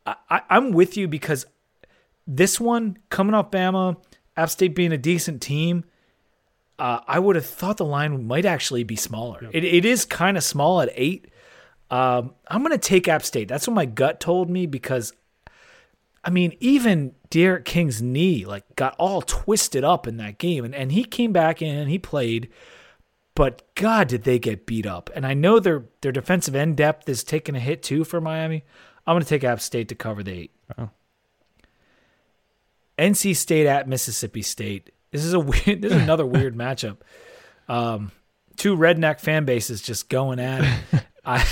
I, 0.05 0.41
I'm 0.49 0.71
with 0.71 0.97
you 0.97 1.07
because 1.07 1.45
this 2.25 2.59
one 2.59 2.97
coming 3.09 3.35
off 3.35 3.51
Bama, 3.51 3.97
App 4.35 4.49
State 4.49 4.75
being 4.75 4.91
a 4.91 4.97
decent 4.97 5.41
team. 5.41 5.83
Uh, 6.79 7.01
I 7.07 7.19
would 7.19 7.35
have 7.35 7.45
thought 7.45 7.77
the 7.77 7.85
line 7.85 8.25
might 8.25 8.45
actually 8.45 8.83
be 8.83 8.95
smaller. 8.95 9.47
It, 9.53 9.63
it 9.63 9.85
is 9.85 10.03
kind 10.05 10.35
of 10.37 10.43
small 10.43 10.81
at 10.81 10.89
eight. 10.95 11.27
Um, 11.91 12.33
I'm 12.47 12.63
going 12.63 12.71
to 12.71 12.79
take 12.79 13.07
App 13.07 13.23
State. 13.23 13.47
That's 13.47 13.67
what 13.67 13.75
my 13.75 13.85
gut 13.85 14.19
told 14.19 14.49
me 14.49 14.65
because 14.65 15.13
I 16.23 16.29
mean, 16.29 16.55
even 16.59 17.15
D'Eriq 17.29 17.65
King's 17.65 18.01
knee 18.01 18.45
like 18.45 18.75
got 18.75 18.95
all 18.99 19.21
twisted 19.21 19.83
up 19.83 20.05
in 20.07 20.17
that 20.17 20.37
game, 20.37 20.63
and, 20.65 20.75
and 20.75 20.91
he 20.91 21.03
came 21.03 21.31
back 21.31 21.61
in 21.61 21.75
and 21.75 21.89
he 21.89 21.97
played. 21.99 22.49
but 23.33 23.63
God, 23.75 24.07
did 24.07 24.23
they 24.23 24.37
get 24.37 24.65
beat 24.65 24.85
up? 24.85 25.09
And 25.15 25.25
I 25.25 25.33
know 25.33 25.59
their 25.59 25.85
their 26.01 26.11
defensive 26.11 26.55
end 26.55 26.77
depth 26.77 27.09
is 27.09 27.23
taking 27.23 27.55
a 27.55 27.59
hit 27.59 27.81
too 27.81 28.03
for 28.03 28.21
Miami. 28.21 28.63
I'm 29.07 29.15
going 29.15 29.23
to 29.23 29.29
take 29.29 29.43
App 29.43 29.59
State 29.61 29.87
to 29.89 29.95
cover 29.95 30.21
the 30.21 30.31
eight. 30.31 30.51
Oh. 30.77 30.89
NC 32.99 33.35
State 33.35 33.65
at 33.65 33.87
Mississippi 33.87 34.43
State. 34.43 34.91
This 35.11 35.25
is 35.25 35.33
a 35.33 35.39
weird. 35.51 35.81
This 35.81 35.91
is 35.91 36.01
another 36.01 36.25
weird 36.25 36.55
matchup. 36.57 36.97
Um, 37.67 38.11
two 38.57 38.77
redneck 38.77 39.19
fan 39.19 39.45
bases 39.45 39.81
just 39.81 40.07
going 40.09 40.39
at 40.39 40.63
it. 40.93 41.03
I, 41.23 41.45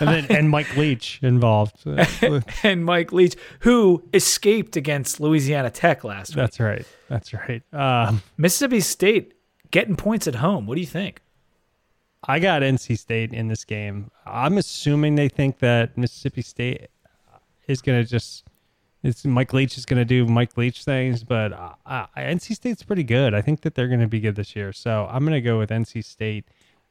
and 0.00 0.08
then 0.08 0.26
and 0.30 0.50
Mike 0.50 0.76
Leach 0.76 1.20
involved. 1.22 1.84
and 2.62 2.84
Mike 2.84 3.12
Leach, 3.12 3.36
who 3.60 4.02
escaped 4.12 4.76
against 4.76 5.20
Louisiana 5.20 5.70
Tech 5.70 6.02
last 6.02 6.30
week. 6.30 6.36
That's 6.36 6.60
right. 6.60 6.86
That's 7.08 7.32
right. 7.32 7.62
Um, 7.72 8.22
Mississippi 8.36 8.80
State 8.80 9.34
getting 9.70 9.96
points 9.96 10.26
at 10.26 10.36
home. 10.36 10.66
What 10.66 10.74
do 10.74 10.80
you 10.80 10.86
think? 10.86 11.22
I 12.24 12.38
got 12.38 12.62
NC 12.62 12.98
State 12.98 13.32
in 13.32 13.48
this 13.48 13.64
game. 13.64 14.10
I'm 14.26 14.58
assuming 14.58 15.14
they 15.14 15.28
think 15.28 15.58
that 15.58 15.96
Mississippi 15.96 16.42
State 16.42 16.88
is 17.66 17.80
going 17.80 18.02
to 18.02 18.08
just 18.08 18.44
it's 19.02 19.24
Mike 19.24 19.52
Leach 19.52 19.76
is 19.76 19.84
going 19.84 19.98
to 19.98 20.04
do 20.04 20.26
Mike 20.26 20.56
Leach 20.56 20.84
things, 20.84 21.24
but 21.24 21.52
uh, 21.52 21.72
uh, 21.84 22.06
NC 22.16 22.54
State's 22.54 22.84
pretty 22.84 23.02
good. 23.02 23.34
I 23.34 23.40
think 23.40 23.62
that 23.62 23.74
they're 23.74 23.88
going 23.88 24.00
to 24.00 24.06
be 24.06 24.20
good 24.20 24.36
this 24.36 24.54
year. 24.54 24.72
So 24.72 25.08
I'm 25.10 25.24
going 25.24 25.32
to 25.32 25.40
go 25.40 25.58
with 25.58 25.70
NC 25.70 26.04
State. 26.04 26.44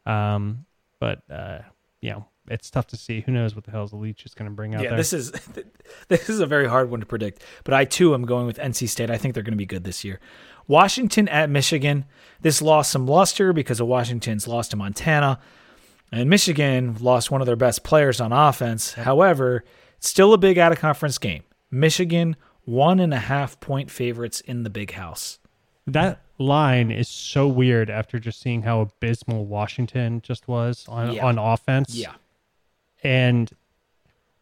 Um, 0.05 0.65
but 0.99 1.21
uh, 1.31 1.59
you 2.01 2.09
know, 2.09 2.25
it's 2.47 2.69
tough 2.69 2.87
to 2.87 2.97
see. 2.97 3.21
Who 3.21 3.31
knows 3.31 3.55
what 3.55 3.63
the 3.63 3.71
hell 3.71 3.87
the 3.87 3.95
Leach 3.95 4.25
is 4.25 4.33
going 4.33 4.49
to 4.49 4.55
bring 4.55 4.75
out 4.75 4.83
yeah, 4.83 4.89
there? 4.89 4.97
this 4.97 5.13
is 5.13 5.31
this 6.07 6.29
is 6.29 6.39
a 6.39 6.45
very 6.45 6.67
hard 6.67 6.89
one 6.89 6.99
to 6.99 7.05
predict. 7.05 7.43
But 7.63 7.73
I 7.73 7.85
too 7.85 8.13
am 8.13 8.25
going 8.25 8.47
with 8.47 8.57
NC 8.57 8.89
State. 8.89 9.09
I 9.09 9.17
think 9.17 9.33
they're 9.33 9.43
going 9.43 9.53
to 9.53 9.57
be 9.57 9.65
good 9.65 9.83
this 9.83 10.03
year. 10.03 10.19
Washington 10.67 11.27
at 11.29 11.49
Michigan. 11.49 12.05
This 12.41 12.61
lost 12.61 12.91
some 12.91 13.05
luster 13.07 13.53
because 13.53 13.79
of 13.79 13.87
Washington's 13.87 14.47
loss 14.47 14.67
to 14.69 14.77
Montana, 14.77 15.39
and 16.11 16.29
Michigan 16.29 16.97
lost 16.99 17.31
one 17.31 17.41
of 17.41 17.47
their 17.47 17.55
best 17.55 17.83
players 17.83 18.19
on 18.19 18.31
offense. 18.31 18.93
However, 18.93 19.63
it's 19.97 20.09
still 20.09 20.33
a 20.33 20.37
big 20.37 20.57
out 20.57 20.71
of 20.71 20.79
conference 20.79 21.17
game. 21.17 21.43
Michigan 21.69 22.35
one 22.63 22.99
and 22.99 23.13
a 23.13 23.19
half 23.19 23.59
point 23.59 23.89
favorites 23.89 24.41
in 24.41 24.63
the 24.63 24.69
big 24.69 24.91
house. 24.91 25.39
that 25.87 26.21
line 26.41 26.91
is 26.91 27.07
so 27.07 27.47
weird 27.47 27.89
after 27.89 28.19
just 28.19 28.41
seeing 28.41 28.63
how 28.63 28.81
abysmal 28.81 29.45
Washington 29.45 30.21
just 30.21 30.47
was 30.47 30.85
on 30.87 31.13
Yeah. 31.13 31.25
on 31.25 31.37
offense. 31.37 31.95
Yeah. 31.95 32.13
and 33.03 33.51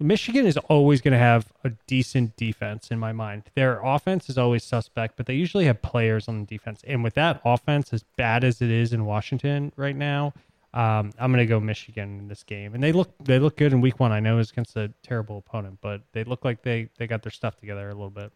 Michigan 0.01 0.45
is 0.45 0.55
always 0.57 1.01
going 1.01 1.11
to 1.11 1.17
have 1.17 1.51
a 1.65 1.71
decent 1.85 2.37
defense 2.37 2.89
in 2.89 2.99
my 2.99 3.11
mind. 3.11 3.43
Their 3.55 3.81
offense 3.83 4.29
is 4.29 4.37
always 4.37 4.63
suspect, 4.63 5.17
but 5.17 5.25
they 5.25 5.33
usually 5.33 5.65
have 5.65 5.81
players 5.81 6.29
on 6.29 6.39
the 6.39 6.45
defense. 6.45 6.81
And 6.87 7.03
with 7.03 7.15
that 7.15 7.41
offense, 7.43 7.91
as 7.91 8.03
bad 8.15 8.45
as 8.45 8.61
it 8.61 8.69
is 8.71 8.93
in 8.93 9.03
Washington 9.05 9.73
right 9.75 9.95
now, 9.95 10.33
um, 10.73 11.11
I'm 11.19 11.31
going 11.33 11.39
to 11.39 11.45
go 11.45 11.59
Michigan 11.59 12.17
in 12.19 12.27
this 12.29 12.43
game. 12.43 12.73
And 12.75 12.81
they 12.81 12.93
look 12.93 13.11
they 13.19 13.39
look 13.39 13.57
good 13.57 13.73
in 13.73 13.81
Week 13.81 13.99
One. 13.99 14.13
I 14.13 14.21
know 14.21 14.39
it's 14.39 14.51
against 14.51 14.77
a 14.77 14.89
terrible 15.03 15.37
opponent, 15.39 15.79
but 15.81 16.01
they 16.13 16.23
look 16.23 16.45
like 16.45 16.61
they 16.61 16.87
they 16.97 17.05
got 17.07 17.21
their 17.23 17.31
stuff 17.31 17.57
together 17.59 17.89
a 17.89 17.93
little 17.93 18.09
bit. 18.09 18.31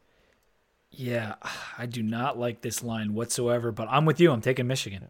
Yeah, 0.96 1.36
I 1.78 1.86
do 1.86 2.04
not 2.04 2.38
like 2.38 2.62
this 2.62 2.84
line 2.84 3.14
whatsoever, 3.14 3.72
but 3.72 3.88
I'm 3.90 4.06
with 4.06 4.20
you. 4.20 4.32
I'm 4.32 4.42
taking 4.42 4.68
Michigan. 4.68 5.08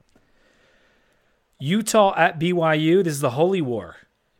Utah 1.60 2.14
at 2.18 2.40
BYU. 2.40 3.04
This 3.04 3.14
is 3.14 3.22
the 3.22 3.32
Holy 3.32 3.62
War. 3.62 3.98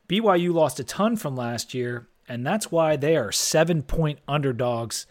BYU 0.10 0.54
lost 0.54 0.80
a 0.80 0.84
ton 0.84 1.16
from 1.16 1.36
last 1.36 1.74
year, 1.74 2.08
and 2.28 2.46
that's 2.46 2.72
why 2.72 2.96
they 2.96 3.16
are 3.16 3.32
seven 3.32 3.82
point 3.82 4.20
underdogs. 4.28 5.06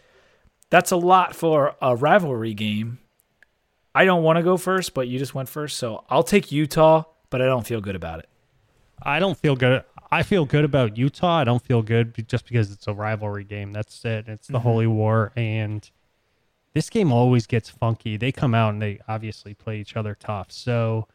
That's 0.69 0.91
a 0.91 0.97
lot 0.97 1.35
for 1.35 1.75
a 1.81 1.95
rivalry 1.95 2.53
game. 2.53 2.99
I 3.95 4.05
don't 4.05 4.23
want 4.23 4.37
to 4.37 4.43
go 4.43 4.57
first, 4.57 4.93
but 4.93 5.07
you 5.07 5.19
just 5.19 5.35
went 5.35 5.49
first, 5.49 5.77
so 5.77 6.03
I'll 6.09 6.23
take 6.23 6.51
Utah, 6.51 7.03
but 7.29 7.41
I 7.41 7.45
don't 7.45 7.65
feel 7.65 7.81
good 7.81 7.95
about 7.95 8.19
it. 8.19 8.29
I 9.01 9.19
don't 9.19 9.37
feel 9.37 9.55
good. 9.55 9.83
I 10.11 10.23
feel 10.23 10.45
good 10.45 10.63
about 10.65 10.97
Utah. 10.97 11.39
I 11.39 11.43
don't 11.43 11.63
feel 11.63 11.81
good 11.81 12.27
just 12.27 12.45
because 12.45 12.71
it's 12.71 12.87
a 12.87 12.93
rivalry 12.93 13.43
game. 13.43 13.71
That's 13.71 14.03
it. 14.05 14.27
It's 14.27 14.47
the 14.47 14.53
mm-hmm. 14.53 14.63
Holy 14.63 14.87
War, 14.87 15.31
and 15.35 15.87
this 16.73 16.89
game 16.89 17.11
always 17.11 17.45
gets 17.47 17.69
funky. 17.69 18.17
They 18.17 18.31
come 18.31 18.53
out 18.55 18.69
and 18.73 18.81
they 18.81 18.99
obviously 19.07 19.53
play 19.53 19.79
each 19.79 19.95
other 19.95 20.15
tough. 20.19 20.51
So, 20.51 21.07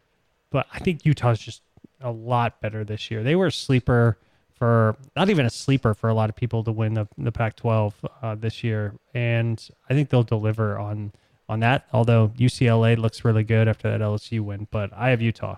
but 0.51 0.65
I 0.73 0.79
think 0.79 1.05
Utah's 1.05 1.39
just 1.39 1.61
a 2.01 2.11
lot 2.11 2.61
better 2.61 2.83
this 2.83 3.11
year. 3.11 3.23
They 3.23 3.35
were 3.35 3.47
a 3.47 3.51
sleeper 3.51 4.17
for 4.53 4.97
not 5.15 5.29
even 5.29 5.45
a 5.45 5.49
sleeper 5.49 5.93
for 5.93 6.09
a 6.09 6.13
lot 6.13 6.29
of 6.29 6.35
people 6.35 6.63
to 6.63 6.71
win 6.71 6.93
the 6.93 7.07
the 7.17 7.31
Pac-12 7.31 7.93
uh, 8.21 8.35
this 8.35 8.63
year, 8.63 8.93
and 9.13 9.65
I 9.89 9.93
think 9.93 10.09
they'll 10.09 10.23
deliver 10.23 10.77
on 10.77 11.11
on 11.47 11.59
that. 11.61 11.87
Although 11.93 12.29
UCLA 12.37 12.97
looks 12.97 13.23
really 13.25 13.43
good 13.43 13.67
after 13.67 13.89
that 13.89 14.01
LSU 14.01 14.41
win, 14.41 14.67
but 14.71 14.91
I 14.93 15.09
have 15.09 15.21
Utah. 15.21 15.57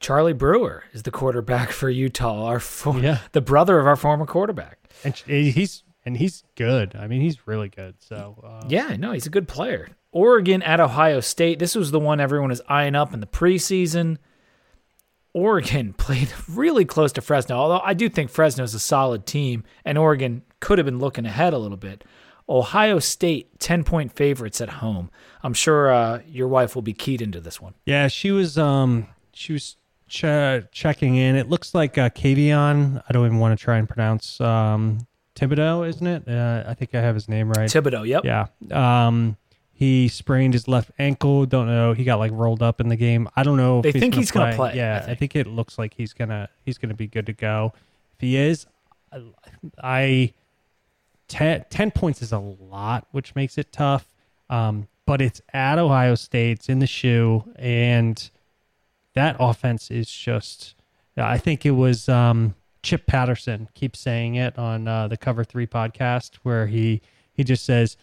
Charlie 0.00 0.32
Brewer 0.32 0.84
is 0.92 1.04
the 1.04 1.10
quarterback 1.12 1.70
for 1.70 1.88
Utah, 1.88 2.44
our 2.46 2.58
for- 2.60 2.98
Yeah. 2.98 3.18
the 3.32 3.40
brother 3.40 3.78
of 3.78 3.86
our 3.86 3.96
former 3.96 4.26
quarterback. 4.26 4.78
and 5.04 5.14
he's 5.14 5.84
and 6.04 6.16
he's 6.16 6.44
good. 6.56 6.94
I 6.96 7.06
mean, 7.06 7.20
he's 7.20 7.46
really 7.46 7.68
good. 7.68 7.94
So 8.00 8.42
uh, 8.44 8.64
Yeah, 8.68 8.96
no, 8.96 9.12
he's 9.12 9.26
a 9.26 9.30
good 9.30 9.48
player. 9.48 9.88
Oregon 10.10 10.62
at 10.62 10.80
Ohio 10.80 11.20
State. 11.20 11.58
This 11.58 11.74
was 11.74 11.90
the 11.90 12.00
one 12.00 12.20
everyone 12.20 12.50
was 12.50 12.60
eyeing 12.68 12.94
up 12.94 13.14
in 13.14 13.20
the 13.20 13.26
preseason. 13.26 14.18
Oregon 15.34 15.92
played 15.98 16.28
really 16.48 16.84
close 16.84 17.12
to 17.12 17.20
Fresno, 17.20 17.56
although 17.56 17.80
I 17.82 17.94
do 17.94 18.08
think 18.08 18.30
Fresno's 18.30 18.74
a 18.74 18.78
solid 18.80 19.26
team, 19.26 19.64
and 19.84 19.96
Oregon 19.96 20.42
could 20.60 20.78
have 20.78 20.84
been 20.84 20.98
looking 20.98 21.24
ahead 21.26 21.52
a 21.52 21.58
little 21.58 21.76
bit. 21.78 22.04
Ohio 22.48 22.98
State, 22.98 23.58
10 23.60 23.84
point 23.84 24.12
favorites 24.12 24.60
at 24.60 24.68
home. 24.68 25.10
I'm 25.42 25.54
sure 25.54 25.90
uh, 25.92 26.20
your 26.26 26.48
wife 26.48 26.74
will 26.74 26.82
be 26.82 26.92
keyed 26.92 27.22
into 27.22 27.40
this 27.40 27.60
one. 27.60 27.74
yeah, 27.86 28.08
she 28.08 28.30
was 28.30 28.58
um 28.58 29.06
she 29.32 29.52
was 29.54 29.76
ch- 30.08 30.66
checking 30.72 31.16
in. 31.16 31.36
It 31.36 31.48
looks 31.48 31.74
like 31.74 31.96
uh, 31.96 32.10
Kayvon. 32.10 33.02
I 33.08 33.12
don't 33.12 33.24
even 33.24 33.38
want 33.38 33.58
to 33.58 33.64
try 33.64 33.78
and 33.78 33.88
pronounce 33.88 34.40
um 34.40 35.06
Thibodeaux, 35.34 35.88
isn't 35.88 36.06
it? 36.06 36.28
Uh, 36.28 36.64
I 36.66 36.74
think 36.74 36.94
I 36.94 37.00
have 37.00 37.14
his 37.14 37.28
name 37.28 37.50
right. 37.50 37.68
Thibodeaux, 37.68 38.06
yep. 38.06 38.24
Yeah. 38.24 38.46
Um, 39.06 39.36
he 39.72 40.06
sprained 40.08 40.54
his 40.54 40.68
left 40.68 40.90
ankle. 40.98 41.46
Don't 41.46 41.66
know. 41.66 41.92
He 41.94 42.04
got 42.04 42.18
like 42.18 42.30
rolled 42.32 42.62
up 42.62 42.80
in 42.80 42.88
the 42.88 42.96
game. 42.96 43.28
I 43.34 43.42
don't 43.42 43.56
know. 43.56 43.78
If 43.78 43.84
They 43.84 43.92
think 43.92 44.12
gonna 44.14 44.20
he's 44.20 44.30
gonna 44.30 44.54
play, 44.54 44.76
Yeah, 44.76 44.94
I 44.94 44.96
I 44.98 45.00
think. 45.14 45.18
think. 45.32 45.36
it 45.36 45.46
looks 45.46 45.78
like 45.78 45.94
he's 45.94 46.12
gonna 46.12 46.48
he's 46.64 46.78
gonna 46.78 46.94
be 46.94 47.06
good 47.06 47.26
to 47.26 47.32
go. 47.32 47.72
If 48.14 48.20
he 48.20 48.36
is, 48.36 48.66
I, 49.12 49.22
I 49.82 50.32
ten, 51.28 51.64
10 51.70 51.90
points 51.92 52.22
is 52.22 52.30
a 52.32 52.38
lot, 52.38 53.06
which 53.10 53.34
makes 53.34 53.58
it 53.58 53.72
tough. 53.72 54.06
Um, 54.50 54.86
but 55.06 55.20
it's 55.20 55.40
at 55.52 55.78
Ohio 55.78 56.14
State. 56.14 56.58
It's 56.58 56.68
in 56.68 56.78
the 56.78 56.86
shoe, 56.86 57.42
and 57.56 58.30
that 59.14 59.36
offense 59.40 59.90
is 59.90 60.10
just. 60.10 60.74
I 61.16 61.38
think 61.38 61.66
it 61.66 61.72
was 61.72 62.08
um, 62.08 62.54
Chip 62.82 63.06
Patterson 63.06 63.68
keeps 63.74 64.00
saying 64.00 64.34
it 64.34 64.58
on 64.58 64.88
uh, 64.88 65.08
the 65.08 65.16
Cover 65.16 65.44
Three 65.44 65.66
podcast, 65.66 66.36
where 66.42 66.66
he 66.66 67.00
he 67.32 67.44
just 67.44 67.64
says, 67.64 67.96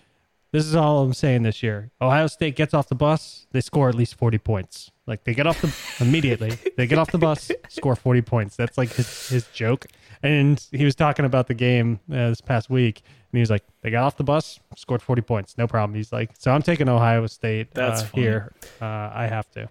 "This 0.52 0.66
is 0.66 0.76
all 0.76 1.04
I'm 1.04 1.14
saying 1.14 1.44
this 1.44 1.62
year. 1.62 1.92
Ohio 2.02 2.28
State 2.28 2.56
gets 2.56 2.74
off 2.74 2.88
the 2.88 2.96
bus, 2.96 3.46
they 3.52 3.62
score 3.62 3.90
at 3.90 3.96
least 3.96 4.16
40 4.16 4.38
points. 4.38 4.92
Like 5.06 5.24
they 5.24 5.34
get 5.34 5.48
off 5.48 5.62
the 5.62 5.74
immediately, 6.04 6.58
they 6.78 6.88
get 6.88 6.98
off 6.98 7.12
the 7.12 7.18
bus, 7.18 7.52
score 7.68 7.96
40 7.96 8.22
points. 8.22 8.56
That's 8.56 8.78
like 8.78 8.94
his 8.94 9.30
his 9.30 9.48
joke." 9.48 9.88
And 10.22 10.66
he 10.72 10.84
was 10.84 10.96
talking 10.96 11.24
about 11.24 11.48
the 11.48 11.54
game 11.54 12.00
uh, 12.12 12.30
this 12.30 12.42
past 12.42 12.70
week, 12.70 13.02
and 13.06 13.38
he 13.38 13.40
was 13.40 13.50
like, 13.50 13.64
"They 13.82 13.92
got 13.92 14.04
off 14.04 14.18
the 14.18 14.24
bus, 14.24 14.60
scored 14.76 15.02
40 15.02 15.22
points, 15.22 15.58
no 15.58 15.68
problem." 15.68 15.96
He's 15.96 16.14
like, 16.14 16.32
"So 16.38 16.52
I'm 16.52 16.62
taking 16.62 16.88
Ohio 16.88 17.26
State 17.28 17.74
That's 17.74 18.04
uh, 18.04 18.08
here. 18.14 18.54
Uh, 18.82 18.86
I 19.14 19.28
have 19.28 19.50
to." 19.52 19.70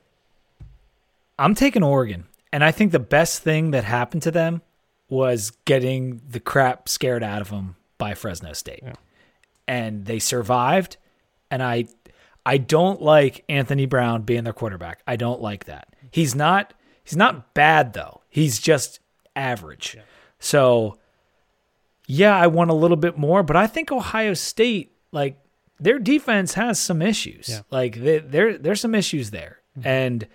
I'm 1.38 1.54
taking 1.54 1.82
Oregon. 1.82 2.26
And 2.52 2.64
I 2.64 2.72
think 2.72 2.92
the 2.92 2.98
best 2.98 3.42
thing 3.42 3.70
that 3.72 3.84
happened 3.84 4.22
to 4.22 4.30
them 4.30 4.62
was 5.08 5.52
getting 5.64 6.20
the 6.28 6.40
crap 6.40 6.88
scared 6.88 7.22
out 7.22 7.40
of 7.40 7.50
them 7.50 7.76
by 7.96 8.14
Fresno 8.14 8.52
State. 8.52 8.80
Yeah. 8.82 8.92
And 9.66 10.04
they 10.04 10.18
survived. 10.18 10.96
And 11.50 11.62
I 11.62 11.86
I 12.44 12.56
don't 12.58 13.02
like 13.02 13.44
Anthony 13.48 13.86
Brown 13.86 14.22
being 14.22 14.44
their 14.44 14.52
quarterback. 14.52 15.02
I 15.06 15.16
don't 15.16 15.40
like 15.40 15.64
that. 15.66 15.94
He's 16.10 16.34
not 16.34 16.72
he's 17.04 17.16
not 17.16 17.54
bad 17.54 17.92
though. 17.92 18.22
He's 18.28 18.58
just 18.58 19.00
average. 19.36 19.96
So 20.38 20.98
yeah, 22.06 22.36
I 22.36 22.46
want 22.46 22.70
a 22.70 22.74
little 22.74 22.96
bit 22.96 23.18
more, 23.18 23.42
but 23.42 23.56
I 23.56 23.66
think 23.66 23.92
Ohio 23.92 24.34
State 24.34 24.92
like 25.12 25.38
their 25.78 25.98
defense 25.98 26.54
has 26.54 26.78
some 26.78 27.02
issues. 27.02 27.48
Yeah. 27.48 27.60
Like 27.70 27.96
they, 27.96 28.18
there 28.18 28.56
there's 28.56 28.80
some 28.80 28.94
issues 28.94 29.30
there. 29.30 29.58
Mm-hmm. 29.78 29.88
And 29.88 30.28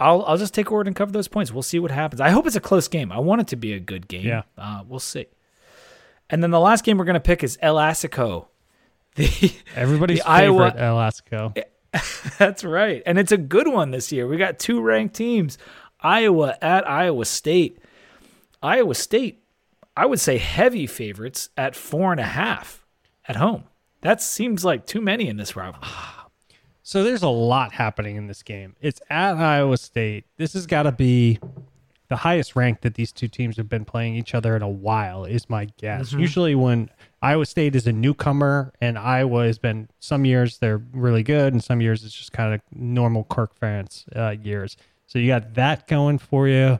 I'll 0.00 0.22
I'll 0.24 0.36
just 0.36 0.54
take 0.54 0.70
Oregon 0.72 0.88
and 0.88 0.96
cover 0.96 1.12
those 1.12 1.28
points. 1.28 1.52
We'll 1.52 1.62
see 1.62 1.78
what 1.78 1.90
happens. 1.90 2.20
I 2.20 2.30
hope 2.30 2.46
it's 2.46 2.56
a 2.56 2.60
close 2.60 2.88
game. 2.88 3.12
I 3.12 3.18
want 3.20 3.40
it 3.42 3.46
to 3.48 3.56
be 3.56 3.72
a 3.72 3.80
good 3.80 4.08
game. 4.08 4.26
Yeah. 4.26 4.42
Uh, 4.58 4.82
we'll 4.86 4.98
see. 4.98 5.26
And 6.30 6.42
then 6.42 6.50
the 6.50 6.60
last 6.60 6.84
game 6.84 6.98
we're 6.98 7.04
going 7.04 7.14
to 7.14 7.20
pick 7.20 7.44
is 7.44 7.58
El 7.62 7.76
Assico. 7.76 8.46
The 9.16 9.52
Everybody's 9.76 10.18
The 10.18 10.28
Iowa- 10.28 10.70
favorite 10.72 10.82
El 10.82 10.96
Assico. 10.96 11.64
that's 12.38 12.64
right, 12.64 13.02
and 13.06 13.16
it's 13.20 13.30
a 13.30 13.36
good 13.36 13.68
one 13.68 13.92
this 13.92 14.10
year. 14.10 14.26
We 14.26 14.36
got 14.36 14.58
two 14.58 14.80
ranked 14.80 15.14
teams: 15.14 15.56
Iowa 16.00 16.58
at 16.60 16.88
Iowa 16.88 17.24
State. 17.24 17.78
Iowa 18.60 18.96
State, 18.96 19.44
I 19.96 20.06
would 20.06 20.18
say 20.18 20.38
heavy 20.38 20.88
favorites 20.88 21.50
at 21.56 21.76
four 21.76 22.10
and 22.10 22.20
a 22.20 22.24
half 22.24 22.84
at 23.28 23.36
home. 23.36 23.64
That 24.00 24.20
seems 24.20 24.64
like 24.64 24.84
too 24.86 25.00
many 25.00 25.28
in 25.28 25.36
this 25.36 25.54
rivalry. 25.54 25.86
So 26.86 27.02
there's 27.02 27.22
a 27.22 27.28
lot 27.28 27.72
happening 27.72 28.16
in 28.16 28.26
this 28.26 28.42
game. 28.42 28.76
It's 28.78 29.00
at 29.08 29.38
Iowa 29.38 29.78
State. 29.78 30.26
This 30.36 30.52
has 30.52 30.66
got 30.66 30.82
to 30.82 30.92
be 30.92 31.38
the 32.08 32.16
highest 32.16 32.54
rank 32.56 32.82
that 32.82 32.92
these 32.92 33.10
two 33.10 33.26
teams 33.26 33.56
have 33.56 33.70
been 33.70 33.86
playing 33.86 34.16
each 34.16 34.34
other 34.34 34.54
in 34.54 34.60
a 34.60 34.68
while, 34.68 35.24
is 35.24 35.48
my 35.48 35.66
guess. 35.78 36.12
Usually, 36.12 36.54
when 36.54 36.90
Iowa 37.22 37.46
State 37.46 37.74
is 37.74 37.86
a 37.86 37.92
newcomer 37.92 38.70
and 38.82 38.98
Iowa 38.98 39.46
has 39.46 39.58
been 39.58 39.88
some 39.98 40.26
years 40.26 40.58
they're 40.58 40.82
really 40.92 41.22
good, 41.22 41.54
and 41.54 41.64
some 41.64 41.80
years 41.80 42.04
it's 42.04 42.14
just 42.14 42.32
kind 42.32 42.52
of 42.52 42.60
normal 42.70 43.24
Kirk 43.24 43.58
Ferentz 43.58 44.04
uh, 44.14 44.36
years. 44.42 44.76
So 45.06 45.18
you 45.18 45.28
got 45.28 45.54
that 45.54 45.88
going 45.88 46.18
for 46.18 46.48
you. 46.48 46.78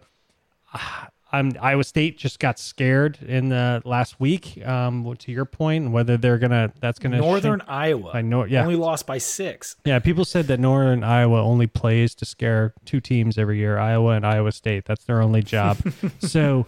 I'm 1.34 1.52
Iowa 1.60 1.82
State 1.84 2.16
just 2.16 2.38
got 2.38 2.58
scared 2.58 3.18
in 3.22 3.48
the 3.48 3.82
last 3.84 4.20
week. 4.20 4.64
Um, 4.66 5.14
to 5.18 5.32
your 5.32 5.44
point, 5.44 5.90
whether 5.90 6.16
they're 6.16 6.38
gonna 6.38 6.72
that's 6.80 6.98
gonna 6.98 7.18
Northern 7.18 7.60
shape- 7.60 7.68
Iowa 7.70 8.10
I 8.14 8.22
know- 8.22 8.44
yeah. 8.44 8.62
only 8.62 8.76
lost 8.76 9.06
by 9.06 9.18
six. 9.18 9.76
yeah, 9.84 9.98
people 9.98 10.24
said 10.24 10.46
that 10.46 10.60
Northern 10.60 11.02
Iowa 11.02 11.42
only 11.42 11.66
plays 11.66 12.14
to 12.16 12.24
scare 12.24 12.72
two 12.84 13.00
teams 13.00 13.36
every 13.36 13.58
year, 13.58 13.78
Iowa 13.78 14.12
and 14.12 14.24
Iowa 14.24 14.52
State. 14.52 14.84
That's 14.84 15.04
their 15.04 15.20
only 15.20 15.42
job. 15.42 15.78
so 16.20 16.66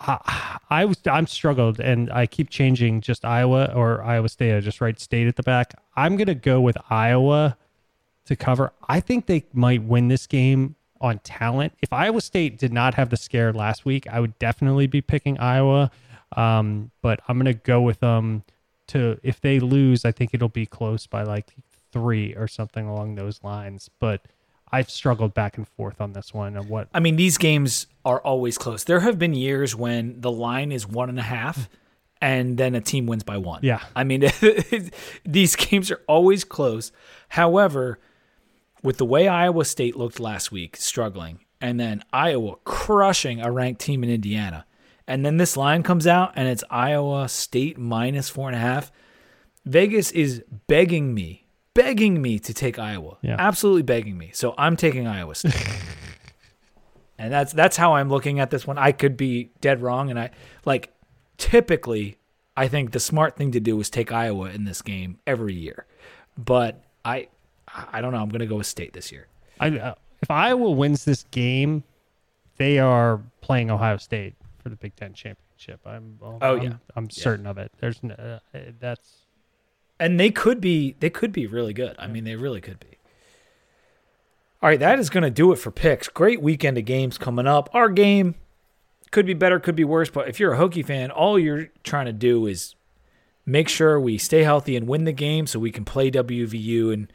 I, 0.00 0.58
I 0.70 0.84
was 0.84 0.98
I'm 1.06 1.26
struggled 1.26 1.80
and 1.80 2.10
I 2.12 2.26
keep 2.26 2.50
changing 2.50 3.00
just 3.00 3.24
Iowa 3.24 3.72
or 3.74 4.02
Iowa 4.02 4.28
State. 4.28 4.56
I 4.56 4.60
just 4.60 4.80
write 4.80 5.00
state 5.00 5.26
at 5.26 5.34
the 5.36 5.42
back. 5.42 5.74
I'm 5.96 6.16
gonna 6.16 6.36
go 6.36 6.60
with 6.60 6.76
Iowa 6.88 7.56
to 8.26 8.36
cover. 8.36 8.72
I 8.88 9.00
think 9.00 9.26
they 9.26 9.44
might 9.52 9.82
win 9.82 10.06
this 10.06 10.28
game 10.28 10.76
on 11.02 11.18
talent. 11.18 11.74
If 11.82 11.92
Iowa 11.92 12.20
State 12.20 12.58
did 12.58 12.72
not 12.72 12.94
have 12.94 13.10
the 13.10 13.16
scare 13.16 13.52
last 13.52 13.84
week, 13.84 14.06
I 14.06 14.20
would 14.20 14.38
definitely 14.38 14.86
be 14.86 15.00
picking 15.00 15.38
Iowa. 15.38 15.90
Um, 16.36 16.90
but 17.02 17.20
I'm 17.28 17.36
gonna 17.38 17.52
go 17.52 17.82
with 17.82 18.00
them 18.00 18.44
to 18.88 19.18
if 19.22 19.40
they 19.40 19.60
lose, 19.60 20.04
I 20.04 20.12
think 20.12 20.32
it'll 20.32 20.48
be 20.48 20.66
close 20.66 21.06
by 21.06 21.24
like 21.24 21.52
three 21.92 22.34
or 22.34 22.48
something 22.48 22.86
along 22.86 23.16
those 23.16 23.42
lines. 23.42 23.90
But 23.98 24.22
I've 24.70 24.88
struggled 24.88 25.34
back 25.34 25.58
and 25.58 25.68
forth 25.68 26.00
on 26.00 26.14
this 26.14 26.32
one 26.32 26.56
and 26.56 26.68
what 26.68 26.88
I 26.94 27.00
mean, 27.00 27.16
these 27.16 27.36
games 27.36 27.86
are 28.04 28.20
always 28.20 28.56
close. 28.56 28.84
There 28.84 29.00
have 29.00 29.18
been 29.18 29.34
years 29.34 29.76
when 29.76 30.20
the 30.20 30.30
line 30.30 30.72
is 30.72 30.86
one 30.86 31.10
and 31.10 31.18
a 31.18 31.22
half, 31.22 31.68
and 32.22 32.56
then 32.56 32.74
a 32.74 32.80
team 32.80 33.06
wins 33.06 33.24
by 33.24 33.36
one. 33.36 33.60
Yeah. 33.62 33.82
I 33.94 34.04
mean, 34.04 34.30
these 35.24 35.56
games 35.56 35.90
are 35.90 36.00
always 36.06 36.44
close. 36.44 36.92
However, 37.28 37.98
with 38.82 38.98
the 38.98 39.04
way 39.04 39.28
Iowa 39.28 39.64
State 39.64 39.96
looked 39.96 40.20
last 40.20 40.50
week, 40.52 40.76
struggling, 40.76 41.40
and 41.60 41.78
then 41.78 42.02
Iowa 42.12 42.56
crushing 42.64 43.40
a 43.40 43.50
ranked 43.50 43.80
team 43.80 44.02
in 44.02 44.10
Indiana, 44.10 44.66
and 45.06 45.24
then 45.24 45.36
this 45.36 45.56
line 45.56 45.82
comes 45.82 46.06
out 46.06 46.32
and 46.36 46.48
it's 46.48 46.64
Iowa 46.70 47.28
State 47.28 47.78
minus 47.78 48.28
four 48.28 48.48
and 48.48 48.56
a 48.56 48.60
half. 48.60 48.92
Vegas 49.64 50.10
is 50.10 50.42
begging 50.66 51.14
me, 51.14 51.46
begging 51.74 52.20
me 52.20 52.38
to 52.40 52.54
take 52.54 52.78
Iowa. 52.78 53.18
Yeah. 53.22 53.36
Absolutely 53.38 53.82
begging 53.82 54.18
me. 54.18 54.30
So 54.32 54.54
I'm 54.58 54.76
taking 54.76 55.06
Iowa 55.06 55.34
State. 55.34 55.54
and 57.18 57.32
that's 57.32 57.52
that's 57.52 57.76
how 57.76 57.94
I'm 57.94 58.08
looking 58.08 58.40
at 58.40 58.50
this 58.50 58.66
one. 58.66 58.78
I 58.78 58.92
could 58.92 59.16
be 59.16 59.50
dead 59.60 59.82
wrong 59.82 60.10
and 60.10 60.18
I 60.18 60.30
like 60.64 60.92
typically 61.36 62.18
I 62.56 62.68
think 62.68 62.92
the 62.92 63.00
smart 63.00 63.36
thing 63.36 63.52
to 63.52 63.60
do 63.60 63.78
is 63.80 63.88
take 63.88 64.12
Iowa 64.12 64.50
in 64.50 64.64
this 64.64 64.82
game 64.82 65.18
every 65.26 65.54
year. 65.54 65.86
But 66.36 66.82
I 67.04 67.28
I 67.74 68.00
don't 68.00 68.12
know, 68.12 68.18
I'm 68.18 68.28
going 68.28 68.40
to 68.40 68.46
go 68.46 68.56
with 68.56 68.66
State 68.66 68.92
this 68.92 69.10
year. 69.12 69.26
I, 69.60 69.68
uh, 69.78 69.94
if 70.20 70.30
Iowa 70.30 70.70
wins 70.70 71.04
this 71.04 71.24
game, 71.30 71.84
they 72.56 72.78
are 72.78 73.20
playing 73.40 73.70
Ohio 73.70 73.96
State 73.96 74.34
for 74.62 74.68
the 74.68 74.76
Big 74.76 74.94
Ten 74.96 75.12
championship. 75.14 75.80
I'm 75.86 76.18
Oh, 76.22 76.38
I'm- 76.40 76.62
yeah. 76.62 76.72
I'm 76.96 77.08
certain 77.10 77.46
of 77.46 77.58
it. 77.58 77.72
There's 77.80 78.00
uh, 78.04 78.38
uh, 78.54 78.58
that's 78.80 79.26
and 80.00 80.18
they 80.18 80.30
could 80.30 80.60
be 80.60 80.96
they 81.00 81.10
could 81.10 81.32
be 81.32 81.46
really 81.46 81.72
good. 81.72 81.94
I 81.98 82.06
mean, 82.08 82.24
they 82.24 82.36
really 82.36 82.60
could 82.60 82.80
be. 82.80 82.88
All 84.62 84.68
right, 84.68 84.78
that 84.78 84.98
is 85.00 85.10
going 85.10 85.24
to 85.24 85.30
do 85.30 85.52
it 85.52 85.56
for 85.56 85.70
picks. 85.72 86.08
Great 86.08 86.40
weekend 86.40 86.78
of 86.78 86.84
games 86.84 87.18
coming 87.18 87.46
up. 87.48 87.68
Our 87.72 87.88
game 87.88 88.36
could 89.10 89.26
be 89.26 89.34
better, 89.34 89.58
could 89.58 89.74
be 89.76 89.84
worse, 89.84 90.08
but 90.08 90.28
if 90.28 90.38
you're 90.38 90.54
a 90.54 90.58
Hokie 90.58 90.84
fan, 90.86 91.10
all 91.10 91.38
you're 91.38 91.68
trying 91.82 92.06
to 92.06 92.12
do 92.12 92.46
is 92.46 92.74
make 93.44 93.68
sure 93.68 93.98
we 94.00 94.18
stay 94.18 94.44
healthy 94.44 94.76
and 94.76 94.86
win 94.86 95.02
the 95.04 95.12
game 95.12 95.46
so 95.48 95.58
we 95.58 95.72
can 95.72 95.84
play 95.84 96.10
WVU 96.12 96.92
and 96.92 97.12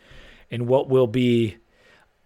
in 0.50 0.68
what 0.68 0.90
will 0.90 1.08
be 1.08 1.58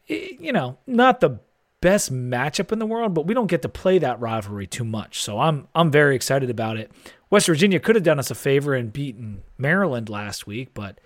eh, 0.10 0.30
you 0.39 0.52
know, 0.52 0.77
not 0.88 1.19
the 1.19 1.39
best 1.81 2.14
matchup 2.14 2.72
in 2.72 2.80
the 2.80 2.85
world, 2.85 3.14
but 3.14 3.26
we 3.26 3.34
don't 3.34 3.48
get 3.48 3.61
to 3.64 3.69
play 3.69 3.98
that 3.98 4.19
rivalry 4.19 4.68
too 4.68 4.84
much. 4.85 5.22
So 5.22 5.39
I'm 5.39 5.68
I'm 5.73 5.91
very 5.91 6.15
excited 6.15 6.49
about 6.49 6.77
it. 6.77 6.91
West 7.30 7.48
Virginia 7.48 7.80
could 7.80 7.95
have 7.95 8.03
done 8.03 8.19
us 8.19 8.30
a 8.30 8.35
favor 8.35 8.73
and 8.76 8.91
beaten 8.91 9.41
Maryland 9.57 10.10
last 10.10 10.45
week, 10.45 10.73
but 10.73 10.99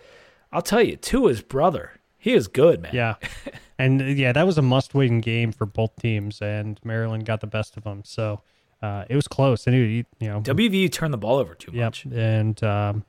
I'll 0.52 0.62
tell 0.64 0.82
you, 0.82 0.96
Tua's 0.96 1.42
brother, 1.42 1.92
he 2.18 2.34
is 2.34 2.48
good, 2.48 2.82
man. 2.82 2.96
yeah, 2.96 3.16
and 3.80 4.02
uh, 4.02 4.06
yeah, 4.06 4.32
that 4.32 4.46
was 4.46 4.58
a 4.58 4.62
must-win 4.64 5.22
game 5.22 5.52
for 5.52 5.66
both 5.66 5.96
teams, 5.98 6.42
and 6.42 6.80
Maryland 6.84 7.26
got 7.26 7.42
the 7.42 7.48
best 7.48 7.78
of 7.78 7.84
them. 7.84 8.02
So 8.06 8.42
uh, 8.82 9.06
it 9.08 9.16
was 9.16 9.28
close, 9.28 9.68
and 9.68 9.76
it, 9.76 10.08
you 10.20 10.28
know, 10.30 10.42
WVU 10.42 10.92
turned 10.92 11.14
the 11.14 11.18
ball 11.18 11.38
over 11.38 11.54
too 11.54 11.72
Yep. 11.74 11.86
much. 11.86 12.06
And 12.06 12.62
um, 12.64 13.04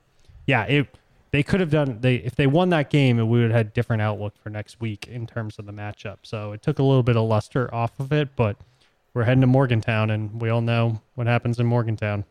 yeah, 0.46 0.64
it 0.64 0.86
they 1.30 1.42
could 1.42 1.60
have 1.60 1.70
done 1.70 1.98
they 2.00 2.16
if 2.16 2.34
they 2.34 2.46
won 2.46 2.70
that 2.70 2.90
game, 2.90 3.16
we 3.16 3.24
would 3.24 3.50
have 3.50 3.52
had 3.52 3.72
different 3.72 4.02
outlook 4.02 4.34
for 4.42 4.50
next 4.50 4.80
week 4.80 5.06
in 5.06 5.26
terms 5.26 5.58
of 5.58 5.66
the 5.66 5.72
matchup. 5.72 6.18
So 6.22 6.52
it 6.52 6.62
took 6.62 6.78
a 6.78 6.82
little 6.82 7.02
bit 7.02 7.16
of 7.16 7.28
luster 7.28 7.72
off 7.74 7.98
of 7.98 8.12
it, 8.12 8.36
but 8.36 8.56
we're 9.16 9.24
heading 9.24 9.40
to 9.40 9.46
Morgantown, 9.46 10.10
and 10.10 10.42
we 10.42 10.50
all 10.50 10.60
know 10.60 11.00
what 11.14 11.26
happens 11.26 11.58
in 11.58 11.66
Morgantown. 11.66 12.24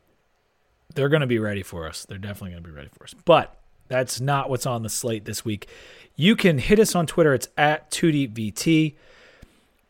They're 0.94 1.10
going 1.10 1.22
to 1.22 1.28
be 1.28 1.40
ready 1.40 1.64
for 1.64 1.88
us. 1.88 2.06
They're 2.06 2.20
definitely 2.20 2.52
going 2.52 2.64
to 2.64 2.70
be 2.70 2.76
ready 2.76 2.90
for 2.94 3.06
us. 3.06 3.16
But 3.26 3.58
that's 3.88 4.22
not 4.22 4.52
what's 4.52 4.68
on 4.68 4.84
the 4.84 4.90
slate 4.90 5.26
this 5.26 5.44
week. 5.44 5.68
You 6.16 6.36
can 6.36 6.60
hit 6.60 6.80
us 6.80 6.94
on 6.94 7.08
Twitter. 7.08 7.34
It's 7.34 7.48
at 7.58 7.90
2DVT. 7.90 8.94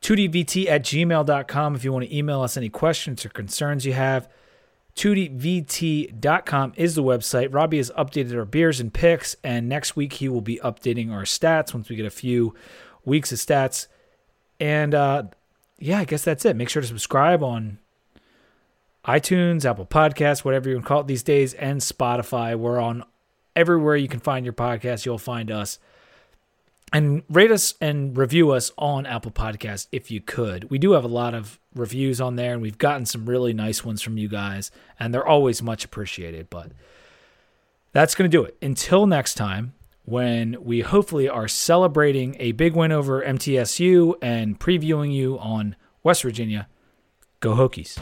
2dvt 0.02 0.68
at 0.70 0.84
gmail.com 0.84 1.76
if 1.76 1.84
you 1.84 1.92
want 1.92 2.06
to 2.06 2.16
email 2.16 2.42
us 2.42 2.56
any 2.56 2.70
questions 2.70 3.26
or 3.26 3.30
concerns 3.30 3.86
you 3.86 3.94
have. 3.94 4.30
2dvt.com 4.96 6.74
is 6.78 6.96
the 6.96 7.04
website. 7.04 7.54
Robbie 7.54 7.78
has 7.78 7.92
updated 7.92 8.36
our 8.38 8.46
beers 8.46 8.80
and 8.80 8.94
picks, 8.94 9.36
and 9.44 9.68
next 9.68 9.96
week 9.96 10.14
he 10.14 10.30
will 10.30 10.42
be 10.42 10.60
updating 10.64 11.12
our 11.12 11.24
stats 11.24 11.74
once 11.74 11.90
we 11.90 11.96
get 11.96 12.06
a 12.06 12.12
few 12.12 12.56
weeks 13.04 13.32
of 13.32 13.40
stats. 13.40 13.88
And 14.60 14.96
uh, 14.96 15.24
yeah, 15.80 16.00
I 16.00 16.06
guess 16.06 16.24
that's 16.24 16.46
it. 16.46 16.56
Make 16.56 16.70
sure 16.70 16.82
to 16.82 16.88
subscribe 16.88 17.44
on 17.44 17.80
iTunes, 19.06 19.66
Apple 19.66 19.86
Podcasts, 19.86 20.46
whatever 20.46 20.70
you 20.70 20.80
call 20.82 21.02
it 21.02 21.08
these 21.08 21.24
days, 21.24 21.54
and 21.54 21.82
Spotify. 21.82 22.56
We're 22.56 22.80
on 22.80 23.04
everywhere 23.56 23.98
you 23.98 24.08
can 24.08 24.20
find 24.22 24.46
your 24.46 24.54
podcast. 24.54 25.06
You'll 25.06 25.18
find 25.18 25.52
us. 25.52 25.78
And 26.94 27.24
rate 27.30 27.52
us 27.52 27.74
and 27.82 28.18
review 28.18 28.52
us 28.52 28.72
on 28.78 29.06
Apple 29.06 29.32
Podcasts 29.32 29.88
if 29.92 30.10
you 30.10 30.22
could. 30.22 30.70
We 30.70 30.78
do 30.78 30.94
have 30.94 31.04
a 31.04 31.10
lot 31.10 31.34
of 31.34 31.60
reviews 31.76 32.20
on 32.22 32.36
there, 32.36 32.54
and 32.54 32.62
we've 32.62 32.78
gotten 32.78 33.06
some 33.06 33.26
really 33.26 33.54
nice 33.54 33.84
ones 33.84 34.02
from 34.02 34.18
you 34.18 34.28
guys, 34.28 34.72
and 35.00 35.14
they're 35.14 35.28
always 35.28 35.62
much 35.62 35.86
appreciated. 35.86 36.50
But 36.50 36.72
that's 37.92 38.16
going 38.16 38.30
to 38.30 38.38
do 38.38 38.44
it. 38.44 38.58
Until 38.62 39.06
next 39.08 39.36
time, 39.36 39.74
when 40.06 40.64
we 40.64 40.82
hopefully 40.82 41.28
are 41.28 41.48
celebrating 41.48 42.36
a 42.40 42.52
big 42.54 42.76
win 42.76 42.92
over 42.92 43.24
MTSU 43.24 44.16
and 44.22 44.60
previewing 44.60 45.14
you 45.14 45.38
on 45.40 45.76
West 46.04 46.22
Virginia, 46.22 46.68
go 47.40 47.56
Hokies. 47.56 48.00